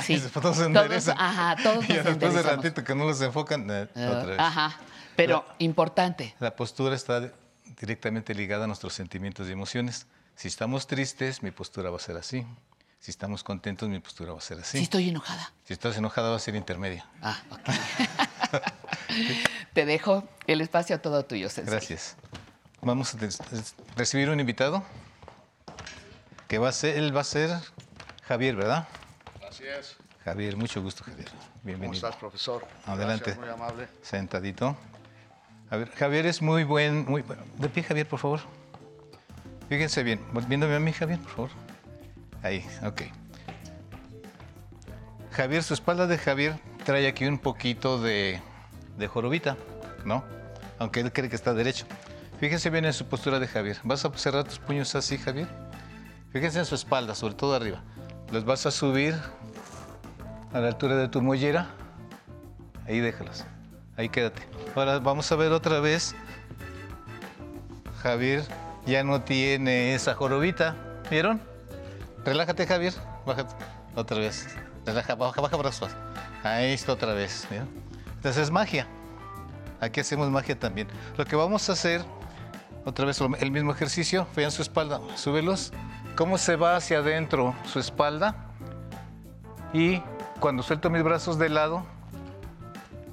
Sí. 0.00 0.12
Y 0.14 0.20
después 0.20 0.40
todos 0.42 0.56
se 0.56 0.62
Todos- 0.62 0.76
enderezan. 0.84 1.16
ajá, 1.18 1.56
todos 1.60 1.84
Y 1.90 1.92
nos 1.94 2.04
después 2.04 2.32
de 2.34 2.42
ratito 2.42 2.84
que 2.84 2.94
no 2.94 3.04
los 3.04 3.20
enfocan, 3.20 3.68
eh, 3.68 3.88
otra 3.94 4.22
vez. 4.26 4.38
Ajá, 4.38 4.76
pero 5.16 5.44
importante. 5.58 6.36
La 6.38 6.54
postura 6.54 6.94
está 6.94 7.32
directamente 7.80 8.32
ligada 8.32 8.62
a 8.62 8.66
nuestros 8.68 8.94
sentimientos 8.94 9.48
y 9.48 9.52
emociones. 9.52 10.06
Si 10.36 10.46
estamos 10.46 10.86
tristes, 10.86 11.42
mi 11.42 11.50
postura 11.50 11.90
va 11.90 11.96
a 11.96 12.00
ser 12.00 12.16
así. 12.16 12.46
Si 13.00 13.10
estamos 13.12 13.44
contentos, 13.44 13.88
mi 13.88 14.00
postura 14.00 14.32
va 14.32 14.38
a 14.38 14.42
ser 14.42 14.58
así. 14.58 14.78
Si 14.78 14.84
estoy 14.84 15.08
enojada. 15.08 15.52
Si 15.64 15.72
estás 15.72 15.96
enojada, 15.96 16.30
va 16.30 16.36
a 16.36 16.40
ser 16.40 16.56
intermedia. 16.56 17.06
Ah, 17.22 17.40
ok. 17.50 17.60
Te 19.72 19.86
dejo 19.86 20.28
el 20.46 20.60
espacio 20.60 21.00
todo 21.00 21.24
tuyo, 21.24 21.48
Sensei. 21.48 21.72
Gracias. 21.72 22.16
Vamos 22.80 23.14
a 23.14 23.18
recibir 23.96 24.30
un 24.30 24.40
invitado 24.40 24.82
que 26.48 26.58
va 26.58 26.68
a 26.70 26.72
ser, 26.72 26.96
él 26.96 27.16
va 27.16 27.20
a 27.20 27.24
ser 27.24 27.50
Javier, 28.24 28.56
¿verdad? 28.56 28.88
Así 29.48 29.64
es. 29.64 29.96
Javier, 30.24 30.56
mucho 30.56 30.82
gusto, 30.82 31.04
Javier. 31.04 31.28
¿Cómo 31.28 31.42
Bienvenido. 31.62 31.94
estás, 31.94 32.16
profesor? 32.16 32.66
Adelante. 32.86 33.32
Gracias, 33.32 33.38
muy 33.38 33.48
amable. 33.48 33.88
Sentadito. 34.02 34.76
A 35.70 35.76
ver, 35.76 35.90
Javier 35.92 36.26
es 36.26 36.42
muy 36.42 36.64
buen, 36.64 37.04
muy 37.04 37.22
bueno. 37.22 37.42
De 37.56 37.68
pie, 37.68 37.82
Javier, 37.82 38.08
por 38.08 38.18
favor. 38.18 38.40
Fíjense 39.68 40.02
bien. 40.02 40.20
Viéndome 40.48 40.74
a 40.74 40.80
mí, 40.80 40.92
Javier, 40.92 41.20
por 41.20 41.30
favor. 41.30 41.50
Ahí, 42.42 42.64
ok. 42.84 43.02
Javier, 45.32 45.62
su 45.62 45.74
espalda 45.74 46.06
de 46.06 46.18
Javier 46.18 46.58
trae 46.84 47.06
aquí 47.06 47.26
un 47.26 47.38
poquito 47.38 48.00
de, 48.00 48.40
de 48.96 49.06
jorobita, 49.06 49.56
¿no? 50.04 50.24
Aunque 50.78 51.00
él 51.00 51.12
cree 51.12 51.28
que 51.28 51.36
está 51.36 51.54
derecho. 51.54 51.86
Fíjense 52.40 52.70
bien 52.70 52.84
en 52.84 52.92
su 52.92 53.06
postura 53.06 53.38
de 53.40 53.48
Javier. 53.48 53.78
Vas 53.82 54.04
a 54.04 54.12
cerrar 54.16 54.44
tus 54.44 54.58
puños 54.58 54.94
así, 54.94 55.18
Javier. 55.18 55.48
Fíjense 56.32 56.60
en 56.60 56.64
su 56.64 56.74
espalda, 56.74 57.14
sobre 57.14 57.34
todo 57.34 57.54
arriba. 57.54 57.82
Los 58.30 58.44
vas 58.44 58.66
a 58.66 58.70
subir 58.70 59.14
a 60.52 60.60
la 60.60 60.68
altura 60.68 60.96
de 60.96 61.08
tu 61.08 61.20
mollera. 61.20 61.68
Ahí 62.86 63.00
déjalos. 63.00 63.44
Ahí 63.96 64.08
quédate. 64.08 64.42
Ahora 64.76 64.98
vamos 65.00 65.30
a 65.32 65.36
ver 65.36 65.52
otra 65.52 65.80
vez. 65.80 66.14
Javier 68.02 68.44
ya 68.86 69.02
no 69.02 69.22
tiene 69.22 69.94
esa 69.94 70.14
jorobita. 70.14 70.76
¿Vieron? 71.10 71.40
Relájate, 72.28 72.66
Javier. 72.66 72.92
Bájate. 73.24 73.54
Otra 73.94 74.18
vez. 74.18 74.54
Relaja, 74.84 75.14
baja, 75.14 75.40
baja 75.40 75.56
brazos. 75.56 75.90
Ahí 76.44 76.74
está 76.74 76.92
otra 76.92 77.14
vez. 77.14 77.48
Entonces 78.16 78.42
es 78.42 78.50
magia. 78.50 78.86
Aquí 79.80 80.00
hacemos 80.00 80.28
magia 80.30 80.58
también. 80.58 80.88
Lo 81.16 81.24
que 81.24 81.36
vamos 81.36 81.70
a 81.70 81.72
hacer, 81.72 82.02
otra 82.84 83.06
vez 83.06 83.18
el 83.40 83.50
mismo 83.50 83.72
ejercicio. 83.72 84.26
Vean 84.36 84.50
su 84.50 84.60
espalda. 84.60 85.00
Súbelos. 85.16 85.72
¿Cómo 86.16 86.36
se 86.36 86.56
va 86.56 86.76
hacia 86.76 86.98
adentro 86.98 87.54
su 87.64 87.78
espalda? 87.78 88.36
Y 89.72 90.02
cuando 90.38 90.62
suelto 90.62 90.90
mis 90.90 91.02
brazos 91.02 91.38
de 91.38 91.48
lado, 91.48 91.86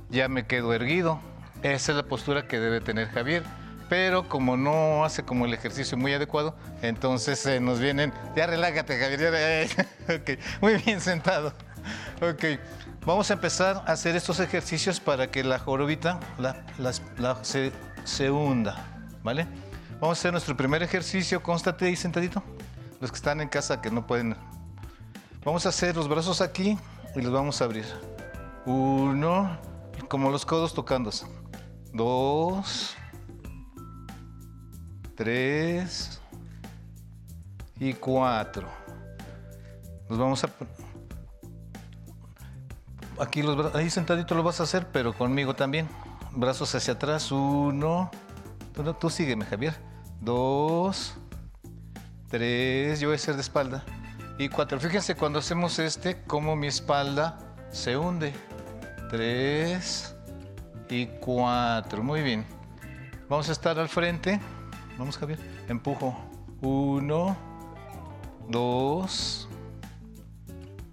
ya 0.09 0.27
me 0.27 0.45
quedo 0.45 0.73
erguido. 0.73 1.21
Esa 1.63 1.93
es 1.93 1.95
la 1.95 2.03
postura 2.03 2.49
que 2.49 2.59
debe 2.59 2.81
tener 2.81 3.07
Javier. 3.07 3.43
Pero 3.89 4.27
como 4.27 4.57
no 4.57 5.05
hace 5.05 5.23
como 5.23 5.45
el 5.45 5.53
ejercicio 5.53 5.95
muy 5.97 6.13
adecuado, 6.13 6.55
entonces 6.81 7.45
eh, 7.45 7.59
nos 7.59 7.79
vienen, 7.79 8.11
ya 8.35 8.47
relájate 8.47 8.97
Javier, 8.99 9.69
ya, 9.69 10.37
muy 10.61 10.75
bien 10.77 10.99
sentado. 10.99 11.53
Ok, 12.19 12.59
vamos 13.05 13.29
a 13.29 13.33
empezar 13.35 13.83
a 13.85 13.91
hacer 13.91 14.15
estos 14.15 14.39
ejercicios 14.39 14.99
para 14.99 15.29
que 15.29 15.43
la 15.43 15.59
jorobita 15.59 16.19
la- 16.39 17.43
se, 17.43 17.71
se 18.03 18.31
hunda, 18.31 18.87
¿vale? 19.23 19.47
Vamos 19.99 20.17
a 20.17 20.19
hacer 20.19 20.31
nuestro 20.31 20.57
primer 20.57 20.81
ejercicio, 20.81 21.41
constate 21.43 21.85
ahí 21.85 21.95
sentadito. 21.95 22.41
Los 23.01 23.11
que 23.11 23.17
están 23.17 23.39
en 23.41 23.49
casa 23.49 23.81
que 23.81 23.91
no 23.91 24.07
pueden. 24.07 24.35
Vamos 25.43 25.65
a 25.65 25.69
hacer 25.69 25.95
los 25.95 26.07
brazos 26.07 26.41
aquí 26.41 26.77
y 27.15 27.21
los 27.21 27.31
vamos 27.31 27.61
a 27.61 27.65
abrir. 27.65 27.85
Uno, 28.65 29.57
como 30.09 30.31
los 30.31 30.45
codos 30.45 30.73
tocándose. 30.73 31.25
Dos, 31.93 32.95
tres 35.15 36.21
y 37.79 37.93
cuatro. 37.93 38.67
Nos 40.09 40.19
vamos 40.19 40.43
a... 40.43 40.49
Aquí 43.19 43.41
los 43.41 43.73
ahí 43.73 43.89
sentadito 43.89 44.35
lo 44.35 44.43
vas 44.43 44.59
a 44.59 44.63
hacer, 44.63 44.87
pero 44.91 45.13
conmigo 45.13 45.55
también. 45.55 45.87
Brazos 46.31 46.75
hacia 46.75 46.93
atrás. 46.95 47.31
Uno. 47.31 48.11
Tú, 48.73 48.93
tú 48.93 49.09
sígueme, 49.09 49.45
Javier. 49.45 49.73
Dos. 50.19 51.15
Tres. 52.29 52.99
Yo 52.99 53.07
voy 53.07 53.13
a 53.13 53.15
hacer 53.15 53.35
de 53.35 53.41
espalda. 53.41 53.83
Y 54.37 54.49
cuatro. 54.49 54.79
Fíjense 54.79 55.15
cuando 55.15 55.39
hacemos 55.39 55.79
este, 55.79 56.21
cómo 56.23 56.55
mi 56.57 56.67
espalda 56.67 57.39
se 57.71 57.95
hunde. 57.95 58.33
Tres. 59.09 60.13
Y 60.89 61.05
cuatro. 61.05 62.03
Muy 62.03 62.21
bien. 62.21 62.45
Vamos 63.29 63.47
a 63.47 63.53
estar 63.53 63.79
al 63.79 63.87
frente. 63.87 64.39
Vamos, 64.97 65.17
Javier. 65.17 65.39
Empujo. 65.67 66.15
Uno. 66.61 67.35
Dos. 68.49 69.49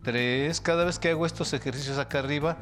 Tres. 0.03 0.61
Cada 0.61 0.85
vez 0.85 0.99
que 0.99 1.11
hago 1.11 1.27
estos 1.27 1.53
ejercicios 1.53 1.99
acá 1.99 2.19
arriba, 2.19 2.57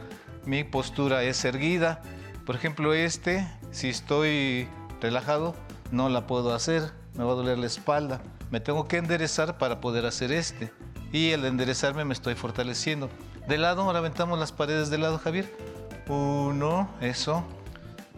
mi 0.45 0.65
postura 0.65 1.23
es 1.23 1.45
erguida. 1.45 2.03
Por 2.45 2.57
ejemplo, 2.57 2.93
este, 2.93 3.47
si 3.71 3.89
estoy 3.89 4.69
relajado, 5.01 5.55
no 5.91 6.09
la 6.09 6.27
puedo 6.27 6.55
hacer. 6.55 6.93
Me 7.15 7.25
va 7.25 7.33
a 7.33 7.37
doler 7.37 7.59
la 7.59 7.67
espalda. 7.67 8.21
Me 8.51 8.61
tengo 8.61 8.87
que 8.87 8.99
enderezar 8.99 9.59
para 9.59 9.81
poder 9.81 10.07
hacer 10.07 10.33
este. 10.33 10.73
Y 11.13 11.33
al 11.33 11.45
enderezarme 11.45 12.05
me 12.05 12.15
estoy 12.15 12.35
fortaleciendo. 12.35 13.09
De 13.49 13.59
lado, 13.59 13.83
ahora 13.83 13.99
aventamos 13.99 14.39
las 14.39 14.53
paredes 14.53 14.91
de 14.91 14.99
lado, 14.99 15.19
Javier. 15.19 15.53
Uno, 16.09 16.91
eso. 17.01 17.45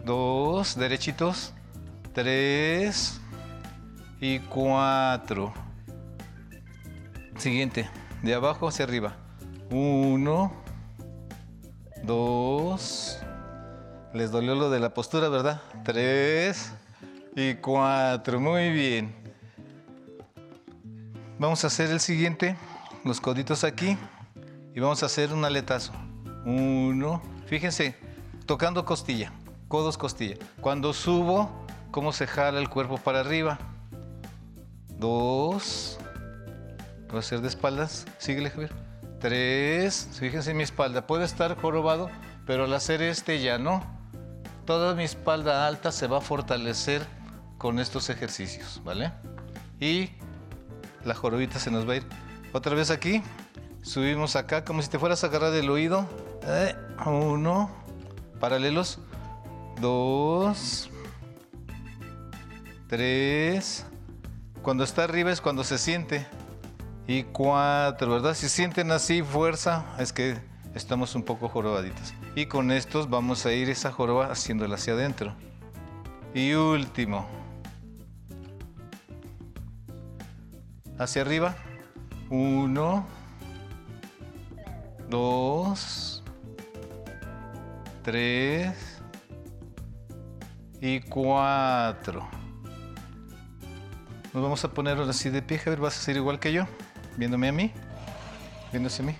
Dos, 0.05 0.75
derechitos. 0.77 1.53
Tres. 2.13 3.19
Y 4.21 4.39
cuatro. 4.39 5.53
Siguiente, 7.37 7.89
de 8.21 8.33
abajo 8.35 8.67
hacia 8.67 8.85
arriba. 8.85 9.17
Uno, 9.71 10.53
dos. 12.03 13.17
Les 14.13 14.31
dolió 14.31 14.53
lo 14.53 14.69
de 14.69 14.79
la 14.79 14.93
postura, 14.93 15.27
¿verdad? 15.27 15.61
Tres 15.83 16.71
y 17.35 17.55
cuatro. 17.55 18.39
Muy 18.39 18.71
bien. 18.71 19.15
Vamos 21.39 21.63
a 21.63 21.67
hacer 21.67 21.89
el 21.89 21.99
siguiente. 21.99 22.55
Los 23.03 23.19
coditos 23.19 23.63
aquí. 23.63 23.97
Y 24.75 24.79
vamos 24.79 25.01
a 25.03 25.07
hacer 25.07 25.33
un 25.33 25.43
aletazo. 25.43 25.91
Uno. 26.45 27.21
Fíjense, 27.47 27.95
tocando 28.45 28.85
costilla. 28.85 29.33
Codos, 29.67 29.97
costilla. 29.97 30.37
Cuando 30.61 30.93
subo, 30.93 31.62
cómo 31.93 32.11
se 32.11 32.25
jala 32.25 32.59
el 32.59 32.69
cuerpo 32.69 32.97
para 32.97 33.19
arriba. 33.19 33.59
Dos. 34.97 35.99
Voy 37.07 37.17
a 37.17 37.19
hacer 37.19 37.39
de 37.41 37.47
espaldas. 37.47 38.07
Síguele, 38.17 38.49
Javier. 38.49 38.71
Tres. 39.19 40.09
Fíjense 40.19 40.51
en 40.51 40.57
mi 40.57 40.63
espalda. 40.63 41.05
Puede 41.05 41.23
estar 41.23 41.55
jorobado, 41.55 42.09
pero 42.47 42.63
al 42.63 42.73
hacer 42.73 43.03
este 43.03 43.41
ya 43.41 43.59
no. 43.59 43.83
Toda 44.65 44.95
mi 44.95 45.03
espalda 45.03 45.67
alta 45.67 45.91
se 45.91 46.07
va 46.07 46.17
a 46.17 46.21
fortalecer 46.21 47.05
con 47.59 47.79
estos 47.79 48.09
ejercicios, 48.09 48.81
¿vale? 48.83 49.11
Y 49.79 50.09
la 51.05 51.13
jorobita 51.13 51.59
se 51.59 51.69
nos 51.69 51.87
va 51.87 51.93
a 51.93 51.97
ir. 51.97 52.05
Otra 52.53 52.73
vez 52.73 52.89
aquí. 52.89 53.21
Subimos 53.83 54.35
acá 54.35 54.65
como 54.65 54.81
si 54.81 54.89
te 54.89 54.97
fueras 54.97 55.23
a 55.23 55.27
agarrar 55.27 55.51
del 55.51 55.69
oído. 55.69 56.07
Eh, 56.43 56.75
uno. 57.05 57.69
Paralelos. 58.39 58.97
Dos. 59.79 60.89
Tres. 62.93 63.87
Cuando 64.61 64.83
está 64.83 65.05
arriba 65.05 65.31
es 65.31 65.41
cuando 65.41 65.63
se 65.63 65.79
siente. 65.79 66.27
Y 67.07 67.23
cuatro, 67.23 68.11
¿verdad? 68.11 68.35
Si 68.35 68.47
sienten 68.47 68.91
así 68.91 69.23
fuerza, 69.23 69.83
es 69.97 70.13
que 70.13 70.37
estamos 70.75 71.15
un 71.15 71.23
poco 71.23 71.49
jorobaditos. 71.49 72.13
Y 72.35 72.45
con 72.45 72.71
estos 72.71 73.09
vamos 73.09 73.47
a 73.47 73.51
ir 73.51 73.71
esa 73.71 73.91
joroba 73.91 74.27
haciéndola 74.27 74.75
hacia 74.75 74.93
adentro. 74.93 75.33
Y 76.35 76.53
último. 76.53 77.27
Hacia 80.99 81.23
arriba. 81.23 81.55
Uno. 82.29 83.07
Dos. 85.09 86.23
Tres. 88.03 89.01
Y 90.79 90.99
cuatro. 90.99 92.42
Nos 94.33 94.41
vamos 94.41 94.65
a 94.65 94.71
poner 94.71 94.97
ahora 94.97 95.11
así 95.11 95.29
de 95.29 95.43
pie, 95.43 95.59
Javier. 95.59 95.79
Vas 95.79 95.95
a 95.95 95.99
hacer 95.99 96.15
igual 96.15 96.39
que 96.39 96.51
yo. 96.51 96.65
Viéndome 97.17 97.49
a 97.49 97.51
mí. 97.51 97.71
Viéndose 98.71 99.03
a 99.03 99.05
mí. 99.05 99.15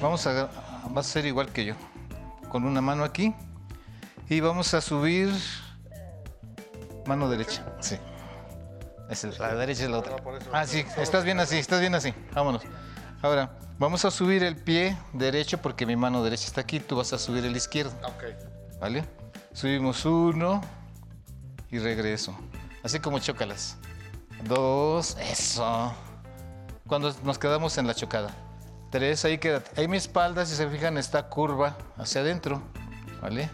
Vamos 0.00 0.24
a, 0.28 0.48
vas 0.90 1.06
a 1.06 1.10
hacer 1.10 1.26
igual 1.26 1.48
que 1.48 1.64
yo. 1.64 1.74
Con 2.50 2.64
una 2.64 2.80
mano 2.80 3.02
aquí. 3.02 3.34
Y 4.28 4.38
vamos 4.38 4.74
a 4.74 4.80
subir. 4.80 5.32
Mano 7.04 7.28
derecha. 7.28 7.66
Sí. 7.80 7.98
Es 9.08 9.24
la 9.40 9.56
derecha 9.56 9.82
es 9.82 9.90
la 9.90 9.98
otra. 9.98 10.14
Ah, 10.52 10.64
sí. 10.64 10.84
Estás 10.96 11.24
bien 11.24 11.40
así, 11.40 11.58
estás 11.58 11.80
bien 11.80 11.96
así. 11.96 12.14
Vámonos. 12.32 12.62
Ahora, 13.22 13.58
vamos 13.80 14.04
a 14.04 14.12
subir 14.12 14.44
el 14.44 14.54
pie 14.54 14.96
derecho 15.12 15.58
porque 15.58 15.84
mi 15.84 15.96
mano 15.96 16.22
derecha 16.22 16.46
está 16.46 16.60
aquí. 16.60 16.78
Tú 16.78 16.94
vas 16.94 17.12
a 17.12 17.18
subir 17.18 17.44
el 17.44 17.56
izquierdo. 17.56 17.92
¿Vale? 18.80 19.04
Subimos 19.52 20.04
uno 20.04 20.60
y 21.72 21.80
regreso. 21.80 22.38
Así 22.84 23.00
como 23.00 23.18
chócalas. 23.18 23.79
Dos, 24.44 25.16
eso. 25.20 25.94
Cuando 26.86 27.14
nos 27.24 27.38
quedamos 27.38 27.76
en 27.78 27.86
la 27.86 27.94
chocada. 27.94 28.30
Tres, 28.90 29.24
ahí 29.24 29.38
quédate. 29.38 29.80
Ahí 29.80 29.86
mi 29.86 29.96
espalda, 29.96 30.44
si 30.44 30.56
se 30.56 30.68
fijan, 30.68 30.98
está 30.98 31.28
curva 31.28 31.76
hacia 31.96 32.22
adentro. 32.22 32.62
¿Vale? 33.22 33.48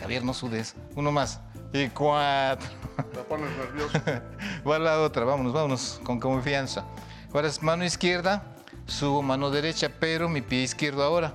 Javier, 0.00 0.24
no 0.24 0.34
sudes. 0.34 0.74
Uno 0.96 1.12
más. 1.12 1.40
Y 1.72 1.88
cuatro. 1.88 2.68
Me 3.14 3.22
pones 3.22 3.50
nervioso. 3.56 3.98
Va 4.68 4.78
la 4.78 5.00
otra, 5.00 5.24
vámonos, 5.24 5.52
vámonos, 5.52 6.00
con 6.04 6.20
confianza. 6.20 6.84
Ahora 7.32 7.48
es 7.48 7.62
mano 7.62 7.84
izquierda, 7.84 8.42
subo 8.86 9.22
mano 9.22 9.50
derecha, 9.50 9.90
pero 9.98 10.28
mi 10.28 10.42
pie 10.42 10.62
izquierdo 10.62 11.02
ahora. 11.02 11.32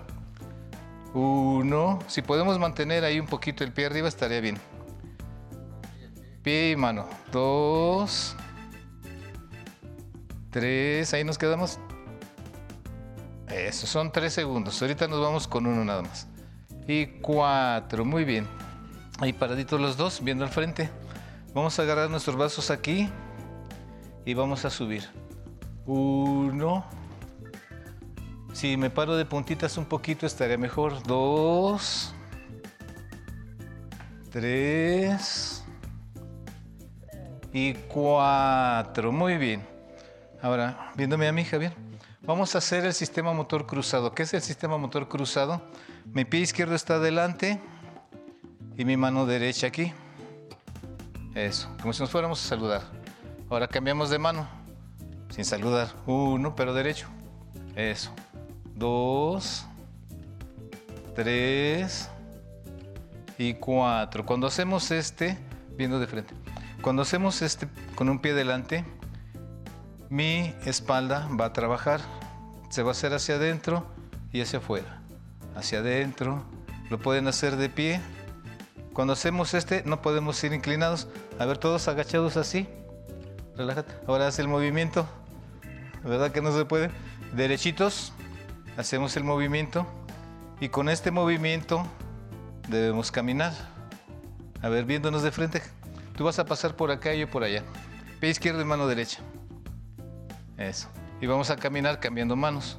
Uno, 1.14 2.00
si 2.08 2.22
podemos 2.22 2.60
mantener 2.60 3.04
ahí 3.04 3.20
un 3.20 3.26
poquito 3.26 3.64
el 3.64 3.72
pie 3.72 3.88
arriba 3.88 4.08
estaría 4.08 4.40
bien. 4.42 4.60
Pie 6.44 6.72
y 6.72 6.76
mano. 6.76 7.08
Dos. 7.32 8.36
Tres, 10.58 11.14
ahí 11.14 11.24
nos 11.24 11.38
quedamos. 11.38 11.78
Eso, 13.48 13.86
son 13.86 14.12
tres 14.12 14.34
segundos. 14.34 14.82
Ahorita 14.82 15.08
nos 15.08 15.22
vamos 15.22 15.48
con 15.48 15.68
uno 15.68 15.86
nada 15.86 16.02
más. 16.02 16.28
Y 16.88 17.06
cuatro, 17.22 18.04
muy 18.04 18.26
bien. 18.26 18.48
Ahí 19.20 19.34
paraditos 19.34 19.80
los 19.80 19.98
dos, 19.98 20.20
viendo 20.24 20.44
al 20.44 20.50
frente. 20.50 20.90
Vamos 21.54 21.78
a 21.78 21.84
agarrar 21.84 22.10
nuestros 22.10 22.36
brazos 22.36 22.72
aquí 22.72 23.08
y 24.26 24.34
vamos 24.34 24.66
a 24.66 24.72
subir. 24.72 25.04
Uno. 25.86 26.84
Si 28.52 28.78
me 28.78 28.90
paro 28.90 29.16
de 29.16 29.26
puntitas 29.26 29.78
un 29.78 29.86
poquito 29.86 30.26
estaría 30.26 30.58
mejor. 30.58 31.04
Dos. 31.04 32.16
Tres. 34.32 35.64
Y 37.54 37.76
cuatro. 37.76 39.12
Muy 39.12 39.38
bien. 39.38 39.77
Ahora, 40.42 40.92
viéndome 40.96 41.28
a 41.28 41.32
mí, 41.32 41.44
Javier. 41.44 41.74
Vamos 42.22 42.54
a 42.54 42.60
hacer 42.60 42.86
el 42.86 42.94
sistema 42.94 43.34
motor 43.34 43.66
cruzado. 43.66 44.14
¿Qué 44.14 44.24
es 44.24 44.34
el 44.34 44.42
sistema 44.42 44.78
motor 44.78 45.08
cruzado? 45.08 45.62
Mi 46.14 46.26
pie 46.26 46.42
izquierdo 46.42 46.76
está 46.76 46.96
adelante 46.96 47.60
y 48.78 48.86
mi 48.86 48.98
mano 48.98 49.26
derecha 49.26 49.68
aquí. 49.68 49.94
Eso, 51.34 51.70
como 51.82 51.94
si 51.94 52.02
nos 52.02 52.12
fuéramos 52.12 52.44
a 52.44 52.48
saludar. 52.48 52.82
Ahora 53.50 53.68
cambiamos 53.68 54.10
de 54.10 54.20
mano, 54.20 54.48
sin 55.30 55.44
saludar. 55.44 55.90
Uno, 56.06 56.56
pero 56.56 56.74
derecho. 56.74 57.08
Eso. 57.76 58.12
Dos, 58.76 59.66
tres 61.16 62.10
y 63.40 63.56
cuatro. 63.56 64.24
Cuando 64.26 64.46
hacemos 64.46 64.92
este, 64.92 65.38
viendo 65.76 66.00
de 66.00 66.06
frente, 66.06 66.34
cuando 66.82 67.02
hacemos 67.02 67.42
este 67.42 67.68
con 67.96 68.10
un 68.10 68.20
pie 68.20 68.34
delante, 68.34 68.86
mi 70.10 70.54
espalda 70.66 71.28
va 71.40 71.46
a 71.46 71.54
trabajar. 71.54 72.02
Se 72.70 72.84
va 72.84 72.90
a 72.90 72.92
hacer 72.92 73.14
hacia 73.14 73.36
adentro 73.36 73.86
y 74.32 74.42
hacia 74.42 74.60
afuera. 74.60 75.02
Hacia 75.56 75.80
adentro. 75.80 76.44
Lo 76.90 77.00
pueden 77.00 77.28
hacer 77.28 77.58
de 77.58 77.70
pie. 77.70 78.02
Cuando 78.94 79.14
hacemos 79.14 79.54
este, 79.54 79.84
no 79.86 80.02
podemos 80.02 80.44
ir 80.44 80.54
inclinados. 80.54 81.08
A 81.40 81.46
ver, 81.46 81.58
todos 81.58 81.88
agachados 81.88 82.38
así. 82.38 82.68
Relájate. 83.56 83.94
Ahora 84.08 84.28
hace 84.28 84.42
el 84.42 84.48
movimiento. 84.48 85.08
¿Verdad 86.04 86.32
que 86.32 86.42
no 86.42 86.56
se 86.56 86.66
puede? 86.66 86.92
Derechitos. 87.34 88.14
Hacemos 88.78 89.16
el 89.18 89.24
movimiento. 89.24 89.86
Y 90.60 90.70
con 90.70 90.90
este 90.90 91.12
movimiento 91.12 91.86
debemos 92.68 93.12
caminar. 93.12 93.54
A 94.62 94.70
ver, 94.70 94.86
viéndonos 94.86 95.24
de 95.24 95.32
frente. 95.32 95.62
Tú 96.16 96.24
vas 96.24 96.40
a 96.40 96.46
pasar 96.46 96.76
por 96.76 96.90
acá 96.90 97.14
y 97.14 97.20
yo 97.20 97.30
por 97.30 97.44
allá. 97.44 97.64
Pie 98.20 98.32
izquierdo 98.32 98.62
y 98.62 98.66
mano 98.66 98.88
derecha. 98.88 99.20
Eso. 100.58 100.90
Y 101.22 101.28
vamos 101.28 101.50
a 101.50 101.56
caminar 101.56 102.00
cambiando 102.00 102.36
manos. 102.36 102.78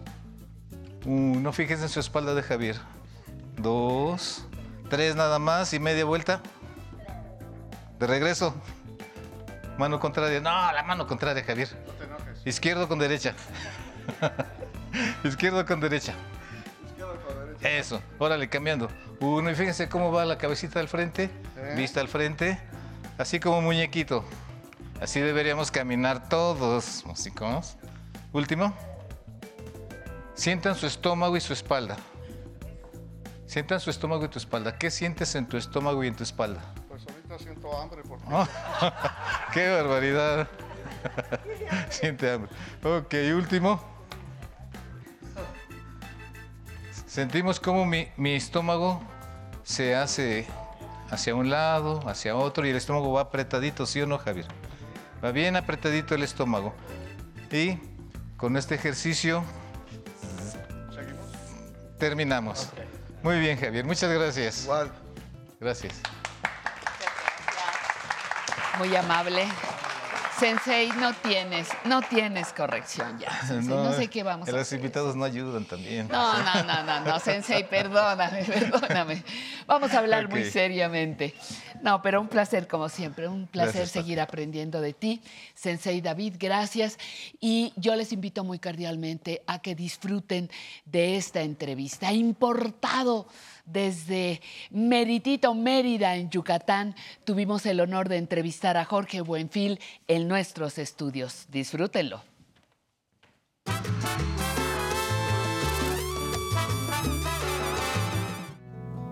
Uno, 1.05 1.53
fíjense 1.53 1.85
en 1.85 1.89
su 1.89 2.01
espalda 2.01 2.35
de 2.35 2.43
Javier. 2.43 2.77
Dos, 3.57 4.47
tres 4.91 5.17
nada 5.17 5.39
más 5.39 5.73
y 5.73 5.79
media 5.79 6.05
vuelta. 6.05 6.41
De 7.99 8.07
regreso. 8.07 8.55
Mano 9.79 10.01
contraria. 10.01 10.41
No, 10.41 10.51
la 10.73 10.83
mano 10.83 11.07
contraria, 11.07 11.43
Javier. 11.45 11.69
Izquierdo 12.45 12.89
con 12.89 12.99
derecha. 12.99 13.35
Izquierdo 15.25 15.65
con 15.65 15.81
derecha. 15.81 16.15
Eso. 17.61 18.03
Órale, 18.19 18.49
cambiando. 18.49 18.89
Uno, 19.21 19.51
y 19.51 19.55
fíjense 19.55 19.89
cómo 19.89 20.13
va 20.13 20.25
la 20.25 20.39
cabecita 20.39 20.81
al 20.81 20.89
frente. 20.89 21.31
Vista 21.77 22.01
al 22.01 22.09
frente. 22.09 22.59
Así 23.19 23.41
como 23.41 23.61
muñequito. 23.61 24.25
Así 25.01 25.21
deberíamos 25.21 25.71
caminar 25.71 26.29
todos, 26.29 27.05
músicos. 27.07 27.77
Último. 28.33 28.75
Sientan 30.35 30.75
su 30.75 30.87
estómago 30.87 31.37
y 31.37 31.41
su 31.41 31.53
espalda. 31.53 31.97
Sientan 33.47 33.81
su 33.81 33.91
estómago 33.91 34.25
y 34.25 34.29
tu 34.29 34.39
espalda. 34.39 34.77
¿Qué 34.77 34.91
sientes 34.91 35.35
en 35.35 35.47
tu 35.47 35.57
estómago 35.57 36.03
y 36.03 36.09
en 36.09 36.17
tu 36.17 36.25
espalda? 36.25 36.61
Pues 36.89 37.03
ahorita 37.09 37.39
siento 37.39 37.81
hambre 37.81 38.03
porque 38.07 38.25
Oh, 38.31 38.47
¡Qué 39.53 39.71
barbaridad! 39.71 40.49
Siente 41.91 42.31
hambre. 42.31 42.51
Ok, 42.83 43.15
último. 43.35 43.81
Sentimos 47.07 47.61
cómo 47.61 47.87
mi, 47.87 48.09
mi 48.17 48.35
estómago 48.35 49.01
se 49.63 49.95
hace 49.95 50.47
hacia 51.11 51.35
un 51.35 51.51
lado, 51.51 52.07
hacia 52.09 52.37
otro, 52.37 52.67
y 52.67 52.71
el 52.71 52.77
estómago 52.77 53.13
va 53.13 53.23
apretadito, 53.23 53.87
¿sí 53.87 54.01
o 54.01 54.07
no, 54.07 54.19
Javier? 54.19 54.47
Va 55.25 55.33
bien 55.33 55.57
apretadito 55.57 56.15
el 56.15 56.23
estómago. 56.23 56.75
Y 57.51 57.79
con 58.37 58.57
este 58.57 58.75
ejercicio 58.75 59.45
terminamos. 61.99 62.69
Muy 63.23 63.41
bien, 63.41 63.59
Javier. 63.59 63.85
Muchas 63.85 64.13
gracias. 64.13 64.65
Igual. 64.65 64.93
Gracias. 65.61 65.95
Muy 68.79 68.95
amable. 68.95 69.49
Sensei, 70.39 70.89
no 71.01 71.13
tienes, 71.15 71.69
no 71.85 72.01
tienes 72.01 72.53
corrección 72.53 73.19
ya. 73.19 73.31
Sensei. 73.47 73.75
No, 73.75 73.93
sé 73.93 74.09
qué 74.09 74.23
vamos 74.23 74.49
a 74.49 74.53
Los 74.53 74.63
hacer. 74.63 74.79
invitados 74.79 75.17
no 75.17 75.25
ayudan 75.25 75.65
también. 75.65 76.09
No, 76.09 76.39
no, 76.43 76.63
no, 76.63 76.85
no, 76.85 77.01
no, 77.01 77.19
Sensei, 77.19 77.69
perdóname, 77.69 78.45
perdóname. 78.47 79.25
Vamos 79.67 79.93
a 79.93 79.99
hablar 79.99 80.29
muy 80.29 80.45
seriamente. 80.45 81.35
No, 81.83 82.03
pero 82.03 82.21
un 82.21 82.29
placer 82.29 82.69
como 82.69 82.89
siempre, 82.89 83.27
un 83.29 83.47
placer 83.47 83.75
Gracias, 83.75 83.91
seguir 83.91 84.21
aprendiendo 84.21 84.81
de 84.81 84.93
ti. 84.93 85.23
Sensei 85.55 86.01
David, 86.01 86.35
gracias. 86.39 86.99
Y 87.41 87.73
yo 87.77 87.97
les 87.97 88.13
invito 88.13 88.45
muy 88.45 88.59
cordialmente 88.59 89.43
a 89.47 89.61
que 89.61 89.75
disfruten 89.75 90.51
de 90.85 91.17
esta 91.17 91.41
entrevista. 91.43 92.13
Importado 92.13 93.27
desde 93.73 94.41
Meritito, 94.71 95.55
Mérida, 95.55 96.17
en 96.17 96.31
Yucatán, 96.31 96.95
tuvimos 97.25 97.67
el 97.67 97.81
honor 97.81 98.09
de 98.09 98.17
entrevistar 98.17 98.77
a 98.77 98.85
Jorge 98.85 99.21
Buenfil 99.21 99.81
en 100.07 100.29
nuestros 100.29 100.79
estudios. 100.79 101.47
Disfrútenlo. 101.51 102.23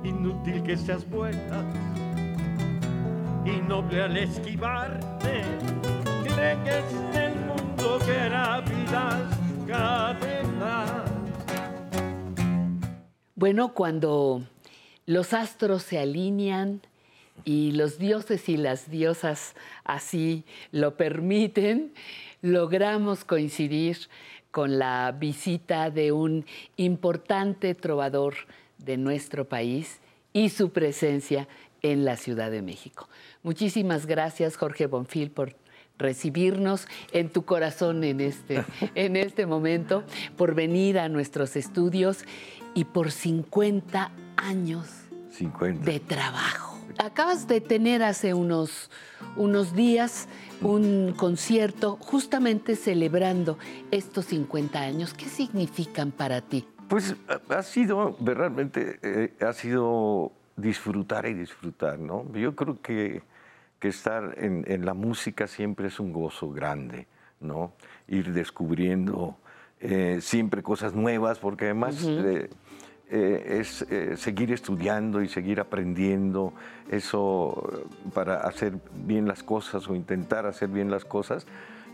Inútil 0.05 0.63
que 0.63 0.77
seas 0.77 1.09
buena 1.09 1.65
y 3.45 3.61
noble 3.63 4.03
al 4.03 4.17
esquivarte. 4.17 5.43
Cree 6.25 6.57
que 6.65 6.79
es 6.79 7.17
el 7.17 7.35
mundo 7.47 7.99
que 8.05 8.13
hará 8.13 8.61
vidas 8.61 9.37
cadenas. 9.67 11.06
Bueno, 13.39 13.75
cuando 13.75 14.47
los 15.05 15.35
astros 15.35 15.83
se 15.83 15.99
alinean 15.99 16.81
y 17.45 17.73
los 17.73 17.99
dioses 17.99 18.49
y 18.49 18.57
las 18.57 18.91
diosas 18.91 19.55
así 19.85 20.45
lo 20.73 20.97
permiten, 20.97 21.93
logramos 22.41 23.27
coincidir 23.27 23.99
con 24.51 24.79
la 24.79 25.13
visita 25.13 25.91
de 25.91 26.13
un 26.13 26.47
importante 26.79 27.75
trovador 27.75 28.37
de 28.79 28.97
nuestro 28.97 29.47
país 29.47 30.01
y 30.33 30.49
su 30.49 30.71
presencia 30.71 31.47
en 31.83 32.07
la 32.07 32.17
Ciudad 32.17 32.51
de 32.51 32.63
México. 32.63 33.07
Muchísimas 33.43 34.07
gracias, 34.07 34.57
Jorge 34.57 34.87
Bonfil, 34.87 35.31
por 35.31 35.55
recibirnos 35.99 36.89
en 37.13 37.29
tu 37.29 37.45
corazón 37.45 38.03
en 38.03 38.23
este, 38.23 38.65
en 38.95 39.15
este 39.15 39.45
momento, 39.45 40.05
por 40.39 40.55
venir 40.55 40.99
a 40.99 41.11
nuestros 41.11 41.55
estudios 41.55 42.25
y 42.77 42.85
por 42.85 43.11
50 43.11 44.13
años 44.37 44.87
50. 45.31 45.91
de 45.91 45.99
trabajo. 45.99 46.77
Acabas 46.99 47.49
de 47.49 47.61
tener 47.61 48.03
hace 48.03 48.35
unos, 48.35 48.91
unos 49.37 49.75
días 49.75 50.29
un 50.61 51.15
concierto 51.17 51.97
justamente 52.01 52.77
celebrando 52.77 53.59
estos 53.91 54.27
50 54.27 54.79
años. 54.79 55.15
¿Qué 55.15 55.25
significan 55.27 56.13
para 56.13 56.43
ti? 56.43 56.67
Pues 56.89 57.17
ha- 57.49 57.63
sido, 57.63 58.17
realmente, 58.21 58.99
eh, 59.03 59.35
ha 59.41 59.53
sido 59.55 60.33
disfrutar 60.57 61.27
y 61.27 61.35
disfrutar, 61.35 61.99
¿no? 61.99 62.31
Yo 62.35 62.55
creo 62.55 62.81
que, 62.81 63.23
que 63.81 63.89
estar 63.89 64.35
en, 64.39 64.65
en 64.69 64.85
la 64.85 64.95
música 64.95 65.47
siempre 65.47 65.89
es 65.89 65.99
un 65.99 66.13
gozo 66.13 66.51
grande, 66.51 67.07
¿no? 67.41 67.73
Ir 68.07 68.33
descubriendo 68.33 69.37
eh, 69.81 70.21
siempre 70.23 70.63
cosas 70.63 70.95
nuevas, 70.95 71.39
porque 71.41 71.67
además 71.67 71.97
eh, 72.09 72.49
eh, 73.09 73.59
es 73.61 73.83
eh, 73.83 74.17
seguir 74.17 74.53
estudiando 74.53 75.23
y 75.23 75.29
seguir 75.29 75.61
aprendiendo, 75.61 76.53
eso 76.91 77.71
eh, 77.73 78.11
para 78.13 78.39
hacer 78.39 78.79
bien 78.95 79.29
las 79.29 79.45
cosas 79.45 79.89
o 79.89 79.95
intentar 79.95 80.45
hacer 80.45 80.69
bien 80.71 80.91
las 80.91 81.05
cosas, 81.05 81.47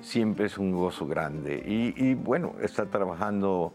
siempre 0.02 0.46
es 0.46 0.58
un 0.58 0.72
gozo 0.72 1.06
grande. 1.06 1.62
Y, 1.66 1.94
y, 1.96 2.14
bueno, 2.14 2.54
estar 2.60 2.88
trabajando, 2.88 3.72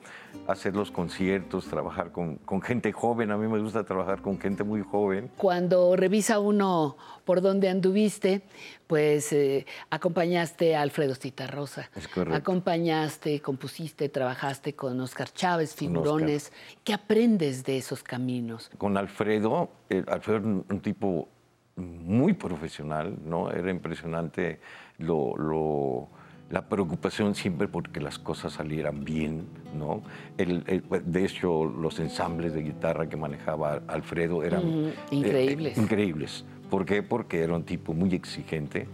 hacer 0.47 0.75
los 0.75 0.91
conciertos, 0.91 1.65
trabajar 1.65 2.11
con, 2.11 2.35
con 2.37 2.61
gente 2.61 2.91
joven, 2.91 3.31
a 3.31 3.37
mí 3.37 3.47
me 3.47 3.59
gusta 3.59 3.83
trabajar 3.83 4.21
con 4.21 4.39
gente 4.39 4.63
muy 4.63 4.83
joven. 4.83 5.31
Cuando 5.37 5.95
revisa 5.95 6.39
uno 6.39 6.97
por 7.25 7.41
dónde 7.41 7.69
anduviste, 7.69 8.41
pues 8.85 9.33
eh, 9.33 9.65
acompañaste 9.89 10.75
a 10.75 10.81
Alfredo 10.81 11.15
Citarrosa. 11.15 11.89
Es 11.95 12.07
correcto. 12.07 12.37
Acompañaste, 12.37 13.41
compusiste, 13.41 14.09
trabajaste 14.09 14.73
con 14.73 14.99
Oscar 14.99 15.31
Chávez, 15.31 15.75
figurones. 15.75 16.51
¿Qué 16.83 16.93
aprendes 16.93 17.63
de 17.63 17.77
esos 17.77 18.03
caminos? 18.03 18.69
Con 18.77 18.97
Alfredo, 18.97 19.69
eh, 19.89 20.03
Alfredo 20.07 20.65
un 20.69 20.81
tipo 20.81 21.29
muy 21.77 22.33
profesional, 22.33 23.17
¿no? 23.25 23.51
Era 23.51 23.71
impresionante 23.71 24.59
lo, 24.97 25.35
lo- 25.37 26.07
la 26.49 26.67
preocupación 26.69 27.35
siempre 27.35 27.67
porque 27.67 27.99
las 27.99 28.17
cosas 28.17 28.53
salieran 28.53 29.03
bien, 29.03 29.45
¿no? 29.77 30.01
Él, 30.37 30.63
él, 30.67 30.83
de 31.05 31.25
hecho, 31.25 31.65
los 31.65 31.99
ensambles 31.99 32.53
de 32.53 32.63
guitarra 32.63 33.09
que 33.09 33.17
manejaba 33.17 33.81
Alfredo 33.87 34.43
eran 34.43 34.63
Ujú, 34.65 34.87
eh, 34.87 34.93
increíbles. 35.11 35.77
increíbles. 35.77 36.45
¿Por 36.69 36.85
qué? 36.85 37.03
Porque 37.03 37.41
era 37.41 37.53
un 37.53 37.63
tipo 37.63 37.93
muy 37.93 38.13
exigente. 38.15 38.87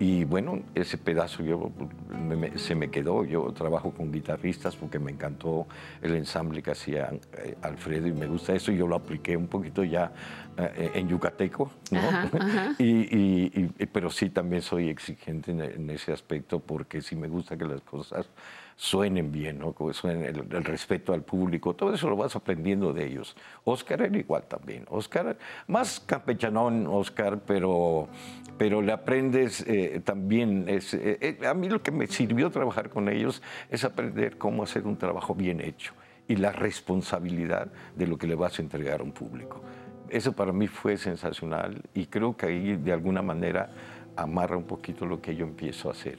Y 0.00 0.22
bueno, 0.24 0.60
ese 0.76 0.96
pedazo 0.96 1.42
yo, 1.42 1.72
me- 2.08 2.36
me- 2.36 2.56
se 2.58 2.74
me 2.76 2.88
quedó. 2.88 3.24
Yo 3.24 3.52
trabajo 3.52 3.90
con 3.92 4.12
guitarristas 4.12 4.76
porque 4.76 4.98
me 5.00 5.10
encantó 5.10 5.66
el 6.00 6.14
ensamble 6.14 6.62
que 6.62 6.70
hacía 6.70 7.10
eh, 7.38 7.56
Alfredo 7.62 8.06
y 8.06 8.12
me 8.12 8.26
gusta 8.26 8.54
eso. 8.54 8.70
Yo 8.70 8.86
lo 8.86 8.94
apliqué 8.94 9.36
un 9.36 9.48
poquito 9.48 9.82
ya 9.82 10.12
eh, 10.56 10.92
en 10.94 11.08
yucateco, 11.08 11.72
¿no? 11.90 11.98
Ajá, 11.98 12.30
ajá. 12.32 12.74
Y, 12.78 12.84
y- 13.16 13.72
y- 13.76 13.86
pero 13.86 14.08
sí 14.10 14.30
también 14.30 14.62
soy 14.62 14.88
exigente 14.88 15.50
en, 15.50 15.62
en 15.62 15.90
ese 15.90 16.12
aspecto 16.12 16.60
porque 16.60 17.02
sí 17.02 17.16
me 17.16 17.26
gusta 17.26 17.56
que 17.56 17.64
las 17.64 17.80
cosas 17.80 18.28
suenen 18.78 19.32
bien, 19.32 19.58
¿no? 19.58 19.74
Que 19.74 19.92
suenen 19.92 20.22
el, 20.22 20.54
el 20.54 20.64
respeto 20.64 21.12
al 21.12 21.22
público, 21.22 21.74
todo 21.74 21.92
eso 21.92 22.08
lo 22.08 22.16
vas 22.16 22.36
aprendiendo 22.36 22.92
de 22.92 23.06
ellos. 23.06 23.36
Oscar 23.64 24.00
era 24.02 24.16
igual 24.16 24.44
también. 24.44 24.86
Oscar, 24.88 25.36
más 25.66 25.98
campechanón, 25.98 26.86
Oscar, 26.86 27.40
pero, 27.44 28.08
pero 28.56 28.80
le 28.80 28.92
aprendes 28.92 29.64
eh, 29.66 30.00
también. 30.04 30.66
Es, 30.68 30.94
eh, 30.94 31.18
eh, 31.20 31.46
a 31.46 31.54
mí 31.54 31.68
lo 31.68 31.82
que 31.82 31.90
me 31.90 32.06
sirvió 32.06 32.50
trabajar 32.52 32.88
con 32.88 33.08
ellos 33.08 33.42
es 33.68 33.82
aprender 33.82 34.38
cómo 34.38 34.62
hacer 34.62 34.86
un 34.86 34.96
trabajo 34.96 35.34
bien 35.34 35.60
hecho 35.60 35.92
y 36.28 36.36
la 36.36 36.52
responsabilidad 36.52 37.72
de 37.96 38.06
lo 38.06 38.16
que 38.16 38.28
le 38.28 38.36
vas 38.36 38.60
a 38.60 38.62
entregar 38.62 39.00
a 39.00 39.02
un 39.02 39.10
público. 39.10 39.60
Eso 40.08 40.34
para 40.34 40.52
mí 40.52 40.68
fue 40.68 40.96
sensacional 40.96 41.82
y 41.94 42.06
creo 42.06 42.36
que 42.36 42.46
ahí 42.46 42.76
de 42.76 42.92
alguna 42.92 43.22
manera 43.22 43.70
amarra 44.14 44.56
un 44.56 44.64
poquito 44.64 45.04
lo 45.04 45.20
que 45.20 45.34
yo 45.34 45.44
empiezo 45.44 45.88
a 45.88 45.92
hacer 45.92 46.18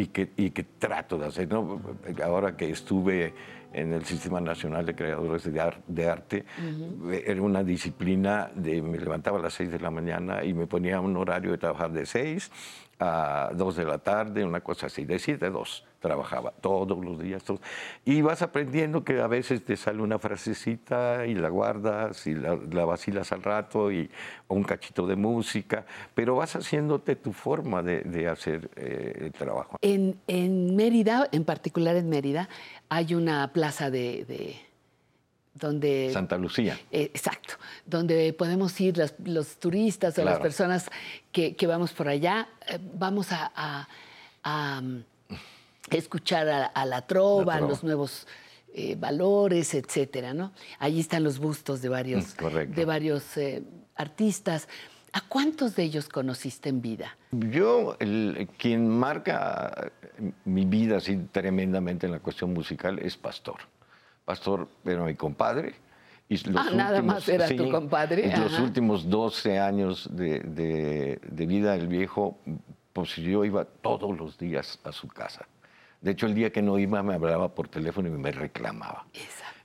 y 0.00 0.06
que, 0.08 0.30
y 0.36 0.50
que 0.50 0.62
trato 0.64 1.18
de 1.18 1.26
hacer. 1.26 1.48
¿no? 1.48 1.80
Ahora 2.24 2.56
que 2.56 2.70
estuve 2.70 3.34
en 3.72 3.92
el 3.92 4.04
Sistema 4.04 4.40
Nacional 4.40 4.86
de 4.86 4.94
Creadores 4.94 5.52
de, 5.52 5.60
Ar- 5.60 5.82
de 5.86 6.08
Arte, 6.08 6.44
era 7.24 7.42
una 7.42 7.62
disciplina 7.64 8.50
de 8.54 8.80
me 8.80 8.96
levantaba 8.98 9.38
a 9.38 9.42
las 9.42 9.54
6 9.54 9.70
de 9.72 9.80
la 9.80 9.90
mañana 9.90 10.44
y 10.44 10.54
me 10.54 10.66
ponía 10.66 11.00
un 11.00 11.16
horario 11.16 11.50
de 11.50 11.58
trabajar 11.58 11.90
de 11.92 12.06
6 12.06 12.50
a 13.00 13.50
2 13.54 13.76
de 13.76 13.84
la 13.84 13.98
tarde, 13.98 14.44
una 14.44 14.60
cosa 14.60 14.86
así, 14.86 15.04
de 15.04 15.18
7 15.18 15.46
a 15.46 15.50
2 15.50 15.84
trabajaba 16.00 16.52
todos 16.52 17.04
los 17.04 17.18
días. 17.20 17.42
todos. 17.42 17.60
Y 18.04 18.22
vas 18.22 18.42
aprendiendo 18.42 19.02
que 19.04 19.20
a 19.20 19.26
veces 19.26 19.64
te 19.64 19.76
sale 19.76 20.00
una 20.00 20.18
frasecita 20.18 21.26
y 21.26 21.34
la 21.34 21.48
guardas 21.48 22.26
y 22.26 22.34
la, 22.34 22.56
la 22.70 22.84
vacilas 22.84 23.32
al 23.32 23.42
rato 23.42 23.90
y 23.90 24.08
o 24.46 24.54
un 24.54 24.62
cachito 24.64 25.06
de 25.06 25.16
música, 25.16 25.84
pero 26.14 26.36
vas 26.36 26.54
haciéndote 26.56 27.16
tu 27.16 27.32
forma 27.32 27.82
de, 27.82 28.02
de 28.02 28.28
hacer 28.28 28.70
eh, 28.76 29.12
el 29.26 29.32
trabajo. 29.32 29.76
En, 29.82 30.18
en 30.28 30.76
Mérida, 30.76 31.28
en 31.32 31.44
particular 31.44 31.96
en 31.96 32.08
Mérida, 32.08 32.48
hay 32.88 33.14
una 33.14 33.52
plaza 33.52 33.90
de, 33.90 34.24
de- 34.26 34.56
donde 35.54 36.10
Santa 36.12 36.38
Lucía. 36.38 36.78
Eh, 36.92 37.10
exacto, 37.12 37.54
donde 37.84 38.32
podemos 38.32 38.80
ir 38.80 38.96
las- 38.96 39.14
los 39.24 39.56
turistas 39.58 40.16
o 40.18 40.24
las 40.24 40.38
personas 40.38 40.88
que, 41.32 41.56
que 41.56 41.66
vamos 41.66 41.92
por 41.92 42.06
allá, 42.08 42.48
eh, 42.68 42.78
vamos 42.94 43.32
a, 43.32 43.50
a- 43.56 43.88
a, 44.44 44.80
mm, 44.80 45.02
escuchar 45.96 46.48
a, 46.48 46.66
a 46.66 46.84
la 46.84 47.06
trova, 47.06 47.54
La 47.54 47.58
trova. 47.58 47.70
los 47.72 47.82
nuevos 47.84 48.26
eh, 48.74 48.96
valores, 48.96 49.74
etcétera, 49.74 50.34
¿no? 50.34 50.52
Allí 50.78 51.00
están 51.00 51.24
los 51.24 51.38
bustos 51.38 51.80
de 51.80 51.88
varios, 51.88 52.34
Mm, 52.34 52.38
correcto. 52.38 52.74
de 52.76 52.84
varios 52.84 53.36
eh, 53.36 53.62
artistas. 53.96 54.68
¿A 55.12 55.22
cuántos 55.22 55.74
de 55.74 55.84
ellos 55.84 56.08
conociste 56.08 56.68
en 56.68 56.82
vida? 56.82 57.16
Yo, 57.32 57.96
el- 57.98 58.48
quien 58.58 58.86
marca 58.88 59.90
mi 60.44 60.64
vida 60.66 60.98
así 60.98 61.16
tremendamente 61.32 62.06
en 62.06 62.12
la 62.12 62.20
cuestión 62.20 62.52
musical 62.52 62.98
es 62.98 63.16
Pastor. 63.16 63.56
Pastor 64.26 64.68
era 64.84 65.02
mi 65.04 65.14
compadre. 65.14 65.74
Y 66.28 66.36
los 66.50 66.66
Ah, 66.66 66.70
nada 66.74 67.00
más 67.00 67.26
era 67.26 67.48
tu 67.48 67.70
compadre, 67.70 68.30
Los 68.36 68.52
ajá. 68.52 68.62
últimos 68.62 69.08
12 69.08 69.58
años 69.58 70.10
de, 70.14 70.40
de- 70.40 71.18
de 71.26 71.46
vida 71.46 71.72
del 71.72 71.88
viejo, 71.88 72.36
pues 72.92 73.16
yo 73.16 73.46
iba 73.46 73.64
todos 73.64 74.14
los 74.18 74.36
días 74.36 74.78
a 74.84 74.92
su 74.92 75.08
casa. 75.08 75.46
De 76.00 76.12
hecho, 76.12 76.26
el 76.26 76.34
día 76.34 76.50
que 76.50 76.62
no 76.62 76.78
iba 76.78 77.02
me 77.02 77.14
hablaba 77.14 77.54
por 77.54 77.68
teléfono 77.68 78.08
y 78.08 78.12
me 78.12 78.30
reclamaba. 78.30 79.06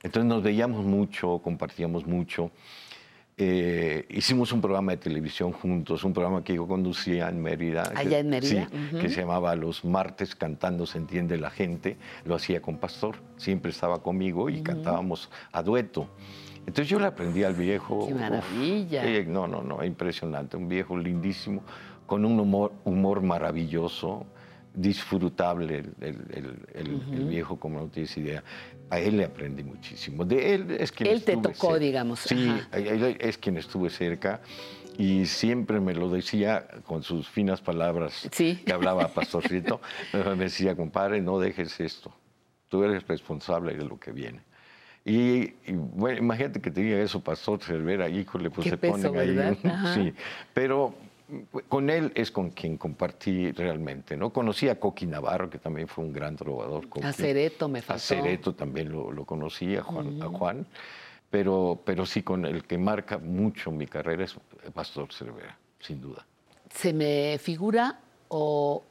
Entonces 0.01 0.27
nos 0.27 0.41
veíamos 0.43 0.83
mucho, 0.85 1.39
compartíamos 1.43 2.05
mucho. 2.07 2.51
Eh, 3.35 4.05
hicimos 4.09 4.51
un 4.51 4.61
programa 4.61 4.91
de 4.91 4.97
televisión 4.97 5.51
juntos, 5.53 6.03
un 6.03 6.13
programa 6.13 6.43
que 6.43 6.53
yo 6.53 6.67
conducía 6.67 7.29
en 7.29 7.41
Mérida. 7.41 7.83
Allá 7.95 8.09
que- 8.09 8.19
en 8.19 8.29
Mérida, 8.29 8.67
sí, 8.71 8.77
ujú. 8.91 9.01
que 9.01 9.09
se 9.09 9.21
llamaba 9.21 9.55
Los 9.55 9.83
martes 9.83 10.35
cantando 10.35 10.85
se 10.85 10.99
entiende 10.99 11.37
la 11.37 11.49
gente. 11.49 11.97
Lo 12.25 12.35
hacía 12.35 12.61
con 12.61 12.77
Pastor, 12.77 13.15
siempre 13.37 13.71
estaba 13.71 14.03
conmigo 14.03 14.49
y 14.49 14.61
cantábamos 14.61 15.31
a 15.51 15.63
dueto. 15.63 16.09
Entonces 16.59 16.87
yo 16.87 16.99
le 16.99 17.07
aprendí 17.07 17.43
al 17.43 17.55
viejo. 17.55 18.07
¡Qué 18.07 18.13
uf, 18.13 18.19
maravilla! 18.19 19.03
eh, 19.05 19.25
no, 19.27 19.47
no, 19.47 19.63
no, 19.63 19.83
impresionante. 19.83 20.55
Un 20.55 20.69
viejo 20.69 20.95
lindísimo, 20.95 21.63
con 22.05 22.25
un 22.25 22.39
humor, 22.39 22.71
humor 22.83 23.21
maravilloso, 23.23 24.25
disfrutable 24.73 25.77
el, 25.79 25.93
el- 26.01 26.25
el- 26.31 26.67
el- 26.73 26.87
el 26.87 26.93
Ujú. 26.95 27.27
viejo, 27.29 27.57
como 27.59 27.79
no 27.79 27.87
tienes 27.87 28.15
idea. 28.17 28.43
A 28.89 28.99
él 28.99 29.17
le 29.17 29.25
aprendí 29.25 29.63
muchísimo. 29.63 30.25
De 30.25 30.53
él 30.55 30.71
es 30.79 30.91
quien 30.91 31.09
Él 31.09 31.23
te 31.23 31.37
tocó, 31.37 31.71
cerca. 31.73 31.79
digamos, 31.79 32.19
Sí, 32.21 32.47
ajá. 32.49 32.67
a 32.71 32.77
él 32.77 33.17
es 33.19 33.37
quien 33.37 33.57
estuve 33.57 33.89
cerca 33.89 34.41
y 34.97 35.25
siempre 35.25 35.79
me 35.79 35.93
lo 35.95 36.09
decía 36.09 36.67
con 36.85 37.01
sus 37.03 37.27
finas 37.27 37.61
palabras 37.61 38.27
que 38.31 38.73
hablaba 38.73 39.07
Pastorcito. 39.07 39.81
me 40.13 40.35
decía, 40.35 40.75
compadre, 40.75 41.21
no 41.21 41.39
dejes 41.39 41.79
esto. 41.79 42.13
Tú 42.69 42.83
eres 42.83 43.07
responsable 43.07 43.75
de 43.75 43.85
lo 43.85 43.99
que 43.99 44.11
viene. 44.11 44.41
Y, 45.05 45.53
y, 45.65 45.73
bueno, 45.73 46.19
imagínate 46.19 46.61
que 46.61 46.71
te 46.71 46.81
diga 46.81 46.97
eso, 46.99 47.19
Pastor 47.21 47.61
Cervera, 47.61 48.07
híjole, 48.09 48.49
pues 48.49 48.63
Qué 48.65 48.69
se 48.71 48.77
peso, 48.77 49.11
ponen 49.11 49.17
ahí. 49.17 49.35
¿verdad? 49.35 49.57
Ajá. 49.65 49.93
Sí, 49.95 50.13
pero 50.53 50.95
con 51.69 51.89
él 51.89 52.11
es 52.15 52.31
con 52.31 52.49
quien 52.51 52.77
compartí 52.77 53.51
realmente, 53.51 54.17
¿no? 54.17 54.31
Conocí 54.31 54.69
a 54.69 54.79
Coqui 54.79 55.05
Navarro, 55.05 55.49
que 55.49 55.57
también 55.57 55.87
fue 55.87 56.03
un 56.03 56.13
gran 56.13 56.35
trovador. 56.35 56.89
Coqui. 56.89 57.05
A 57.07 57.13
Cereto 57.13 57.67
me 57.67 57.79
A 57.79 57.83
faltó. 57.83 58.03
Cereto 58.03 58.53
también 58.53 58.91
lo, 58.91 59.11
lo 59.11 59.25
conocí, 59.25 59.75
a 59.75 59.83
Juan, 59.83 60.21
a. 60.21 60.55
Pero, 61.29 61.79
pero 61.83 62.05
sí, 62.05 62.21
con 62.21 62.45
el 62.45 62.63
que 62.65 62.77
marca 62.77 63.17
mucho 63.17 63.71
mi 63.71 63.87
carrera 63.87 64.23
es 64.25 64.35
Pastor 64.73 65.11
Cervera. 65.11 65.57
sin 65.79 65.99
duda. 65.99 66.25
Se 66.69 66.93
me 66.93 67.37
figura 67.39 67.99
o 68.27 68.83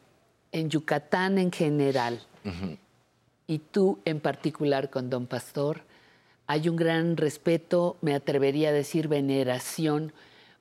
en 0.51 0.69
Yucatán 0.69 1.39
en 1.39 1.53
general 1.53 2.21
Ujú. 2.45 2.77
y 3.47 3.59
tú 3.59 4.01
en 4.05 4.21
particular 4.21 4.91
con 4.91 5.09
Don 5.11 5.27
Pastor, 5.27 5.83
hay 6.49 6.69
un 6.69 6.77
gran 6.77 7.17
respeto, 7.17 7.97
me 8.01 8.15
atrevería 8.15 8.71
a 8.71 8.73
decir 8.73 9.07
veneración 9.09 10.13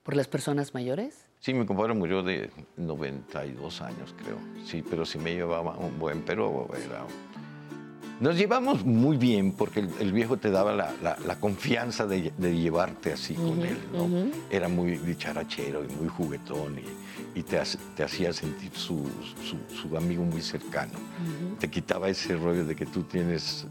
por 0.04 0.14
las 0.16 0.28
personas 0.28 0.74
mayores. 0.74 1.21
Sí, 1.42 1.52
mi 1.54 1.66
compadre 1.66 1.92
murió 1.92 2.22
de 2.22 2.50
92 2.76 3.80
años, 3.82 4.14
creo. 4.22 4.38
Sí, 4.64 4.80
pero 4.88 5.04
sí 5.04 5.18
me 5.18 5.34
llevaba 5.34 5.76
un 5.76 5.98
buen, 5.98 6.22
pero 6.22 6.68
era... 6.76 7.04
Nos 8.20 8.36
llevamos 8.36 8.84
muy 8.84 9.16
bien 9.16 9.50
porque 9.50 9.80
el, 9.80 9.90
el 9.98 10.12
viejo 10.12 10.36
te 10.36 10.52
daba 10.52 10.72
la, 10.72 10.94
la- 11.02 11.18
la 11.26 11.40
confianza 11.40 12.06
de, 12.06 12.32
de 12.38 12.56
llevarte 12.56 13.12
así 13.12 13.34
con 13.34 13.60
él. 13.62 13.76
Era 14.50 14.68
muy 14.68 14.98
dicharachero 14.98 15.84
y 15.84 15.88
muy 15.94 16.06
juguetón 16.06 16.78
y, 16.78 17.40
y 17.40 17.42
te, 17.42 17.58
hacía 17.58 18.32
sentir 18.32 18.70
su, 18.74 19.04
su- 19.44 19.74
su 19.76 19.96
amigo 19.96 20.22
muy 20.22 20.42
cercano. 20.42 20.92
Te 21.58 21.68
quitaba 21.68 22.08
ese 22.08 22.36
rollo 22.36 22.64
de 22.64 22.76
que 22.76 22.86
tú 22.86 23.02
tienes... 23.02 23.66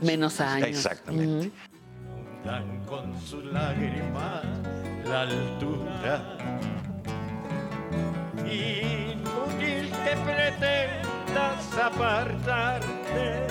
Menos 0.00 0.40
años. 0.40 0.68
Exactamente. 0.68 1.50
Dan 2.44 2.80
con 2.86 3.18
sus 3.20 3.44
lágrimas 3.44 4.44
la 5.04 5.22
altura. 5.22 6.36
Inútil 8.44 9.90
que 9.90 10.16
pretendas 10.24 11.78
apartarte. 11.78 13.46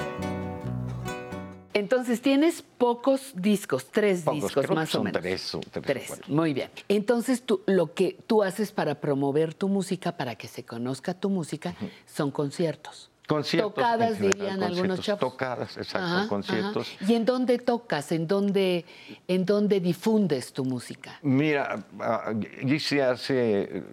Entonces 1.74 2.22
tienes 2.22 2.62
pocos 2.78 3.32
discos, 3.34 3.88
tres 3.90 4.24
Pocos, 4.24 4.36
discos 4.44 4.52
creo 4.66 4.68
que 4.70 4.76
más 4.76 4.94
o 4.96 5.04
menos. 5.04 5.22
tres 5.22 5.56
o- 5.56 5.62
tres 5.62 6.20
muy 6.28 6.54
bien. 6.54 6.70
Entonces 6.90 7.44
tú, 7.46 7.62
lo 7.66 7.94
que 7.94 8.18
tú 8.28 8.44
haces 8.44 8.74
para 8.74 8.96
promover 9.00 9.54
tu 9.54 9.70
música, 9.70 10.18
para 10.18 10.36
que 10.36 10.50
se 10.50 10.66
conozca 10.66 11.14
tu 11.14 11.30
música, 11.30 11.74
son 12.06 12.30
conciertos. 12.32 13.10
Conciertos. 13.32 13.74
Tocadas, 13.76 14.10
en 14.12 14.16
general, 14.18 14.34
dirían 14.38 14.64
algunos 14.64 15.00
chavos. 15.02 15.20
Tocadas, 15.22 15.78
exacto, 15.78 16.08
Ajá, 16.08 16.28
conciertos. 16.28 16.96
ajá. 16.96 17.12
¿Y 17.12 17.16
en 17.16 17.26
dónde 17.26 17.58
tocas? 17.60 18.12
¿En 18.12 18.28
dónde, 18.28 18.86
¿En 19.28 19.46
dónde 19.46 19.80
difundes 19.80 20.52
tu 20.52 20.66
música? 20.66 21.20
Mira, 21.22 21.86
ah, 22.00 22.34
hice 22.64 23.02
hace 23.04 23.62
eh, 23.62 23.84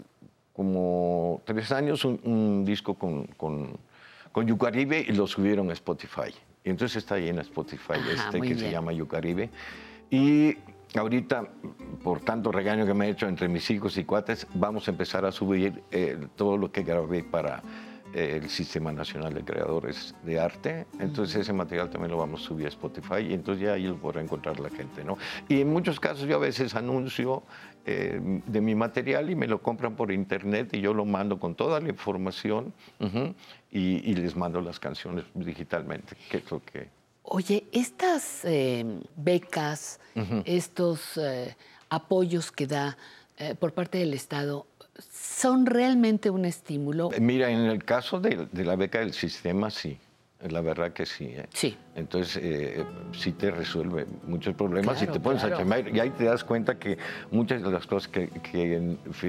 como 0.52 1.40
tres 1.44 1.70
años 1.70 2.04
un, 2.04 2.20
un 2.24 2.64
disco 2.64 2.94
con, 2.94 3.26
con, 3.36 3.78
con 4.32 4.46
Yucaribe 4.46 5.04
y 5.08 5.12
lo 5.12 5.26
subieron 5.26 5.70
a 5.70 5.72
Spotify. 5.74 6.34
Y 6.64 6.70
entonces 6.70 6.96
está 6.96 7.14
ahí 7.14 7.28
en 7.28 7.38
Spotify 7.38 7.92
Ajá, 7.92 8.26
este 8.26 8.40
que 8.40 8.48
se 8.48 8.54
bien. 8.62 8.72
llama 8.72 8.92
Yucaribe. 8.92 9.50
Y 10.10 10.56
ahorita, 10.94 11.46
por 12.02 12.20
tanto 12.20 12.50
regaño 12.50 12.86
que 12.86 12.94
me 12.94 13.06
he 13.06 13.10
hecho 13.10 13.28
entre 13.28 13.48
mis 13.48 13.70
hijos 13.70 13.96
y 13.98 14.04
cuates, 14.04 14.46
vamos 14.54 14.88
a 14.88 14.90
empezar 14.90 15.24
a 15.24 15.30
subir 15.32 15.82
eh, 15.90 16.18
todo 16.34 16.56
lo 16.56 16.72
que 16.72 16.82
grabé 16.82 17.22
para 17.22 17.62
el 18.14 18.48
Sistema 18.48 18.92
Nacional 18.92 19.34
de 19.34 19.44
Creadores 19.44 20.14
de 20.24 20.40
Arte. 20.40 20.86
Entonces 20.98 21.36
ese 21.36 21.52
material 21.52 21.90
también 21.90 22.10
lo 22.10 22.18
vamos 22.18 22.42
a 22.42 22.44
subir 22.44 22.66
a 22.66 22.68
Spotify 22.68 23.20
y 23.28 23.34
entonces 23.34 23.64
ya 23.64 23.74
ahí 23.74 23.84
lo 23.84 23.96
podrá 23.96 24.20
encontrar 24.20 24.58
la 24.60 24.70
gente, 24.70 25.04
¿no? 25.04 25.18
Y 25.48 25.60
en 25.60 25.70
muchos 25.70 26.00
casos 26.00 26.26
yo 26.28 26.36
a 26.36 26.38
veces 26.38 26.74
anuncio 26.74 27.42
eh, 27.84 28.20
de 28.46 28.60
mi 28.60 28.74
material 28.74 29.30
y 29.30 29.34
me 29.34 29.46
lo 29.46 29.62
compran 29.62 29.96
por 29.96 30.12
internet 30.12 30.70
y 30.74 30.80
yo 30.80 30.94
lo 30.94 31.04
mando 31.04 31.38
con 31.38 31.54
toda 31.54 31.80
la 31.80 31.88
información 31.88 32.72
ujú, 33.00 33.34
y, 33.70 34.10
y 34.10 34.14
les 34.14 34.36
mando 34.36 34.60
las 34.60 34.78
canciones 34.78 35.24
digitalmente, 35.34 36.16
que 36.30 36.38
es 36.38 36.50
lo 36.50 36.62
que... 36.62 36.88
Oye, 37.22 37.64
estas 37.72 38.44
eh, 38.44 38.84
becas, 39.16 40.00
estos 40.44 41.18
eh, 41.18 41.54
apoyos 41.90 42.50
que 42.50 42.66
da 42.66 42.96
por 43.60 43.72
parte 43.72 43.98
del 43.98 44.14
Estado, 44.14 44.66
¿son 44.98 45.66
realmente 45.66 46.30
un 46.30 46.44
estímulo? 46.44 47.10
Mira, 47.20 47.50
en 47.50 47.60
el 47.60 47.84
caso 47.84 48.20
de, 48.20 48.48
de 48.50 48.64
la 48.64 48.76
beca 48.76 49.00
del 49.00 49.12
sistema, 49.12 49.70
sí. 49.70 49.98
La 50.48 50.60
verdad 50.60 50.92
que 50.92 51.04
sí. 51.04 51.24
¿eh? 51.24 51.46
Sí. 51.52 51.76
Entonces, 51.98 52.38
eh, 52.42 52.84
sí 53.12 53.32
te 53.32 53.50
resuelve 53.50 54.06
muchos 54.26 54.54
problemas 54.54 54.96
Claro, 54.98 55.10
y 55.10 55.14
te 55.14 55.20
pones 55.20 55.40
claro. 55.40 55.56
a 55.56 55.58
chambear. 55.58 55.88
Y 55.94 55.98
ahí 56.00 56.10
te 56.10 56.24
das 56.24 56.44
cuenta 56.44 56.78
que 56.78 56.96
muchas 57.30 57.62
de 57.62 57.70
las 57.70 57.86
cosas 57.86 58.08
que, 58.08 58.28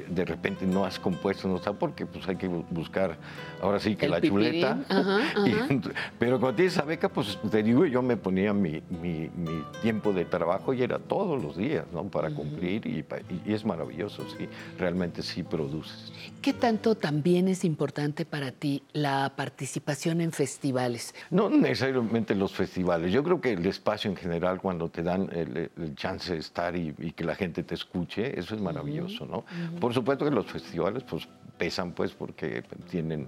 de 0.07 0.25
repente 0.25 0.65
no 0.65 0.85
has 0.85 0.99
compuesto 0.99 1.47
no 1.47 1.55
están 1.57 1.75
porque 1.77 2.05
pues 2.05 2.27
hay 2.27 2.35
que 2.35 2.49
bu- 2.49 2.65
buscar 2.69 3.17
ahora 3.61 3.79
sí 3.79 3.95
que 3.95 4.05
El 4.05 4.11
la 4.11 4.21
pipirín, 4.21 4.61
chuleta. 4.61 4.77
ajá, 4.89 5.19
Y 5.47 5.51
ajá. 5.53 5.67
ent- 5.69 5.93
pero 6.19 6.39
cuando 6.39 6.55
tienes 6.57 6.73
esa 6.73 6.83
beca, 6.85 7.09
pues 7.09 7.39
te 7.49 7.63
digo, 7.63 7.85
yo 7.85 8.01
me 8.01 8.17
ponía 8.17 8.53
mi, 8.53 8.81
mi- 9.01 9.29
mi 9.35 9.63
tiempo 9.81 10.13
de 10.13 10.25
trabajo 10.25 10.73
y 10.73 10.83
era 10.83 10.99
todos 10.99 11.41
los 11.41 11.57
días, 11.57 11.85
¿no? 11.91 12.03
Para 12.03 12.29
cumplir 12.31 12.85
y 12.85 13.51
es 13.51 13.65
maravilloso, 13.65 14.23
sí. 14.37 14.47
Realmente 14.77 15.23
sí 15.23 15.43
produces. 15.43 16.11
¿Qué 16.41 16.53
tanto 16.53 16.95
también 16.95 17.47
es 17.47 17.65
importante 17.65 18.25
para 18.25 18.51
ti 18.51 18.83
la 18.93 19.33
participación 19.35 20.21
en 20.21 20.31
festivales? 20.31 21.13
No 21.31 21.49
necesariamente 21.49 22.33
los 22.35 22.53
festivales. 22.64 23.11
Yo 23.11 23.23
creo 23.23 23.40
que 23.40 23.53
el 23.53 23.65
espacio 23.65 24.11
en 24.11 24.18
general, 24.18 24.60
cuando 24.60 24.90
te 24.90 25.02
dan 25.02 25.30
el, 25.31 25.72
el 25.76 25.95
chance 25.95 26.34
de 26.34 26.40
estar 26.40 26.76
y, 26.76 26.94
y 26.99 27.11
que 27.14 27.23
la 27.23 27.36
gente 27.36 27.64
te 27.64 27.73
escuche, 27.73 28.38
eso 28.38 28.53
es 28.56 28.61
maravilloso, 28.61 29.26
¿no? 29.26 29.45
Por 29.80 29.94
supuesto 29.94 30.26
que 30.26 30.31
los 30.31 30.45
festivales, 30.45 31.03
pues, 31.03 31.27
pesan, 31.57 31.94
pues, 31.94 32.11
porque 32.11 32.64
tienen 32.90 33.27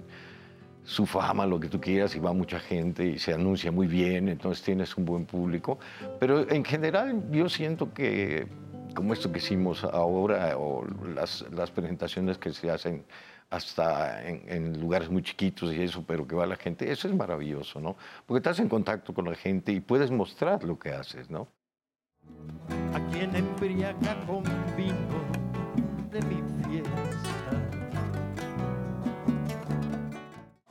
su 0.84 1.06
fama, 1.06 1.45
lo 1.45 1.60
que 1.60 1.70
tú 1.70 1.80
quieras, 1.80 2.16
y 2.16 2.20
va 2.20 2.34
mucha 2.34 2.60
gente 2.60 3.06
y 3.06 3.20
se 3.20 3.34
anuncia 3.34 3.72
muy 3.72 3.88
bien, 3.88 4.28
entonces 4.28 4.64
tienes 4.64 4.98
un 4.98 5.06
buen 5.06 5.26
público. 5.26 5.80
Pero 6.20 6.49
en 6.49 6.64
general 6.66 7.24
yo 7.32 7.48
siento 7.48 7.94
que, 7.94 8.48
como 8.95 9.14
esto 9.14 9.32
que 9.32 9.40
hicimos 9.40 9.84
ahora, 9.84 10.58
o 10.58 10.86
las, 11.16 11.45
las 11.52 11.72
presentaciones 11.72 12.38
que 12.38 12.52
se 12.52 12.70
hacen 12.70 13.03
hasta 13.52 14.28
en, 14.28 14.80
lugares 14.80 15.10
muy 15.10 15.22
chiquitos 15.22 15.73
y 15.73 15.82
eso, 15.84 16.03
pero 16.07 16.26
que 16.26 16.36
va 16.36 16.45
la 16.48 16.56
gente, 16.56 16.91
eso 16.91 17.07
es 17.07 17.14
maravilloso, 17.14 17.80
¿no? 17.80 17.95
Porque 18.26 18.40
estás 18.40 18.60
en 18.60 18.69
contacto 18.69 19.14
con 19.14 19.26
la 19.26 19.36
gente 19.36 19.72
y 19.72 19.82
puedes 19.82 20.10
mostrar 20.10 20.64
lo 20.64 20.80
que 20.80 20.91
haces, 20.91 21.30
¿no? 21.30 21.48
a 22.94 22.99
quien 23.11 23.36
embriaga 23.36 24.15
con 24.26 24.44
de 26.11 26.22
mi 26.23 26.51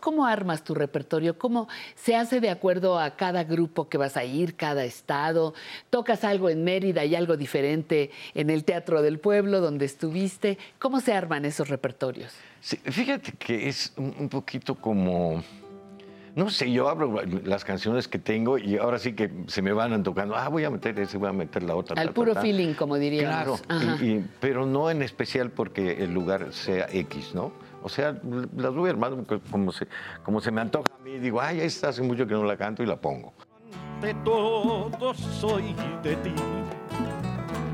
¿Cómo 0.00 0.26
armas 0.26 0.64
tu 0.64 0.74
repertorio? 0.74 1.38
¿Cómo 1.38 1.68
se 1.94 2.16
hace 2.16 2.40
de 2.40 2.50
acuerdo 2.50 2.98
a 2.98 3.10
cada 3.16 3.44
grupo 3.44 3.88
que 3.88 3.98
vas 3.98 4.16
a 4.16 4.24
ir, 4.24 4.56
cada 4.56 4.84
estado? 4.84 5.54
¿Tocas 5.90 6.24
algo 6.24 6.48
en 6.48 6.64
Mérida 6.64 7.04
y 7.04 7.14
algo 7.14 7.36
diferente 7.36 8.10
en 8.34 8.50
el 8.50 8.64
Teatro 8.64 9.02
del 9.02 9.18
Pueblo 9.18 9.60
donde 9.60 9.84
estuviste? 9.84 10.58
¿Cómo 10.78 11.00
se 11.00 11.12
arman 11.12 11.44
esos 11.44 11.68
repertorios? 11.68 12.32
Sí, 12.60 12.76
fíjate 12.78 13.32
que 13.32 13.68
es 13.68 13.92
un, 13.96 14.28
poquito 14.28 14.74
como, 14.74 15.42
no 16.34 16.50
sé, 16.50 16.70
yo 16.70 16.88
hablo 16.88 17.22
las 17.44 17.64
canciones 17.64 18.06
que 18.08 18.18
tengo 18.18 18.58
y 18.58 18.76
ahora 18.76 18.98
sí 18.98 19.14
que 19.14 19.30
se 19.46 19.62
me 19.62 19.72
van 19.72 20.02
tocando, 20.02 20.36
ah, 20.36 20.48
voy 20.48 20.64
a 20.64 20.70
meter 20.70 20.98
ese, 21.00 21.16
voy 21.18 21.28
a 21.28 21.32
meter 21.32 21.62
la 21.62 21.74
otra. 21.76 22.00
Al 22.00 22.08
ta, 22.08 22.14
puro 22.14 22.34
ta. 22.34 22.40
feeling, 22.42 22.74
como 22.74 22.96
diríamos. 22.96 23.60
Claro, 23.62 23.84
Ajá. 23.86 24.04
y- 24.04 24.08
y- 24.10 24.24
pero 24.40 24.66
no 24.66 24.90
en 24.90 25.02
especial 25.02 25.50
porque 25.50 26.02
el 26.04 26.12
lugar 26.12 26.52
sea 26.52 26.86
X, 26.92 27.34
¿no? 27.34 27.52
O 27.82 27.88
sea, 27.88 28.18
las 28.56 28.74
voy 28.74 28.90
armando 28.90 29.24
co- 29.26 29.40
como 29.50 29.72
se, 29.72 29.86
como 30.22 30.40
se 30.40 30.50
me 30.50 30.60
antoja 30.60 30.94
a 30.94 30.98
mí. 31.02 31.18
Digo, 31.18 31.40
ay, 31.40 31.60
esta 31.60 31.88
hace 31.88 32.02
mucho 32.02 32.26
que 32.26 32.34
no 32.34 32.44
la 32.44 32.56
canto 32.56 32.82
y 32.82 32.86
la 32.86 32.96
pongo. 33.00 33.32
De 34.00 34.14
todo 34.24 35.14
soy 35.14 35.74
de 36.02 36.16
ti, 36.16 36.34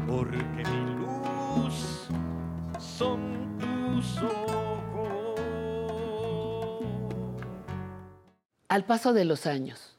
porque 0.06 0.36
mi 0.38 0.94
luz 0.96 2.08
son 2.78 3.58
tus 3.58 4.22
ojos. 4.22 5.40
Al 8.68 8.84
paso 8.84 9.12
de 9.12 9.24
los 9.24 9.46
años, 9.46 9.96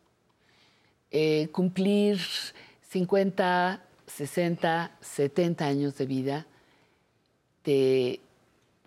eh, 1.12 1.50
cumplir 1.52 2.20
50, 2.90 3.82
60, 4.06 4.92
70 5.00 5.66
años 5.66 5.98
de 5.98 6.06
vida, 6.06 6.46
te 7.62 8.20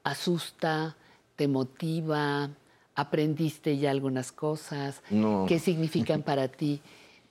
asusta, 0.04 0.96
te 1.40 1.48
motiva, 1.48 2.50
aprendiste 2.94 3.78
ya 3.78 3.90
algunas 3.90 4.30
cosas. 4.30 5.00
No. 5.08 5.46
¿Qué 5.48 5.58
significan 5.58 6.20
para 6.20 6.48
ti 6.48 6.82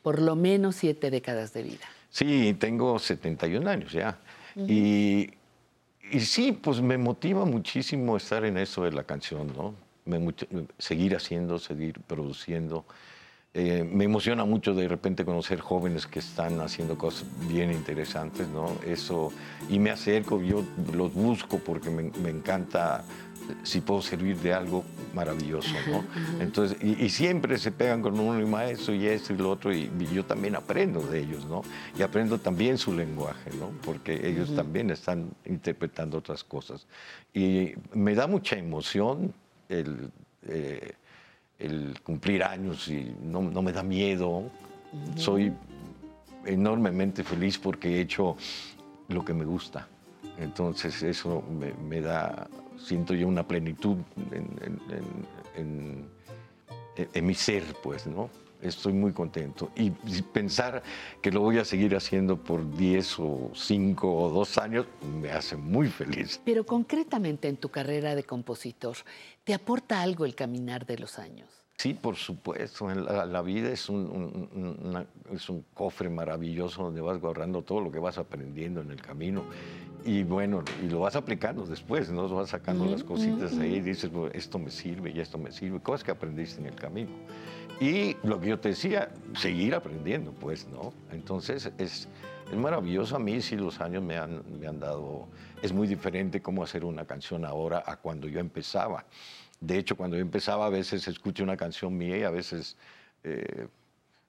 por 0.02 0.20
lo 0.20 0.36
menos 0.36 0.78
siete 0.78 1.12
décadas 1.12 1.54
de 1.54 1.62
vida? 1.62 1.86
Sí, 2.10 2.56
tengo 2.60 2.98
71 2.98 3.68
años 3.68 3.92
ya. 3.92 4.18
Ujú. 4.56 4.66
y, 4.68 5.30
y 6.12 6.20
sí, 6.22 6.54
pues 6.54 6.82
me 6.82 6.98
motiva 6.98 7.46
muchísimo 7.46 8.18
estar 8.18 8.44
en 8.46 8.58
eso 8.58 8.84
de 8.84 8.94
la 8.94 9.04
canción, 9.04 9.54
¿no? 9.56 9.76
Me 10.06 10.34
seguir 10.80 11.16
haciendo, 11.16 11.60
seguir 11.60 12.00
produciendo. 12.02 12.86
Eh, 13.54 13.84
me 13.84 14.06
emociona 14.06 14.44
mucho 14.44 14.74
de 14.74 14.88
repente 14.88 15.24
conocer 15.24 15.60
jóvenes 15.60 16.08
que 16.08 16.18
están 16.18 16.62
haciendo 16.62 16.98
cosas 16.98 17.26
bien 17.48 17.72
interesantes, 17.72 18.48
¿no? 18.48 18.76
Eso, 18.88 19.32
y 19.70 19.78
me 19.78 19.92
acerco, 19.92 20.42
yo 20.42 20.64
los 20.94 21.14
busco 21.14 21.60
porque 21.60 21.92
me, 21.92 22.10
me 22.24 22.32
encanta 22.32 23.04
si 23.64 23.82
puedo 23.82 24.02
servir 24.02 24.38
de 24.38 24.54
algo 24.54 24.84
maravilloso, 25.14 25.74
¿no? 25.88 26.04
Entonces, 26.40 26.78
y, 26.82 27.04
y 27.06 27.10
siempre 27.10 27.58
se 27.58 27.72
pegan 27.72 28.02
con 28.02 28.20
uno 28.20 28.40
y 28.40 28.46
maestro 28.46 28.94
y 28.94 29.06
esto 29.08 29.34
y 29.34 29.38
lo 29.38 29.50
otro, 29.52 29.74
y, 29.74 29.90
y 30.00 30.06
yo 30.14 30.24
también 30.26 30.56
aprendo 30.56 31.02
de 31.02 31.20
ellos, 31.20 31.46
¿no? 31.46 31.64
Y 31.98 32.02
aprendo 32.02 32.38
también 32.38 32.78
su 32.78 32.94
lenguaje, 32.94 33.52
¿no? 33.60 33.72
Porque 33.84 34.28
ellos 34.28 34.50
Ujú. 34.50 34.58
también 34.58 34.90
están 34.92 35.30
interpretando 35.46 36.18
otras 36.18 36.44
cosas. 36.44 36.88
Y 37.34 37.74
me 37.94 38.16
da 38.16 38.28
mucha 38.28 38.56
emoción 38.58 39.34
el, 39.68 40.12
eh, 40.48 40.94
el 41.60 42.00
cumplir 42.04 42.44
años 42.44 42.88
y 42.88 43.16
no, 43.24 43.42
no 43.42 43.62
me 43.62 43.72
da 43.72 43.84
miedo. 43.84 44.44
Soy 45.16 45.54
enormemente 46.46 47.24
feliz 47.24 47.58
porque 47.58 47.98
he 47.98 48.02
hecho 48.02 48.38
lo 49.10 49.26
que 49.26 49.34
me 49.34 49.46
gusta. 49.46 49.88
Entonces 50.38 51.04
eso 51.04 51.44
me, 51.50 51.74
me 51.74 52.02
da, 52.02 52.48
siento 52.90 53.14
yo 53.14 53.28
una 53.28 53.48
plenitud 53.48 53.98
en, 54.32 54.48
en- 54.66 54.82
en- 55.56 56.10
en- 57.14 57.26
mi 57.26 57.36
ser, 57.36 57.64
pues, 57.84 58.08
¿no? 58.08 58.30
Estoy 58.62 58.92
muy 58.94 59.14
contento. 59.14 59.70
Y 59.76 59.92
pensar 60.34 60.82
que 61.22 61.32
lo 61.32 61.40
voy 61.42 61.60
a 61.60 61.66
seguir 61.66 61.96
haciendo 61.96 62.36
por 62.36 62.60
10 62.76 63.18
o 63.20 63.52
5 63.54 64.12
o 64.12 64.30
2 64.30 64.58
años 64.58 64.86
me 65.22 65.32
hace 65.32 65.56
muy 65.56 65.88
feliz. 65.88 66.42
Pero 66.44 66.66
concretamente 66.66 67.48
en 67.48 67.56
tu 67.58 67.70
carrera 67.70 68.16
de 68.16 68.24
compositor, 68.24 68.98
¿te 69.46 69.54
aporta 69.54 70.02
algo 70.02 70.26
el 70.26 70.34
caminar 70.36 70.86
de 70.86 70.98
los 70.98 71.20
años? 71.20 71.48
Sí, 71.78 71.94
por 71.94 72.18
supuesto. 72.18 72.90
La, 72.94 73.26
la 73.26 73.42
vida 73.42 73.70
es 73.72 73.88
un- 73.88 74.50
un- 74.54 74.78
una- 74.84 75.06
es 75.32 75.48
un 75.50 75.64
cofre 75.74 76.10
maravilloso 76.10 76.84
donde 76.84 77.00
vas 77.00 77.22
guardando 77.22 77.62
todo 77.62 77.80
lo 77.80 77.90
que 77.92 78.00
vas 78.00 78.18
aprendiendo 78.18 78.82
en 78.82 78.92
el 78.92 79.02
camino. 79.02 79.44
Y 80.06 80.24
bueno, 80.24 80.64
y 80.82 80.88
lo 80.88 81.02
vas 81.02 81.16
aplicando 81.16 81.66
después, 81.66 82.10
¿no? 82.10 82.28
Vas 82.30 82.50
sacando 82.50 82.86
las 82.86 83.04
cositas 83.04 83.58
ahí 83.58 83.76
y 83.76 83.82
dices, 83.82 84.12
"Bueno, 84.12 84.32
esto 84.34 84.58
me 84.58 84.72
sirve 84.72 85.12
y 85.12 85.20
esto 85.20 85.38
me 85.38 85.52
sirve. 85.52 85.80
Cosas 85.82 86.04
que 86.04 86.12
aprendiste 86.12 86.62
en 86.62 86.68
el 86.68 86.76
camino. 86.76 87.10
Y 87.82 88.16
lo 88.24 88.40
que 88.40 88.48
yo 88.50 88.60
te 88.60 88.70
decía, 88.70 89.10
seguir 89.36 89.74
aprendiendo, 89.76 90.32
pues, 90.32 90.68
¿no? 90.68 90.94
Entonces 91.12 91.72
es, 91.78 92.08
es 92.52 92.58
maravilloso. 92.58 93.16
A 93.16 93.20
mí 93.20 93.42
sí 93.42 93.56
los 93.56 93.80
años 93.80 94.04
me 94.04 94.18
han, 94.18 94.44
me 94.60 94.68
han 94.68 94.80
dado... 94.80 95.28
Es 95.62 95.72
muy 95.74 95.88
diferente 95.88 96.42
cómo 96.42 96.64
hacer 96.64 96.84
una 96.84 97.06
canción 97.06 97.46
ahora 97.46 97.84
a 97.86 97.98
cuando 97.98 98.28
yo 98.28 98.40
empezaba. 98.40 99.06
De 99.62 99.78
hecho, 99.78 99.96
cuando 99.96 100.16
yo 100.16 100.22
empezaba 100.22 100.66
a 100.66 100.70
veces 100.70 101.08
escucho 101.08 101.44
una 101.44 101.58
canción 101.58 101.98
mía 101.98 102.18
y 102.18 102.24
a 102.24 102.30
veces 102.30 102.78
eh, 103.24 103.68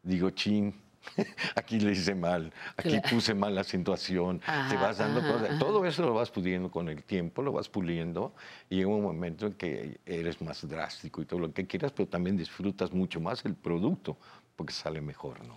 digo, 0.02 0.30
chin, 0.30 0.74
aquí 1.54 1.80
le 1.80 1.92
hice 1.92 2.14
mal, 2.14 2.52
aquí 2.76 2.90
Claro. 2.90 3.08
puse 3.10 3.34
mal 3.34 3.54
la 3.54 3.62
acentuación, 3.62 4.38
te 4.40 4.44
Ajá, 4.50 4.74
vas 4.80 4.98
dando 4.98 5.20
ajá, 5.20 5.32
cosas. 5.32 5.50
ajá. 5.50 5.58
Todo 5.58 5.84
eso 5.86 6.02
lo 6.02 6.14
vas 6.14 6.30
pudiendo 6.30 6.70
con 6.70 6.88
el 6.88 7.02
tiempo, 7.04 7.42
lo 7.42 7.52
vas 7.52 7.68
puliendo 7.68 8.34
y 8.68 8.76
llega 8.76 8.88
un 8.88 9.02
momento 9.02 9.46
en 9.46 9.54
que 9.54 9.98
eres 10.06 10.40
más 10.42 10.66
drástico 10.68 11.22
y 11.22 11.24
todo 11.24 11.40
lo 11.40 11.52
que 11.52 11.66
quieras, 11.66 11.92
pero 11.92 12.08
también 12.08 12.36
disfrutas 12.36 12.92
mucho 12.92 13.20
más 13.20 13.44
el 13.44 13.54
producto 13.54 14.16
porque 14.56 14.72
sale 14.72 15.00
mejor, 15.00 15.44
¿no? 15.46 15.56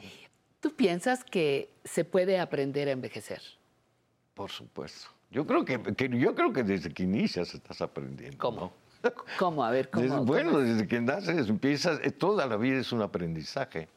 ¿Tú 0.61 0.73
piensas 0.73 1.23
que 1.25 1.69
se 1.83 2.05
puede 2.05 2.39
aprender 2.39 2.87
a 2.87 2.91
envejecer? 2.91 3.41
Por 4.33 4.49
supuesto. 4.49 5.09
Yo 5.29 5.45
creo 5.45 5.65
que, 5.65 5.81
que- 5.95 6.09
yo 6.17 6.35
creo 6.35 6.53
que 6.53 6.63
desde 6.63 6.93
que 6.93 7.03
inicias 7.03 7.53
estás 7.53 7.81
aprendiendo. 7.81 8.37
¿Cómo? 8.37 8.71
¿Cómo? 9.37 9.65
A 9.65 9.71
ver, 9.71 9.89
¿cómo? 9.89 10.03
Desde- 10.03 10.15
cómo 10.15 10.25
bueno, 10.25 10.61
es? 10.61 10.69
desde 10.69 10.87
que 10.87 11.01
naces 11.01 11.49
empiezas, 11.49 11.99
eh, 12.03 12.11
toda 12.11 12.45
la 12.47 12.55
vida 12.55 12.79
es 12.79 12.91
un 12.93 13.01
aprendizaje. 13.01 13.89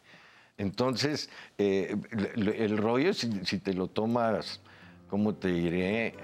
Entonces, 0.58 1.28
eh, 1.58 1.96
el, 2.34 2.78
rollo, 2.78 3.12
si, 3.12 3.28
te 3.58 3.74
lo 3.74 3.88
tomas, 3.88 4.60
¿cómo 5.08 5.34
te 5.34 5.48
diré? 5.48 6.14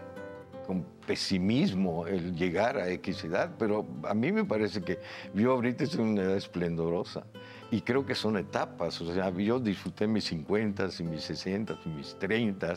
Con 0.67 0.87
pesimismo 1.07 2.07
el 2.07 2.35
llegar 2.35 2.79
a 2.79 2.89
X 2.89 3.25
edad, 3.25 3.51
pero 3.59 3.87
a 4.05 4.15
mí 4.15 4.33
me 4.33 4.45
parece 4.45 4.81
que 4.81 4.99
yo 5.35 5.53
ahorita 5.53 5.85
en 5.85 6.01
una 6.01 6.23
edad 6.23 6.37
esplendorosa 6.37 7.25
y 7.71 7.83
creo 7.83 8.07
que 8.07 8.15
son 8.15 8.37
etapas, 8.39 9.01
o 9.01 9.13
sea, 9.13 9.31
yo 9.31 9.59
disfruté 9.59 10.07
mis 10.07 10.25
50 10.25 10.89
y 10.99 11.03
mis 11.03 11.25
60 11.25 11.81
y 11.85 11.89
mis 11.89 12.19
30 12.19 12.75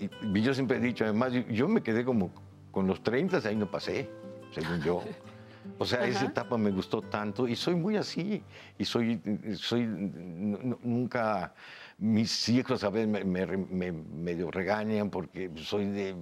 y 0.00 0.40
yo 0.40 0.54
siempre 0.54 0.78
he 0.78 0.80
dicho, 0.80 1.04
además, 1.04 1.32
yo, 1.32 1.42
yo 1.48 1.68
me 1.68 1.82
quedé 1.82 2.04
como 2.04 2.32
con 2.70 2.86
los 2.86 3.02
30, 3.02 3.46
ahí 3.46 3.56
no 3.56 3.70
pasé, 3.70 4.08
según 4.52 4.82
yo. 4.82 5.04
O 5.78 5.86
sea, 5.86 6.04
esa 6.04 6.20
Ajá. 6.20 6.26
etapa 6.30 6.58
me 6.58 6.70
gustó 6.70 7.00
tanto 7.02 7.48
y 7.48 7.56
soy 7.56 7.74
muy 7.74 7.96
así. 7.96 8.44
Y 8.78 8.84
soy, 8.84 9.20
soy 9.56 9.86
nunca, 9.86 11.54
mis 11.98 12.48
hijos 12.50 12.84
a 12.84 12.90
veces 12.90 13.08
me, 13.08 13.24
me, 13.24 13.92
me- 13.92 14.50
regañan 14.50 15.08
porque 15.10 15.50
soy 15.56 15.86
de 15.86 16.14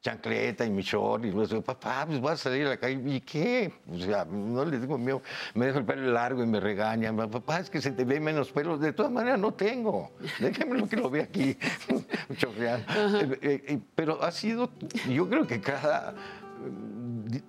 chancleta 0.00 0.64
y 0.64 0.70
mi 0.70 0.82
short 0.82 1.24
y 1.24 1.32
luego 1.32 1.62
papá, 1.62 2.04
pues 2.06 2.20
vas 2.20 2.34
a 2.40 2.50
salir 2.50 2.66
a 2.66 2.70
la 2.70 2.76
calle, 2.76 3.00
¿y 3.06 3.20
qué? 3.20 3.72
O 3.90 3.98
sea, 3.98 4.24
no 4.24 4.64
les 4.64 4.80
digo 4.80 4.96
mío, 4.98 5.20
me 5.54 5.66
dejo 5.66 5.78
el 5.78 5.84
pelo 5.84 6.12
largo 6.12 6.44
y 6.44 6.46
me 6.46 6.60
regañan, 6.60 7.16
papá, 7.16 7.58
es 7.60 7.70
que 7.70 7.80
se 7.80 7.90
te 7.90 8.04
ve 8.04 8.20
menos 8.20 8.52
pelo, 8.52 8.78
de 8.78 8.92
todas 8.92 9.10
maneras 9.10 9.38
no 9.40 9.52
tengo, 9.54 10.12
déjame 10.38 10.78
lo 10.78 10.88
que 10.88 10.96
lo 10.96 11.10
ve 11.10 11.22
aquí, 11.22 11.56
chorreando. 12.36 12.86
Eh, 13.20 13.38
eh, 13.42 13.64
eh, 13.66 13.78
Pero 13.96 14.22
ha 14.22 14.30
sido, 14.30 14.70
yo 15.08 15.28
creo 15.28 15.46
que 15.46 15.60
cada 15.60 16.14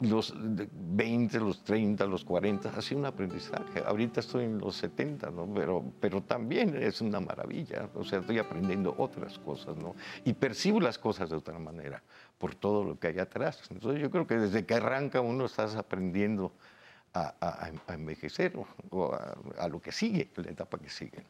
los 0.02 0.34
20, 0.38 1.40
los 1.40 1.64
30, 1.64 2.06
los 2.06 2.24
40, 2.24 2.70
ha 2.70 2.82
sido 2.82 3.00
un 3.00 3.06
aprendizaje. 3.06 3.84
Ahorita 3.86 4.20
estoy 4.20 4.46
en 4.46 4.58
los 4.58 4.76
70, 4.78 5.30
¿no? 5.32 5.52
Pero, 5.54 5.84
pero 6.00 6.22
también 6.22 6.76
es 6.76 7.02
una 7.02 7.20
maravilla. 7.20 7.90
O 7.96 8.04
sea, 8.04 8.20
estoy 8.20 8.40
aprendiendo 8.40 8.96
otras 8.98 9.38
cosas, 9.40 9.78
¿no? 9.78 9.96
Y 10.26 10.34
percibo 10.34 10.80
las 10.80 10.98
cosas 10.98 11.30
de 11.30 11.36
otra 11.36 11.60
manera 11.60 12.02
por 12.38 12.56
todo 12.56 12.84
lo 12.84 13.00
que 13.00 13.08
hay 13.08 13.20
atrás. 13.20 13.62
Entonces 13.70 14.02
yo 14.02 14.10
creo 14.12 14.28
que 14.28 14.36
desde 14.36 14.66
que 14.66 14.76
arranca 14.76 15.22
uno 15.22 15.46
estás 15.46 15.76
aprendiendo 15.76 16.52
a, 17.14 17.72
envejecer 17.90 18.54
o, 18.92 19.14
a, 19.58 19.68
lo 19.68 19.82
que 19.82 19.92
sigue, 19.92 20.30
la 20.36 20.52
etapa 20.52 20.78
que 20.78 20.90
sigue. 20.90 21.24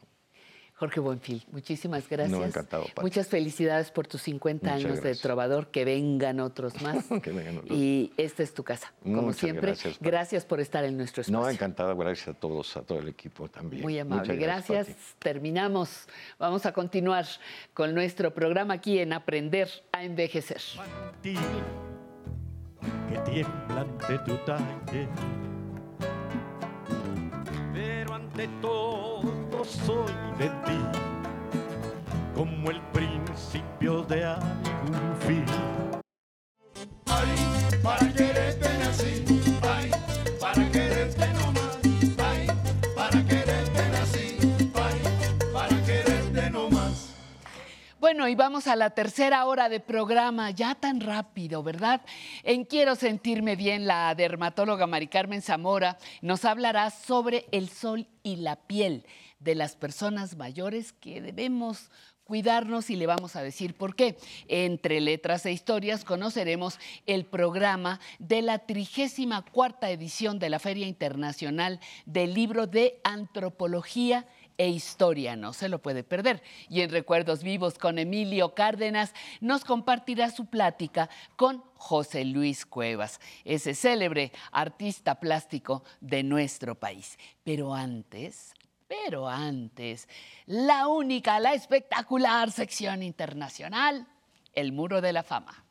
Jorge 0.79 0.99
Buenfil, 0.99 1.43
muchísimas 1.51 2.07
gracias. 2.07 2.37
No, 2.37 2.45
encantado, 2.45 2.83
Pati. 2.85 3.01
Muchas 3.01 3.27
felicidades 3.27 3.89
por 3.89 4.05
tus 4.05 4.21
50 4.21 4.63
Muchas 4.63 4.75
años 4.85 4.95
de 4.97 5.01
gracias. 5.01 5.21
trovador, 5.23 5.71
que 5.71 5.83
vengan 5.85 6.39
otros 6.39 6.79
más. 6.83 7.03
Que 7.23 7.31
vengan 7.31 7.57
otros. 7.57 7.75
Y 7.75 8.13
esta 8.15 8.43
es 8.43 8.53
tu 8.53 8.63
casa, 8.63 8.93
como 9.01 9.23
Muchas 9.23 9.39
siempre. 9.39 9.67
gracias, 9.71 9.97
gracias 9.99 10.45
por 10.45 10.59
estar 10.59 10.83
en 10.83 10.95
nuestro 10.95 11.21
espacio. 11.21 11.39
No, 11.41 11.49
encantado, 11.49 11.97
gracias 11.97 12.27
a 12.27 12.33
todos, 12.35 12.77
a 12.77 12.83
todo 12.83 12.99
el 12.99 13.07
equipo 13.07 13.47
también. 13.49 13.81
Muy 13.81 13.97
amable, 13.97 14.21
Muchas 14.21 14.37
gracias. 14.37 14.87
Terminamos. 15.17 16.07
Vamos 16.37 16.65
a 16.67 16.71
continuar 16.73 17.25
con 17.73 17.95
nuestro 17.95 18.31
programa 18.33 18.75
aquí 18.75 18.99
en 18.99 19.13
Aprender 19.13 19.69
a 19.91 20.03
Envejecer. 20.03 20.61
que 21.23 23.17
tiembla 23.31 23.81
ante 23.81 24.19
tu 24.19 24.35
talle. 24.45 25.07
Pero 27.73 28.13
ante 28.13 28.47
todo 28.61 29.21
soy 29.65 30.13
de 30.37 30.49
ti, 30.65 30.79
como 32.35 32.69
el 32.69 32.81
principio 32.91 34.03
de 34.03 34.25
algún 34.25 35.15
fin. 35.25 35.45
Ay, 37.05 37.27
para 37.81 38.13
quererte 38.13 38.77
nací, 38.77 39.23
ay, 39.63 39.91
para 40.39 40.71
quererte 40.71 41.27
no 41.33 41.51
más, 41.51 41.77
ay, 42.17 42.47
para 42.95 43.25
quererte 43.25 43.89
nací, 43.91 44.37
ay, 44.75 45.51
para 45.53 45.85
quererte 45.85 46.49
no 46.51 46.69
más. 46.69 47.15
Bueno, 47.99 48.27
y 48.27 48.35
vamos 48.35 48.67
a 48.67 48.75
la 48.75 48.91
tercera 48.91 49.45
hora 49.45 49.69
de 49.69 49.79
programa, 49.79 50.51
ya 50.51 50.75
tan 50.75 51.01
rápido, 51.01 51.63
¿verdad? 51.63 52.01
En 52.43 52.63
Quiero 52.63 52.95
Sentirme 52.95 53.55
Bien, 53.55 53.87
la 53.87 54.13
dermatóloga 54.13 54.85
Mari 54.85 55.07
Carmen 55.07 55.41
Zamora 55.41 55.97
nos 56.21 56.45
hablará 56.45 56.91
sobre 56.91 57.47
el 57.51 57.69
sol 57.69 58.07
y 58.21 58.35
la 58.37 58.55
piel 58.55 59.03
de 59.39 59.55
las 59.55 59.75
personas 59.75 60.35
mayores 60.35 60.93
que 60.93 61.21
debemos 61.21 61.89
cuidarnos 62.27 62.89
y 62.89 62.97
le 62.97 63.07
vamos 63.07 63.35
a 63.35 63.41
decir 63.41 63.73
por 63.73 63.95
qué. 63.95 64.17
Entre 64.47 64.99
letras 64.99 65.45
e 65.45 65.51
historias 65.51 66.03
conoceremos 66.03 66.77
el 67.05 67.25
programa 67.25 67.99
de 68.19 68.41
la 68.41 68.59
34 68.59 69.87
edición 69.89 70.37
de 70.37 70.49
la 70.49 70.59
Feria 70.59 70.87
Internacional 70.87 71.79
del 72.05 72.33
Libro 72.33 72.67
de 72.67 72.99
Antropología 73.03 74.27
e 74.57 74.69
historia, 74.69 75.35
no 75.35 75.53
se 75.53 75.69
lo 75.69 75.81
puede 75.81 76.03
perder. 76.03 76.41
Y 76.67 76.81
en 76.81 76.89
Recuerdos 76.89 77.43
Vivos 77.43 77.77
con 77.77 77.99
Emilio 77.99 78.55
Cárdenas 78.55 79.13
nos 79.39 79.63
compartirá 79.63 80.31
su 80.31 80.47
plática 80.47 81.09
con 81.35 81.63
José 81.75 82.25
Luis 82.25 82.65
Cuevas, 82.65 83.21
ese 83.45 83.75
célebre 83.75 84.31
artista 84.51 85.19
plástico 85.19 85.83
de 86.01 86.23
nuestro 86.23 86.73
país. 86.73 87.19
Pero 87.43 87.75
antes, 87.75 88.55
pero 88.87 89.27
antes, 89.27 90.07
la 90.45 90.87
única, 90.87 91.39
la 91.39 91.53
espectacular 91.53 92.51
sección 92.51 93.03
internacional, 93.03 94.07
el 94.53 94.71
Muro 94.71 95.01
de 95.01 95.13
la 95.13 95.23
Fama. 95.23 95.63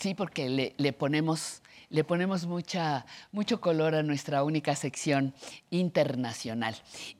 Sí, 0.00 0.14
porque 0.14 0.74
le, 0.78 0.92
ponemos, 0.94 1.62
le 1.90 2.04
ponemos 2.04 2.46
mucha, 2.46 3.04
mucho 3.32 3.60
color 3.60 3.94
a 3.94 4.02
nuestra 4.02 4.42
única 4.44 4.74
sección 4.74 5.34
internacional. 5.68 6.74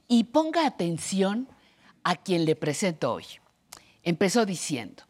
Y 0.08 0.24
ponga 0.24 0.66
atención 0.66 1.46
a 2.04 2.16
quien 2.16 2.46
le 2.46 2.56
presento 2.56 3.12
hoy. 3.12 3.26
Empezó 4.02 4.46
diciendo, 4.46 5.02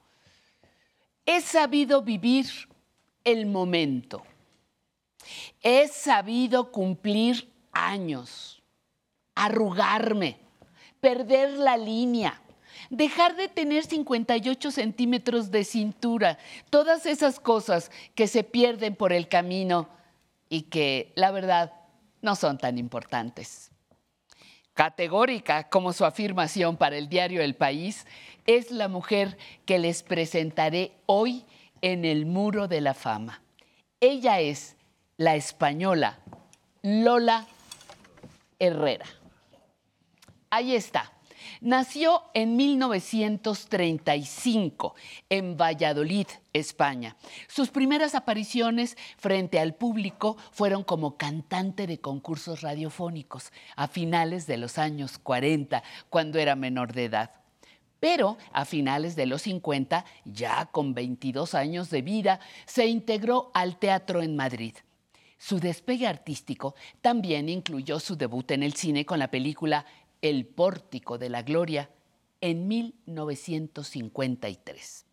he 1.24 1.40
sabido 1.40 2.02
vivir 2.02 2.46
el 3.24 3.46
momento, 3.46 4.22
he 5.62 5.88
sabido 5.88 6.70
cumplir 6.70 7.50
años, 7.72 8.62
arrugarme, 9.34 10.38
perder 11.00 11.50
la 11.52 11.76
línea, 11.76 12.40
dejar 12.88 13.36
de 13.36 13.48
tener 13.48 13.84
58 13.84 14.70
centímetros 14.70 15.50
de 15.50 15.64
cintura, 15.64 16.38
todas 16.70 17.06
esas 17.06 17.40
cosas 17.40 17.90
que 18.14 18.26
se 18.26 18.44
pierden 18.44 18.96
por 18.96 19.12
el 19.12 19.28
camino 19.28 19.88
y 20.48 20.62
que, 20.62 21.12
la 21.14 21.30
verdad, 21.30 21.72
no 22.22 22.34
son 22.34 22.58
tan 22.58 22.78
importantes. 22.78 23.70
Categórica 24.74 25.68
como 25.68 25.92
su 25.92 26.04
afirmación 26.04 26.76
para 26.76 26.96
el 26.96 27.08
diario 27.08 27.42
El 27.42 27.54
País, 27.54 28.06
es 28.46 28.70
la 28.70 28.88
mujer 28.88 29.36
que 29.66 29.78
les 29.78 30.02
presentaré 30.02 30.92
hoy 31.06 31.44
en 31.82 32.04
el 32.04 32.26
Muro 32.26 32.68
de 32.68 32.80
la 32.80 32.94
Fama. 32.94 33.42
Ella 34.00 34.40
es 34.40 34.76
la 35.16 35.36
española 35.36 36.18
Lola 36.82 37.46
Herrera. 38.58 39.06
Ahí 40.50 40.74
está. 40.74 41.12
Nació 41.60 42.22
en 42.32 42.56
1935 42.56 44.94
en 45.28 45.58
Valladolid, 45.58 46.26
España. 46.54 47.18
Sus 47.48 47.68
primeras 47.70 48.14
apariciones 48.14 48.96
frente 49.18 49.60
al 49.60 49.74
público 49.74 50.38
fueron 50.52 50.84
como 50.84 51.18
cantante 51.18 51.86
de 51.86 52.00
concursos 52.00 52.62
radiofónicos 52.62 53.52
a 53.76 53.88
finales 53.88 54.46
de 54.46 54.56
los 54.56 54.78
años 54.78 55.18
40, 55.18 55.82
cuando 56.08 56.38
era 56.38 56.56
menor 56.56 56.94
de 56.94 57.04
edad. 57.04 57.39
Pero 58.00 58.36
a 58.52 58.64
finales 58.64 59.14
de 59.14 59.26
los 59.26 59.42
50, 59.42 60.04
ya 60.24 60.66
con 60.66 60.94
22 60.94 61.54
años 61.54 61.90
de 61.90 62.02
vida, 62.02 62.40
se 62.66 62.86
integró 62.86 63.52
al 63.54 63.78
teatro 63.78 64.22
en 64.22 64.34
Madrid. 64.34 64.74
Su 65.38 65.60
despegue 65.60 66.06
artístico 66.06 66.74
también 67.00 67.48
incluyó 67.48 68.00
su 68.00 68.16
debut 68.16 68.50
en 68.50 68.62
el 68.62 68.74
cine 68.74 69.06
con 69.06 69.18
la 69.18 69.30
película 69.30 69.86
El 70.20 70.44
Pórtico 70.46 71.16
de 71.16 71.30
la 71.30 71.40
Gloria 71.42 71.88
en 72.40 72.68
1953. 72.68 75.06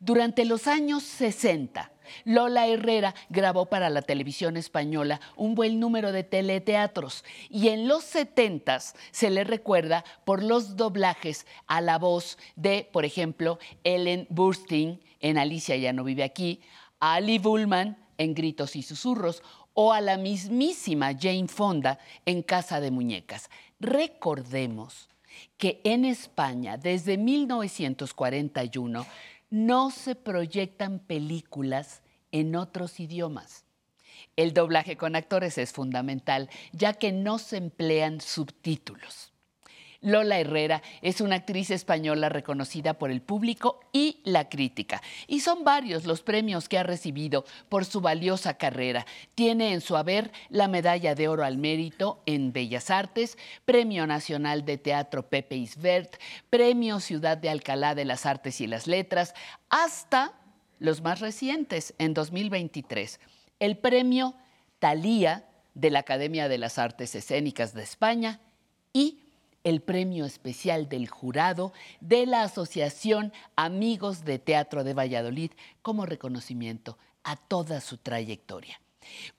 Durante 0.00 0.44
los 0.44 0.68
años 0.68 1.02
60, 1.02 1.90
Lola 2.24 2.66
Herrera 2.66 3.14
grabó 3.28 3.66
para 3.66 3.90
la 3.90 4.02
televisión 4.02 4.56
española 4.56 5.20
un 5.36 5.54
buen 5.54 5.80
número 5.80 6.12
de 6.12 6.24
teleteatros 6.24 7.24
y 7.48 7.68
en 7.68 7.88
los 7.88 8.04
70 8.04 8.78
se 9.10 9.30
le 9.30 9.44
recuerda 9.44 10.04
por 10.24 10.42
los 10.42 10.76
doblajes 10.76 11.46
a 11.66 11.80
la 11.80 11.98
voz 11.98 12.38
de, 12.56 12.88
por 12.92 13.04
ejemplo, 13.04 13.58
Ellen 13.84 14.26
Burstyn 14.30 15.00
en 15.20 15.38
Alicia 15.38 15.76
ya 15.76 15.92
no 15.92 16.04
vive 16.04 16.22
aquí, 16.22 16.60
a 17.00 17.14
Ali 17.14 17.38
Bullman 17.38 17.96
en 18.18 18.34
Gritos 18.34 18.76
y 18.76 18.82
Susurros 18.82 19.42
o 19.74 19.92
a 19.92 20.00
la 20.00 20.16
mismísima 20.16 21.12
Jane 21.18 21.48
Fonda 21.48 21.98
en 22.26 22.42
Casa 22.42 22.80
de 22.80 22.90
Muñecas. 22.90 23.48
Recordemos 23.78 25.08
que 25.56 25.80
en 25.84 26.04
España 26.04 26.76
desde 26.76 27.16
1941 27.16 29.06
no 29.50 29.90
se 29.90 30.14
proyectan 30.14 30.98
películas 30.98 32.02
en 32.32 32.56
otros 32.56 33.00
idiomas. 33.00 33.64
El 34.36 34.52
doblaje 34.52 34.96
con 34.96 35.16
actores 35.16 35.58
es 35.58 35.72
fundamental, 35.72 36.48
ya 36.72 36.92
que 36.94 37.12
no 37.12 37.38
se 37.38 37.56
emplean 37.56 38.20
subtítulos. 38.20 39.32
Lola 40.00 40.38
Herrera 40.38 40.80
es 41.02 41.20
una 41.20 41.36
actriz 41.36 41.70
española 41.70 42.28
reconocida 42.28 42.94
por 42.94 43.10
el 43.10 43.20
público 43.20 43.80
y 43.92 44.20
la 44.24 44.48
crítica. 44.48 45.02
Y 45.26 45.40
son 45.40 45.64
varios 45.64 46.06
los 46.06 46.22
premios 46.22 46.68
que 46.68 46.78
ha 46.78 46.84
recibido 46.84 47.44
por 47.68 47.84
su 47.84 48.00
valiosa 48.00 48.54
carrera. 48.54 49.06
Tiene 49.34 49.72
en 49.72 49.80
su 49.80 49.96
haber 49.96 50.30
la 50.50 50.68
Medalla 50.68 51.16
de 51.16 51.26
Oro 51.26 51.44
al 51.44 51.58
Mérito 51.58 52.22
en 52.26 52.52
Bellas 52.52 52.90
Artes, 52.90 53.36
Premio 53.64 54.06
Nacional 54.06 54.64
de 54.64 54.78
Teatro 54.78 55.28
Pepe 55.28 55.56
Isbert, 55.56 56.16
Premio 56.48 57.00
Ciudad 57.00 57.36
de 57.36 57.50
Alcalá 57.50 57.96
de 57.96 58.04
las 58.04 58.24
Artes 58.24 58.60
y 58.60 58.68
las 58.68 58.86
Letras, 58.86 59.34
hasta 59.68 60.32
los 60.78 61.02
más 61.02 61.18
recientes, 61.18 61.94
en 61.98 62.14
2023. 62.14 63.18
El 63.58 63.76
Premio 63.76 64.34
Talía 64.78 65.48
de 65.74 65.90
la 65.90 66.00
Academia 66.00 66.48
de 66.48 66.58
las 66.58 66.78
Artes 66.78 67.16
Escénicas 67.16 67.74
de 67.74 67.82
España 67.82 68.40
y 68.92 69.27
el 69.68 69.82
premio 69.82 70.24
especial 70.24 70.88
del 70.88 71.08
jurado 71.08 71.72
de 72.00 72.24
la 72.26 72.42
Asociación 72.42 73.32
Amigos 73.54 74.24
de 74.24 74.38
Teatro 74.38 74.82
de 74.82 74.94
Valladolid 74.94 75.52
como 75.82 76.06
reconocimiento 76.06 76.96
a 77.22 77.36
toda 77.36 77.80
su 77.80 77.98
trayectoria. 77.98 78.80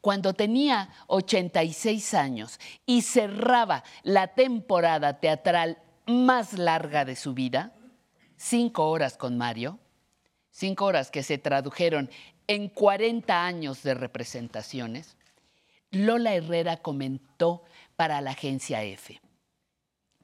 Cuando 0.01 0.34
tenía 0.34 0.89
86 1.07 2.14
años 2.14 2.60
y 2.85 3.01
cerraba 3.01 3.84
la 4.03 4.27
temporada 4.27 5.19
teatral 5.19 5.80
más 6.06 6.53
larga 6.53 7.06
de 7.06 7.15
su 7.15 7.34
vida, 7.34 7.73
cinco 8.38 8.89
horas 8.89 9.18
con 9.18 9.38
Mario, 9.38 9.80
cinco 10.51 10.85
horas 10.85 11.10
que 11.11 11.23
se 11.23 11.38
tradujeron 11.38 12.10
en 12.47 12.69
40 12.69 13.45
años 13.45 13.84
de 13.84 13.95
representaciones, 13.95 15.18
Lola 15.91 16.35
Herrera 16.35 16.77
comentó 16.77 17.64
para 17.95 18.22
la 18.22 18.31
agencia 18.31 18.84
F 18.84 19.19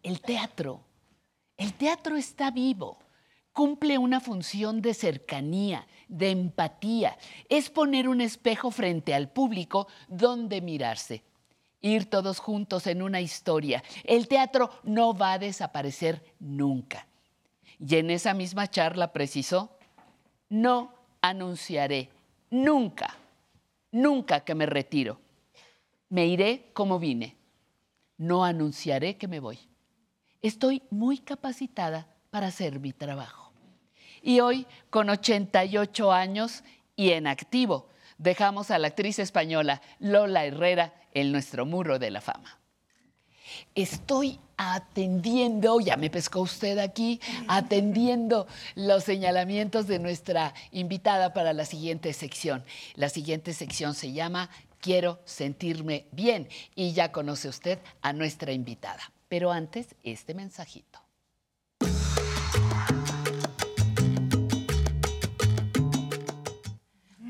el 0.06 0.22
teatro. 0.22 0.82
El 1.58 1.74
teatro 1.74 2.16
está 2.16 2.52
vivo, 2.52 3.00
cumple 3.52 3.98
una 3.98 4.20
función 4.20 4.80
de 4.80 4.94
cercanía, 4.94 5.88
de 6.08 6.30
empatía. 6.30 7.18
Es 7.50 7.72
poner 7.72 8.08
un 8.08 8.22
espejo 8.22 8.70
frente 8.70 9.16
al 9.16 9.32
público 9.32 9.88
donde 10.08 10.62
mirarse. 10.62 11.24
Ir 11.82 12.08
todos 12.08 12.38
juntos 12.38 12.86
en 12.86 13.02
una 13.02 13.20
historia. 13.20 13.84
El 14.04 14.28
teatro 14.28 14.70
no 14.84 15.16
va 15.16 15.34
a 15.34 15.40
desaparecer 15.40 16.24
nunca. 16.40 17.08
Y 17.80 17.96
en 17.96 18.12
esa 18.12 18.36
misma 18.36 18.70
charla 18.70 19.12
precisó, 19.12 19.76
no 20.50 20.94
anunciaré 21.22 22.12
nunca, 22.52 23.18
nunca 23.92 24.42
que 24.42 24.54
me 24.54 24.68
retiro. 24.68 25.20
Me 26.10 26.28
iré 26.28 26.70
como 26.74 27.00
vine. 27.00 27.36
No 28.18 28.46
anunciaré 28.46 29.18
que 29.18 29.28
me 29.28 29.40
voy 29.40 29.60
estoy 30.48 30.84
muy 30.92 31.18
capacitada 31.18 32.08
para 32.30 32.48
hacer 32.48 32.80
mi 32.80 32.94
trabajo. 32.94 33.52
Y 34.22 34.42
hoy, 34.42 34.68
con 34.90 35.10
88 35.10 36.12
años 36.12 36.64
y 36.96 37.12
en 37.12 37.28
activo, 37.28 37.90
dejamos 38.18 38.70
a 38.70 38.78
la 38.78 38.88
actriz 38.88 39.20
española 39.20 39.82
Lola 40.00 40.46
Herrera 40.46 40.94
en 41.14 41.32
nuestro 41.32 41.66
muro 41.66 41.98
de 41.98 42.12
la 42.12 42.22
fama. 42.22 42.60
Estoy 43.74 44.40
atendiendo, 44.58 45.80
ya 45.80 45.98
me 45.98 46.10
pescó 46.10 46.42
usted 46.42 46.78
aquí, 46.78 47.20
atendiendo 47.48 48.48
los 48.76 49.04
señalamientos 49.04 49.88
de 49.88 50.00
nuestra 50.00 50.54
invitada 50.72 51.34
para 51.34 51.54
la 51.54 51.66
siguiente 51.66 52.14
sección. 52.14 52.64
La 52.96 53.10
siguiente 53.10 53.54
sección 53.54 53.96
se 53.96 54.14
llama 54.14 54.50
Quiero 54.80 55.20
sentirme 55.26 56.06
bien 56.12 56.48
y 56.76 56.94
ya 56.94 57.12
conoce 57.12 57.50
usted 57.50 57.80
a 58.02 58.14
nuestra 58.14 58.52
invitada. 58.52 59.15
Pero 59.28 59.52
antes, 59.52 59.96
este 60.04 60.34
mensajito. 60.34 61.06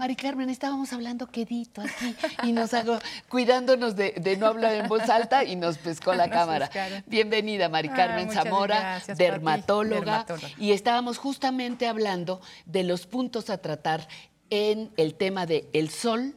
Mari 0.05 0.17
Carmen, 0.17 0.49
estábamos 0.49 0.91
hablando 0.91 1.25
quedito 1.25 1.81
aquí 1.81 2.15
y 2.43 2.51
nos 2.51 2.73
hago, 2.73 2.99
cuidándonos 3.29 3.95
de, 3.95 4.37
no 4.37 4.47
hablar 4.47 4.75
en 4.75 4.87
voz 4.87 5.09
alta 5.09 5.45
y 5.45 5.55
nos 5.55 5.77
pescó 5.77 6.13
la 6.13 6.29
cámara. 6.29 6.69
Bienvenida, 7.07 7.69
Mari 7.69 7.87
ah, 7.91 7.95
Carmen 7.95 8.29
Zamora, 8.29 9.01
dermatóloga, 9.17 10.25
Y 10.59 10.73
estábamos 10.73 11.17
justamente 11.17 11.87
hablando 11.87 12.41
de 12.65 12.83
los 12.83 13.07
puntos 13.07 13.49
a 13.49 13.57
tratar 13.57 14.07
en 14.49 14.91
el 14.97 15.15
tema 15.15 15.45
de 15.45 15.69
el 15.71 15.89
sol, 15.89 16.35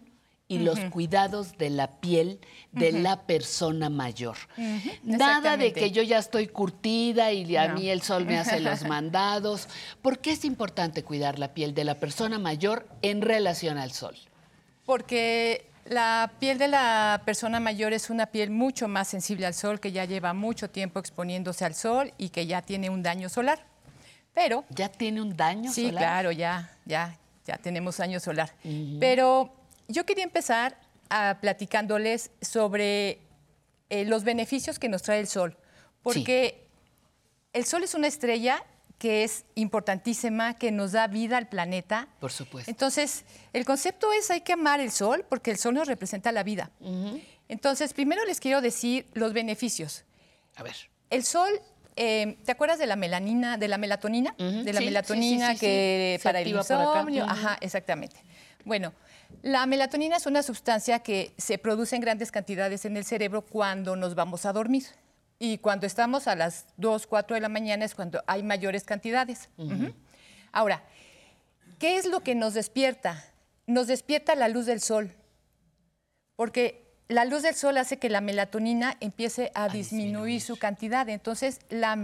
y 0.48 0.58
los 0.60 0.80
cuidados 0.90 1.58
de 1.58 1.68
la 1.68 2.00
piel 2.00 2.40
de 2.72 2.92
la 2.92 3.22
persona 3.26 3.90
mayor. 3.90 4.36
Nada 5.02 5.58
de 5.58 5.72
que 5.74 5.90
yo 5.90 6.02
ya 6.02 6.18
estoy 6.18 6.48
curtida 6.48 7.32
y 7.32 7.54
a 7.56 7.74
mí 7.74 7.90
el 7.90 8.02
sol 8.02 8.24
me 8.24 8.38
hace 8.38 8.58
los 8.60 8.82
mandados. 8.88 9.68
¿Por 10.00 10.18
qué 10.18 10.32
es 10.32 10.44
importante 10.46 11.04
cuidar 11.04 11.38
la 11.38 11.52
piel 11.52 11.74
de 11.74 11.84
la 11.84 11.96
persona 11.96 12.38
mayor 12.38 12.88
en 13.02 13.20
relación 13.20 13.76
al 13.76 13.92
sol? 13.92 14.16
Porque 14.86 15.66
la 15.84 16.32
piel 16.38 16.56
de 16.56 16.68
la 16.68 17.22
persona 17.26 17.60
mayor 17.60 17.92
es 17.92 18.08
una 18.08 18.26
piel 18.26 18.50
mucho 18.50 18.88
más 18.88 19.08
sensible 19.08 19.44
al 19.44 19.54
sol, 19.54 19.80
que 19.80 19.92
ya 19.92 20.06
lleva 20.06 20.32
mucho 20.32 20.70
tiempo 20.70 20.98
exponiéndose 20.98 21.66
al 21.66 21.74
sol 21.74 22.12
y 22.16 22.30
que 22.30 22.46
ya 22.46 22.62
tiene 22.62 22.88
un 22.88 23.02
daño 23.02 23.28
solar. 23.28 23.66
Pero... 24.32 24.64
¿Ya 24.70 24.88
tiene 24.88 25.20
un 25.20 25.36
daño 25.36 25.70
solar? 25.72 25.74
Sí, 25.74 25.90
claro, 25.90 26.32
ya, 26.32 26.70
ya, 26.86 27.18
ya 27.46 27.58
tenemos 27.58 27.98
daño 27.98 28.18
solar. 28.18 28.54
Pero 28.98 29.57
yo 29.88 30.04
quería 30.06 30.24
empezar 30.24 30.78
a 31.10 31.38
platicándoles 31.40 32.30
sobre 32.40 33.18
eh, 33.90 34.04
los 34.04 34.24
beneficios 34.24 34.78
que 34.78 34.88
nos 34.88 35.02
trae 35.02 35.20
el 35.20 35.26
sol, 35.28 35.56
porque 36.02 36.66
el 37.52 37.64
sol 37.64 37.82
es 37.82 37.94
una 37.94 38.06
estrella 38.06 38.64
que 38.98 39.24
es 39.24 39.44
importantísima, 39.54 40.54
que 40.54 40.72
nos 40.72 40.92
da 40.92 41.06
vida 41.06 41.36
al 41.38 41.48
planeta. 41.48 42.08
Por 42.20 42.32
supuesto. 42.32 42.70
Entonces, 42.70 43.24
el 43.52 43.64
concepto 43.64 44.12
es 44.12 44.30
hay 44.30 44.40
que 44.40 44.52
amar 44.52 44.80
el 44.80 44.90
sol 44.90 45.24
porque 45.28 45.50
el 45.52 45.56
sol 45.58 45.74
nos 45.74 45.86
representa 45.86 46.32
la 46.32 46.42
vida. 46.42 46.70
Entonces, 47.48 47.94
primero 47.94 48.24
les 48.24 48.40
quiero 48.40 48.60
decir 48.60 49.06
los 49.14 49.32
beneficios. 49.32 50.04
A 50.56 50.64
ver. 50.64 50.74
El 51.10 51.24
sol, 51.24 51.48
eh, 51.96 52.36
¿te 52.44 52.52
acuerdas 52.52 52.78
de 52.78 52.86
la 52.86 52.96
melanina, 52.96 53.56
de 53.56 53.68
la 53.68 53.78
melatonina? 53.78 54.34
De 54.36 54.72
la 54.72 54.80
Sí, 54.80 54.84
melatonina 54.86 55.52
sí, 55.54 55.60
que 55.60 56.20
para 56.22 56.40
el 56.40 56.48
insomnio. 56.48 57.24
Ajá, 57.24 57.56
exactamente. 57.60 58.16
Bueno, 58.64 58.92
la 59.42 59.66
melatonina 59.66 60.16
es 60.16 60.26
una 60.26 60.42
sustancia 60.42 61.00
que 61.00 61.32
se 61.38 61.58
produce 61.58 61.94
en 61.94 62.02
grandes 62.02 62.32
cantidades 62.32 62.84
en 62.84 62.96
el 62.96 63.04
cerebro 63.04 63.42
cuando 63.42 63.96
nos 63.96 64.14
vamos 64.14 64.46
a 64.46 64.52
dormir. 64.52 64.84
Y 65.38 65.58
cuando 65.58 65.86
estamos 65.86 66.26
a 66.26 66.34
las 66.34 66.66
2, 66.78 67.06
4 67.06 67.36
de 67.36 67.40
la 67.40 67.48
mañana 67.48 67.84
es 67.84 67.94
cuando 67.94 68.22
hay 68.26 68.42
mayores 68.42 68.84
cantidades. 68.84 69.48
Ahora, 70.50 70.82
¿qué 71.78 71.96
es 71.96 72.06
lo 72.06 72.20
que 72.20 72.34
nos 72.34 72.54
despierta? 72.54 73.24
Nos 73.66 73.86
despierta 73.86 74.34
la 74.34 74.48
luz 74.48 74.66
del 74.66 74.80
sol. 74.80 75.12
Porque 76.34 76.88
la 77.06 77.24
luz 77.24 77.42
del 77.42 77.54
sol 77.54 77.76
hace 77.76 77.98
que 77.98 78.10
la 78.10 78.20
melatonina 78.20 78.96
empiece 79.00 79.52
a, 79.54 79.68
disminuir, 79.68 80.40
su 80.40 80.56
cantidad. 80.56 81.08
Entonces, 81.08 81.60
la, 81.68 81.96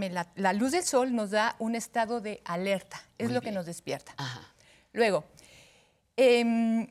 luz 0.53 0.71
del 0.71 0.83
sol 0.83 1.13
nos 1.13 1.31
da 1.31 1.57
un 1.59 1.75
estado 1.75 2.21
de 2.21 2.41
alerta. 2.45 3.01
Es 3.17 3.27
Muy 3.27 3.35
lo 3.35 3.41
que 3.41 3.51
nos 3.51 3.65
despierta. 3.65 4.15
Luego, 4.93 5.25
em, 6.15 6.87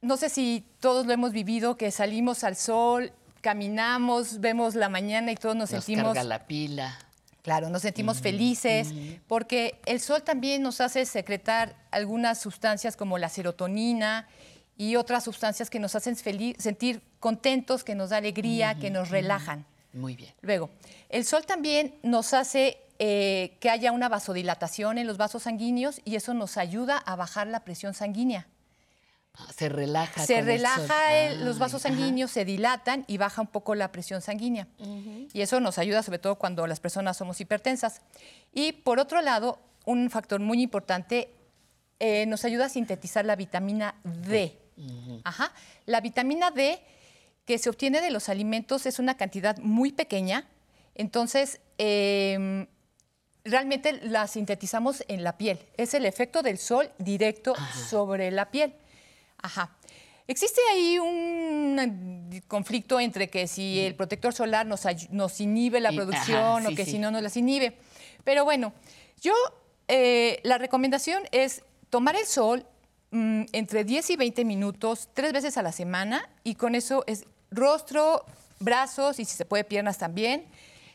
no 0.00 0.16
sé 0.16 0.28
si 0.28 0.64
todos 0.80 1.06
lo 1.06 1.12
hemos 1.12 1.32
vivido, 1.32 1.76
que 1.76 1.90
salimos 1.90 2.44
al 2.44 2.56
sol, 2.56 3.12
caminamos, 3.40 4.40
vemos 4.40 4.74
la 4.74 4.88
mañana 4.88 5.32
y 5.32 5.36
todos 5.36 5.56
nos, 5.56 5.70
Nos 5.70 5.84
sentimos... 5.84 6.14
carga 6.14 6.24
la 6.24 6.46
pila. 6.46 6.98
Claro, 7.42 7.70
nos 7.70 7.82
sentimos 7.82 8.20
felices 8.20 8.92
porque 9.28 9.80
el 9.86 10.00
sol 10.00 10.24
también 10.24 10.62
nos 10.62 10.80
hace 10.80 11.06
secretar 11.06 11.76
algunas 11.92 12.40
sustancias 12.40 12.96
como 12.96 13.18
la 13.18 13.28
serotonina 13.28 14.26
y 14.76 14.96
otras 14.96 15.22
sustancias 15.22 15.70
que 15.70 15.78
nos 15.78 15.94
hacen 15.94 16.16
sentir 16.16 17.02
contentos, 17.20 17.84
que 17.84 17.94
nos 17.94 18.10
da 18.10 18.16
alegría, 18.16 18.74
que 18.74 18.90
nos 18.90 19.10
relajan. 19.10 19.64
Muy 19.92 20.16
bien. 20.16 20.34
Luego, 20.40 20.70
el 21.08 21.24
sol 21.24 21.46
también 21.46 21.94
nos 22.02 22.34
hace 22.34 22.78
eh, 22.98 23.56
que 23.60 23.70
haya 23.70 23.92
una 23.92 24.08
vasodilatación 24.08 24.98
en 24.98 25.06
los 25.06 25.16
vasos 25.16 25.44
sanguíneos 25.44 26.00
y 26.04 26.16
eso 26.16 26.34
nos 26.34 26.56
ayuda 26.56 26.98
a 26.98 27.14
bajar 27.14 27.46
la 27.46 27.60
presión 27.60 27.94
sanguínea. 27.94 28.48
Ah, 29.38 29.46
Se 29.54 29.68
relaja. 29.68 30.24
Se 30.24 30.40
relaja 30.40 31.14
el- 31.26 31.44
los 31.44 31.56
Ay, 31.56 31.60
vasos 31.60 31.84
ajá. 31.84 31.94
sanguíneos, 31.94 32.30
se 32.30 32.44
dilatan 32.44 33.04
y 33.06 33.18
baja 33.18 33.42
un 33.42 33.48
poco 33.48 33.74
la 33.74 33.92
presión 33.92 34.22
sanguínea. 34.22 34.66
Y 35.32 35.40
eso 35.42 35.60
nos 35.60 35.78
ayuda 35.78 36.02
sobre 36.02 36.18
todo 36.18 36.36
cuando 36.36 36.66
las 36.66 36.80
personas 36.80 37.16
somos 37.18 37.40
hipertensas. 37.40 38.00
Y 38.52 38.72
por 38.72 38.98
otro 38.98 39.20
lado, 39.20 39.58
un 39.84 40.08
factor 40.10 40.40
muy 40.40 40.62
importante, 40.62 41.30
eh, 42.00 42.24
nos 42.26 42.44
ayuda 42.44 42.66
a 42.66 42.68
sintetizar 42.68 43.24
la 43.24 43.36
vitamina 43.36 43.94
D. 44.04 44.58
Ajá. 45.24 45.52
La 45.86 46.00
vitamina 46.00 46.50
D 46.50 46.80
que 47.44 47.58
se 47.58 47.68
obtiene 47.70 48.00
de 48.00 48.10
los 48.10 48.28
alimentos 48.28 48.86
es 48.86 48.98
una 48.98 49.16
cantidad 49.16 49.56
muy 49.58 49.92
pequeña, 49.92 50.48
entonces 50.94 51.60
em, 51.78 52.66
realmente 53.44 53.92
la 54.02 54.26
sintetizamos 54.26 55.04
en 55.08 55.22
la 55.22 55.36
piel. 55.36 55.58
Es 55.76 55.94
el 55.94 56.04
efecto 56.06 56.42
del 56.42 56.58
sol 56.58 56.90
directo 56.98 57.54
sobre 57.88 58.30
la 58.30 58.50
piel. 58.50 58.74
Ajá. 59.38 59.76
Existe 60.28 60.60
ahí 60.72 60.98
un 60.98 62.28
eh, 62.32 62.42
conflicto 62.48 62.98
entre 62.98 63.28
que 63.28 63.46
si 63.46 63.80
el 63.80 63.94
protector 63.94 64.32
solar 64.34 64.66
nos, 64.66 64.82
nos 65.10 65.40
inhibe 65.40 65.80
la 65.80 65.92
producción 65.92 66.36
ajá, 66.36 66.68
o 66.68 66.74
que 66.74 66.84
sí. 66.84 66.92
si 66.92 66.98
no 66.98 67.10
nos 67.10 67.22
las 67.22 67.36
inhibe. 67.36 67.76
Pero 68.24 68.44
bueno, 68.44 68.72
yo 69.22 69.34
eh, 69.88 70.40
la 70.42 70.58
recomendación 70.58 71.22
es 71.30 71.62
tomar 71.90 72.16
el 72.16 72.26
sol 72.26 72.66
mm, 73.12 73.42
entre 73.52 73.84
10 73.84 74.10
y 74.10 74.16
20 74.16 74.44
minutos, 74.44 75.08
tres 75.14 75.32
veces 75.32 75.56
a 75.58 75.62
la 75.62 75.70
semana, 75.70 76.28
y 76.42 76.56
con 76.56 76.74
eso 76.74 77.04
es 77.06 77.24
rostro, 77.52 78.24
brazos 78.58 79.20
y 79.20 79.24
si 79.24 79.36
se 79.36 79.44
puede 79.44 79.64
piernas 79.64 79.98
también. 79.98 80.46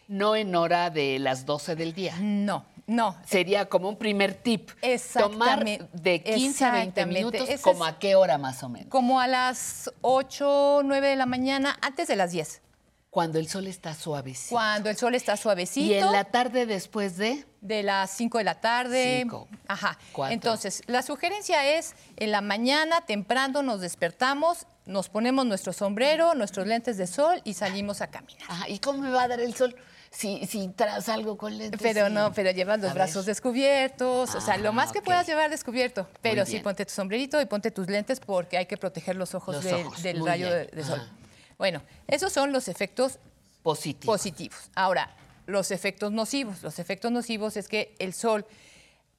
No 0.07 0.35
en 0.35 0.53
hora 0.55 0.89
de 0.89 1.19
las 1.19 1.45
12 1.45 1.75
del 1.77 1.93
día. 1.93 2.17
No, 2.19 2.65
no. 2.91 3.15
Sería 3.25 3.65
como 3.65 3.89
un 3.89 3.97
primer 3.97 4.33
tip. 4.33 4.69
Tomar 4.69 4.91
Exactamente. 4.91 5.87
de 5.93 6.21
15 6.21 6.65
a 6.65 6.71
20 6.71 6.89
Exactamente. 7.01 7.05
minutos, 7.05 7.49
Ese 7.49 7.61
¿como 7.63 7.85
a 7.85 7.97
qué 7.99 8.15
hora 8.15 8.37
más 8.37 8.61
o 8.63 8.69
menos? 8.69 8.89
Como 8.89 9.19
a 9.19 9.27
las 9.27 9.91
8, 10.01 10.81
9 10.83 11.07
de 11.07 11.15
la 11.15 11.25
mañana, 11.25 11.77
antes 11.81 12.07
de 12.07 12.15
las 12.15 12.31
10. 12.31 12.61
Cuando 13.09 13.39
el 13.39 13.47
sol 13.47 13.67
está 13.67 13.93
suavecito. 13.93 14.55
Cuando 14.55 14.89
el 14.89 14.97
sol 14.97 15.15
está 15.15 15.35
suavecito. 15.35 15.85
Y 15.85 15.95
en 15.95 16.11
la 16.11 16.25
tarde 16.25 16.65
después 16.65 17.17
de... 17.17 17.45
De 17.59 17.83
las 17.83 18.09
5 18.11 18.37
de 18.39 18.43
la 18.43 18.59
tarde. 18.59 19.19
Cinco, 19.21 19.47
Ajá. 19.67 19.97
cuatro. 20.13 20.33
Entonces, 20.33 20.81
la 20.87 21.01
sugerencia 21.01 21.77
es, 21.77 21.93
en 22.17 22.31
la 22.31 22.41
mañana, 22.41 23.01
temprano, 23.01 23.61
nos 23.63 23.81
despertamos, 23.81 24.65
nos 24.85 25.09
ponemos 25.09 25.45
nuestro 25.45 25.71
sombrero, 25.71 26.33
nuestros 26.35 26.65
lentes 26.67 26.97
de 26.97 27.05
sol 27.05 27.41
y 27.43 27.53
salimos 27.53 28.01
a 28.01 28.07
caminar. 28.07 28.43
Ajá, 28.49 28.69
¿Y 28.69 28.79
cómo 28.79 28.99
me 29.03 29.11
va 29.11 29.23
a 29.23 29.27
dar 29.27 29.39
el 29.41 29.53
sol 29.53 29.75
si, 30.11 30.45
si 30.45 30.67
tras 30.67 31.07
algo 31.09 31.37
con 31.37 31.57
lentes? 31.57 31.79
Pero 31.81 32.09
no, 32.09 32.33
pero 32.33 32.51
llevas 32.51 32.79
los 32.81 32.91
A 32.91 32.93
brazos 32.93 33.25
ver. 33.25 33.33
descubiertos, 33.35 34.35
o 34.35 34.41
sea, 34.41 34.57
lo 34.57 34.69
Ah, 34.69 34.73
más 34.73 34.91
que 34.91 35.01
puedas 35.01 35.25
llevar 35.25 35.49
descubierto. 35.49 36.07
Pero 36.21 36.45
sí, 36.45 36.59
ponte 36.59 36.85
tu 36.85 36.91
sombrerito 36.93 37.39
y 37.41 37.45
ponte 37.45 37.71
tus 37.71 37.87
lentes 37.87 38.19
porque 38.19 38.57
hay 38.57 38.65
que 38.65 38.77
proteger 38.77 39.15
los 39.15 39.33
ojos, 39.33 39.55
Los 39.55 39.63
del- 39.63 39.75
ojos, 39.87 40.03
del 40.03 40.19
muy 40.19 40.27
rayo 40.27 40.49
de, 40.53 40.65
de 40.67 40.83
sol. 40.83 40.99
Ajá. 40.99 41.11
Bueno, 41.57 41.81
esos 42.07 42.33
son 42.33 42.51
los 42.51 42.67
efectos 42.67 43.19
positivos. 43.63 44.15
positivos. 44.17 44.69
Ahora, 44.75 45.15
los 45.45 45.71
efectos 45.71 46.11
nocivos. 46.11 46.61
Los 46.61 46.77
efectos 46.79 47.11
nocivos 47.11 47.55
es 47.57 47.67
que 47.67 47.95
el 47.99 48.13
sol 48.13 48.45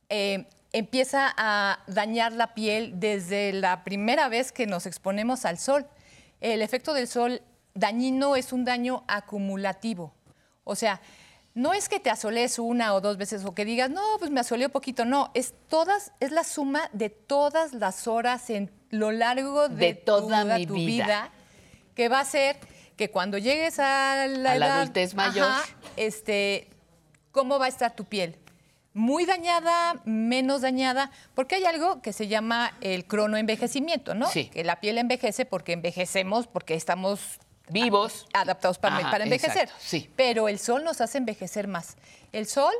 eh, 0.09 0.47
empieza 0.73 1.33
a 1.37 1.79
dañar 1.87 2.33
la 2.33 2.55
piel 2.55 2.99
desde 3.01 3.53
la 3.53 3.83
primera 3.85 4.29
vez 4.29 4.53
que 4.53 4.67
nos 4.67 4.87
exponemos 4.87 5.45
al 5.45 5.59
sol. 5.59 5.87
El 6.41 6.61
efecto 6.63 6.93
del 6.95 7.07
sol 7.09 7.41
dañino 7.75 8.37
es 8.37 8.53
un 8.53 8.65
daño 8.65 9.05
acumulativo. 9.09 10.13
O 10.65 10.75
sea, 10.77 11.01
no 11.55 11.75
es 11.75 11.89
que 11.89 12.01
te 12.01 12.09
asoles 12.11 12.59
una 12.59 12.95
o 12.95 13.01
dos 13.01 13.17
veces 13.19 13.45
o 13.45 13.55
que 13.55 13.65
digas, 13.65 13.91
no, 13.91 14.03
pues 14.19 14.31
me 14.31 14.41
asoleó 14.41 14.71
poquito. 14.71 15.05
No, 15.05 15.31
es 15.35 15.55
todas, 15.69 16.13
es 16.21 16.31
la 16.33 16.45
suma 16.45 16.89
de 16.93 17.11
todas 17.11 17.75
las 17.75 18.07
horas 18.07 18.49
en 18.51 18.71
lo 18.91 19.11
largo 19.11 19.69
de, 19.69 19.77
De 19.89 19.95
toda 19.95 20.43
toda 20.43 20.59
mi 20.59 20.67
tu 20.67 20.75
vida. 20.75 21.05
vida 21.05 21.31
que 21.95 22.09
va 22.09 22.21
a 22.21 22.25
ser 22.25 22.57
que 22.97 23.11
cuando 23.11 23.37
llegues 23.39 23.79
a 23.79 24.27
la, 24.29 24.53
A 24.53 24.55
la 24.59 24.67
edad, 24.67 24.81
adultez 24.81 25.15
mayor. 25.15 25.51
este, 25.97 26.71
¿cómo 27.33 27.59
va 27.59 27.67
a 27.67 27.69
estar 27.69 27.95
tu 27.95 28.05
piel? 28.05 28.39
Muy 28.95 29.25
dañada, 29.25 30.01
menos 30.05 30.61
dañada, 30.61 31.11
porque 31.35 31.55
hay 31.57 31.65
algo 31.65 32.03
que 32.03 32.13
se 32.13 32.29
llama 32.29 32.77
el 32.83 33.07
cronoenvejecimiento, 33.07 34.15
¿no? 34.15 34.29
Sí. 34.29 34.49
Que 34.51 34.65
la 34.65 34.81
piel 34.81 34.99
envejece 34.99 35.47
porque 35.47 35.73
envejecemos, 35.73 36.47
porque 36.47 36.75
estamos 36.75 37.39
vivos, 37.73 38.27
adaptados 38.33 38.79
para, 38.79 38.99
Ajá, 38.99 39.11
para 39.11 39.25
envejecer. 39.25 39.63
exacto, 39.65 39.75
sí. 39.85 40.11
Pero 40.17 40.49
el 40.49 40.59
sol 40.59 40.85
nos 40.85 41.01
hace 41.01 41.19
envejecer 41.19 41.69
más. 41.69 41.97
El 42.33 42.47
sol 42.47 42.73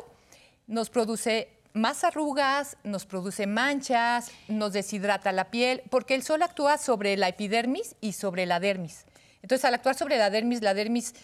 nos 0.67 0.91
produce 0.91 1.49
más 1.75 2.05
arrugas, 2.05 2.77
nos 2.85 3.07
produce 3.07 3.47
manchas, 3.47 4.31
nos 4.49 4.73
deshidrata 4.75 5.33
la 5.33 5.51
piel, 5.51 5.83
porque 5.91 6.15
el 6.15 6.23
sol 6.23 6.43
actúa 6.43 6.77
sobre 6.79 7.17
la 7.17 7.29
epidermis 7.29 7.97
y 8.01 8.13
sobre 8.13 8.45
la 8.47 8.61
dermis. 8.61 9.07
Entonces, 9.43 9.65
al 9.65 9.75
actuar 9.75 9.95
sobre 9.97 10.19
la 10.19 10.29
dermis, 10.31 10.61
la 10.63 10.75
dermis 10.75 11.15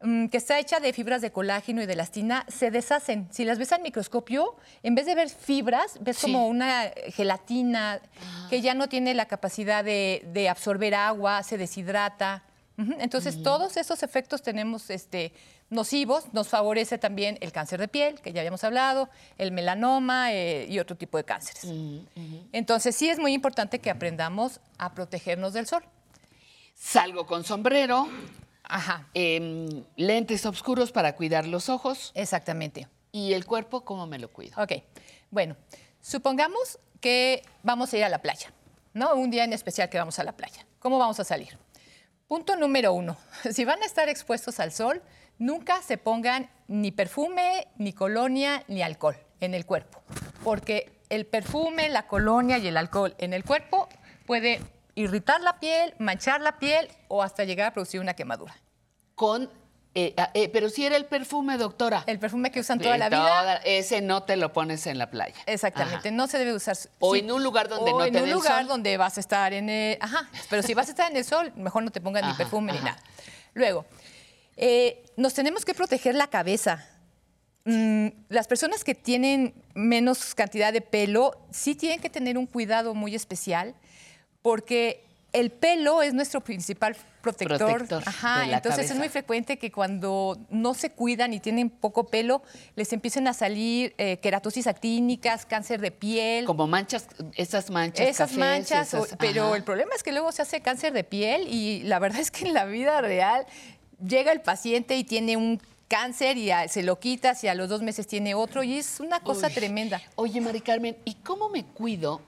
mm, 0.00 0.28
que 0.28 0.36
está 0.36 0.58
hecha 0.60 0.78
de 0.78 0.92
fibras 0.92 1.20
de 1.20 1.32
colágeno 1.32 1.82
y 1.82 1.86
de 1.86 1.94
elastina, 1.94 2.46
se 2.48 2.70
deshacen. 2.70 3.28
Si 3.32 3.44
las 3.44 3.58
ves 3.58 3.72
al 3.72 3.82
microscopio, 3.82 4.56
en 4.84 4.94
vez 4.94 5.04
de 5.06 5.16
ver 5.16 5.28
fibras, 5.28 5.98
ves 6.00 6.16
Sí. 6.18 6.22
como 6.22 6.46
una 6.46 6.92
gelatina 7.08 8.00
que 8.48 8.60
ya 8.62 8.74
no 8.74 8.88
tiene 8.88 9.12
la 9.14 9.26
capacidad 9.26 9.82
de, 9.84 10.22
de 10.32 10.48
absorber 10.48 10.94
agua, 10.94 11.42
se 11.42 11.58
deshidrata. 11.58 12.44
Entonces, 12.78 13.42
todos 13.42 13.76
esos 13.76 14.04
efectos 14.04 14.40
tenemos 14.40 14.88
este, 14.90 15.32
nocivos. 15.68 16.32
Nos 16.32 16.48
favorece 16.48 16.96
también 16.96 17.36
el 17.40 17.50
cáncer 17.50 17.80
de 17.80 17.88
piel, 17.88 18.20
que 18.20 18.32
ya 18.32 18.40
habíamos 18.40 18.62
hablado, 18.62 19.08
el 19.36 19.50
melanoma 19.50 20.32
eh, 20.32 20.66
y 20.68 20.78
otro 20.78 20.96
tipo 20.96 21.18
de 21.18 21.24
cánceres. 21.24 21.66
Entonces, 22.52 22.94
sí 22.94 23.08
es 23.08 23.18
muy 23.18 23.32
importante 23.32 23.80
que 23.80 23.90
aprendamos 23.90 24.60
a 24.78 24.94
protegernos 24.94 25.54
del 25.54 25.66
sol. 25.66 25.82
Salgo 26.74 27.26
con 27.26 27.42
sombrero. 27.42 28.08
em, 29.14 29.84
lentes 29.96 30.46
oscuros 30.46 30.92
para 30.92 31.16
cuidar 31.16 31.46
los 31.46 31.68
ojos. 31.68 32.12
Exactamente. 32.14 32.86
¿Y 33.10 33.32
el 33.32 33.44
cuerpo 33.44 33.84
cómo 33.84 34.06
me 34.06 34.18
lo 34.18 34.30
cuido? 34.30 34.62
Ok, 34.62 34.72
bueno, 35.30 35.56
supongamos 36.00 36.78
que 37.00 37.42
vamos 37.62 37.92
a 37.92 37.96
ir 37.96 38.04
a 38.04 38.08
la 38.08 38.20
playa, 38.20 38.52
¿no? 38.92 39.14
Un 39.14 39.30
día 39.30 39.44
en 39.44 39.52
especial 39.52 39.88
que 39.88 39.98
vamos 39.98 40.18
a 40.18 40.24
la 40.24 40.36
playa. 40.36 40.66
¿Cómo 40.78 40.98
vamos 40.98 41.18
a 41.18 41.24
salir? 41.24 41.58
Punto 42.28 42.56
número 42.56 42.92
uno, 42.92 43.16
si 43.50 43.64
van 43.64 43.82
a 43.82 43.86
estar 43.86 44.10
expuestos 44.10 44.60
al 44.60 44.70
sol, 44.70 45.02
nunca 45.38 45.80
se 45.80 45.96
pongan 45.96 46.50
ni 46.66 46.92
perfume, 46.92 47.68
ni 47.78 47.94
colonia, 47.94 48.64
ni 48.68 48.82
alcohol 48.82 49.16
en 49.40 49.54
el 49.54 49.64
cuerpo, 49.64 50.02
porque 50.44 51.00
el 51.08 51.24
perfume, 51.24 51.88
la 51.88 52.06
colonia 52.06 52.58
y 52.58 52.68
el 52.68 52.76
alcohol 52.76 53.14
en 53.16 53.32
el 53.32 53.44
cuerpo 53.44 53.88
puede 54.26 54.60
irritar 54.94 55.40
la 55.40 55.58
piel, 55.58 55.94
manchar 55.98 56.42
la 56.42 56.58
piel 56.58 56.88
o 57.08 57.22
hasta 57.22 57.44
llegar 57.44 57.68
a 57.68 57.72
producir 57.72 57.98
una 57.98 58.12
quemadura. 58.12 58.54
Con 59.14 59.50
Eh, 60.00 60.14
ah, 60.16 60.30
eh, 60.32 60.48
pero 60.48 60.70
si 60.70 60.86
era 60.86 60.96
el 60.96 61.06
perfume, 61.06 61.58
doctora. 61.58 62.04
El 62.06 62.20
perfume 62.20 62.52
que 62.52 62.60
usan 62.60 62.78
toda 62.78 62.96
la 62.96 63.08
vida. 63.08 63.56
ese 63.64 64.00
no 64.00 64.22
te 64.22 64.36
lo 64.36 64.52
pones 64.52 64.86
en 64.86 64.96
la 64.96 65.10
playa. 65.10 65.34
Exactamente, 65.44 66.08
Ajá. 66.08 66.16
no 66.16 66.28
se 66.28 66.38
debe 66.38 66.54
usar. 66.54 66.76
O 67.00 67.14
sí. 67.14 67.20
en 67.20 67.32
un 67.32 67.42
lugar 67.42 67.68
donde 67.68 67.90
o 67.90 67.98
no 67.98 68.04
en 68.04 68.12
te 68.12 68.18
un 68.20 68.24
dé 68.26 68.30
el 68.30 68.36
lugar 68.36 68.58
sol. 68.60 68.68
donde 68.68 68.96
vas 68.96 69.16
a 69.16 69.20
estar 69.20 69.52
en 69.52 69.68
el, 69.68 69.98
ajá, 70.00 70.30
pero 70.48 70.62
si 70.62 70.72
vas 70.74 70.86
a 70.86 70.90
estar 70.90 71.10
en 71.10 71.16
el 71.16 71.24
sol, 71.24 71.52
mejor 71.56 71.82
no 71.82 71.90
te 71.90 72.00
pongas 72.00 72.22
ni 72.22 72.28
Ajá, 72.28 72.38
perfume 72.38 72.74
ni 72.74 72.78
nada. 72.78 72.96
Luego, 73.54 73.86
eh, 74.56 75.02
nos 75.16 75.34
tenemos 75.34 75.64
que 75.64 75.74
proteger 75.74 76.14
la 76.14 76.28
cabeza. 76.28 76.86
Mm, 77.64 78.08
las 78.28 78.46
personas 78.46 78.84
que 78.84 78.94
tienen 78.94 79.52
menos 79.74 80.32
cantidad 80.36 80.72
de 80.72 80.80
pelo 80.80 81.44
sí 81.50 81.74
tienen 81.74 82.00
que 82.00 82.08
tener 82.08 82.38
un 82.38 82.46
cuidado 82.46 82.94
muy 82.94 83.16
especial 83.16 83.74
porque 84.42 85.07
el 85.32 85.50
pelo 85.50 86.02
es 86.02 86.14
nuestro 86.14 86.40
principal 86.40 86.96
protector. 87.20 87.58
Protector 87.58 88.02
Ajá, 88.06 88.44
entonces 88.44 88.70
cabeza. 88.76 88.92
es 88.94 88.98
muy 88.98 89.08
frecuente 89.10 89.58
que 89.58 89.70
cuando 89.70 90.38
no 90.50 90.72
se 90.74 90.90
cuidan 90.90 91.34
y 91.34 91.40
tienen 91.40 91.68
poco 91.68 92.06
pelo, 92.08 92.42
les 92.76 92.92
empiecen 92.92 93.28
a 93.28 93.34
salir 93.34 93.94
eh, 93.98 94.18
queratosis 94.20 94.66
actínicas, 94.66 95.44
cáncer 95.44 95.80
de 95.80 95.90
piel. 95.90 96.44
Como 96.46 96.66
manchas, 96.66 97.06
esas 97.36 97.70
manchas. 97.70 98.06
Esas 98.08 98.30
cafés, 98.30 98.38
manchas, 98.38 98.94
o- 98.94 99.04
esas- 99.04 99.18
pero 99.18 99.54
el 99.54 99.64
problema 99.64 99.90
es 99.94 100.02
que 100.02 100.12
luego 100.12 100.32
se 100.32 100.42
hace 100.42 100.60
cáncer 100.62 100.92
de 100.92 101.04
piel 101.04 101.46
y 101.48 101.82
la 101.82 101.98
verdad 101.98 102.20
es 102.20 102.30
que 102.30 102.46
en 102.46 102.54
la 102.54 102.64
vida 102.64 103.00
real 103.02 103.44
llega 104.02 104.32
el 104.32 104.40
paciente 104.40 104.96
y 104.96 105.04
tiene 105.04 105.36
un 105.36 105.60
cáncer 105.88 106.36
y 106.38 106.50
a- 106.50 106.68
se 106.68 106.82
lo 106.82 106.98
quitas 107.00 107.42
y 107.44 107.48
a 107.48 107.54
los 107.54 107.68
dos 107.68 107.82
meses 107.82 108.06
tiene 108.06 108.34
otro 108.34 108.62
y 108.62 108.78
es 108.78 109.00
una 109.00 109.20
cosa 109.20 109.48
Uy. 109.48 109.52
tremenda. 109.54 110.00
Oye, 110.14 110.40
Mari 110.40 110.60
Carmen, 110.60 110.96
¿y 111.04 111.14
cómo 111.14 111.48
me 111.50 111.64
cuido 111.64 112.20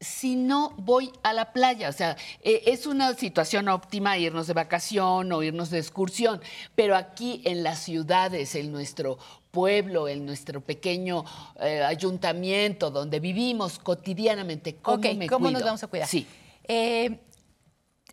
si 0.00 0.34
no 0.34 0.70
voy 0.78 1.12
a 1.22 1.32
la 1.34 1.52
playa? 1.52 1.88
O 1.88 1.92
sea, 1.92 2.16
eh, 2.42 2.62
es 2.66 2.86
una 2.86 3.12
situación 3.14 3.68
óptima 3.68 4.16
irnos 4.16 4.46
de 4.46 4.54
vacación 4.54 5.30
o 5.30 5.42
irnos 5.42 5.70
de 5.70 5.78
excursión, 5.78 6.40
pero 6.74 6.96
aquí 6.96 7.42
en 7.44 7.62
las 7.62 7.80
ciudades, 7.80 8.54
en 8.54 8.72
nuestro 8.72 9.18
pueblo, 9.50 10.08
en 10.08 10.24
nuestro 10.24 10.60
pequeño 10.62 11.24
eh, 11.60 11.82
ayuntamiento 11.82 12.90
donde 12.90 13.20
vivimos 13.20 13.78
cotidianamente, 13.78 14.76
¿cómo 14.76 14.96
Ok, 14.96 15.14
me 15.16 15.26
¿cómo 15.28 15.46
cuido? 15.46 15.58
nos 15.58 15.64
vamos 15.66 15.82
a 15.82 15.86
cuidar? 15.88 16.08
Sí. 16.08 16.26
Eh, 16.66 17.18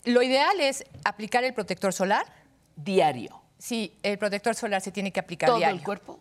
lo 0.03 0.21
ideal 0.21 0.59
es 0.59 0.83
aplicar 1.05 1.43
el 1.43 1.53
protector 1.53 1.93
solar. 1.93 2.25
Diario. 2.75 3.41
Sí, 3.57 3.93
el 4.03 4.17
protector 4.17 4.55
solar 4.55 4.81
se 4.81 4.91
tiene 4.91 5.11
que 5.11 5.19
aplicar 5.19 5.47
¿Todo 5.47 5.57
diario. 5.57 5.77
el 5.77 5.83
cuerpo? 5.83 6.19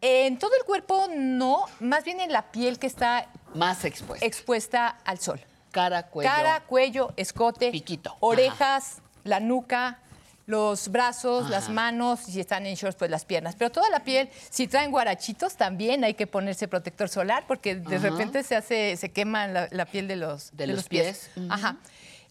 En 0.00 0.38
todo 0.38 0.52
el 0.56 0.64
cuerpo 0.64 1.06
no, 1.16 1.64
más 1.80 2.04
bien 2.04 2.20
en 2.20 2.32
la 2.32 2.52
piel 2.52 2.78
que 2.78 2.86
está 2.86 3.30
Más 3.54 3.84
expuesta. 3.84 4.24
expuesta 4.26 4.86
al 5.04 5.18
sol. 5.18 5.40
Cara, 5.70 6.04
cuello. 6.04 6.30
Cara, 6.30 6.60
cuello, 6.66 7.12
escote, 7.16 7.70
Piquito. 7.70 8.16
orejas, 8.20 8.98
la 9.24 9.38
nuca, 9.40 9.98
los 10.46 10.88
brazos, 10.88 11.50
las 11.50 11.68
manos, 11.68 12.26
y 12.26 12.32
si 12.32 12.40
están 12.40 12.64
en 12.64 12.74
shorts, 12.74 12.96
pues 12.96 13.10
las 13.10 13.26
piernas. 13.26 13.54
Pero 13.56 13.70
toda 13.70 13.90
la 13.90 14.02
piel, 14.02 14.30
si 14.48 14.66
traen 14.66 14.90
guarachitos, 14.90 15.56
también 15.56 16.04
hay 16.04 16.14
que 16.14 16.26
ponerse 16.26 16.68
protector 16.68 17.10
solar 17.10 17.44
porque 17.46 17.76
de 17.76 17.96
Ajá. 17.96 18.08
repente 18.08 18.42
se 18.42 18.56
hace, 18.56 18.96
se 18.96 19.10
quema 19.10 19.46
la, 19.46 19.68
la 19.70 19.84
piel 19.84 20.08
de 20.08 20.16
los, 20.16 20.56
De 20.56 20.66
los 20.66 20.88
pies. 20.88 21.30
Ajá. 21.50 21.76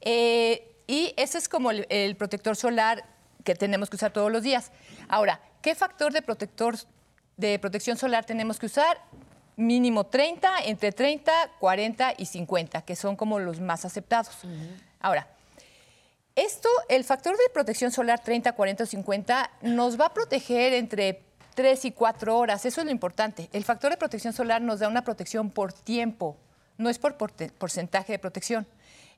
Eh, 0.01 0.75
y 0.87 1.13
ese 1.17 1.37
es 1.37 1.47
como 1.47 1.69
el, 1.69 1.85
el 1.89 2.15
protector 2.15 2.55
solar 2.55 3.05
que 3.43 3.53
tenemos 3.53 3.89
que 3.89 3.97
usar 3.97 4.11
todos 4.11 4.31
los 4.31 4.41
días. 4.41 4.71
Ahora, 5.09 5.39
¿qué 5.61 5.75
factor 5.75 6.11
de 6.11 6.21
protector 6.23 6.75
de 7.37 7.59
protección 7.59 7.97
solar 7.97 8.25
tenemos 8.25 8.57
que 8.57 8.65
usar? 8.65 8.99
Mínimo 9.57 10.05
30, 10.05 10.65
entre 10.65 10.91
30, 10.91 11.31
40 11.59 12.13
y 12.17 12.25
50, 12.27 12.83
que 12.83 12.95
son 12.95 13.15
como 13.15 13.39
los 13.39 13.59
más 13.59 13.85
aceptados. 13.85 14.37
Ahora, 14.99 15.27
esto, 16.35 16.69
el 16.89 17.03
factor 17.03 17.35
de 17.35 17.43
protección 17.51 17.91
solar 17.91 18.23
30, 18.23 18.51
40 18.51 18.83
o 18.83 18.85
50 18.85 19.51
nos 19.63 19.99
va 19.99 20.05
a 20.05 20.13
proteger 20.13 20.73
entre 20.73 21.23
3 21.55 21.85
y 21.85 21.91
4 21.91 22.37
horas. 22.37 22.65
Eso 22.67 22.81
es 22.81 22.85
lo 22.85 22.91
importante. 22.91 23.49
El 23.51 23.63
factor 23.63 23.89
de 23.89 23.97
protección 23.97 24.31
solar 24.31 24.61
nos 24.61 24.79
da 24.79 24.87
una 24.87 25.03
protección 25.03 25.49
por 25.49 25.73
tiempo, 25.73 26.37
no 26.77 26.89
es 26.89 26.99
por 26.99 27.17
porcentaje 27.17 28.13
de 28.13 28.19
protección. 28.19 28.67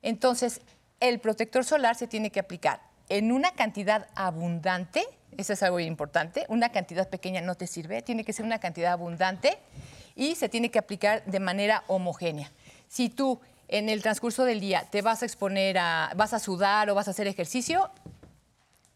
Entonces, 0.00 0.62
el 1.00 1.20
protector 1.20 1.66
solar 1.66 1.96
se 1.96 2.06
tiene 2.06 2.30
que 2.30 2.40
aplicar 2.40 2.80
en 3.10 3.30
una 3.30 3.50
cantidad 3.52 4.08
abundante, 4.14 5.04
eso 5.36 5.52
es 5.52 5.62
algo 5.62 5.80
importante, 5.80 6.46
una 6.48 6.72
cantidad 6.72 7.10
pequeña 7.10 7.42
no 7.42 7.56
te 7.56 7.66
sirve, 7.66 8.00
tiene 8.00 8.24
que 8.24 8.32
ser 8.32 8.46
una 8.46 8.60
cantidad 8.60 8.92
abundante 8.92 9.58
y 10.20 10.34
se 10.34 10.50
tiene 10.50 10.70
que 10.70 10.78
aplicar 10.78 11.24
de 11.24 11.40
manera 11.40 11.82
homogénea. 11.86 12.52
Si 12.88 13.08
tú 13.08 13.40
en 13.68 13.88
el 13.88 14.02
transcurso 14.02 14.44
del 14.44 14.60
día 14.60 14.86
te 14.90 15.00
vas 15.00 15.22
a 15.22 15.24
exponer 15.24 15.78
a, 15.78 16.12
vas 16.14 16.34
a 16.34 16.38
sudar 16.38 16.90
o 16.90 16.94
vas 16.94 17.08
a 17.08 17.12
hacer 17.12 17.26
ejercicio, 17.26 17.90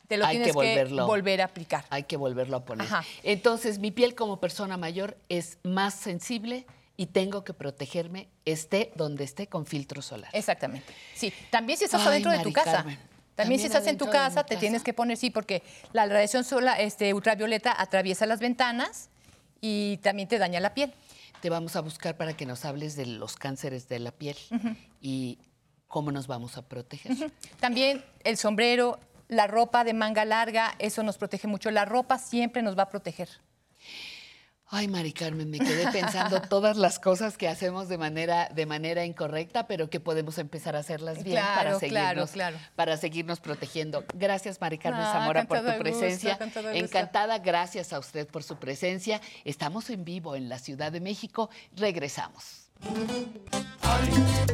te 0.07 0.19
lo 0.19 0.27
Hay 0.27 0.37
tienes 0.37 0.49
que 0.49 0.53
volverlo. 0.53 1.07
volver 1.07 1.41
a 1.41 1.47
aplicar. 1.47 1.87
Hay 1.89 2.03
que 2.03 2.19
volverlo 2.19 2.59
a 2.59 2.65
poner. 2.67 2.87
Ajá. 2.87 3.05
Entonces, 3.23 3.79
mi 3.79 3.91
piel 3.91 4.15
como 4.15 4.39
persona 4.39 4.77
mayor 4.77 5.17
es 5.31 5.57
más 5.63 5.95
sensible 5.95 6.67
y 6.99 7.07
tengo 7.07 7.43
que 7.43 7.55
protegerme, 7.55 8.29
esté 8.45 8.93
donde 8.95 9.25
esté, 9.25 9.47
con 9.47 9.65
filtro 9.65 10.03
solar. 10.03 10.29
Exactamente. 10.35 10.93
Sí, 11.15 11.33
también 11.51 11.79
si 11.79 11.87
estás 11.87 12.03
Ay, 12.03 12.09
adentro 12.09 12.33
de 12.33 12.41
tu 12.41 12.53
casa. 12.53 12.73
Carmen. 12.73 12.99
También, 13.35 13.59
si 13.59 13.67
estás 13.67 13.87
en 13.87 13.97
tu 13.97 14.11
casa, 14.11 14.45
te 14.45 14.55
casa. 14.55 14.61
tienes 14.61 14.83
que 14.83 14.93
poner, 14.93 15.17
sí, 15.17 15.31
porque 15.31 15.63
la 15.95 16.05
radiación 16.07 16.45
solar, 16.45 16.79
este, 16.81 17.15
ultravioleta 17.15 17.75
atraviesa 17.81 18.27
las 18.27 18.41
ventanas 18.41 19.09
y 19.61 19.97
también 20.03 20.29
te 20.29 20.39
daña 20.39 20.61
la 20.61 20.75
piel. 20.75 20.93
Te 21.45 21.51
vamos 21.51 21.77
a 21.77 21.83
buscar 21.83 22.16
para 22.16 22.35
que 22.35 22.47
nos 22.47 22.65
hables 22.65 22.97
de 22.97 23.05
los 23.05 23.37
cánceres 23.37 23.87
de 23.87 23.99
la 23.99 24.12
piel 24.12 24.35
y 25.03 25.37
cómo 25.89 26.11
nos 26.11 26.27
vamos 26.27 26.57
a 26.57 26.66
proteger. 26.66 27.31
También 27.61 28.03
el 28.25 28.39
sombrero, 28.39 28.99
la 29.29 29.47
ropa 29.47 29.85
de 29.85 29.93
manga 29.93 30.25
larga, 30.25 30.75
eso 30.79 31.03
nos 31.03 31.19
protege 31.19 31.47
mucho. 31.47 31.71
La 31.71 31.85
ropa 31.85 32.16
siempre 32.16 32.62
nos 32.62 32.79
va 32.79 32.85
a 32.85 32.89
proteger. 32.89 33.29
Ay, 34.69 34.89
Mari 34.89 35.12
Carmen, 35.12 35.51
me 35.51 35.59
quedé 35.59 35.91
pensando 35.93 36.41
todas 36.49 36.77
las 36.77 36.99
cosas 36.99 37.36
que 37.36 37.49
hacemos 37.49 37.89
de 37.89 37.99
manera, 37.99 38.49
de 38.55 38.66
manera 38.66 39.05
incorrecta, 39.05 39.66
pero 39.66 39.91
que 39.91 40.01
podemos 40.01 40.39
empezar 40.39 40.74
a 40.74 40.81
hacerlas 40.81 41.23
bien 41.23 41.43
para, 41.55 41.78
seguirnos, 41.78 42.31
claro, 42.31 42.57
claro. 42.57 42.59
para 42.74 42.97
seguirnos 42.97 43.41
protegiendo. 43.41 44.05
Gracias, 44.15 44.61
Mari 44.61 44.78
Carmen 44.78 45.03
No, 45.03 45.12
Zamora, 45.12 45.45
por 45.45 45.59
tu 45.59 45.65
gusto, 45.65 45.78
presencia. 45.78 46.39
Encantada, 46.73 47.39
gracias 47.39 47.93
a 47.93 47.99
usted 47.99 48.27
por 48.27 48.43
su 48.43 48.57
presencia. 48.57 49.20
Estamos 49.45 49.91
en 49.91 50.05
vivo 50.05 50.35
en 50.35 50.49
la 50.49 50.59
Ciudad 50.59 50.91
de 50.91 51.01
México. 51.01 51.51
Regresamos. 51.77 52.70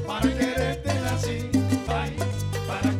para 0.06 0.22
quererte 0.22 0.94
nací, 0.94 1.50
ay, 1.88 2.16
para 2.66 2.99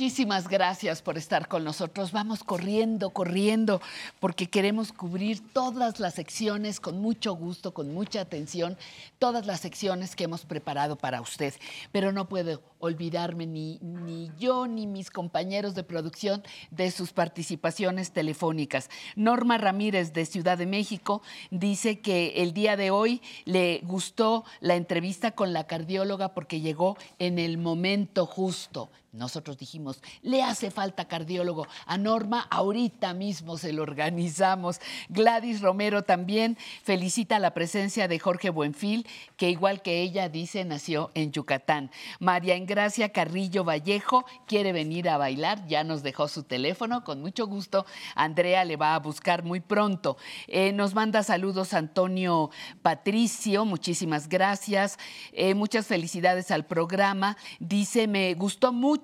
Muchísimas 0.00 0.48
gracias 0.48 1.02
por 1.02 1.18
estar 1.18 1.46
con 1.46 1.62
nosotros. 1.62 2.10
Vamos 2.10 2.42
corriendo, 2.42 3.10
corriendo, 3.10 3.82
porque 4.18 4.48
queremos 4.48 4.94
cubrir 4.94 5.52
todas 5.52 6.00
las 6.00 6.14
secciones 6.14 6.80
con 6.80 7.02
mucho 7.02 7.34
gusto, 7.34 7.74
con 7.74 7.92
mucha 7.92 8.22
atención, 8.22 8.78
todas 9.18 9.44
las 9.44 9.60
secciones 9.60 10.16
que 10.16 10.24
hemos 10.24 10.46
preparado 10.46 10.96
para 10.96 11.20
usted. 11.20 11.52
Pero 11.92 12.12
no 12.12 12.30
puedo 12.30 12.62
olvidarme 12.78 13.46
ni, 13.46 13.78
ni 13.82 14.30
yo 14.38 14.66
ni 14.66 14.86
mis 14.86 15.10
compañeros 15.10 15.74
de 15.74 15.82
producción 15.82 16.42
de 16.70 16.90
sus 16.92 17.12
participaciones 17.12 18.12
telefónicas. 18.12 18.88
Norma 19.16 19.58
Ramírez 19.58 20.14
de 20.14 20.24
Ciudad 20.24 20.56
de 20.56 20.64
México 20.64 21.20
dice 21.50 22.00
que 22.00 22.42
el 22.42 22.54
día 22.54 22.78
de 22.78 22.90
hoy 22.90 23.20
le 23.44 23.80
gustó 23.82 24.46
la 24.60 24.76
entrevista 24.76 25.32
con 25.32 25.52
la 25.52 25.66
cardióloga 25.66 26.32
porque 26.32 26.62
llegó 26.62 26.96
en 27.18 27.38
el 27.38 27.58
momento 27.58 28.24
justo. 28.24 28.88
Nosotros 29.12 29.58
dijimos, 29.58 30.00
le 30.22 30.44
hace 30.44 30.70
falta 30.70 31.08
cardiólogo. 31.08 31.66
A 31.84 31.98
Norma 31.98 32.46
ahorita 32.48 33.12
mismo 33.12 33.58
se 33.58 33.72
lo 33.72 33.82
organizamos. 33.82 34.80
Gladys 35.08 35.62
Romero 35.62 36.04
también 36.04 36.56
felicita 36.84 37.40
la 37.40 37.52
presencia 37.52 38.06
de 38.06 38.20
Jorge 38.20 38.50
Buenfil, 38.50 39.08
que 39.36 39.50
igual 39.50 39.82
que 39.82 40.00
ella 40.00 40.28
dice, 40.28 40.64
nació 40.64 41.10
en 41.14 41.32
Yucatán. 41.32 41.90
María 42.20 42.54
Engracia 42.54 43.08
Carrillo 43.08 43.64
Vallejo 43.64 44.24
quiere 44.46 44.72
venir 44.72 45.08
a 45.08 45.18
bailar, 45.18 45.66
ya 45.66 45.82
nos 45.82 46.04
dejó 46.04 46.28
su 46.28 46.44
teléfono, 46.44 47.02
con 47.02 47.20
mucho 47.20 47.48
gusto. 47.48 47.86
Andrea 48.14 48.64
le 48.64 48.76
va 48.76 48.94
a 48.94 49.00
buscar 49.00 49.42
muy 49.42 49.58
pronto. 49.58 50.18
Eh, 50.46 50.72
nos 50.72 50.94
manda 50.94 51.24
saludos 51.24 51.74
Antonio 51.74 52.50
Patricio, 52.82 53.64
muchísimas 53.64 54.28
gracias. 54.28 54.98
Eh, 55.32 55.54
muchas 55.54 55.88
felicidades 55.88 56.52
al 56.52 56.64
programa. 56.64 57.36
Dice, 57.58 58.06
me 58.06 58.34
gustó 58.34 58.72
mucho 58.72 58.99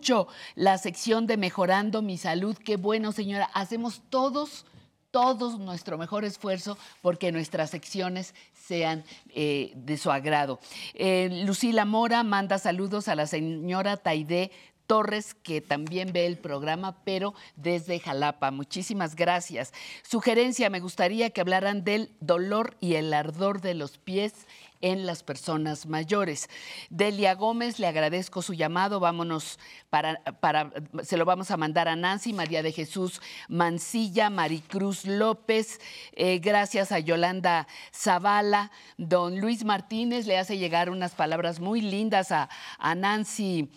la 0.54 0.78
sección 0.78 1.26
de 1.26 1.36
Mejorando 1.36 2.02
mi 2.02 2.18
Salud. 2.18 2.56
Qué 2.56 2.76
bueno, 2.76 3.12
señora. 3.12 3.50
Hacemos 3.54 4.02
todos 4.10 4.64
todos 5.10 5.58
nuestro 5.58 5.96
mejor 5.96 6.26
esfuerzo 6.26 6.76
porque 7.00 7.32
nuestras 7.32 7.70
secciones 7.70 8.34
sean 8.52 9.02
eh, 9.34 9.72
de 9.74 9.96
su 9.96 10.10
agrado. 10.10 10.60
Eh, 10.92 11.44
Lucila 11.46 11.86
Mora 11.86 12.22
manda 12.22 12.58
saludos 12.58 13.08
a 13.08 13.14
la 13.14 13.26
señora 13.26 13.96
Taide 13.96 14.50
Torres, 14.86 15.34
que 15.34 15.60
también 15.60 16.12
ve 16.12 16.26
el 16.26 16.38
programa, 16.38 16.98
pero 17.04 17.34
desde 17.56 17.98
Jalapa. 17.98 18.50
Muchísimas 18.50 19.16
gracias. 19.16 19.72
Sugerencia, 20.02 20.70
me 20.70 20.80
gustaría 20.80 21.30
que 21.30 21.40
hablaran 21.40 21.84
del 21.84 22.10
dolor 22.20 22.76
y 22.80 22.94
el 22.94 23.12
ardor 23.12 23.60
de 23.60 23.74
los 23.74 23.98
pies 23.98 24.46
en 24.80 25.06
las 25.06 25.22
personas 25.22 25.86
mayores. 25.86 26.48
Delia 26.90 27.34
Gómez, 27.34 27.78
le 27.78 27.86
agradezco 27.86 28.42
su 28.42 28.54
llamado. 28.54 29.00
Vámonos 29.00 29.58
para, 29.90 30.22
para, 30.40 30.72
se 31.02 31.16
lo 31.16 31.24
vamos 31.24 31.50
a 31.50 31.56
mandar 31.56 31.88
a 31.88 31.96
Nancy, 31.96 32.32
María 32.32 32.62
de 32.62 32.72
Jesús 32.72 33.20
Mancilla, 33.48 34.30
Maricruz 34.30 35.04
López. 35.06 35.80
Eh, 36.12 36.38
gracias 36.38 36.92
a 36.92 36.98
Yolanda 36.98 37.66
Zavala. 37.94 38.70
Don 38.96 39.40
Luis 39.40 39.64
Martínez 39.64 40.26
le 40.26 40.38
hace 40.38 40.58
llegar 40.58 40.90
unas 40.90 41.14
palabras 41.14 41.60
muy 41.60 41.80
lindas 41.80 42.32
a, 42.32 42.48
a 42.78 42.94
Nancy, 42.94 43.70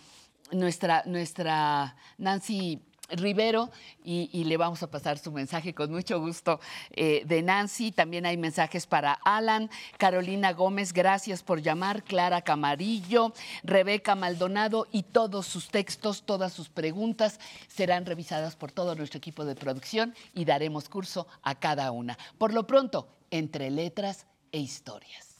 nuestra, 0.52 1.02
nuestra 1.06 1.96
Nancy 2.18 2.82
Rivero 3.12 3.70
y, 4.04 4.44
le 4.44 4.56
vamos 4.56 4.82
a 4.82 4.90
pasar 4.90 5.18
su 5.18 5.30
mensaje 5.30 5.74
con 5.74 5.90
mucho 5.90 6.20
gusto 6.20 6.60
eh, 6.90 7.22
de 7.26 7.42
Nancy. 7.42 7.92
También 7.92 8.26
hay 8.26 8.36
mensajes 8.36 8.86
para 8.86 9.12
Alan, 9.12 9.70
Carolina 9.98 10.52
Gómez, 10.52 10.92
gracias 10.92 11.42
por 11.42 11.60
llamar, 11.62 12.02
Clara 12.02 12.42
Camarillo, 12.42 13.32
Rebeca 13.62 14.14
Maldonado 14.14 14.86
y 14.90 15.04
todos 15.04 15.46
sus 15.46 15.68
textos, 15.68 16.22
todas 16.22 16.52
sus 16.52 16.68
preguntas 16.68 17.38
serán 17.68 18.06
revisadas 18.06 18.56
por 18.56 18.72
todo 18.72 18.94
nuestro 18.94 19.18
equipo 19.18 19.44
de 19.44 19.54
producción 19.54 20.14
y 20.34 20.44
daremos 20.44 20.88
curso 20.88 21.26
a 21.42 21.54
cada 21.54 21.90
una. 21.92 22.18
Por 22.38 22.52
lo 22.52 22.66
pronto, 22.66 23.08
entre 23.30 23.70
letras 23.70 24.26
e 24.52 24.58
historias. 24.58 25.30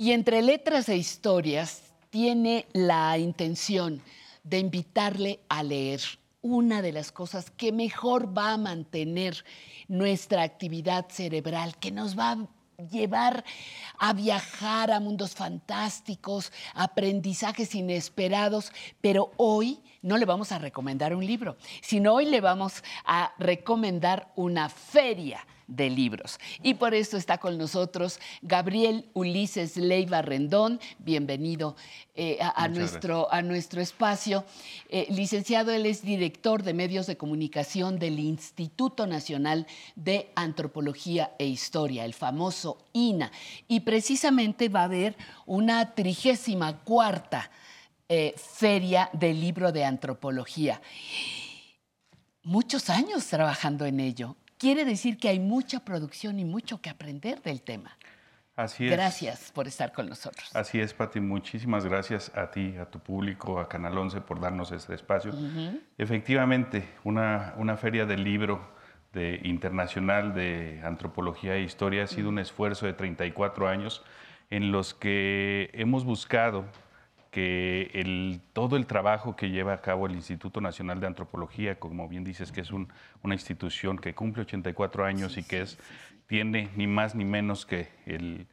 Y 0.00 0.12
entre 0.12 0.42
letras 0.42 0.88
e 0.88 0.96
historias 0.96 1.82
tiene 2.08 2.68
la 2.72 3.18
intención 3.18 4.00
de 4.44 4.60
invitarle 4.60 5.40
a 5.48 5.64
leer 5.64 6.00
una 6.40 6.82
de 6.82 6.92
las 6.92 7.10
cosas 7.10 7.50
que 7.50 7.72
mejor 7.72 8.38
va 8.38 8.52
a 8.52 8.58
mantener 8.58 9.44
nuestra 9.88 10.42
actividad 10.44 11.08
cerebral, 11.08 11.76
que 11.78 11.90
nos 11.90 12.16
va 12.16 12.30
a 12.30 12.84
llevar 12.84 13.44
a 13.98 14.12
viajar 14.12 14.92
a 14.92 15.00
mundos 15.00 15.34
fantásticos, 15.34 16.52
aprendizajes 16.74 17.74
inesperados, 17.74 18.70
pero 19.00 19.32
hoy 19.36 19.80
no 20.00 20.16
le 20.16 20.26
vamos 20.26 20.52
a 20.52 20.60
recomendar 20.60 21.12
un 21.12 21.26
libro, 21.26 21.56
sino 21.82 22.14
hoy 22.14 22.26
le 22.26 22.40
vamos 22.40 22.84
a 23.04 23.32
recomendar 23.40 24.32
una 24.36 24.68
feria 24.68 25.44
de 25.68 25.90
libros. 25.90 26.40
Y 26.62 26.74
por 26.74 26.94
eso 26.94 27.16
está 27.16 27.38
con 27.38 27.56
nosotros 27.58 28.18
Gabriel 28.42 29.04
Ulises 29.12 29.76
Leiva 29.76 30.22
Rendón. 30.22 30.80
Bienvenido 30.98 31.76
eh, 32.14 32.38
a, 32.40 32.64
a 32.64 32.68
nuestro, 32.68 33.32
a 33.32 33.42
nuestro 33.42 33.80
espacio. 33.80 34.44
Eh, 34.88 35.06
licenciado, 35.10 35.70
él 35.70 35.86
es 35.86 36.02
director 36.02 36.62
de 36.62 36.74
medios 36.74 37.06
de 37.06 37.16
comunicación 37.16 37.98
del 37.98 38.18
Instituto 38.18 39.06
Nacional 39.06 39.66
de 39.94 40.30
Antropología 40.34 41.32
e 41.38 41.46
Historia, 41.46 42.04
el 42.04 42.14
famoso 42.14 42.78
INA. 42.92 43.30
Y 43.68 43.80
precisamente 43.80 44.68
va 44.68 44.80
a 44.80 44.84
haber 44.84 45.16
una 45.46 45.94
trigésima 45.94 46.78
cuarta 46.80 47.50
eh, 48.08 48.34
feria 48.36 49.10
del 49.12 49.38
libro 49.38 49.70
de 49.70 49.84
antropología. 49.84 50.80
Muchos 52.42 52.88
años 52.88 53.26
trabajando 53.26 53.84
en 53.84 54.00
ello 54.00 54.34
quiere 54.58 54.84
decir 54.84 55.18
que 55.18 55.28
hay 55.28 55.38
mucha 55.38 55.80
producción 55.80 56.38
y 56.38 56.44
mucho 56.44 56.80
que 56.80 56.90
aprender 56.90 57.40
del 57.42 57.62
tema. 57.62 57.96
Así 58.56 58.86
es. 58.86 58.90
Gracias 58.90 59.52
por 59.52 59.68
estar 59.68 59.92
con 59.92 60.08
nosotros. 60.08 60.50
Así 60.54 60.80
es, 60.80 60.92
Pati. 60.92 61.20
Muchísimas 61.20 61.84
gracias 61.84 62.32
a 62.36 62.50
ti, 62.50 62.74
a 62.76 62.86
tu 62.86 62.98
público, 62.98 63.60
a 63.60 63.68
Canal 63.68 63.96
11 63.96 64.20
por 64.22 64.40
darnos 64.40 64.72
este 64.72 64.94
espacio. 64.94 65.30
Uh 65.30 65.36
-huh. 65.36 65.80
Efectivamente, 65.96 66.88
una, 67.04 67.54
una 67.56 67.76
feria 67.76 68.04
del 68.04 68.24
libro 68.24 68.76
de, 69.12 69.40
internacional 69.44 70.34
de 70.34 70.80
antropología 70.82 71.54
e 71.54 71.62
historia 71.62 72.02
ha 72.02 72.06
sido 72.08 72.28
un 72.28 72.40
esfuerzo 72.40 72.86
de 72.86 72.94
34 72.94 73.68
años 73.68 74.02
en 74.50 74.72
los 74.72 74.92
que 74.92 75.70
hemos 75.72 76.04
buscado 76.04 76.64
que 77.30 77.90
el, 77.94 78.40
todo 78.52 78.76
el 78.76 78.86
trabajo 78.86 79.36
que 79.36 79.50
lleva 79.50 79.74
a 79.74 79.80
cabo 79.80 80.06
el 80.06 80.14
Instituto 80.14 80.60
Nacional 80.60 81.00
de 81.00 81.06
Antropología, 81.06 81.78
como 81.78 82.08
bien 82.08 82.24
dices, 82.24 82.52
que 82.52 82.62
es 82.62 82.70
un, 82.70 82.88
una 83.22 83.34
institución 83.34 83.98
que 83.98 84.14
cumple 84.14 84.42
84 84.42 85.04
años 85.04 85.32
sí, 85.32 85.40
y 85.40 85.42
que 85.42 85.62
es, 85.62 85.70
sí, 85.70 85.76
sí. 85.76 86.14
tiene 86.26 86.70
ni 86.76 86.86
más 86.86 87.14
ni 87.14 87.24
menos 87.24 87.66
que 87.66 87.88
el, 88.06 88.46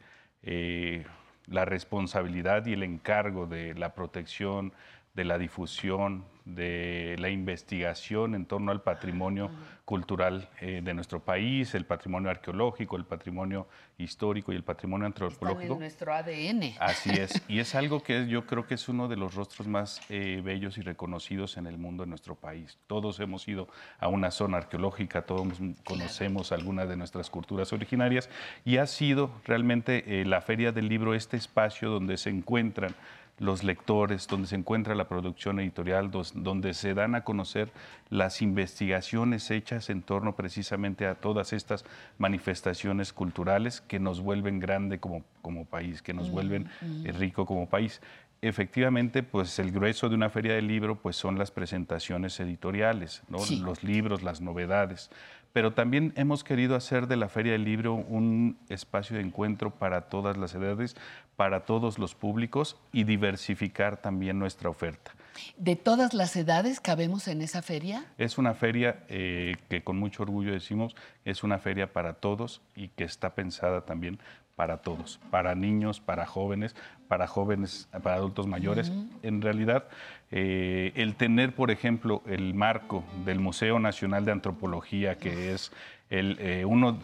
eh, 0.43 1.06
la 1.47 1.65
responsabilidad 1.65 2.65
y 2.65 2.73
el 2.73 2.84
encargo 2.84 3.45
de 3.45 3.73
la 3.76 3.93
protección, 3.93 4.73
de 5.15 5.23
la 5.23 5.37
difusión, 5.37 6.25
de 6.45 7.15
la 7.17 7.29
investigación 7.29 8.35
en 8.35 8.45
torno 8.45 8.71
al 8.71 8.81
patrimonio 8.81 9.45
uh 9.45 9.49
-huh. 9.49 9.85
cultural 9.85 10.47
eh, 10.61 10.81
de 10.83 10.93
nuestro 10.93 11.19
país, 11.19 11.73
el 11.73 11.85
patrimonio 11.85 12.29
arqueológico, 12.29 12.97
el 12.97 13.05
patrimonio 13.05 13.67
histórico 13.97 14.53
y 14.53 14.55
el 14.55 14.63
patrimonio 14.63 15.07
antropológico. 15.07 15.61
Están 15.61 15.73
en 15.73 15.79
nuestro 15.79 16.13
ADN. 16.13 16.75
Así 16.79 17.09
es, 17.09 17.41
y 17.47 17.59
es 17.59 17.73
algo 17.73 18.03
que 18.03 18.27
yo 18.27 18.45
creo 18.45 18.67
que 18.67 18.75
es 18.75 18.87
uno 18.89 19.07
de 19.07 19.15
los 19.15 19.33
rostros 19.33 19.67
más 19.67 20.01
eh, 20.09 20.41
bellos 20.43 20.77
y 20.77 20.81
reconocidos 20.81 21.57
en 21.57 21.65
el 21.65 21.77
mundo 21.77 22.03
de 22.03 22.09
nuestro 22.09 22.35
país. 22.35 22.77
Todos 22.85 23.19
hemos 23.19 23.47
ido 23.47 23.67
a 23.99 24.07
una 24.07 24.29
zona 24.29 24.57
arqueológica, 24.57 25.23
todos 25.23 25.47
conocemos 25.83 26.49
claro. 26.49 26.61
algunas 26.61 26.89
de 26.89 26.97
nuestras 26.97 27.29
culturas 27.29 27.73
originarias 27.73 28.29
y 28.65 28.77
ha 28.77 28.85
sido 28.85 29.31
realmente 29.45 30.21
eh, 30.21 30.25
la 30.25 30.41
Feria 30.41 30.71
del 30.71 30.89
Libro 30.89 31.15
este 31.15 31.37
espacio 31.37 31.89
donde 31.89 32.17
se 32.17 32.29
encuentran 32.29 32.93
los 33.37 33.63
lectores, 33.63 34.27
donde 34.27 34.47
se 34.47 34.55
encuentra 34.55 34.95
la 34.95 35.07
producción 35.07 35.59
editorial, 35.59 36.09
donde 36.11 36.73
se 36.73 36.93
dan 36.93 37.15
a 37.15 37.23
conocer 37.23 37.71
las 38.09 38.41
investigaciones 38.41 39.51
hechas 39.51 39.89
en 39.89 40.01
torno 40.01 40.35
precisamente 40.35 41.05
a 41.05 41.15
todas 41.15 41.51
estas 41.51 41.85
manifestaciones 42.17 43.11
culturales 43.11 43.81
que 43.81 43.99
nos 43.99 44.21
vuelven 44.21 44.59
grande 44.59 44.99
como, 44.99 45.23
como 45.41 45.65
país, 45.65 46.01
que 46.01 46.13
nos 46.13 46.29
mm, 46.29 46.31
vuelven 46.31 46.69
mm. 46.81 47.07
rico 47.17 47.45
como 47.45 47.67
país. 47.67 48.01
Efectivamente, 48.41 49.23
pues 49.23 49.57
el 49.59 49.71
grueso 49.71 50.07
de 50.07 50.15
una 50.15 50.29
feria 50.29 50.53
del 50.53 50.67
libro 50.67 50.97
pues 50.97 51.15
son 51.15 51.37
las 51.37 51.51
presentaciones 51.51 52.39
editoriales, 52.39 53.23
¿no? 53.27 53.39
sí. 53.39 53.59
los 53.59 53.83
libros, 53.83 54.23
las 54.23 54.39
novedades, 54.39 55.09
pero 55.55 55.71
también 55.71 56.11
hemos 56.17 56.43
querido 56.43 56.75
hacer 56.75 57.07
de 57.07 57.15
la 57.15 57.29
Feria 57.29 57.53
del 57.53 57.63
Libro 57.63 57.93
un 57.93 58.57
espacio 58.67 59.15
de 59.15 59.23
encuentro 59.23 59.71
para 59.71 60.01
todas 60.09 60.35
las 60.35 60.53
edades, 60.53 60.97
para 61.35 61.65
todos 61.65 61.99
los 61.99 62.15
públicos 62.15 62.77
y 62.91 63.03
diversificar 63.03 63.97
también 63.97 64.39
nuestra 64.39 64.69
oferta. 64.69 65.11
¿De 65.57 65.75
todas 65.75 66.13
las 66.13 66.35
edades 66.35 66.79
cabemos 66.79 67.27
en 67.27 67.41
esa 67.41 67.61
feria? 67.61 68.05
Es 68.17 68.37
una 68.37 68.53
feria 68.53 69.03
eh, 69.09 69.57
que 69.69 69.83
con 69.83 69.97
mucho 69.97 70.23
orgullo 70.23 70.53
decimos 70.53 70.95
es 71.25 71.43
una 71.43 71.57
feria 71.57 71.91
para 71.91 72.13
todos 72.13 72.61
y 72.75 72.87
que 72.89 73.03
está 73.03 73.35
pensada 73.35 73.81
también 73.81 74.19
para 74.55 74.77
todos, 74.77 75.19
para 75.31 75.53
niños, 75.53 75.99
para 75.99 76.25
jóvenes, 76.25 76.75
para 77.09 77.27
jóvenes, 77.27 77.89
para 78.01 78.15
adultos 78.15 78.47
mayores. 78.47 78.89
Uh 78.89 78.93
-huh. 78.93 79.09
En 79.23 79.41
realidad, 79.41 79.89
eh, 80.31 80.93
el 80.95 81.15
tener, 81.15 81.53
por 81.53 81.71
ejemplo, 81.71 82.21
el 82.25 82.53
marco 82.53 83.03
del 83.25 83.39
Museo 83.39 83.79
Nacional 83.79 84.23
de 84.23 84.31
Antropología, 84.31 85.17
que 85.17 85.53
es 85.53 85.73
el, 86.09 86.37
eh, 86.39 86.63
uno, 86.63 86.99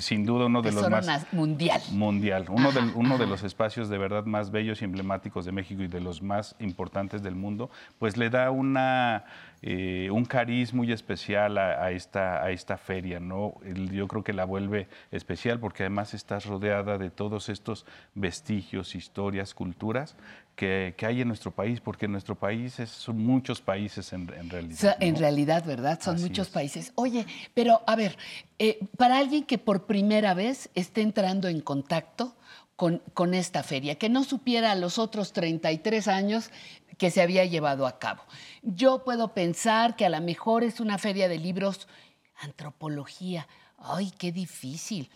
sin 0.00 0.24
duda 0.24 0.46
uno 0.46 0.62
de 0.62 0.70
Tesoro 0.70 0.96
los 0.96 1.06
más... 1.06 1.32
Mundial. 1.32 1.80
Mundial. 1.90 2.46
Uno, 2.48 2.68
ajá, 2.68 2.80
de, 2.80 2.92
uno 2.94 3.18
de 3.18 3.26
los 3.26 3.42
espacios 3.42 3.88
de 3.88 3.98
verdad 3.98 4.24
más 4.24 4.50
bellos 4.50 4.82
y 4.82 4.84
emblemáticos 4.84 5.44
de 5.44 5.52
México 5.52 5.82
y 5.82 5.88
de 5.88 6.00
los 6.00 6.22
más 6.22 6.56
importantes 6.58 7.22
del 7.22 7.34
mundo, 7.34 7.70
pues 7.98 8.16
le 8.16 8.30
da 8.30 8.50
una 8.50 9.24
eh, 9.62 10.10
un 10.10 10.26
cariz 10.26 10.74
muy 10.74 10.92
especial 10.92 11.56
a, 11.56 11.84
a, 11.84 11.90
esta, 11.90 12.42
a 12.42 12.50
esta 12.50 12.76
feria, 12.76 13.18
¿no? 13.18 13.54
Yo 13.90 14.06
creo 14.08 14.22
que 14.22 14.34
la 14.34 14.44
vuelve 14.44 14.88
especial 15.10 15.58
porque 15.58 15.84
además 15.84 16.12
estás 16.12 16.44
rodeada 16.44 16.98
de 16.98 17.08
todos 17.08 17.48
estos 17.48 17.86
vestigios, 18.14 18.94
historias, 18.94 19.54
culturas 19.54 20.16
que, 20.54 20.94
que 20.96 21.06
hay 21.06 21.20
en 21.20 21.28
nuestro 21.28 21.50
país, 21.50 21.80
porque 21.80 22.06
en 22.06 22.12
nuestro 22.12 22.34
país 22.34 22.78
es, 22.78 22.90
son 22.90 23.18
muchos 23.18 23.60
países 23.60 24.12
en, 24.12 24.32
en 24.34 24.50
realidad. 24.50 24.74
O 24.74 24.80
sea, 24.80 24.96
¿no? 25.00 25.06
En 25.06 25.16
realidad, 25.16 25.64
¿verdad? 25.64 26.00
Son 26.02 26.16
Así 26.16 26.24
muchos 26.24 26.48
es. 26.48 26.52
países. 26.52 26.92
Oye, 26.94 27.26
pero 27.54 27.82
a 27.86 27.96
ver, 27.96 28.16
eh, 28.58 28.78
para 28.96 29.18
alguien 29.18 29.44
que 29.44 29.58
por 29.58 29.86
primera 29.86 30.34
vez 30.34 30.70
esté 30.74 31.02
entrando 31.02 31.48
en 31.48 31.60
contacto 31.60 32.36
con, 32.76 33.02
con, 33.14 33.34
esta 33.34 33.62
feria, 33.62 33.96
que 33.96 34.08
no 34.08 34.24
supiera 34.24 34.72
a 34.72 34.74
los 34.74 34.98
otros 34.98 35.32
33 35.32 36.08
años 36.08 36.50
que 36.98 37.10
se 37.10 37.22
había 37.22 37.44
llevado 37.44 37.86
a 37.86 37.98
cabo. 37.98 38.22
Yo 38.62 39.04
puedo 39.04 39.34
pensar 39.34 39.96
que 39.96 40.06
a 40.06 40.10
lo 40.10 40.20
mejor 40.20 40.64
es 40.64 40.80
una 40.80 40.98
feria 40.98 41.28
de 41.28 41.38
libros, 41.38 41.88
antropología. 42.36 43.48
Ay, 43.78 44.12
qué 44.16 44.32
difícil. 44.32 45.10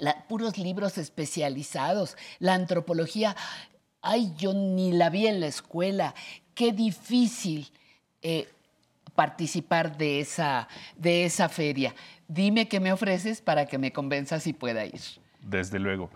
La, 0.00 0.26
puros 0.28 0.56
libros 0.56 0.98
especializados. 0.98 2.16
La 2.38 2.54
antropología, 2.54 3.34
ay, 4.02 4.32
yo 4.38 4.52
ni 4.54 4.92
la 4.92 5.10
vi 5.10 5.26
en 5.26 5.40
la 5.40 5.46
escuela. 5.46 6.14
Qué 6.54 6.72
difícil 6.72 7.70
eh, 8.22 8.48
participar 9.14 9.96
de 9.96 10.20
esa, 10.20 10.68
de 10.96 11.24
esa 11.24 11.48
feria. 11.48 11.94
Dime 12.28 12.68
qué 12.68 12.80
me 12.80 12.92
ofreces 12.92 13.40
para 13.40 13.66
que 13.66 13.78
me 13.78 13.92
convenza 13.92 14.38
si 14.40 14.52
pueda 14.52 14.84
ir. 14.84 15.00
Desde 15.40 15.78
luego. 15.78 16.10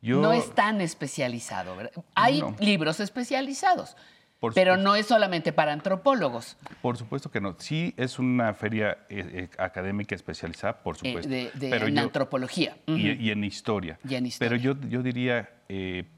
Yo- 0.00 0.20
no 0.20 0.32
es 0.32 0.54
tan 0.54 0.80
especializado. 0.80 1.76
¿verdad? 1.76 1.92
Hay 2.14 2.40
No. 2.40 2.54
libros 2.60 3.00
especializados, 3.00 3.96
Por 4.44 4.54
pero 4.54 4.76
no 4.76 4.94
es 4.94 5.06
solamente 5.06 5.52
para 5.52 5.72
antropólogos. 5.72 6.56
Por 6.82 6.96
supuesto 6.98 7.30
que 7.30 7.40
no. 7.40 7.54
Sí 7.58 7.94
es 7.96 8.18
una 8.18 8.52
feria 8.52 8.98
eh, 9.08 9.48
eh, 9.48 9.48
académica 9.58 10.14
especializada, 10.14 10.82
por 10.82 10.96
eh, 10.96 10.98
supuesto. 10.98 11.30
de, 11.30 11.50
de- 11.54 11.70
pero 11.70 11.86
en 11.86 11.94
yo- 11.96 12.02
antropología. 12.02 12.76
y, 12.86 13.30
en 13.30 13.42
historia. 13.44 13.98
Y 14.08 14.14
en 14.16 14.28
Pero 14.38 14.56
yo, 14.56 14.74
yo 14.88 15.02
diría, 15.02 15.50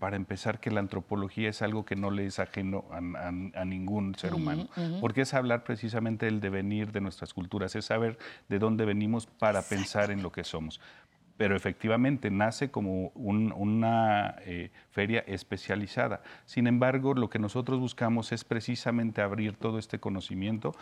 para 0.00 0.16
empezar, 0.16 0.58
que 0.58 0.70
la 0.72 0.80
antropología 0.80 1.48
es 1.50 1.62
algo 1.62 1.84
que 1.84 1.94
no 1.94 2.10
le 2.10 2.26
es 2.26 2.38
ajeno 2.40 2.84
a, 2.90 2.96
a- 2.96 3.60
a 3.60 3.64
ningún 3.64 4.14
ser 4.16 4.34
humano, 4.34 4.68
porque 5.00 5.20
es 5.20 5.32
hablar 5.34 5.62
precisamente 5.62 6.26
del 6.26 6.40
devenir 6.40 6.90
de 6.92 7.00
nuestras 7.00 7.32
culturas, 7.32 7.76
es 7.76 7.84
saber 7.84 8.18
de 8.48 8.58
dónde 8.58 8.84
venimos 8.84 9.26
para 9.26 9.62
pensar 9.62 10.10
en 10.10 10.22
lo 10.22 10.32
que 10.32 10.42
somos. 10.42 10.80
Pero 11.36 11.54
efectivamente 11.54 12.30
nace 12.30 12.70
como 12.70 13.08
un- 13.14 13.52
una 13.52 14.36
eh, 14.46 14.70
feria 14.90 15.20
especializada. 15.26 16.22
Sin 16.46 16.66
embargo, 16.66 17.12
lo 17.14 17.28
que 17.28 17.38
nosotros 17.38 17.78
buscamos 17.78 18.32
es 18.32 18.42
precisamente 18.44 19.20
abrir 19.20 19.54
todo 19.56 19.78
este 19.78 19.98
conocimiento 20.00 20.74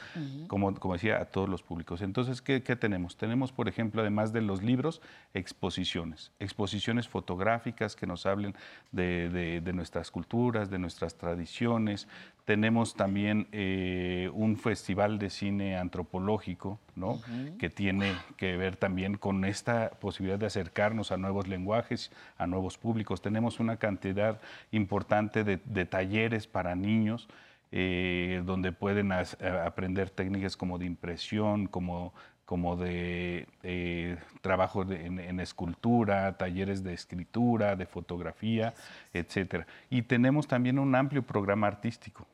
como, 0.46 0.72
como 0.76 0.94
decía, 0.94 1.20
a 1.20 1.24
todos 1.24 1.48
los 1.48 1.62
públicos. 1.62 2.02
Entonces, 2.02 2.40
¿qué, 2.40 2.62
qué 2.62 2.76
tenemos? 2.76 3.16
Tenemos, 3.16 3.50
por 3.52 3.68
ejemplo, 3.68 4.00
además 4.00 4.32
de 4.32 4.42
los 4.42 4.62
libros, 4.62 5.00
exposiciones. 5.34 6.30
Exposiciones 6.40 7.08
fotográficas 7.08 7.96
que 7.96 8.06
nos 8.06 8.24
hablen 8.26 8.54
de, 8.92 9.28
de- 9.30 9.60
de 9.60 9.72
nuestras 9.72 10.10
culturas, 10.10 10.70
de 10.70 10.78
nuestras 10.78 11.16
tradiciones. 11.16 12.08
Tenemos 12.44 12.94
también 12.94 13.48
eh, 13.52 14.30
un 14.34 14.58
festival 14.58 15.18
de 15.18 15.30
cine 15.30 15.78
antropológico, 15.78 16.78
¿no? 16.94 17.18
Que 17.58 17.70
tiene 17.70 18.12
que 18.36 18.56
ver 18.58 18.76
también 18.76 19.16
con 19.16 19.46
esta 19.46 19.90
posibilidad 19.98 20.38
de 20.38 20.46
acercarnos 20.46 21.10
a 21.10 21.16
nuevos 21.16 21.48
lenguajes, 21.48 22.12
a 22.36 22.46
nuevos 22.46 22.76
públicos. 22.76 23.22
Tenemos 23.22 23.60
una 23.60 23.78
cantidad 23.78 24.40
importante 24.72 25.42
de, 25.42 25.58
de 25.64 25.86
talleres 25.86 26.46
para 26.46 26.74
niños 26.74 27.28
eh, 27.72 28.42
donde 28.44 28.72
pueden 28.72 29.10
as- 29.12 29.38
a- 29.40 29.64
aprender 29.64 30.10
técnicas 30.10 30.54
como 30.56 30.78
de 30.78 30.84
impresión, 30.84 31.66
como, 31.66 32.12
como 32.44 32.76
de 32.76 33.48
eh, 33.62 34.18
trabajo 34.42 34.84
de- 34.84 35.06
en, 35.06 35.18
en 35.18 35.40
escultura, 35.40 36.36
talleres 36.36 36.84
de 36.84 36.92
escritura, 36.92 37.74
de 37.74 37.86
fotografía, 37.86 38.74
etcétera. 39.14 39.66
Y 39.88 40.02
tenemos 40.02 40.46
también 40.46 40.78
un 40.78 40.94
amplio 40.94 41.22
programa 41.22 41.68
artístico. 41.68 42.26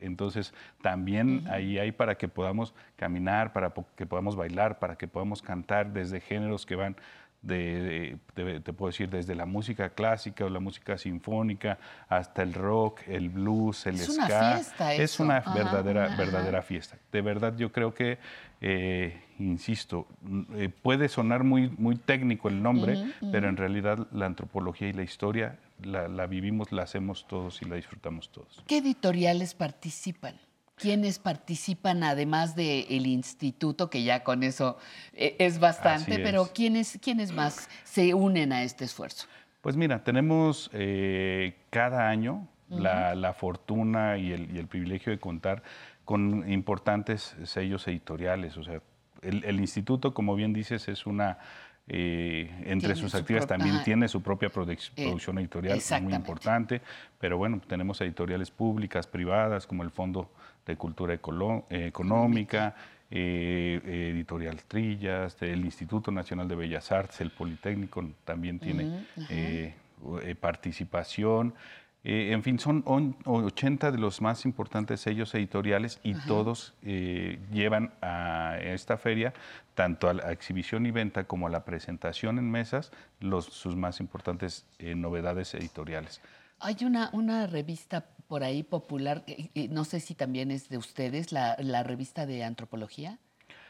Entonces, 0.00 0.52
también 0.82 1.44
ahí 1.50 1.78
hay 1.78 1.92
para 1.92 2.16
que 2.16 2.28
podamos 2.28 2.74
caminar, 2.96 3.52
para 3.52 3.72
que 3.96 4.06
podamos 4.06 4.36
bailar, 4.36 4.78
para 4.78 4.96
que 4.96 5.06
podamos 5.08 5.42
cantar 5.42 5.92
desde 5.92 6.20
géneros 6.20 6.66
que 6.66 6.74
van 6.76 6.96
de, 7.42 8.18
te 8.34 8.72
puedo 8.74 8.90
decir, 8.90 9.08
desde 9.08 9.34
la 9.34 9.46
música 9.46 9.88
clásica 9.88 10.44
o 10.44 10.50
la 10.50 10.60
música 10.60 10.98
sinfónica 10.98 11.78
hasta 12.08 12.42
el 12.42 12.52
rock, 12.52 13.00
el 13.08 13.30
blues, 13.30 13.86
el 13.86 13.94
Es 13.94 14.10
una 14.10 14.26
ska. 14.26 14.54
fiesta 14.56 14.92
Es 14.94 15.14
eso. 15.14 15.22
una 15.22 15.38
Ajá, 15.38 15.54
verdadera, 15.54 16.04
ajá. 16.04 16.16
verdadera 16.16 16.62
fiesta. 16.62 16.98
De 17.10 17.22
verdad, 17.22 17.56
yo 17.56 17.72
creo 17.72 17.94
que, 17.94 18.18
eh, 18.60 19.22
insisto, 19.38 20.06
eh, 20.54 20.68
puede 20.82 21.08
sonar 21.08 21.42
muy, 21.42 21.70
muy 21.78 21.96
técnico 21.96 22.48
el 22.48 22.62
nombre, 22.62 23.06
pero 23.32 23.48
en 23.48 23.56
realidad 23.56 24.06
la 24.12 24.26
antropología 24.26 24.88
y 24.88 24.92
la 24.92 25.02
historia 25.02 25.56
la, 25.84 26.08
la 26.08 26.26
vivimos, 26.26 26.72
la 26.72 26.82
hacemos 26.82 27.26
todos 27.26 27.62
y 27.62 27.64
la 27.64 27.76
disfrutamos 27.76 28.30
todos. 28.30 28.62
¿Qué 28.66 28.78
editoriales 28.78 29.54
participan? 29.54 30.34
¿Quiénes 30.76 31.18
participan 31.18 32.02
además 32.04 32.56
del 32.56 33.06
instituto, 33.06 33.90
que 33.90 34.02
ya 34.02 34.24
con 34.24 34.42
eso 34.42 34.78
eh, 35.12 35.36
es 35.38 35.58
bastante, 35.58 36.18
pero 36.20 36.44
es. 36.44 36.50
¿quiénes, 36.52 36.98
¿quiénes 37.02 37.32
más 37.32 37.68
se 37.84 38.14
unen 38.14 38.52
a 38.52 38.62
este 38.62 38.86
esfuerzo? 38.86 39.26
Pues 39.60 39.76
mira, 39.76 40.02
tenemos 40.02 40.70
eh, 40.72 41.54
cada 41.68 42.08
año 42.08 42.48
la, 42.70 43.14
la 43.14 43.34
fortuna 43.34 44.16
y 44.16 44.32
el, 44.32 44.56
y 44.56 44.58
el 44.58 44.68
privilegio 44.68 45.12
de 45.12 45.18
contar 45.18 45.62
con 46.06 46.50
importantes 46.50 47.36
sellos 47.44 47.86
editoriales. 47.86 48.56
O 48.56 48.64
sea, 48.64 48.80
el, 49.20 49.44
el 49.44 49.60
instituto, 49.60 50.14
como 50.14 50.34
bien 50.34 50.54
dices, 50.54 50.88
es 50.88 51.04
una... 51.04 51.38
eh, 51.92 52.48
entre 52.66 52.94
sus 52.94 53.10
su 53.10 53.16
actividades 53.16 53.48
también 53.48 53.74
tiene 53.84 54.06
su 54.06 54.22
propia 54.22 54.48
produc- 54.48 54.90
Eh, 54.96 55.04
producción 55.04 55.38
editorial 55.38 55.76
muy 56.04 56.12
importante, 56.14 56.80
pero 57.18 57.36
bueno, 57.36 57.60
tenemos 57.66 58.00
editoriales 58.00 58.50
públicas, 58.52 59.08
privadas, 59.08 59.66
como 59.66 59.82
el 59.82 59.90
Fondo 59.90 60.30
de 60.64 60.76
Cultura 60.76 61.14
Ecolo- 61.20 61.64
Económica, 61.68 62.76
eh, 63.10 63.80
Editorial 64.14 64.62
Trillas, 64.68 65.36
el 65.42 65.64
Instituto 65.64 66.12
Nacional 66.12 66.46
de 66.46 66.54
Bellas 66.54 66.92
Artes, 66.92 67.20
el 67.22 67.32
Politécnico 67.32 68.08
también 68.24 68.60
tiene 68.60 69.04
participación. 70.40 71.54
Eh, 72.02 72.32
en 72.32 72.42
fin, 72.42 72.58
son 72.58 72.82
on- 72.86 73.16
80 73.26 73.90
de 73.92 73.98
los 73.98 74.22
más 74.22 74.46
importantes 74.46 75.00
sellos 75.00 75.34
editoriales 75.34 76.00
y 76.02 76.12
Ajá. 76.14 76.26
todos 76.26 76.72
eh, 76.82 77.38
llevan 77.52 77.92
a 78.00 78.56
esta 78.62 78.96
feria, 78.96 79.34
tanto 79.74 80.08
a 80.08 80.14
la 80.14 80.32
exhibición 80.32 80.86
y 80.86 80.90
venta 80.92 81.24
como 81.24 81.46
a 81.46 81.50
la 81.50 81.64
presentación 81.64 82.38
en 82.38 82.50
mesas, 82.50 82.90
los, 83.20 83.44
sus 83.44 83.76
más 83.76 84.00
importantes 84.00 84.64
eh, 84.78 84.94
novedades 84.94 85.52
editoriales. 85.54 86.20
Hay 86.58 86.76
una, 86.84 87.10
una 87.12 87.46
revista 87.46 88.06
por 88.28 88.44
ahí 88.44 88.62
popular, 88.62 89.24
no 89.70 89.84
sé 89.84 90.00
si 90.00 90.14
también 90.14 90.50
es 90.50 90.68
de 90.68 90.78
ustedes, 90.78 91.32
la, 91.32 91.56
la 91.58 91.82
revista 91.82 92.26
de 92.26 92.44
antropología. 92.44 93.18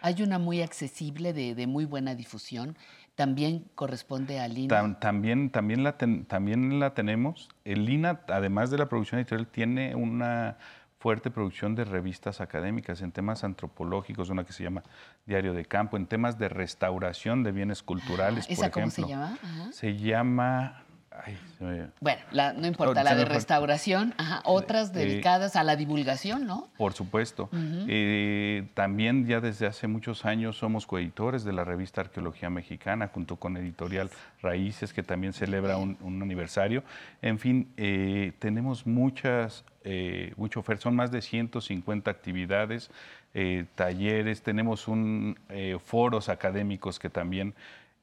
Hay 0.03 0.23
una 0.23 0.39
muy 0.39 0.63
accesible, 0.63 1.33
de, 1.33 1.55
de 1.55 1.67
muy 1.67 1.85
buena 1.85 2.15
difusión. 2.15 2.77
También 3.21 3.67
corresponde 3.75 4.41
a 4.41 4.49
Lina. 4.49 4.75
Tam- 4.75 4.99
también, 4.99 5.51
también, 5.51 5.85
la 5.85 5.99
ten- 5.99 6.25
también 6.25 6.81
la 6.81 6.95
tenemos. 6.95 7.51
El 7.67 7.87
INA, 7.87 8.23
además 8.29 8.71
de 8.71 8.79
la 8.79 8.89
producción 8.89 9.19
editorial, 9.21 9.47
tiene 9.47 9.95
una 9.95 10.57
fuerte 10.99 11.31
producción 11.31 11.75
de 11.75 11.85
revistas 11.85 12.41
académicas 12.41 13.03
en 13.03 13.13
temas 13.13 13.45
antropológicos, 13.45 14.31
una 14.31 14.45
que 14.45 14.55
se 14.55 14.63
llama 14.65 14.83
Diario 15.27 15.53
de 15.53 15.67
Campo, 15.67 15.99
en 15.99 16.07
temas 16.07 16.39
de 16.39 16.49
restauración 16.49 17.43
de 17.43 17.53
bienes 17.53 17.83
culturales, 17.83 18.47
por 18.47 18.53
Ah, 18.53 18.69
¿Esa 18.69 18.71
cómo 18.71 18.87
ejemplo. 18.87 19.05
se 19.07 19.11
llama? 19.13 19.39
Ajá. 19.43 19.73
Se 19.73 19.97
llama... 19.99 20.85
ay, 21.11 21.37
se 21.59 21.65
me- 21.65 21.87
Bueno, 22.01 22.21
la- 22.31 22.53
no 22.53 22.67
importa, 22.67 23.01
Oh, 23.01 23.05
la 23.05 23.15
de 23.15 23.25
restauración, 23.25 24.15
ajá, 24.17 24.41
otras 24.45 24.91
Eh, 24.91 24.93
dedicadas 25.01 25.57
a 25.57 25.65
la 25.65 25.77
divulgación, 25.77 26.47
¿no? 26.47 26.69
Por 26.77 26.93
supuesto. 26.93 27.49
Eh, 27.53 28.67
también 28.75 29.27
ya 29.27 29.41
desde 29.41 29.67
hace 29.67 29.87
muchos 29.89 30.25
años 30.25 30.57
somos 30.57 30.87
coeditores 30.87 31.45
de 31.45 31.53
la 31.53 31.65
revista 31.65 32.01
Arqueología 32.01 32.51
Mexicana, 32.51 33.09
junto 33.13 33.37
con 33.37 33.57
Editorial 33.57 34.11
Raíces, 34.43 34.93
que 34.93 35.03
también 35.03 35.33
celebra 35.33 35.77
un, 35.77 35.97
un 36.01 36.23
aniversario. 36.23 36.83
En 37.23 37.39
fin, 37.39 37.73
eh, 37.77 38.33
tenemos 38.39 38.87
muchas, 38.87 39.65
eh, 39.85 40.33
mucho 40.37 40.61
oferta, 40.61 40.83
son 40.85 40.97
más 40.97 41.11
de 41.11 41.23
150 41.23 42.11
actividades, 42.11 42.91
eh, 43.35 43.65
talleres, 43.77 44.43
tenemos 44.43 44.89
un, 44.89 45.39
eh, 45.51 45.79
foros 45.85 46.29
académicos 46.29 46.99
que 46.99 47.11
también 47.11 47.55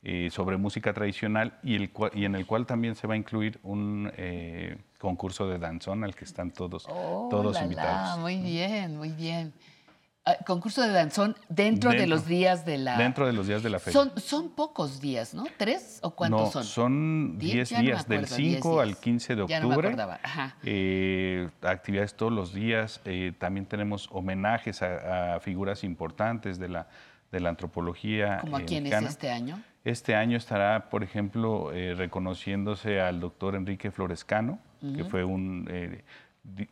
eh, 0.09 0.29
sobre 0.31 0.55
música 0.55 0.93
tradicional 0.93 1.59
y, 1.63 1.75
el, 1.75 1.91
cua- 1.93 2.11
y 2.13 2.23
en 2.23 2.35
el 2.35 2.45
cual 2.45 2.65
también 2.65 2.95
se 2.95 3.07
va 3.07 3.15
a 3.15 3.17
incluir 3.17 3.59
un 3.61 4.09
eh, 4.15 4.77
concurso 4.99 5.49
de 5.49 5.59
danzón 5.59 6.05
al 6.05 6.15
que 6.15 6.23
están 6.23 6.51
todos, 6.51 6.85
Oh, 6.87 7.27
todos 7.29 7.53
la, 7.55 7.59
la, 7.59 7.63
invitados. 7.65 8.19
muy 8.19 8.37
bien, 8.37 8.95
muy 8.97 9.09
bien. 9.09 9.51
Ah, 10.25 10.37
concurso 10.45 10.81
de 10.81 10.91
danzón 10.91 11.35
dentro, 11.49 11.89
de 11.91 12.05
los 12.07 12.25
días 12.25 12.65
de 12.65 12.77
la... 12.77 12.97
Dentro 12.97 13.25
de 13.27 13.33
los 13.33 13.47
días 13.47 13.63
de 13.63 13.69
la 13.69 13.79
feria. 13.79 13.93
Son, 13.99 14.11
son 14.19 14.49
pocos 14.51 14.99
días, 15.01 15.33
¿no? 15.33 15.45
¿Tres 15.57 15.99
o 16.03 16.11
cuántos 16.11 16.41
no, 16.41 16.51
son? 16.51 16.63
son 16.63 17.37
¿Diez? 17.37 17.69
10 17.69 17.69
Ya 17.69 17.77
no 17.77 17.81
me 17.83 17.87
días, 17.87 18.07
del 18.07 18.17
acuerdo, 18.25 18.35
10 18.37 18.55
5 18.63 18.79
al 18.79 18.87
días. 18.89 18.99
15 18.99 19.35
de 19.35 19.47
Ya 19.47 19.59
no 19.59 19.67
me 19.67 19.73
octubre. 19.75 19.87
acordaba, 19.89 20.19
ajá. 20.23 20.55
Eh, 20.63 21.49
actividades 21.61 22.13
todos 22.15 22.31
los 22.31 22.53
días. 22.53 23.01
eh, 23.05 23.33
también 23.37 23.65
tenemos 23.65 24.07
homenajes 24.11 24.81
a, 24.81 25.35
a 25.35 25.39
figuras 25.41 25.83
importantes 25.85 26.59
de 26.59 26.69
la, 26.69 26.87
de 27.31 27.39
la 27.41 27.49
antropología. 27.49 28.39
¿Como 28.41 28.55
a 28.57 28.61
quién 28.61 28.85
es 28.85 29.01
este 29.03 29.29
año? 29.31 29.61
Este 29.87 30.15
año 30.15 30.35
estará, 30.35 30.89
por 30.89 31.01
ejemplo, 31.01 31.71
eh, 31.71 31.93
reconociéndose 31.95 32.99
al 32.99 33.21
doctor 33.21 33.55
Enrique 33.55 33.89
Florescano, 33.89 34.59
que 34.95 35.05
fue 35.05 35.23
un, 35.23 35.65
eh, 35.71 36.03
di- 36.43 36.67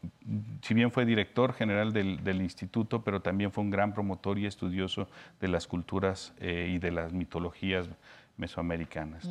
si 0.62 0.74
bien 0.74 0.92
fue 0.92 1.06
director 1.06 1.54
general 1.54 1.94
del, 1.94 2.22
del 2.26 2.42
instituto, 2.42 3.04
pero 3.04 3.22
también 3.22 3.54
fue 3.54 3.64
un 3.64 3.70
gran 3.72 3.94
promotor 3.94 4.38
y 4.38 4.46
estudioso 4.46 5.08
de 5.40 5.48
las 5.48 5.66
culturas 5.66 6.34
eh, 6.42 6.72
y 6.76 6.78
de 6.78 6.92
las 6.92 7.14
mitologías 7.14 7.88
mesoamericanas. 8.36 9.26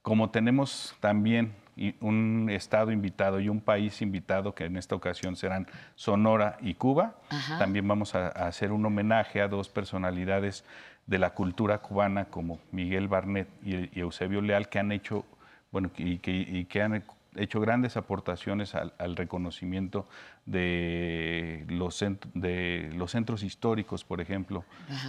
como 0.00 0.30
tenemos 0.30 0.96
también 1.00 1.52
un 2.00 2.48
estado 2.50 2.90
invitado 2.92 3.40
y 3.40 3.48
un 3.48 3.60
país 3.60 4.02
invitado, 4.02 4.54
que 4.54 4.64
en 4.64 4.76
esta 4.76 4.94
ocasión 4.94 5.36
serán 5.36 5.66
Sonora 5.94 6.56
y 6.60 6.74
Cuba, 6.74 7.14
Ajá. 7.30 7.58
también 7.58 7.86
vamos 7.86 8.14
a, 8.14 8.26
a 8.28 8.46
hacer 8.48 8.72
un 8.72 8.84
homenaje 8.84 9.40
a 9.40 9.48
dos 9.48 9.68
personalidades 9.68 10.64
de 11.06 11.18
la 11.18 11.30
cultura 11.30 11.78
cubana 11.78 12.26
como 12.26 12.60
Miguel 12.70 13.08
Barnett 13.08 13.48
y, 13.64 13.98
Eusebio 13.98 14.40
Leal, 14.40 14.68
que 14.68 14.78
han 14.78 14.92
hecho, 14.92 15.24
bueno, 15.70 15.90
y 15.96 16.18
que, 16.18 16.30
y 16.32 16.64
que 16.66 16.82
han 16.82 17.04
hecho 17.34 17.60
grandes 17.60 17.96
aportaciones 17.96 18.74
al, 18.74 18.92
al 18.98 19.16
reconocimiento 19.16 20.06
de 20.46 21.64
los, 21.68 22.04
de 22.34 22.90
los 22.94 23.10
centros 23.10 23.42
históricos, 23.42 24.04
por 24.04 24.20
ejemplo, 24.20 24.64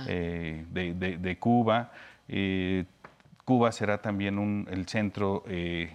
eh, 0.08 0.66
de, 0.72 0.94
de- 0.94 1.18
de 1.18 1.38
Cuba. 1.38 1.92
Eh, 2.28 2.86
Cuba 3.46 3.72
será 3.72 4.02
también 4.02 4.40
un- 4.40 4.68
el 4.72 4.88
centro, 4.88 5.44
eh, 5.48 5.92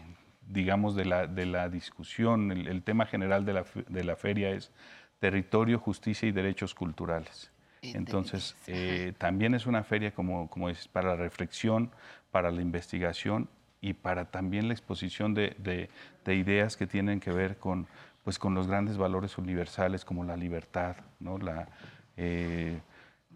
digamos, 0.48 0.94
de 0.94 1.04
la, 1.06 1.26
de 1.26 1.46
la 1.46 1.68
discusión. 1.68 2.52
El, 2.52 2.68
el 2.68 2.82
tema 2.82 3.06
general 3.06 3.44
de 3.44 3.52
la, 3.54 3.64
de 3.88 4.04
la 4.04 4.16
feria 4.16 4.50
es 4.50 4.70
territorio, 5.18 5.78
justicia 5.78 6.28
y 6.28 6.32
derechos 6.32 6.74
culturales. 6.74 7.50
Entonces, 7.82 8.54
eh, 8.66 9.12
también 9.18 9.54
es 9.54 9.66
una 9.66 9.84
feria, 9.84 10.12
como, 10.12 10.48
para 10.92 11.10
la 11.10 11.16
reflexión, 11.16 11.90
para 12.30 12.50
la 12.50 12.60
investigación 12.62 13.48
y 13.80 13.92
para 13.92 14.26
también 14.30 14.68
la 14.68 14.74
exposición 14.74 15.34
de, 15.34 15.54
de- 15.58 15.88
de 16.24 16.34
ideas 16.34 16.76
que 16.76 16.86
tienen 16.86 17.20
que 17.20 17.30
ver 17.30 17.56
con, 17.58 17.86
pues, 18.24 18.38
con 18.38 18.54
los 18.54 18.66
grandes 18.66 18.96
valores 18.96 19.38
universales 19.38 20.04
como 20.04 20.24
la 20.24 20.36
libertad, 20.36 20.96
¿no? 21.20 21.38
la, 21.38 21.68
eh, 22.16 22.80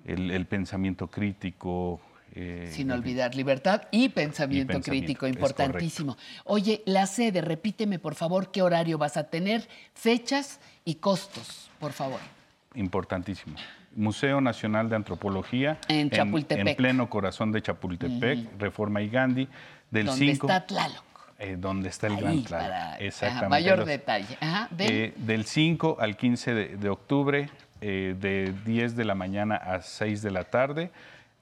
el, 0.05 0.31
el 0.31 0.47
pensamiento 0.47 1.07
crítico. 1.09 2.01
eh, 2.35 2.69
Sin 2.73 2.91
olvidar 2.91 3.35
libertad 3.37 3.83
y 3.93 4.09
pensamiento, 4.09 4.73
Y 4.73 4.77
pensamiento, 4.77 5.07
crítico, 5.07 5.27
importantísimo. 5.29 6.17
Oye, 6.45 6.83
la 6.87 7.07
sede, 7.07 7.41
repíteme 7.41 7.99
por 8.01 8.15
favor 8.17 8.51
qué 8.51 8.63
horario 8.63 8.99
vas 8.99 9.17
a 9.17 9.31
tener, 9.31 9.69
fechas 9.95 10.59
y 10.85 10.97
costos, 10.97 11.71
por 11.79 11.93
favor. 11.93 12.19
Importantísimo. 12.75 13.57
Museo 13.95 14.41
Nacional 14.41 14.89
de 14.89 14.97
Antropología. 14.97 15.79
En 15.89 16.11
Chapultepec. 16.11 16.67
En, 16.69 16.77
pleno 16.77 17.09
corazón 17.11 17.53
de 17.53 17.63
Chapultepec. 17.63 18.59
Reforma 18.59 19.01
y 19.03 19.09
Gandhi. 19.09 19.49
Del 19.91 20.07
donde 20.07 20.25
5, 20.33 20.47
está 20.47 20.67
Tlaloc. 20.67 21.05
eh, 21.39 21.57
donde 21.59 21.89
está 21.91 22.07
el 22.07 22.15
Ahí, 22.15 22.21
Gran 22.21 22.43
para- 22.45 22.47
Tlaloc. 22.59 22.75
ajá, 22.75 22.99
Exactamente. 22.99 23.49
mayor 23.49 23.79
Los- 23.79 23.87
detalle. 23.89 24.39
Ajá, 24.41 24.69
del- 24.71 24.91
eh, 24.93 25.15
del 25.17 25.45
5 25.45 25.97
al 26.01 26.17
15 26.17 26.55
de, 26.55 26.77
de 26.77 26.89
octubre, 26.89 27.51
eh, 27.81 28.15
de 28.19 28.55
10 28.65 28.97
de 28.97 29.05
la 29.05 29.15
mañana 29.15 29.57
a 29.57 29.83
6 29.83 30.23
de 30.23 30.31
la 30.31 30.45
tarde. 30.45 30.91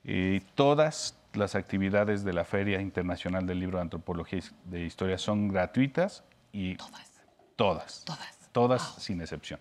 Eh, 0.05 0.41
todas 0.55 1.15
las 1.35 1.55
actividades 1.55 2.25
de 2.25 2.33
la 2.33 2.45
Feria 2.45 2.81
Internacional 2.81 3.47
del 3.47 3.61
Libro 3.61 3.79
de 3.79 3.83
Antropología 3.83 4.41
y 4.41 4.71
de 4.71 4.85
Historia 4.85 5.17
son 5.19 5.49
gratuitas 5.49 6.25
y 6.53 6.75
todas. 6.77 7.13
Todas. 7.57 8.05
Todas, 8.53 8.95
sin 8.99 9.21
excepción. 9.21 9.61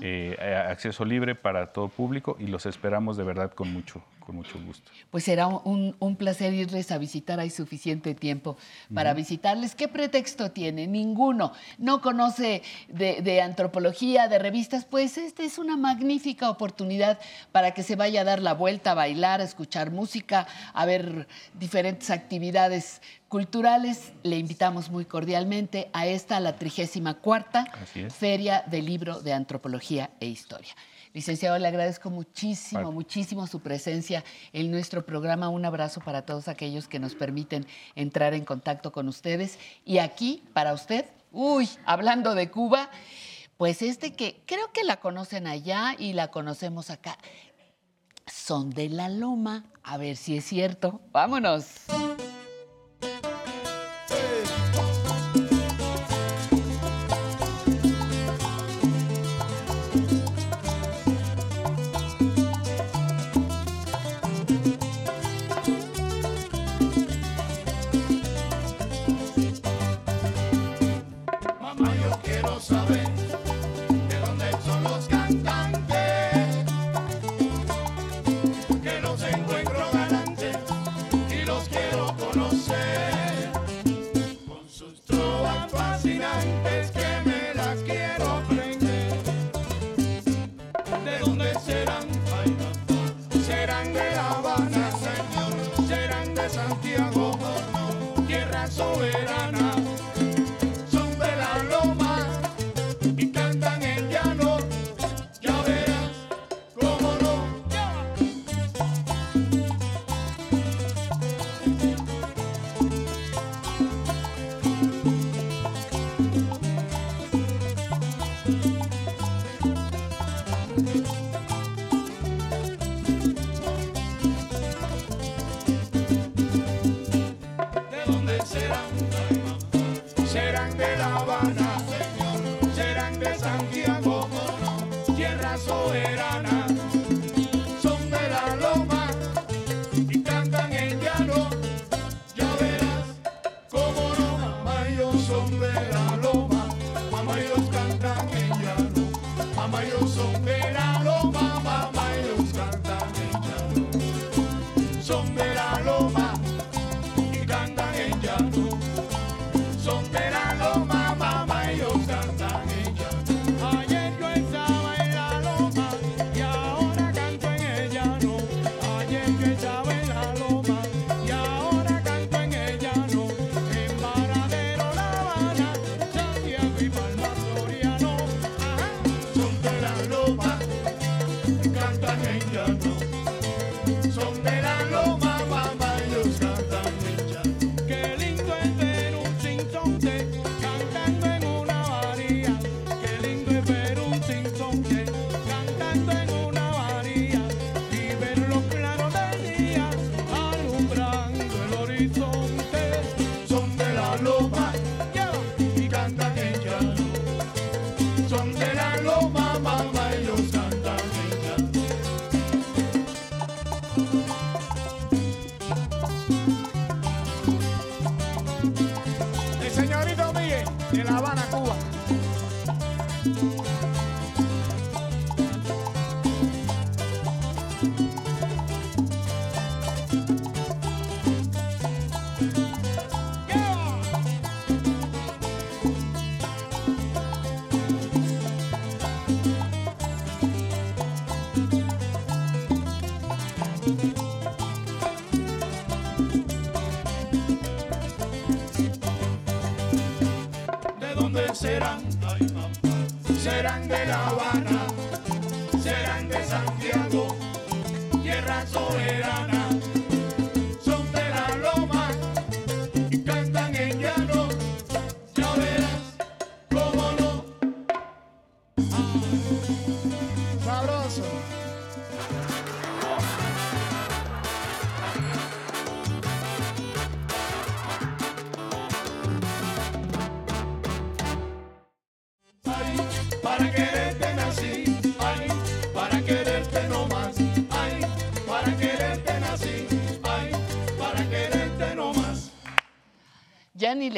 Eh, 0.00 0.36
acceso 0.68 1.04
libre 1.04 1.34
para 1.34 1.72
todo 1.72 1.88
público 1.88 2.36
y 2.38 2.46
los 2.46 2.66
esperamos 2.66 3.16
de 3.16 3.24
verdad 3.24 3.52
con 3.52 3.72
mucho, 3.72 4.02
con 4.24 4.36
mucho 4.36 4.60
gusto. 4.64 4.90
Pues 5.10 5.24
será 5.24 5.46
un, 5.46 5.96
un 5.98 6.16
placer 6.16 6.52
irles 6.54 6.90
a 6.90 6.98
visitar. 6.98 7.40
Hay 7.40 7.50
suficiente 7.50 8.14
tiempo 8.14 8.56
para 8.94 9.14
visitarles. 9.14 9.74
¿Qué 9.74 9.88
pretexto 9.88 10.50
tiene? 10.50 10.86
Ninguno. 10.86 11.52
No 11.78 12.00
conoce 12.00 12.62
de, 12.88 13.22
de 13.22 13.40
antropología, 13.40 14.28
de 14.28 14.38
revistas. 14.38 14.84
Pues 14.84 15.18
esta 15.18 15.42
es 15.42 15.58
una 15.58 15.76
magnífica 15.76 16.50
oportunidad 16.50 17.18
para 17.52 17.72
que 17.72 17.82
se 17.82 17.96
vaya 17.96 18.22
a 18.22 18.24
dar 18.24 18.40
la 18.40 18.54
vuelta, 18.54 18.92
a 18.92 18.94
bailar, 18.94 19.40
a 19.40 19.44
escuchar 19.44 19.90
música, 19.90 20.46
a 20.72 20.86
ver 20.86 21.26
diferentes 21.54 22.10
actividades 22.10 23.02
culturales. 23.28 24.12
Le 24.22 24.36
invitamos 24.36 24.90
muy 24.90 25.04
cordialmente 25.04 25.90
a 25.92 26.06
esta, 26.06 26.40
la 26.40 26.56
34 26.56 27.64
Así 27.82 28.00
es. 28.00 28.14
Feria 28.14 28.62
del 28.66 28.86
Libro 28.86 29.20
de 29.20 29.32
Antropología 29.32 30.10
e 30.20 30.26
Historia. 30.26 30.74
Licenciado, 31.14 31.58
le 31.58 31.68
agradezco 31.68 32.08
muchísimo, 32.08 32.80
Vale. 32.82 32.94
muchísimo 32.94 33.46
su 33.46 33.60
presencia 33.60 34.24
en 34.52 34.70
nuestro 34.70 35.04
programa. 35.04 35.50
Un 35.50 35.64
abrazo 35.64 36.00
para 36.00 36.22
todos 36.24 36.48
aquellos 36.48 36.88
que 36.88 36.98
nos 36.98 37.14
permiten 37.14 37.66
entrar 37.94 38.32
en 38.32 38.44
contacto 38.44 38.92
con 38.92 39.08
ustedes. 39.08 39.58
Y 39.84 39.98
aquí, 39.98 40.42
para 40.54 40.72
usted, 40.72 41.04
uy, 41.30 41.68
hablando 41.84 42.34
de 42.34 42.50
Cuba, 42.50 42.88
pues 43.58 43.82
este 43.82 44.14
que 44.14 44.42
creo 44.46 44.72
que 44.72 44.84
la 44.84 44.96
conocen 44.96 45.46
allá 45.46 45.94
y 45.98 46.14
la 46.14 46.28
conocemos 46.28 46.88
acá. 46.88 47.18
Son 48.26 48.70
de 48.70 48.88
la 48.88 49.08
Loma. 49.08 49.64
A 49.82 49.98
ver 49.98 50.16
si 50.16 50.36
es 50.36 50.44
cierto. 50.44 51.00
Vámonos. 51.12 51.66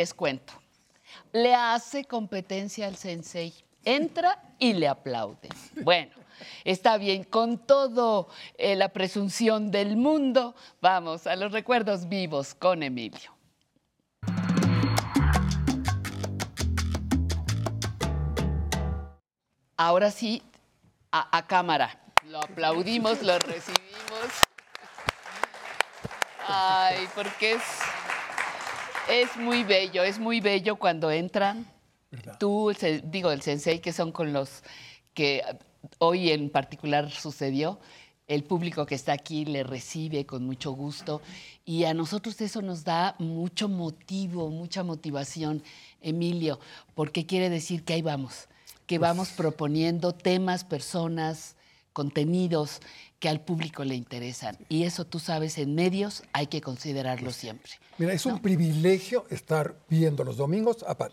Les 0.05 0.13
cuento. 0.13 0.53
Le 1.33 1.55
hace 1.55 2.05
competencia 2.05 2.87
al 2.87 2.97
sensei. 2.97 3.55
Entra 3.85 4.39
y 4.59 4.75
le 4.75 4.87
aplauden. 4.87 5.51
Bueno, 5.83 6.13
está 6.63 6.99
bien, 6.99 7.25
con 7.25 7.57
todo 7.57 8.29
eh, 8.59 8.77
la 8.77 8.91
presunción 8.91 9.71
del 9.71 9.97
mundo, 9.97 10.55
vamos 10.83 11.27
a 11.27 11.37
los 11.37 11.53
recuerdos 11.53 12.07
vivos 12.07 12.55
con 12.55 12.83
Emilio. 12.83 13.31
Ahora 19.79 20.11
sí, 20.11 20.43
a, 21.13 21.35
a 21.35 21.47
cámara. 21.47 21.99
Lo 22.25 22.41
aplaudimos, 22.41 23.23
lo 23.23 23.39
recibimos. 23.39 24.29
Ay, 26.47 27.09
porque 27.15 27.53
es, 27.55 27.63
es 29.09 29.37
muy 29.37 29.65
bello, 29.65 30.03
es 30.03 30.19
muy 30.19 30.41
bello 30.41 30.77
cuando 30.77 31.11
entran. 31.11 31.67
Tú, 32.39 32.71
el 32.71 33.11
digo, 33.11 33.31
el 33.31 33.43
sensei, 33.43 33.81
que 33.81 33.93
son 33.93 34.13
con 34.13 34.33
los 34.33 34.63
que 35.15 35.43
hoy 35.99 36.31
en 36.31 36.51
particular 36.51 37.11
sucedió, 37.11 37.81
el 38.27 38.45
público 38.45 38.87
que 38.87 38.95
está 38.95 39.13
aquí 39.13 39.45
le 39.45 39.65
recibe 39.65 40.25
con 40.25 40.47
mucho 40.47 40.73
gusto 40.73 41.21
y 41.65 41.85
a 41.85 41.93
nosotros 41.93 42.41
eso 42.41 42.63
nos 42.63 42.85
da 42.85 43.17
mucho 43.19 43.69
motivo, 43.69 44.49
mucha 44.49 44.83
motivación, 44.83 45.63
Emilio, 46.01 46.59
porque 46.95 47.27
quiere 47.27 47.51
decir 47.51 47.85
que 47.85 47.95
ahí 47.95 48.03
vamos, 48.03 48.49
que 48.87 48.99
vamos 48.99 49.31
proponiendo 49.31 50.15
temas, 50.15 50.65
personas, 50.65 51.57
contenidos 51.93 52.81
que 53.19 53.29
al 53.29 53.41
público 53.41 53.85
le 53.85 53.95
interesan. 53.95 54.57
Y 54.69 54.85
eso 54.85 55.05
tú 55.05 55.19
sabes, 55.19 55.59
en 55.59 55.75
medios 55.75 56.23
hay 56.33 56.47
que 56.47 56.61
considerarlo 56.61 57.31
siempre. 57.31 57.73
Mira, 57.99 58.13
es 58.13 58.27
un 58.27 58.41
privilegio 58.41 59.27
estar 59.31 59.75
viendo 59.89 60.25
los 60.25 60.37
domingos 60.37 60.85
a 60.87 60.97
muy 60.97 61.09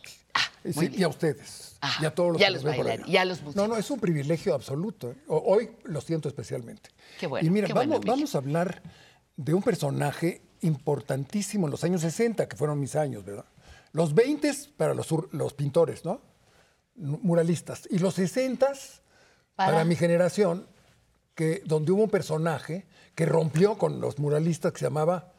decir, 0.63 0.99
y 0.99 1.03
a 1.03 1.07
ustedes. 1.07 1.77
y 2.01 2.05
a 2.05 2.13
todos 2.13 2.33
los 2.33 2.41
y 2.41 2.43
a 2.43 2.47
que 2.47 2.53
los 2.53 2.63
nos 2.63 2.71
ven 2.71 2.75
por 2.77 2.85
bailarines, 2.85 3.07
allá. 3.09 3.13
y 3.13 3.17
a 3.17 3.25
los 3.25 3.55
No, 3.55 3.67
no, 3.67 3.77
es 3.77 3.89
un 3.91 3.99
privilegio 3.99 4.53
absoluto. 4.53 5.11
¿eh? 5.11 5.15
Hoy 5.27 5.71
lo 5.83 6.01
siento 6.01 6.27
especialmente. 6.27 6.89
Qué 7.19 7.27
bueno, 7.27 7.45
y 7.47 7.49
mira, 7.49 7.67
qué 7.67 7.73
vamos, 7.73 8.01
vamos 8.05 8.35
a 8.35 8.37
hablar 8.39 8.81
de 9.35 9.53
un 9.53 9.63
personaje 9.63 10.41
importantísimo 10.61 11.67
en 11.67 11.71
los 11.71 11.83
años 11.83 12.01
60, 12.01 12.47
que 12.47 12.55
fueron 12.55 12.79
mis 12.79 12.95
años, 12.95 13.25
¿verdad? 13.25 13.45
Los 13.93 14.13
20 14.13 14.51
para 14.77 14.93
los, 14.93 15.07
los 15.31 15.53
pintores, 15.53 16.05
¿no? 16.05 16.21
Muralistas. 16.95 17.87
Y 17.89 17.99
los 17.99 18.13
60 18.15 18.67
para, 19.55 19.71
Para- 19.71 19.85
mi 19.85 19.95
generación, 19.95 20.67
que, 21.35 21.61
donde 21.65 21.91
hubo 21.91 22.03
un 22.03 22.09
personaje 22.09 22.85
que 23.15 23.25
rompió 23.25 23.77
con 23.77 23.99
los 23.99 24.19
muralistas 24.19 24.71
que 24.73 24.79
se 24.79 24.85
llamaba 24.85 25.30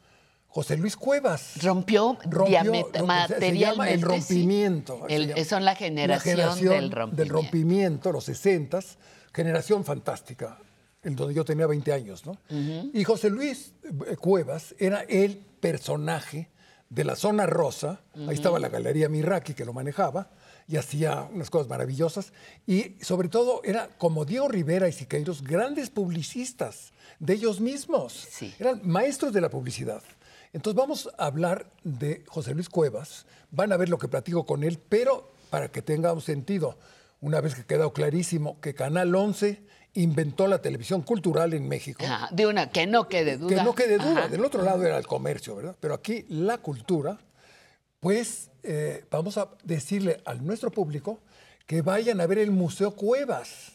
José 0.53 0.77
Luis 0.77 0.97
Cuevas. 0.97 1.55
Rompió, 1.63 2.19
lo 2.31 2.45
que 2.45 2.51
se- 3.41 3.59
llama 3.59 3.89
el 3.91 4.01
materialmente, 4.01 4.21
sí. 4.21 4.35
rompimiento. 4.35 5.07
El- 5.09 5.29
llama. 5.29 5.45
son 5.45 5.65
la 5.65 5.75
generación 5.75 6.37
del 6.37 6.91
rompimiento. 6.93 7.17
del 7.17 7.29
rompimiento, 7.31 8.13
los 8.13 8.25
60 8.25 8.81
generación 9.33 9.83
fantástica, 9.83 10.59
en 11.03 11.17
donde 11.17 11.33
yo 11.33 11.43
tenía 11.45 11.67
20 11.67 11.91
años, 11.93 12.27
¿no? 12.27 12.37
Y 12.93 13.03
José 13.03 13.31
Luis 13.31 13.73
eh, 14.07 14.17
Cuevas 14.17 14.75
era 14.79 15.01
el 15.09 15.39
personaje 15.39 16.51
de 16.91 17.05
la 17.05 17.17
zona 17.17 17.47
rosa, 17.47 18.03
ahí 18.29 18.35
estaba 18.35 18.59
la 18.59 18.69
Galería 18.69 19.09
Miraki 19.09 19.55
que 19.55 19.65
lo 19.65 19.73
manejaba 19.73 20.31
y 20.69 20.77
hacía 20.77 21.27
unas 21.33 21.49
cosas 21.49 21.67
maravillosas, 21.69 22.35
y 22.67 22.97
sobre 23.01 23.29
todo 23.29 23.63
era 23.65 23.89
como 23.97 24.27
Diego 24.27 24.49
Rivera 24.49 24.87
y 24.87 24.93
Siqueiros, 24.93 25.43
grandes 25.43 25.89
publicistas 25.89 26.93
de 27.19 27.33
ellos 27.33 27.59
mismos, 27.61 28.29
eran 28.59 28.83
maestros 28.85 29.33
de 29.33 29.41
la 29.41 29.49
publicidad. 29.49 30.03
Entonces 30.53 30.77
vamos 30.77 31.11
a 31.17 31.27
hablar 31.27 31.71
de 31.83 32.25
José 32.29 32.55
Luis 32.55 32.69
Cuevas, 32.69 33.27
van 33.51 33.73
a 33.73 33.77
ver 33.77 33.89
lo 33.89 33.99
que 33.99 34.09
platico 34.09 34.45
con 34.45 34.65
él, 34.65 34.79
pero 34.89 35.33
para 35.51 35.69
que 35.69 35.83
tenga 35.83 36.13
un 36.13 36.21
sentido, 36.21 36.79
una 37.21 37.41
vez 37.41 37.55
que 37.55 37.65
quedó 37.65 37.93
clarísimo 37.93 38.61
que 38.61 38.75
Canal 38.75 39.15
11 39.15 39.63
inventó 39.95 40.47
la 40.47 40.61
televisión 40.61 41.03
cultural 41.03 41.55
en 41.55 41.69
México. 41.69 42.05
Ajá, 42.05 42.29
de 42.33 42.47
una, 42.47 42.71
que 42.71 42.87
no 42.87 43.09
quede 43.09 43.37
duda. 43.37 43.57
Que 43.57 43.63
no 43.63 43.75
quede 43.75 43.99
duda. 43.99 44.21
Ajá. 44.21 44.29
Del 44.29 44.45
otro 44.45 44.63
lado 44.63 44.85
era 44.85 44.99
el 44.99 45.07
comercio, 45.07 45.57
¿verdad? 45.57 45.77
Pero 45.81 45.95
aquí 45.95 46.25
la 46.29 46.59
cultura, 46.59 47.19
pues 48.01 48.51
eh, 48.63 49.05
vamos 49.11 49.39
a 49.39 49.51
decirle 49.65 50.21
a 50.25 50.35
nuestro 50.35 50.71
público 50.71 51.21
que 51.67 51.83
vayan 51.83 52.21
a 52.21 52.27
ver 52.27 52.39
el 52.39 52.51
Museo 52.51 52.93
Cuevas. 52.93 53.73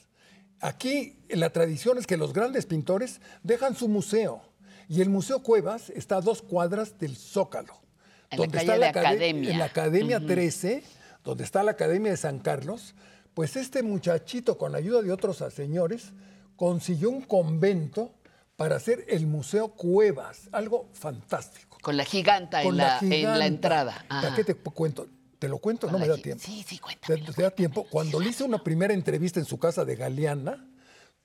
Aquí 0.59 1.19
la 1.29 1.51
tradición 1.51 1.97
es 1.97 2.07
que 2.07 2.17
los 2.17 2.33
grandes 2.33 2.65
pintores 2.65 3.21
dejan 3.43 3.75
su 3.75 3.87
museo. 3.87 4.41
Y 4.89 5.01
el 5.01 5.09
Museo 5.09 5.43
Cuevas 5.43 5.89
está 5.89 6.17
a 6.17 6.21
dos 6.21 6.41
cuadras 6.41 6.97
del 6.97 7.15
Zócalo. 7.15 7.73
En 8.29 8.39
la 8.41 8.47
calle 8.47 8.77
de 8.79 8.85
acade- 8.85 8.89
Academia. 9.07 9.51
En 9.51 9.59
la 9.59 9.65
Academia 9.65 10.17
Ujú. 10.17 10.27
13, 10.27 10.83
donde 11.23 11.43
está 11.43 11.63
la 11.63 11.71
Academia 11.71 12.11
de 12.11 12.17
San 12.17 12.39
Carlos, 12.39 12.95
pues 13.33 13.55
este 13.55 13.83
muchachito, 13.83 14.57
con 14.57 14.71
la 14.71 14.77
ayuda 14.79 15.01
de 15.01 15.11
otros 15.11 15.43
señores, 15.53 16.11
consiguió 16.55 17.09
un 17.09 17.21
convento 17.21 18.13
para 18.55 18.75
hacer 18.77 19.05
el 19.09 19.27
Museo 19.27 19.69
Cuevas, 19.69 20.49
algo 20.51 20.89
fantástico. 20.93 21.77
Con 21.81 21.95
la 21.95 22.03
giganta, 22.05 22.63
en, 22.63 22.75
la, 22.77 22.97
en 23.01 23.23
la 23.39 23.45
entrada. 23.45 24.03
¿Para 24.09 24.33
qué 24.35 24.43
te 24.43 24.55
cuento? 24.55 25.07
¿Te 25.37 25.47
lo 25.47 25.59
cuento? 25.59 25.85
Con 25.87 25.93
No 25.93 25.99
me 25.99 26.07
la 26.07 26.15
da 26.15 26.21
tiempo. 26.21 26.43
Sí, 26.43 26.65
sí, 26.67 26.79
cuenta. 26.79 27.05
¿Te, 27.07 27.17
te 27.17 27.41
da 27.43 27.51
tiempo? 27.51 27.85
Cuando 27.89 28.19
le 28.19 28.29
hice 28.29 28.43
una 28.43 28.63
primera 28.63 28.93
entrevista 28.93 29.39
en 29.39 29.45
su 29.45 29.59
casa 29.59 29.85
de 29.85 29.95
Galeana, 29.95 30.67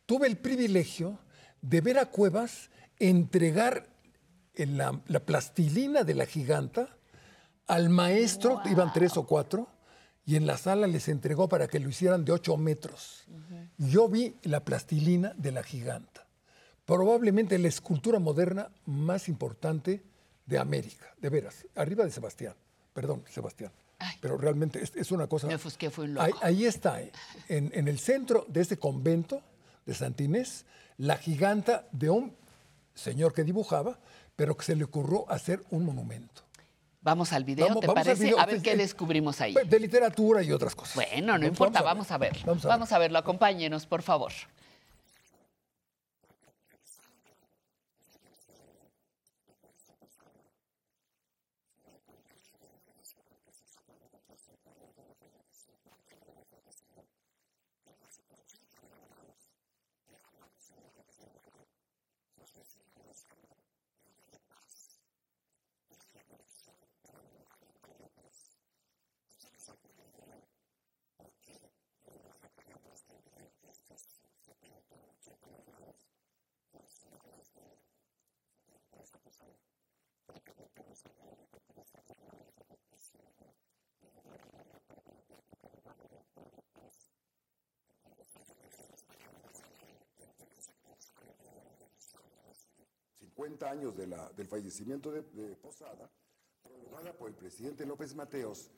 tuve 0.04 0.26
el 0.26 0.36
privilegio 0.36 1.18
de 1.62 1.80
ver 1.80 1.98
a 1.98 2.06
Cuevas 2.06 2.68
entregar 2.98 3.88
en 4.54 4.76
la, 4.76 5.00
la 5.06 5.20
plastilina 5.20 6.04
de 6.04 6.14
la 6.14 6.26
giganta 6.26 6.96
al 7.66 7.88
maestro, 7.88 8.60
iban 8.66 8.92
tres 8.92 9.16
o 9.16 9.26
cuatro, 9.26 9.68
y 10.24 10.36
en 10.36 10.46
la 10.46 10.56
sala 10.56 10.86
les 10.86 11.08
entregó 11.08 11.48
para 11.48 11.66
que 11.66 11.80
lo 11.80 11.88
hicieran 11.88 12.24
de 12.24 12.32
ocho 12.32 12.56
metros. 12.56 13.24
Yo 13.78 14.08
vi 14.08 14.36
la 14.42 14.64
plastilina 14.64 15.32
de 15.36 15.52
la 15.52 15.62
giganta, 15.62 16.26
probablemente 16.84 17.58
la 17.58 17.68
escultura 17.68 18.18
moderna 18.18 18.70
más 18.84 19.28
importante 19.28 20.02
de 20.46 20.58
América, 20.58 21.14
de 21.18 21.28
veras, 21.28 21.66
arriba 21.74 22.04
de 22.04 22.10
Sebastián, 22.10 22.54
perdón, 22.92 23.24
Sebastián. 23.30 23.72
Pero 24.20 24.36
realmente 24.36 24.82
es, 24.82 24.94
es 24.96 25.12
una 25.12 25.28
cosa... 25.28 25.46
Me 25.46 25.54
ofusqué, 25.54 25.88
fue 25.88 26.06
un 26.06 26.14
loco. 26.14 26.26
Ahí, 26.26 26.32
ahí 26.42 26.66
está, 26.66 27.00
eh, 27.00 27.12
en, 27.48 27.70
en 27.72 27.86
el 27.86 28.00
centro 28.00 28.44
de 28.48 28.60
este 28.60 28.76
convento 28.76 29.40
de 29.86 29.94
Santa 29.94 30.24
Inés, 30.24 30.66
la 30.98 31.16
giganta 31.16 31.86
de 31.92 32.10
un 32.10 32.36
señor 32.94 33.32
que 33.32 33.44
dibujaba, 33.44 33.98
pero 34.36 34.56
que 34.56 34.64
se 34.64 34.76
le 34.76 34.84
ocurrió 34.84 35.30
hacer 35.30 35.62
un 35.70 35.84
monumento. 35.84 36.42
Vamos 37.00 37.32
al 37.32 37.42
video, 37.44 37.66
Vamos- 37.66 37.80
¿te 37.80 37.86
vamos 37.88 38.04
parece? 38.04 38.24
video. 38.24 38.38
A 38.38 38.46
ver 38.46 38.62
qué 38.62 38.72
sí. 38.72 38.76
descubrimos 38.78 39.40
ahí. 39.40 39.54
De 39.66 39.80
literatura 39.80 40.42
y 40.42 40.52
otras 40.52 40.74
cosas. 40.76 40.94
Bueno, 40.94 41.26
no 41.26 41.32
Vamos- 41.32 41.48
importa, 41.48 41.82
vamos 41.82 42.08
vamos 42.08 42.10
a 42.12 42.18
ver. 42.18 42.38
Vamos 42.46 42.64
a 42.92 42.96
a, 42.96 42.98
ver. 42.98 43.04
verlo, 43.08 43.18
acompáñenos, 43.18 43.86
por 43.86 44.02
favor. 44.02 44.32
50 93.42 93.70
años 93.70 93.96
del 93.96 94.46
fallecimiento 94.46 95.10
de, 95.10 95.22
Posada, 95.56 96.10
prologada 96.62 97.12
por 97.12 97.28
el 97.28 97.34
presidente 97.34 97.84
López 97.84 98.14
Mateos, 98.14 98.70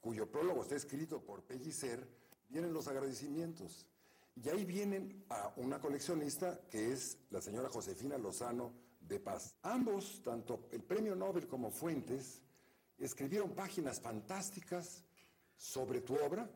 cuyo 0.00 0.28
prólogo 0.28 0.62
está 0.62 0.74
escrito 0.74 1.22
por 1.22 1.42
Pellicer, 1.44 2.08
vienen 2.48 2.72
los 2.72 2.88
agradecimientos. 2.88 3.86
Y 4.34 4.48
ahí 4.48 4.64
vienen 4.64 5.24
a 5.28 5.52
una 5.56 5.80
coleccionista 5.80 6.60
que 6.70 6.92
es 6.92 7.18
la 7.30 7.40
señora 7.40 7.68
Josefina 7.68 8.16
Lozano 8.16 8.72
de 9.10 9.20
Paz. 9.20 9.56
Ambos, 9.62 10.22
tanto 10.22 10.68
el 10.70 10.82
premio 10.82 11.14
Nobel 11.14 11.46
como 11.46 11.70
Fuentes, 11.70 12.40
escribieron 12.98 13.50
páginas 13.50 14.00
fantásticas 14.00 15.04
sobre 15.56 16.00
tu 16.00 16.14
obra. 16.14 16.48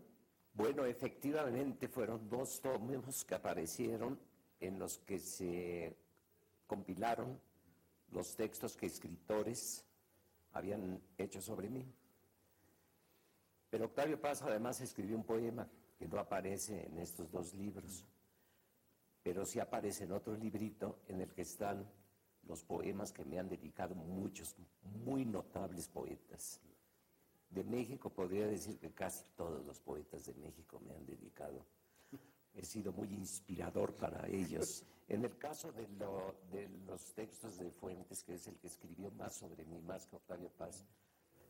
Bueno, 0.55 0.87
efectivamente 0.87 1.89
fueron 1.89 2.29
dos 2.29 2.61
tomos 2.61 3.25
que 3.25 3.35
aparecieron 3.35 4.19
en 4.61 4.79
los 4.79 4.99
que 4.99 5.19
se 5.19 5.97
compilaron 6.67 7.39
los 8.13 8.37
textos 8.37 8.77
que 8.77 8.87
escritores 8.87 9.85
habían 10.53 11.03
hecho 11.19 11.43
sobre 11.43 11.69
mí. 11.69 11.85
Pero 13.69 13.87
Octavio 13.87 14.21
Paz 14.21 14.43
además 14.43 14.81
escribió 14.81 15.17
un 15.17 15.25
poema 15.25 15.69
que 15.99 16.07
no 16.07 16.21
aparece 16.21 16.87
en 16.87 16.99
estos 16.99 17.31
dos 17.33 17.53
libros, 17.55 18.05
pero 19.25 19.45
sí 19.45 19.59
aparece 19.59 20.05
en 20.05 20.13
otro 20.13 20.37
librito 20.37 21.01
en 21.09 21.21
el 21.21 21.33
que 21.35 21.43
están 21.43 21.85
los 22.49 22.63
poemas 22.63 23.13
que 23.13 23.25
me 23.25 23.39
han 23.39 23.49
dedicado 23.49 23.95
muchos, 23.95 24.55
muy 25.05 25.25
notables 25.25 25.89
poetas. 25.89 26.61
De 27.51 27.63
México 27.65 28.11
podría 28.11 28.47
decir 28.47 28.79
que 28.79 28.91
casi 28.91 29.25
todos 29.37 29.65
los 29.65 29.79
poetas 29.81 30.27
de 30.27 30.35
México 30.35 30.81
me 30.87 30.95
han 30.95 31.07
dedicado. 31.07 31.65
He 32.55 32.65
sido 32.65 32.93
muy 32.93 33.09
inspirador 33.15 33.95
para 33.95 34.27
ellos. 34.29 34.85
En 35.09 35.25
el 35.25 35.37
caso 35.39 35.73
de, 35.73 35.87
lo- 35.99 36.35
de 36.51 36.69
los 36.87 37.13
textos 37.15 37.59
de 37.59 37.71
Fuentes, 37.71 38.23
que 38.25 38.35
es 38.35 38.47
el 38.47 38.55
que 38.57 38.67
escribió 38.69 39.11
más 39.13 39.35
sobre 39.35 39.65
mí, 39.65 39.81
más 39.81 40.07
que 40.07 40.17
Octavio 40.17 40.49
Paz. 40.57 40.85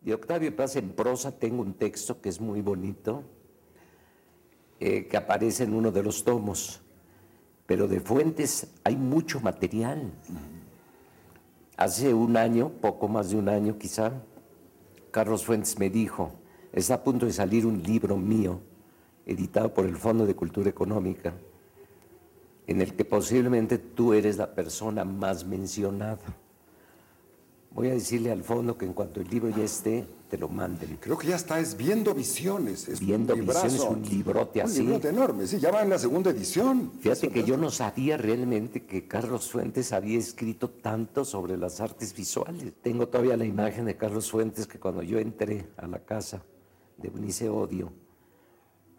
De 0.01 0.13
Octavio 0.13 0.55
Paz 0.55 0.77
en 0.77 0.93
prosa 0.93 1.33
tengo 1.39 1.63
un 1.63 1.75
texto 1.75 2.21
que 2.21 2.29
es 2.29 2.41
muy 2.41 2.61
bonito, 2.61 3.23
eh, 4.81 5.07
que 5.07 5.17
aparece 5.17 5.65
en 5.65 5.75
uno 5.75 5.91
de 5.91 6.03
los 6.03 6.25
tomos. 6.25 6.81
Pero 7.67 7.87
de 7.89 8.01
Fuentes 8.01 8.67
hay 8.83 8.97
mucho 8.97 9.41
material. 9.41 10.13
Hace 11.77 12.15
un 12.15 12.37
año, 12.37 12.71
poco 12.81 13.09
más 13.09 13.31
de 13.31 13.37
un 13.37 13.49
año 13.49 13.77
quizá, 13.79 14.13
Carlos 15.11 15.45
Fuentes 15.45 15.79
me 15.79 15.91
dijo, 15.91 16.31
está 16.73 16.95
a 16.95 17.03
punto 17.03 17.27
de 17.27 17.33
salir 17.33 17.67
un 17.67 17.83
libro 17.83 18.17
mío, 18.17 18.61
editado 19.27 19.75
por 19.75 19.85
el 19.87 19.97
Fondo 19.97 20.25
de 20.25 20.37
Cultura 20.37 20.71
Económica, 20.71 21.35
en 22.67 22.81
el 22.81 22.95
que 22.95 23.05
posiblemente 23.05 23.79
tú 23.79 24.13
eres 24.13 24.37
la 24.37 24.55
persona 24.55 25.05
más 25.05 25.45
mencionada. 25.45 26.19
Voy 27.75 27.89
a 27.89 27.93
decirle 27.93 28.31
al 28.31 28.45
fondo 28.45 28.79
que 28.79 28.87
en 28.87 28.93
cuanto 28.93 29.21
el 29.21 29.29
libro 29.29 29.51
ya 29.51 29.65
esté, 29.65 30.07
te 30.31 30.39
lo 30.39 30.49
manden. 30.49 30.97
Creo 31.01 31.19
que 31.19 31.27
ya 31.27 31.35
está, 31.35 31.59
es 31.59 31.77
Viendo 31.77 32.15
Visiones. 32.15 32.89
Es 32.89 33.01
Viendo 33.01 33.35
un 33.35 33.41
Visiones, 33.41 33.81
un 33.81 34.03
librote 34.03 34.63
así. 34.63 34.79
Un 34.79 34.87
librote 34.87 35.09
enorme, 35.09 35.47
sí, 35.49 35.59
ya 35.59 35.73
va 35.73 35.83
en 35.83 35.91
la 35.91 35.99
segunda 35.99 36.31
edición. 36.31 36.93
Fíjate 37.01 37.31
que 37.31 37.43
yo 37.43 37.57
no 37.57 37.71
sabía 37.71 38.17
realmente 38.17 38.85
que 38.85 39.09
Carlos 39.09 39.51
Fuentes 39.51 39.93
había 39.93 40.19
escrito 40.19 40.71
tanto 40.71 41.25
sobre 41.25 41.57
las 41.57 41.81
artes 41.81 42.15
visuales. 42.15 42.73
Tengo 42.81 43.09
todavía 43.09 43.37
la 43.37 43.45
imagen 43.45 43.87
de 43.87 43.97
Carlos 43.97 44.31
Fuentes 44.31 44.69
que 44.69 44.79
cuando 44.79 45.03
yo 45.03 45.19
entré 45.19 45.67
a 45.77 45.89
la 45.89 45.99
casa 45.99 46.45
de 46.97 47.09
Eunice 47.09 47.49
Odio, 47.49 47.93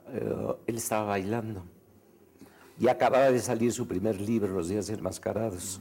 eh, 0.10 0.54
él 0.68 0.76
estaba 0.76 1.06
bailando. 1.06 1.64
Y 2.78 2.90
acababa 2.90 3.32
de 3.32 3.40
salir 3.40 3.72
su 3.72 3.88
primer 3.88 4.20
libro, 4.20 4.54
Los 4.54 4.68
días 4.68 4.90
enmascarados. 4.90 5.80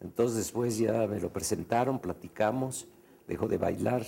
Entonces 0.00 0.36
después 0.36 0.78
ya 0.78 1.06
me 1.06 1.20
lo 1.20 1.32
presentaron, 1.32 1.98
platicamos, 1.98 2.86
dejó 3.26 3.48
de 3.48 3.58
bailar 3.58 4.04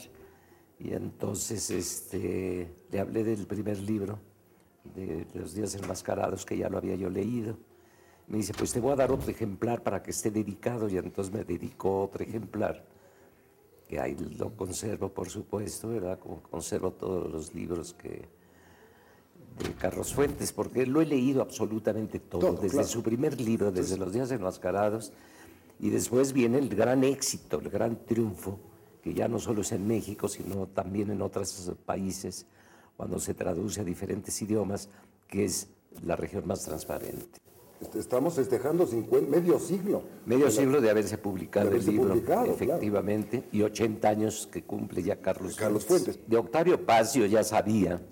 y 0.78 0.92
entonces 0.92 1.70
este, 1.70 2.72
le 2.90 3.00
hablé 3.00 3.24
del 3.24 3.46
primer 3.46 3.78
libro 3.78 4.18
de 4.94 5.26
Los 5.34 5.54
días 5.54 5.74
enmascarados 5.74 6.46
que 6.46 6.56
ya 6.56 6.68
lo 6.68 6.78
había 6.78 6.94
yo 6.94 7.10
leído. 7.10 7.56
Me 8.26 8.38
dice, 8.38 8.52
pues 8.52 8.72
te 8.72 8.80
voy 8.80 8.92
a 8.92 8.96
dar 8.96 9.10
otro 9.10 9.30
ejemplar 9.30 9.82
para 9.82 10.02
que 10.02 10.10
esté 10.10 10.30
dedicado 10.30 10.88
y 10.88 10.98
entonces 10.98 11.32
me 11.32 11.44
dedicó 11.44 12.02
otro 12.02 12.22
ejemplar, 12.22 12.84
que 13.88 13.98
ahí 13.98 14.14
lo 14.38 14.54
conservo 14.54 15.08
por 15.08 15.30
supuesto, 15.30 15.88
¿verdad? 15.88 16.18
Como 16.18 16.42
conservo 16.42 16.92
todos 16.92 17.30
los 17.30 17.54
libros 17.54 17.94
que 17.94 18.28
de 19.58 19.72
Carlos 19.74 20.14
Fuentes, 20.14 20.52
porque 20.52 20.86
lo 20.86 21.00
he 21.00 21.06
leído 21.06 21.42
absolutamente 21.42 22.20
todo, 22.20 22.40
Todo, 22.40 22.52
desde 22.60 22.76
claro. 22.76 22.88
su 22.88 23.02
primer 23.02 23.40
libro, 23.40 23.72
desde 23.72 23.96
Los 23.96 24.12
días 24.12 24.30
enmascarados, 24.30 25.12
y 25.80 25.90
después 25.90 26.32
viene 26.32 26.58
el 26.58 26.68
gran 26.68 27.04
éxito, 27.04 27.60
el 27.60 27.68
gran 27.70 28.04
triunfo, 28.04 28.58
que 29.02 29.14
ya 29.14 29.28
no 29.28 29.38
solo 29.38 29.60
es 29.62 29.72
en 29.72 29.86
México, 29.86 30.28
sino 30.28 30.66
también 30.66 31.10
en 31.10 31.22
otros 31.22 31.72
países, 31.86 32.46
cuando 32.96 33.18
se 33.20 33.32
traduce 33.34 33.80
a 33.80 33.84
diferentes 33.84 34.40
idiomas, 34.42 34.88
que 35.28 35.44
es 35.44 35.68
la 36.04 36.16
región 36.16 36.46
más 36.46 36.64
transparente. 36.64 37.40
Estamos 37.94 38.34
festejando 38.34 38.84
50 38.88 39.30
medio 39.30 39.56
siglo. 39.60 40.02
Medio 40.26 40.46
De 40.46 40.50
la- 40.52 40.56
siglo 40.60 40.80
de 40.80 40.90
haberse 40.90 41.16
publicado 41.16 41.66
de 41.66 41.70
haberse 41.76 41.90
el 41.90 41.96
libro, 41.96 42.20
claro. 42.22 42.50
efectivamente, 42.50 43.44
y 43.52 43.62
80 43.62 44.08
años 44.08 44.48
que 44.50 44.64
cumple 44.64 45.00
ya 45.04 45.20
Carlos, 45.20 45.54
Carlos 45.54 45.84
Fuentes. 45.84 46.18
De 46.26 46.36
Octavio 46.36 46.84
Paz 46.84 47.14
yo 47.14 47.24
ya 47.26 47.44
sabía 47.44 48.02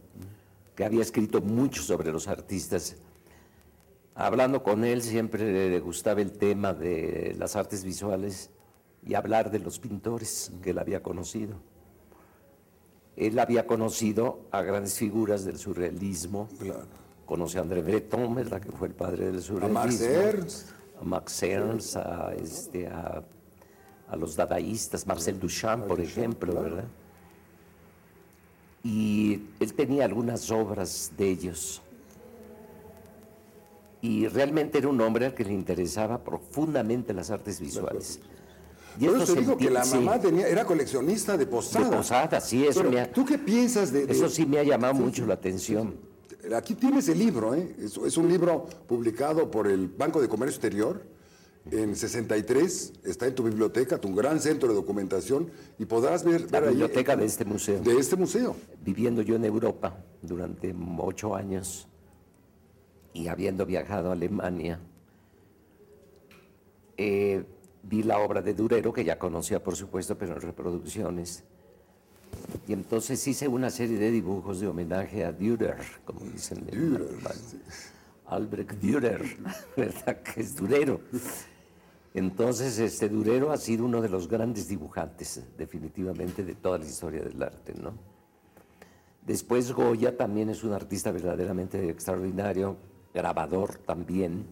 que 0.76 0.84
había 0.84 1.02
escrito 1.02 1.40
mucho 1.40 1.82
sobre 1.82 2.12
los 2.12 2.28
artistas. 2.28 2.96
Hablando 4.18 4.62
con 4.62 4.82
él 4.84 5.02
siempre 5.02 5.68
le 5.68 5.78
gustaba 5.80 6.22
el 6.22 6.32
tema 6.32 6.72
de 6.72 7.36
las 7.38 7.54
artes 7.54 7.84
visuales 7.84 8.50
y 9.06 9.12
hablar 9.12 9.50
de 9.50 9.58
los 9.58 9.78
pintores 9.78 10.50
que 10.62 10.70
él 10.70 10.78
había 10.78 11.02
conocido. 11.02 11.56
Él 13.14 13.38
había 13.38 13.66
conocido 13.66 14.40
a 14.50 14.62
grandes 14.62 14.94
figuras 14.94 15.44
del 15.44 15.58
surrealismo. 15.58 16.48
Conoció 17.26 17.60
a 17.60 17.64
André 17.64 17.82
Breton, 17.82 18.34
¿verdad? 18.34 18.62
que 18.62 18.72
fue 18.72 18.88
el 18.88 18.94
padre 18.94 19.30
del 19.30 19.42
surrealismo. 19.42 19.80
Max 19.80 20.00
Ernst. 20.00 20.70
A 20.98 21.04
Max 21.04 21.42
Ernst, 21.42 21.96
a, 21.96 22.34
este, 22.34 22.88
a, 22.88 23.22
a 24.08 24.16
los 24.16 24.34
dadaístas, 24.34 25.06
Marcel 25.06 25.38
Duchamp, 25.38 25.86
por 25.86 26.00
ejemplo, 26.00 26.54
¿verdad? 26.54 26.88
Y 28.82 29.42
él 29.60 29.74
tenía 29.74 30.06
algunas 30.06 30.50
obras 30.50 31.12
de 31.18 31.28
ellos. 31.28 31.82
Y 34.06 34.28
realmente 34.28 34.78
era 34.78 34.88
un 34.88 35.00
hombre 35.00 35.26
al 35.26 35.34
que 35.34 35.44
le 35.44 35.52
interesaba 35.52 36.22
profundamente 36.22 37.12
las 37.12 37.30
artes 37.30 37.58
visuales. 37.60 38.20
Y 39.00 39.06
Por 39.06 39.20
eso 39.20 39.34
te 39.34 39.40
digo 39.40 39.56
que 39.56 39.68
la 39.70 39.84
mamá 39.84 40.14
sí. 40.14 40.20
tenía, 40.22 40.46
era 40.48 40.64
coleccionista 40.64 41.36
de 41.36 41.46
Posada. 41.46 41.90
De 41.90 41.96
Posada, 41.96 42.40
sí, 42.40 42.64
eso 42.66 42.80
Pero, 42.80 42.92
me 42.92 43.00
ha- 43.00 43.12
¿Tú 43.12 43.24
qué 43.24 43.36
piensas 43.36 43.92
de, 43.92 44.06
de- 44.06 44.12
Eso 44.12 44.28
sí 44.28 44.46
me 44.46 44.58
ha 44.58 44.62
llamado 44.62 44.94
mucho 44.94 45.26
la 45.26 45.34
atención. 45.34 45.96
Aquí 46.54 46.74
tienes 46.74 47.08
el 47.08 47.18
libro, 47.18 47.54
¿eh? 47.54 47.74
es, 47.82 47.96
es 47.96 48.16
un 48.16 48.28
libro 48.28 48.66
publicado 48.86 49.50
por 49.50 49.66
el 49.66 49.88
Banco 49.88 50.22
de 50.22 50.28
Comercio 50.28 50.54
Exterior 50.56 51.02
en 51.72 51.96
63, 51.96 52.92
está 53.04 53.26
en 53.26 53.34
tu 53.34 53.42
biblioteca, 53.42 53.98
tu 53.98 54.14
gran 54.14 54.38
centro 54.40 54.68
de 54.68 54.74
documentación, 54.76 55.50
y 55.80 55.84
podrás 55.84 56.22
ver, 56.22 56.42
La 56.52 56.60
ver 56.60 56.68
ahí- 56.68 56.74
biblioteca 56.76 57.16
de 57.16 57.24
este 57.26 57.44
museo. 57.44 57.80
De 57.82 57.98
este 57.98 58.14
museo. 58.14 58.54
Viviendo 58.84 59.20
yo 59.22 59.34
en 59.34 59.44
Europa 59.44 59.98
durante 60.22 60.72
ocho 60.98 61.34
años 61.34 61.88
y 63.16 63.28
habiendo 63.28 63.64
viajado 63.64 64.10
a 64.10 64.12
Alemania, 64.12 64.78
eh, 66.98 67.44
vi 67.82 68.02
la 68.02 68.18
obra 68.18 68.42
de 68.42 68.52
Durero, 68.52 68.92
que 68.92 69.04
ya 69.04 69.18
conocía 69.18 69.62
por 69.62 69.74
supuesto, 69.74 70.18
pero 70.18 70.34
en 70.34 70.42
reproducciones. 70.42 71.42
Y 72.68 72.74
entonces 72.74 73.26
hice 73.26 73.48
una 73.48 73.70
serie 73.70 73.98
de 73.98 74.10
dibujos 74.10 74.60
de 74.60 74.66
homenaje 74.66 75.24
a 75.24 75.32
Dürer, 75.32 75.78
como 76.04 76.20
dicen 76.20 76.66
en 76.70 76.96
alemán. 76.96 77.32
Albrecht 78.26 78.72
Dürer, 78.72 79.22
¿verdad? 79.76 80.22
Que 80.22 80.40
es 80.40 80.54
Durero. 80.54 81.00
Entonces, 82.12 82.78
este 82.78 83.08
Durero 83.08 83.50
ha 83.50 83.56
sido 83.56 83.84
uno 83.84 84.02
de 84.02 84.08
los 84.08 84.28
grandes 84.28 84.68
dibujantes, 84.68 85.42
definitivamente, 85.56 86.44
de 86.44 86.54
toda 86.54 86.78
la 86.78 86.84
historia 86.84 87.22
del 87.22 87.42
arte, 87.42 87.74
¿no? 87.74 87.92
Después 89.24 89.72
Goya 89.72 90.16
también 90.16 90.50
es 90.50 90.64
un 90.64 90.72
artista 90.72 91.10
verdaderamente 91.10 91.90
extraordinario, 91.90 92.76
grabador 93.16 93.78
también. 93.78 94.44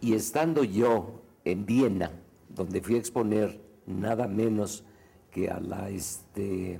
Y 0.00 0.14
estando 0.14 0.62
yo 0.62 1.20
en 1.44 1.64
Viena, 1.66 2.10
donde 2.48 2.80
fui 2.82 2.96
a 2.96 2.98
exponer 2.98 3.58
nada 3.86 4.28
menos 4.28 4.84
que, 5.30 5.50
a 5.50 5.58
la, 5.58 5.88
este, 5.90 6.78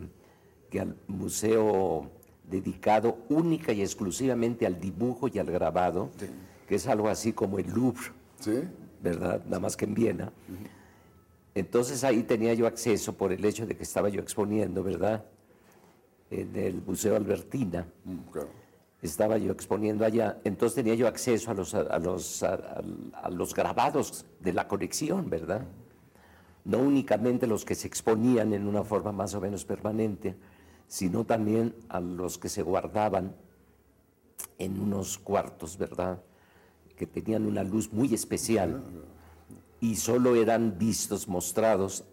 que 0.70 0.80
al 0.80 0.96
museo 1.08 2.10
dedicado 2.48 3.18
única 3.28 3.72
y 3.72 3.80
exclusivamente 3.80 4.66
al 4.66 4.78
dibujo 4.80 5.28
y 5.28 5.38
al 5.38 5.46
grabado, 5.46 6.10
que 6.68 6.74
es 6.74 6.86
algo 6.86 7.08
así 7.08 7.32
como 7.32 7.58
el 7.58 7.68
Louvre, 7.70 8.12
¿verdad? 9.02 9.42
Nada 9.44 9.60
más 9.60 9.76
que 9.76 9.86
en 9.86 9.94
Viena. 9.94 10.32
Entonces 11.54 12.04
ahí 12.04 12.22
tenía 12.22 12.54
yo 12.54 12.66
acceso 12.66 13.12
por 13.14 13.32
el 13.32 13.44
hecho 13.44 13.66
de 13.66 13.76
que 13.76 13.82
estaba 13.82 14.08
yo 14.08 14.20
exponiendo, 14.20 14.82
¿verdad? 14.82 15.24
En 16.30 16.54
el 16.54 16.82
Museo 16.82 17.16
Albertina. 17.16 17.86
Estaba 19.02 19.38
yo 19.38 19.52
exponiendo 19.52 20.04
allá, 20.04 20.40
entonces 20.44 20.76
tenía 20.76 20.94
yo 20.94 21.08
acceso 21.08 21.50
a 21.50 21.54
los, 21.54 21.74
a 21.74 21.98
los, 21.98 22.42
a, 22.42 22.82
los 23.30 23.54
grabados 23.54 24.26
de 24.40 24.52
la 24.52 24.68
colección, 24.68 25.30
¿verdad? 25.30 25.62
No 26.64 26.78
únicamente 26.78 27.46
los 27.46 27.64
que 27.64 27.74
se 27.74 27.86
exponían 27.86 28.52
en 28.52 28.66
una 28.66 28.84
forma 28.84 29.12
más 29.12 29.34
o 29.34 29.40
menos 29.40 29.64
permanente, 29.64 30.36
sino 30.86 31.24
también 31.24 31.74
a 31.88 32.00
los 32.00 32.36
que 32.36 32.48
se 32.48 32.62
guardaban 32.62 33.34
en 34.58 34.78
unos 34.78 35.16
cuartos, 35.18 35.78
¿verdad? 35.78 36.22
Que 36.96 37.06
tenían 37.06 37.46
una 37.46 37.64
luz 37.64 37.90
muy 37.92 38.12
especial 38.12 38.82
y 39.80 39.96
solo 39.96 40.36
eran 40.36 40.78
vistos, 40.78 41.26
mostrados 41.26 42.04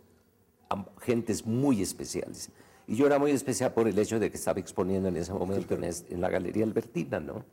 a 0.69 0.85
gentes 1.01 1.45
muy 1.45 1.81
especiales. 1.81 2.49
Y 2.87 2.95
yo 2.95 3.05
era 3.05 3.19
muy 3.19 3.31
especial 3.31 3.73
por 3.73 3.87
el 3.87 3.99
hecho 3.99 4.17
de 4.19 4.31
que 4.31 4.37
estaba 4.37 4.59
exponiendo 4.59 5.09
en 5.09 5.17
ese 5.17 5.33
momento 5.33 5.75
en, 5.75 5.83
es- 5.83 6.05
en 6.09 6.21
la 6.21 6.29
Galería 6.29 6.63
Albertina, 6.63 7.19
¿no? 7.19 7.43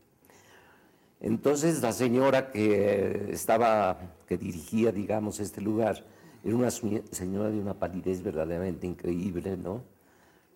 Entonces 1.21 1.81
la 1.83 1.93
señora 1.93 2.51
que 2.51 3.29
estaba, 3.31 3.99
que 4.27 4.37
dirigía, 4.37 4.93
digamos, 4.93 5.41
este 5.41 5.61
lugar, 5.61 6.05
era 6.45 6.55
una 6.55 6.71
señora 6.71 7.51
de 7.51 7.59
una 7.59 7.75
palidez 7.75 8.23
verdaderamente 8.23 8.87
increíble, 8.87 9.57
¿no? 9.57 9.83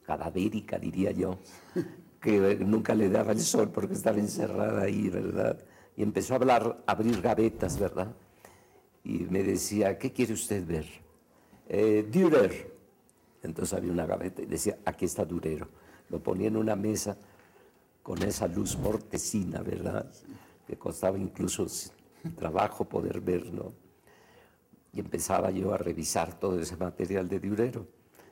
Cadavérica, 0.05 0.79
diría 0.79 1.11
yo, 1.13 1.39
que 2.21 2.57
nunca 2.61 2.95
le 2.95 3.09
daba 3.09 3.33
el 3.33 3.41
sol 3.41 3.71
porque 3.71 3.95
estaba 3.95 4.19
encerrada 4.19 4.83
ahí, 4.83 5.09
¿verdad? 5.09 5.59
Y 5.97 6.03
empezó 6.03 6.35
a 6.35 6.37
hablar, 6.37 6.83
a 6.87 6.93
abrir 6.93 7.21
gavetas, 7.23 7.79
¿verdad? 7.79 8.09
Y 9.05 9.21
me 9.31 9.43
decía, 9.43 9.99
¿qué 9.99 10.13
quiere 10.13 10.35
usted 10.35 10.65
ver? 10.67 10.87
"Eh, 11.69 12.07
Dürer. 12.11 12.78
Entonces 13.43 13.77
había 13.77 13.93
una 13.93 14.07
gaveta 14.07 14.43
y 14.43 14.47
decía, 14.47 14.79
aquí 14.85 15.05
está 15.05 15.25
Durero. 15.25 15.69
Lo 16.11 16.23
ponía 16.23 16.49
en 16.49 16.57
una 16.57 16.77
mesa 16.77 17.17
con 18.03 18.23
esa 18.23 18.49
luz 18.49 18.77
mortecina, 18.77 19.61
¿verdad? 19.63 20.11
Que 20.67 20.77
costaba 20.77 21.19
incluso 21.19 21.67
trabajo 22.37 22.85
poder 22.85 23.21
ver, 23.21 23.53
¿no? 23.53 23.73
Y 24.93 25.01
empezaba 25.01 25.51
yo 25.51 25.73
a 25.73 25.79
revisar 25.79 26.39
todo 26.39 26.59
ese 26.59 26.77
material 26.77 27.29
de 27.29 27.39
Durero. 27.39 27.87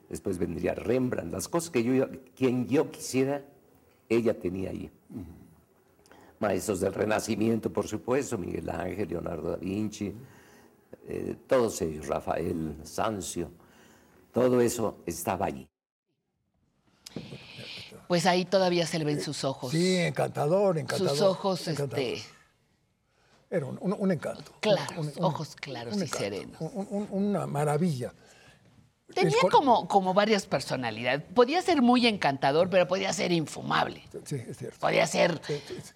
Después 0.09 0.39
vendría 0.39 0.75
Rembrandt, 0.75 1.33
las 1.33 1.49
cosas 1.49 1.71
que 1.71 1.83
yo, 1.83 2.07
quien 2.35 2.67
yo 2.67 2.91
quisiera, 2.91 3.45
ella 4.09 4.39
tenía 4.39 4.71
ahí. 4.71 4.91
Maestros 6.39 6.81
del 6.81 6.95
Renacimiento, 6.95 7.73
por 7.73 7.89
supuesto, 7.89 8.39
Miguel 8.39 8.69
Ángel, 8.71 9.09
Leonardo 9.09 9.51
da 9.51 9.57
Vinci, 9.57 10.15
eh, 11.09 11.37
todos 11.47 11.81
ellos, 11.83 12.07
Rafael, 12.07 12.77
Sancio, 12.83 13.51
todo 14.37 14.61
eso 14.61 14.99
estaba 15.07 15.47
allí. 15.47 15.67
Pues 18.07 18.27
ahí 18.27 18.45
todavía 18.45 18.87
se 18.87 18.99
le 18.99 19.07
ven 19.07 19.19
sus 19.23 19.45
ojos. 19.45 19.73
Sí, 19.73 19.97
encantador, 19.97 20.77
encantador. 20.77 21.17
Sus 21.17 21.23
ojos, 21.23 21.67
encantador. 21.69 22.05
este, 22.05 22.29
Era 23.49 23.65
un, 23.65 23.79
un- 23.81 23.97
un 23.99 24.13
encanto. 24.13 24.53
claros, 24.61 24.99
Un- 24.99 25.07
un- 25.17 25.25
ojos 25.25 25.57
claros 25.57 25.95
un 25.95 26.01
y 26.01 26.05
encanto, 26.05 26.19
serenos. 26.23 26.61
un- 26.61 26.87
un- 26.91 27.09
una 27.11 27.47
maravilla. 27.47 28.13
Tenía 29.23 29.39
como, 29.51 29.89
como 29.89 30.15
varias 30.15 30.47
personalidades. 30.47 31.23
Podía 31.35 31.63
ser 31.63 31.81
muy 31.83 32.07
encantador, 32.07 32.69
pero 32.71 32.87
podía 32.87 33.13
ser 33.13 33.33
infumable. 33.33 34.03
Sí, 34.25 34.37
es 34.37 34.57
cierto. 34.59 34.79
Podía 34.79 35.07
ser 35.07 35.41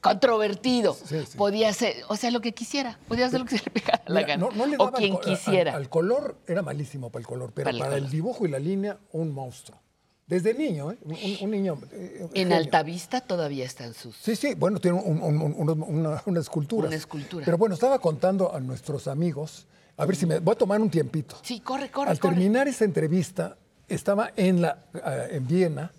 controvertido. 0.00 0.96
Podía 1.36 1.72
ser, 1.72 1.96
o 2.08 2.16
sea, 2.16 2.30
lo 2.30 2.40
que 2.40 2.52
quisiera. 2.52 2.98
Podía 3.08 3.26
hacer 3.26 3.40
lo 3.40 3.46
que 3.46 3.58
se 3.58 3.64
le 3.64 3.70
pegara 3.70 4.02
la 4.06 4.22
gana. 4.22 4.36
no- 4.46 4.50
no 4.52 4.66
le 4.66 4.76
o 4.76 4.86
daba 4.86 4.98
quien 4.98 5.12
al 5.14 5.20
co- 5.20 5.28
al- 5.28 5.36
quisiera. 5.36 5.76
Al, 5.76 5.88
color 5.88 6.36
era 6.46 6.62
malísimo 6.62 7.10
para 7.10 7.20
el 7.20 7.26
color, 7.26 7.52
pero 7.54 7.66
Para 7.66 7.78
para, 7.78 7.96
el 7.96 8.04
el, 8.04 8.10
dibujo 8.10 8.46
y 8.46 8.50
la 8.50 8.58
línea, 8.58 8.98
un 9.12 9.32
monstruo. 9.32 9.78
Desde 10.26 10.54
niño, 10.54 10.92
¿eh? 10.92 10.98
un, 11.42 11.50
niño. 11.50 11.76
eh, 11.90 12.20
en 12.20 12.30
genio. 12.32 12.56
Altavista 12.56 13.20
todavía 13.20 13.64
están 13.64 13.94
sus. 13.94 14.16
Sí, 14.16 14.36
sí, 14.36 14.54
bueno, 14.54 14.78
tiene 14.78 14.96
un- 14.98 16.20
una 16.24 16.40
escultura. 16.40 16.86
Una 16.86 16.96
escultura. 16.96 17.44
Pero 17.44 17.58
bueno, 17.58 17.74
estaba 17.74 17.98
contando 17.98 18.54
a 18.54 18.60
nuestros 18.60 19.08
amigos, 19.08 19.66
a 20.00 20.06
ver 20.06 20.16
si 20.16 20.26
me. 20.26 20.38
Voy 20.38 20.52
a 20.52 20.58
tomar 20.58 20.80
un 20.80 20.90
tiempito. 20.90 21.36
Sí, 21.42 21.60
corre, 21.60 21.90
corre, 21.90 22.10
Al 22.10 22.18
corre. 22.18 22.34
terminar 22.34 22.68
esa 22.68 22.84
entrevista, 22.84 23.56
estaba 23.88 24.32
en, 24.36 24.62
la, 24.62 24.78
eh, 24.94 25.28
en 25.32 25.46
Viena 25.46 25.92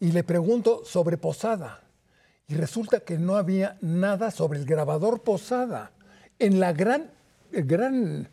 y 0.00 0.12
le 0.12 0.22
pregunto 0.24 0.82
sobre 0.84 1.16
Posada. 1.16 1.80
Y 2.48 2.54
resulta 2.54 3.00
que 3.00 3.18
no 3.18 3.36
había 3.36 3.76
nada 3.80 4.30
sobre 4.30 4.58
el 4.58 4.66
grabador 4.66 5.22
Posada. 5.22 5.90
En 6.38 6.60
la 6.60 6.72
gran, 6.72 7.10
el 7.52 7.64
gran, 7.64 8.28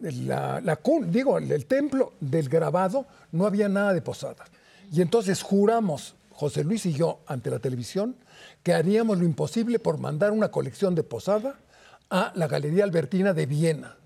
la, 0.00 0.60
la 0.60 0.82
cun- 0.82 1.06
digo, 1.10 1.38
el, 1.38 1.52
el 1.52 1.66
templo 1.66 2.14
del 2.20 2.48
grabado, 2.48 3.06
no 3.32 3.46
había 3.46 3.68
nada 3.68 3.92
de 3.92 4.00
Posada. 4.02 4.44
Y 4.92 5.02
entonces 5.02 5.42
juramos, 5.42 6.14
José 6.30 6.64
Luis 6.64 6.86
y 6.86 6.92
yo, 6.92 7.20
ante 7.26 7.50
la 7.50 7.58
televisión, 7.58 8.16
que 8.62 8.72
haríamos 8.74 9.18
lo 9.18 9.24
imposible 9.24 9.78
por 9.78 9.98
mandar 9.98 10.32
una 10.32 10.50
colección 10.50 10.94
de 10.94 11.02
Posada 11.02 11.56
a 12.10 12.32
la 12.34 12.46
Galería 12.48 12.84
Albertina 12.84 13.32
de 13.32 13.46
Viena 13.46 13.96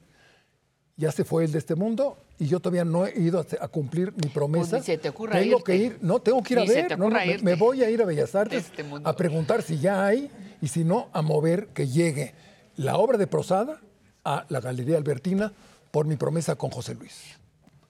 ya 1.00 1.10
se 1.10 1.24
fue 1.24 1.44
el 1.44 1.52
de 1.52 1.58
este 1.58 1.74
mundo 1.74 2.16
y 2.38 2.46
yo 2.46 2.60
todavía 2.60 2.84
no 2.84 3.06
he 3.06 3.18
ido 3.18 3.40
a, 3.40 3.64
a 3.64 3.68
cumplir 3.68 4.12
mi 4.12 4.28
promesa. 4.28 4.70
Pues 4.70 4.82
ni 4.82 4.86
se 4.86 4.98
te 4.98 5.08
ocurra 5.08 5.32
tengo 5.38 5.56
irte. 5.58 5.64
que 5.64 5.76
ir, 5.76 5.98
no, 6.02 6.20
tengo 6.20 6.42
que 6.42 6.54
ir 6.54 6.58
a 6.60 6.62
Ni 6.62 6.68
ver. 6.68 6.98
no, 6.98 7.08
no, 7.10 7.18
me- 7.42 7.54
voy 7.56 7.82
a 7.82 7.90
ir 7.90 8.00
a 8.02 8.04
Bellas 8.04 8.34
Artes 8.34 8.66
este 8.66 8.84
a 9.04 9.16
preguntar 9.16 9.62
si 9.62 9.78
ya 9.78 10.06
hay 10.06 10.30
y 10.62 10.68
si 10.68 10.84
no, 10.84 11.08
a 11.12 11.22
mover 11.22 11.68
que 11.68 11.88
llegue 11.88 12.34
la 12.76 12.96
obra 12.98 13.18
de 13.18 13.26
Prosada 13.26 13.80
a 14.24 14.44
la 14.50 14.60
Galería 14.60 14.96
Albertina 14.98 15.52
por 15.90 16.06
mi 16.06 16.16
promesa 16.16 16.54
con 16.56 16.70
José 16.70 16.94
Luis. 16.94 17.39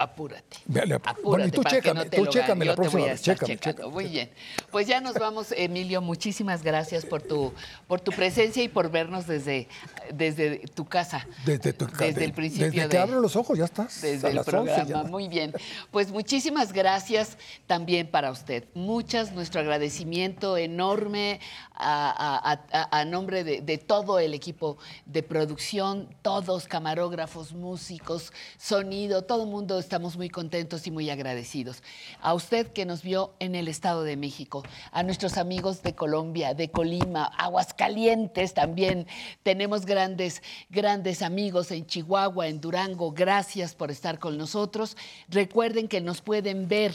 Apúrate. 0.04 0.56
Véale, 0.64 0.94
Apúrate 0.94 1.20
bueno, 1.22 1.46
y 1.46 1.50
tú 1.50 1.62
para 1.62 1.76
que 1.76 1.82
chécame, 1.82 2.04
no 2.04 2.10
te 2.10 2.16
tú 2.16 2.24
lo 2.24 2.30
chécame 2.30 2.64
la 2.64 2.70
Yo 2.72 2.74
te 2.74 2.76
próxima 2.76 3.00
voy 3.02 3.08
a 3.08 3.12
vez, 3.12 3.28
estar 3.28 3.46
chécame. 3.46 3.88
Muy 3.90 4.04
bien. 4.06 4.30
Pues 4.70 4.86
ya 4.86 4.98
nos 5.02 5.12
vamos, 5.12 5.52
Emilio. 5.54 6.00
Muchísimas 6.00 6.62
gracias 6.62 7.04
por 7.04 7.20
tu, 7.20 7.52
por 7.86 8.00
tu 8.00 8.10
presencia 8.10 8.62
y 8.62 8.68
por 8.68 8.90
vernos 8.90 9.26
desde, 9.26 9.68
desde 10.14 10.60
tu 10.74 10.86
casa. 10.86 11.26
Desde, 11.44 11.74
tu- 11.74 11.86
Desde 11.86 12.12
de- 12.14 12.24
el 12.24 12.32
principio 12.32 12.66
Desde 12.68 12.82
de- 12.84 12.88
que 12.88 12.96
abro 12.98 13.20
los 13.20 13.36
ojos 13.36 13.58
ya 13.58 13.66
estás. 13.66 14.00
desde 14.00 14.26
a 14.26 14.30
el 14.30 14.36
las 14.36 14.48
11 14.48 14.70
ya. 14.70 14.84
programa. 14.84 15.08
Muy 15.10 15.28
bien. 15.28 15.52
Pues 15.90 16.10
muchísimas 16.10 16.72
gracias 16.72 17.36
también 17.66 18.06
para 18.10 18.30
usted. 18.30 18.64
Muchas, 18.72 19.32
nuestro 19.32 19.60
agradecimiento 19.60 20.56
enorme 20.56 21.40
a, 21.74 22.50
a- 22.50 22.78
a- 22.80 23.00
a 23.00 23.04
nombre 23.04 23.44
de, 23.44 23.60
de 23.60 23.76
todo 23.76 24.18
el 24.18 24.32
equipo 24.32 24.78
de 25.04 25.22
producción, 25.22 26.08
todos, 26.22 26.66
camarógrafos, 26.66 27.52
músicos, 27.52 28.32
sonido, 28.58 29.22
todo 29.22 29.44
el 29.44 29.50
mundo 29.50 29.78
estamos 29.90 30.16
muy 30.16 30.28
contentos 30.28 30.86
y 30.86 30.92
muy 30.92 31.10
agradecidos. 31.10 31.82
A 32.22 32.32
usted 32.32 32.68
que 32.68 32.86
nos 32.86 33.02
vio 33.02 33.34
en 33.40 33.56
el 33.56 33.66
Estado 33.66 34.04
de 34.04 34.16
México, 34.16 34.62
a 34.92 35.02
nuestros 35.02 35.36
amigos 35.36 35.82
de 35.82 35.96
Colombia, 35.96 36.54
de 36.54 36.70
Colima, 36.70 37.24
Aguascalientes 37.36 38.54
también. 38.54 39.08
Tenemos 39.42 39.86
grandes, 39.86 40.44
grandes 40.68 41.22
amigos 41.22 41.72
en 41.72 41.86
Chihuahua, 41.86 42.46
en 42.46 42.60
Durango. 42.60 43.10
Gracias 43.10 43.74
por 43.74 43.90
estar 43.90 44.20
con 44.20 44.38
nosotros. 44.38 44.96
Recuerden 45.28 45.88
que 45.88 46.00
nos 46.00 46.20
pueden 46.20 46.68
ver 46.68 46.94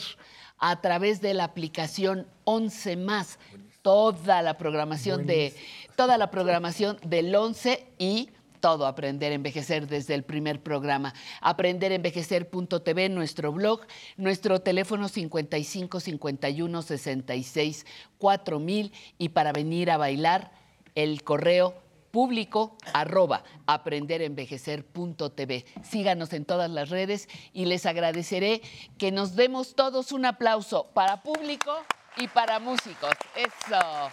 a 0.56 0.80
través 0.80 1.20
de 1.20 1.34
la 1.34 1.44
aplicación 1.44 2.26
11 2.44 2.96
más 2.96 3.38
toda 3.82 4.40
la 4.40 4.56
programación 4.56 5.26
de 5.26 5.54
toda 5.96 6.16
la 6.16 6.30
programación 6.30 6.96
del 7.04 7.34
11 7.34 7.86
y 7.98 8.30
todo 8.66 8.88
aprender 8.88 9.30
a 9.30 9.36
envejecer 9.36 9.86
desde 9.86 10.14
el 10.14 10.24
primer 10.24 10.60
programa. 10.60 11.14
Aprenderenvejecer.tv, 11.40 13.08
nuestro 13.10 13.52
blog, 13.52 13.82
nuestro 14.16 14.60
teléfono 14.60 15.06
55 15.06 16.00
51 16.00 16.82
66 16.82 17.86
4000 18.18 18.92
y 19.18 19.28
para 19.28 19.52
venir 19.52 19.88
a 19.92 19.98
bailar 19.98 20.50
el 20.96 21.22
correo 21.22 21.76
público 22.10 22.76
arroba 22.92 23.44
aprenderenvejecer.tv. 23.68 25.64
Síganos 25.84 26.32
en 26.32 26.44
todas 26.44 26.68
las 26.68 26.88
redes 26.88 27.28
y 27.52 27.66
les 27.66 27.86
agradeceré 27.86 28.62
que 28.98 29.12
nos 29.12 29.36
demos 29.36 29.76
todos 29.76 30.10
un 30.10 30.24
aplauso 30.24 30.88
para 30.92 31.22
público 31.22 31.72
y 32.16 32.26
para 32.26 32.58
músicos. 32.58 33.14
Eso, 33.36 34.10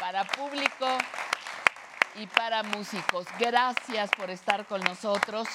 para 0.00 0.24
público 0.24 0.86
y 2.20 2.26
para 2.26 2.62
músicos. 2.62 3.26
Gracias 3.38 4.10
por 4.16 4.30
estar 4.30 4.66
con 4.66 4.80
nosotros, 4.82 5.48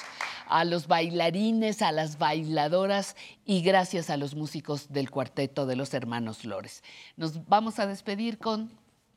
a 0.46 0.64
los 0.64 0.86
bailarines, 0.86 1.82
a 1.82 1.92
las 1.92 2.18
bailadoras 2.18 3.16
y 3.44 3.62
gracias 3.62 4.10
a 4.10 4.16
los 4.16 4.34
músicos 4.34 4.92
del 4.92 5.10
cuarteto 5.10 5.66
de 5.66 5.76
los 5.76 5.94
hermanos 5.94 6.38
Flores. 6.38 6.82
Nos 7.16 7.46
vamos 7.46 7.78
a 7.78 7.86
despedir 7.86 8.38
con 8.38 8.70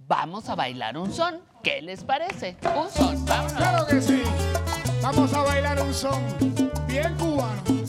Vamos 0.08 0.50
a 0.50 0.56
bailar 0.56 0.98
un 0.98 1.14
son. 1.14 1.40
¿Qué 1.64 1.82
les 1.82 2.04
parece? 2.04 2.58
Un 2.76 2.90
son, 2.90 3.26
vámonos. 3.26 3.54
Claro 3.54 3.88
que 3.88 4.02
sí. 4.02 4.22
Vamos 5.02 5.34
a 5.34 5.44
bailar 5.44 5.82
un 5.82 5.94
son 5.94 6.22
bien 6.88 7.16
cubano. 7.16 7.83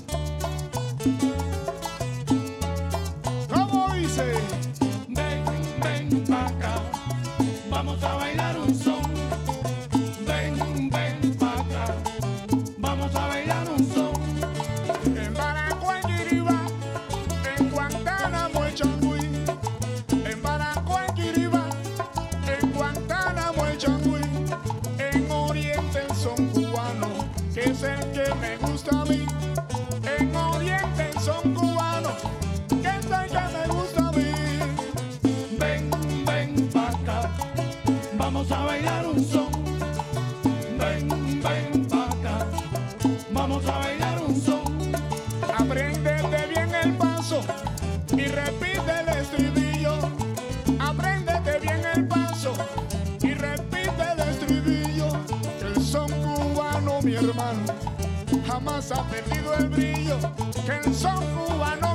Ha 58.74 59.08
perdido 59.08 59.54
el 59.54 59.68
brillo. 59.68 60.18
Que 60.66 60.88
el 60.88 60.94
son 60.94 61.24
cubano, 61.46 61.93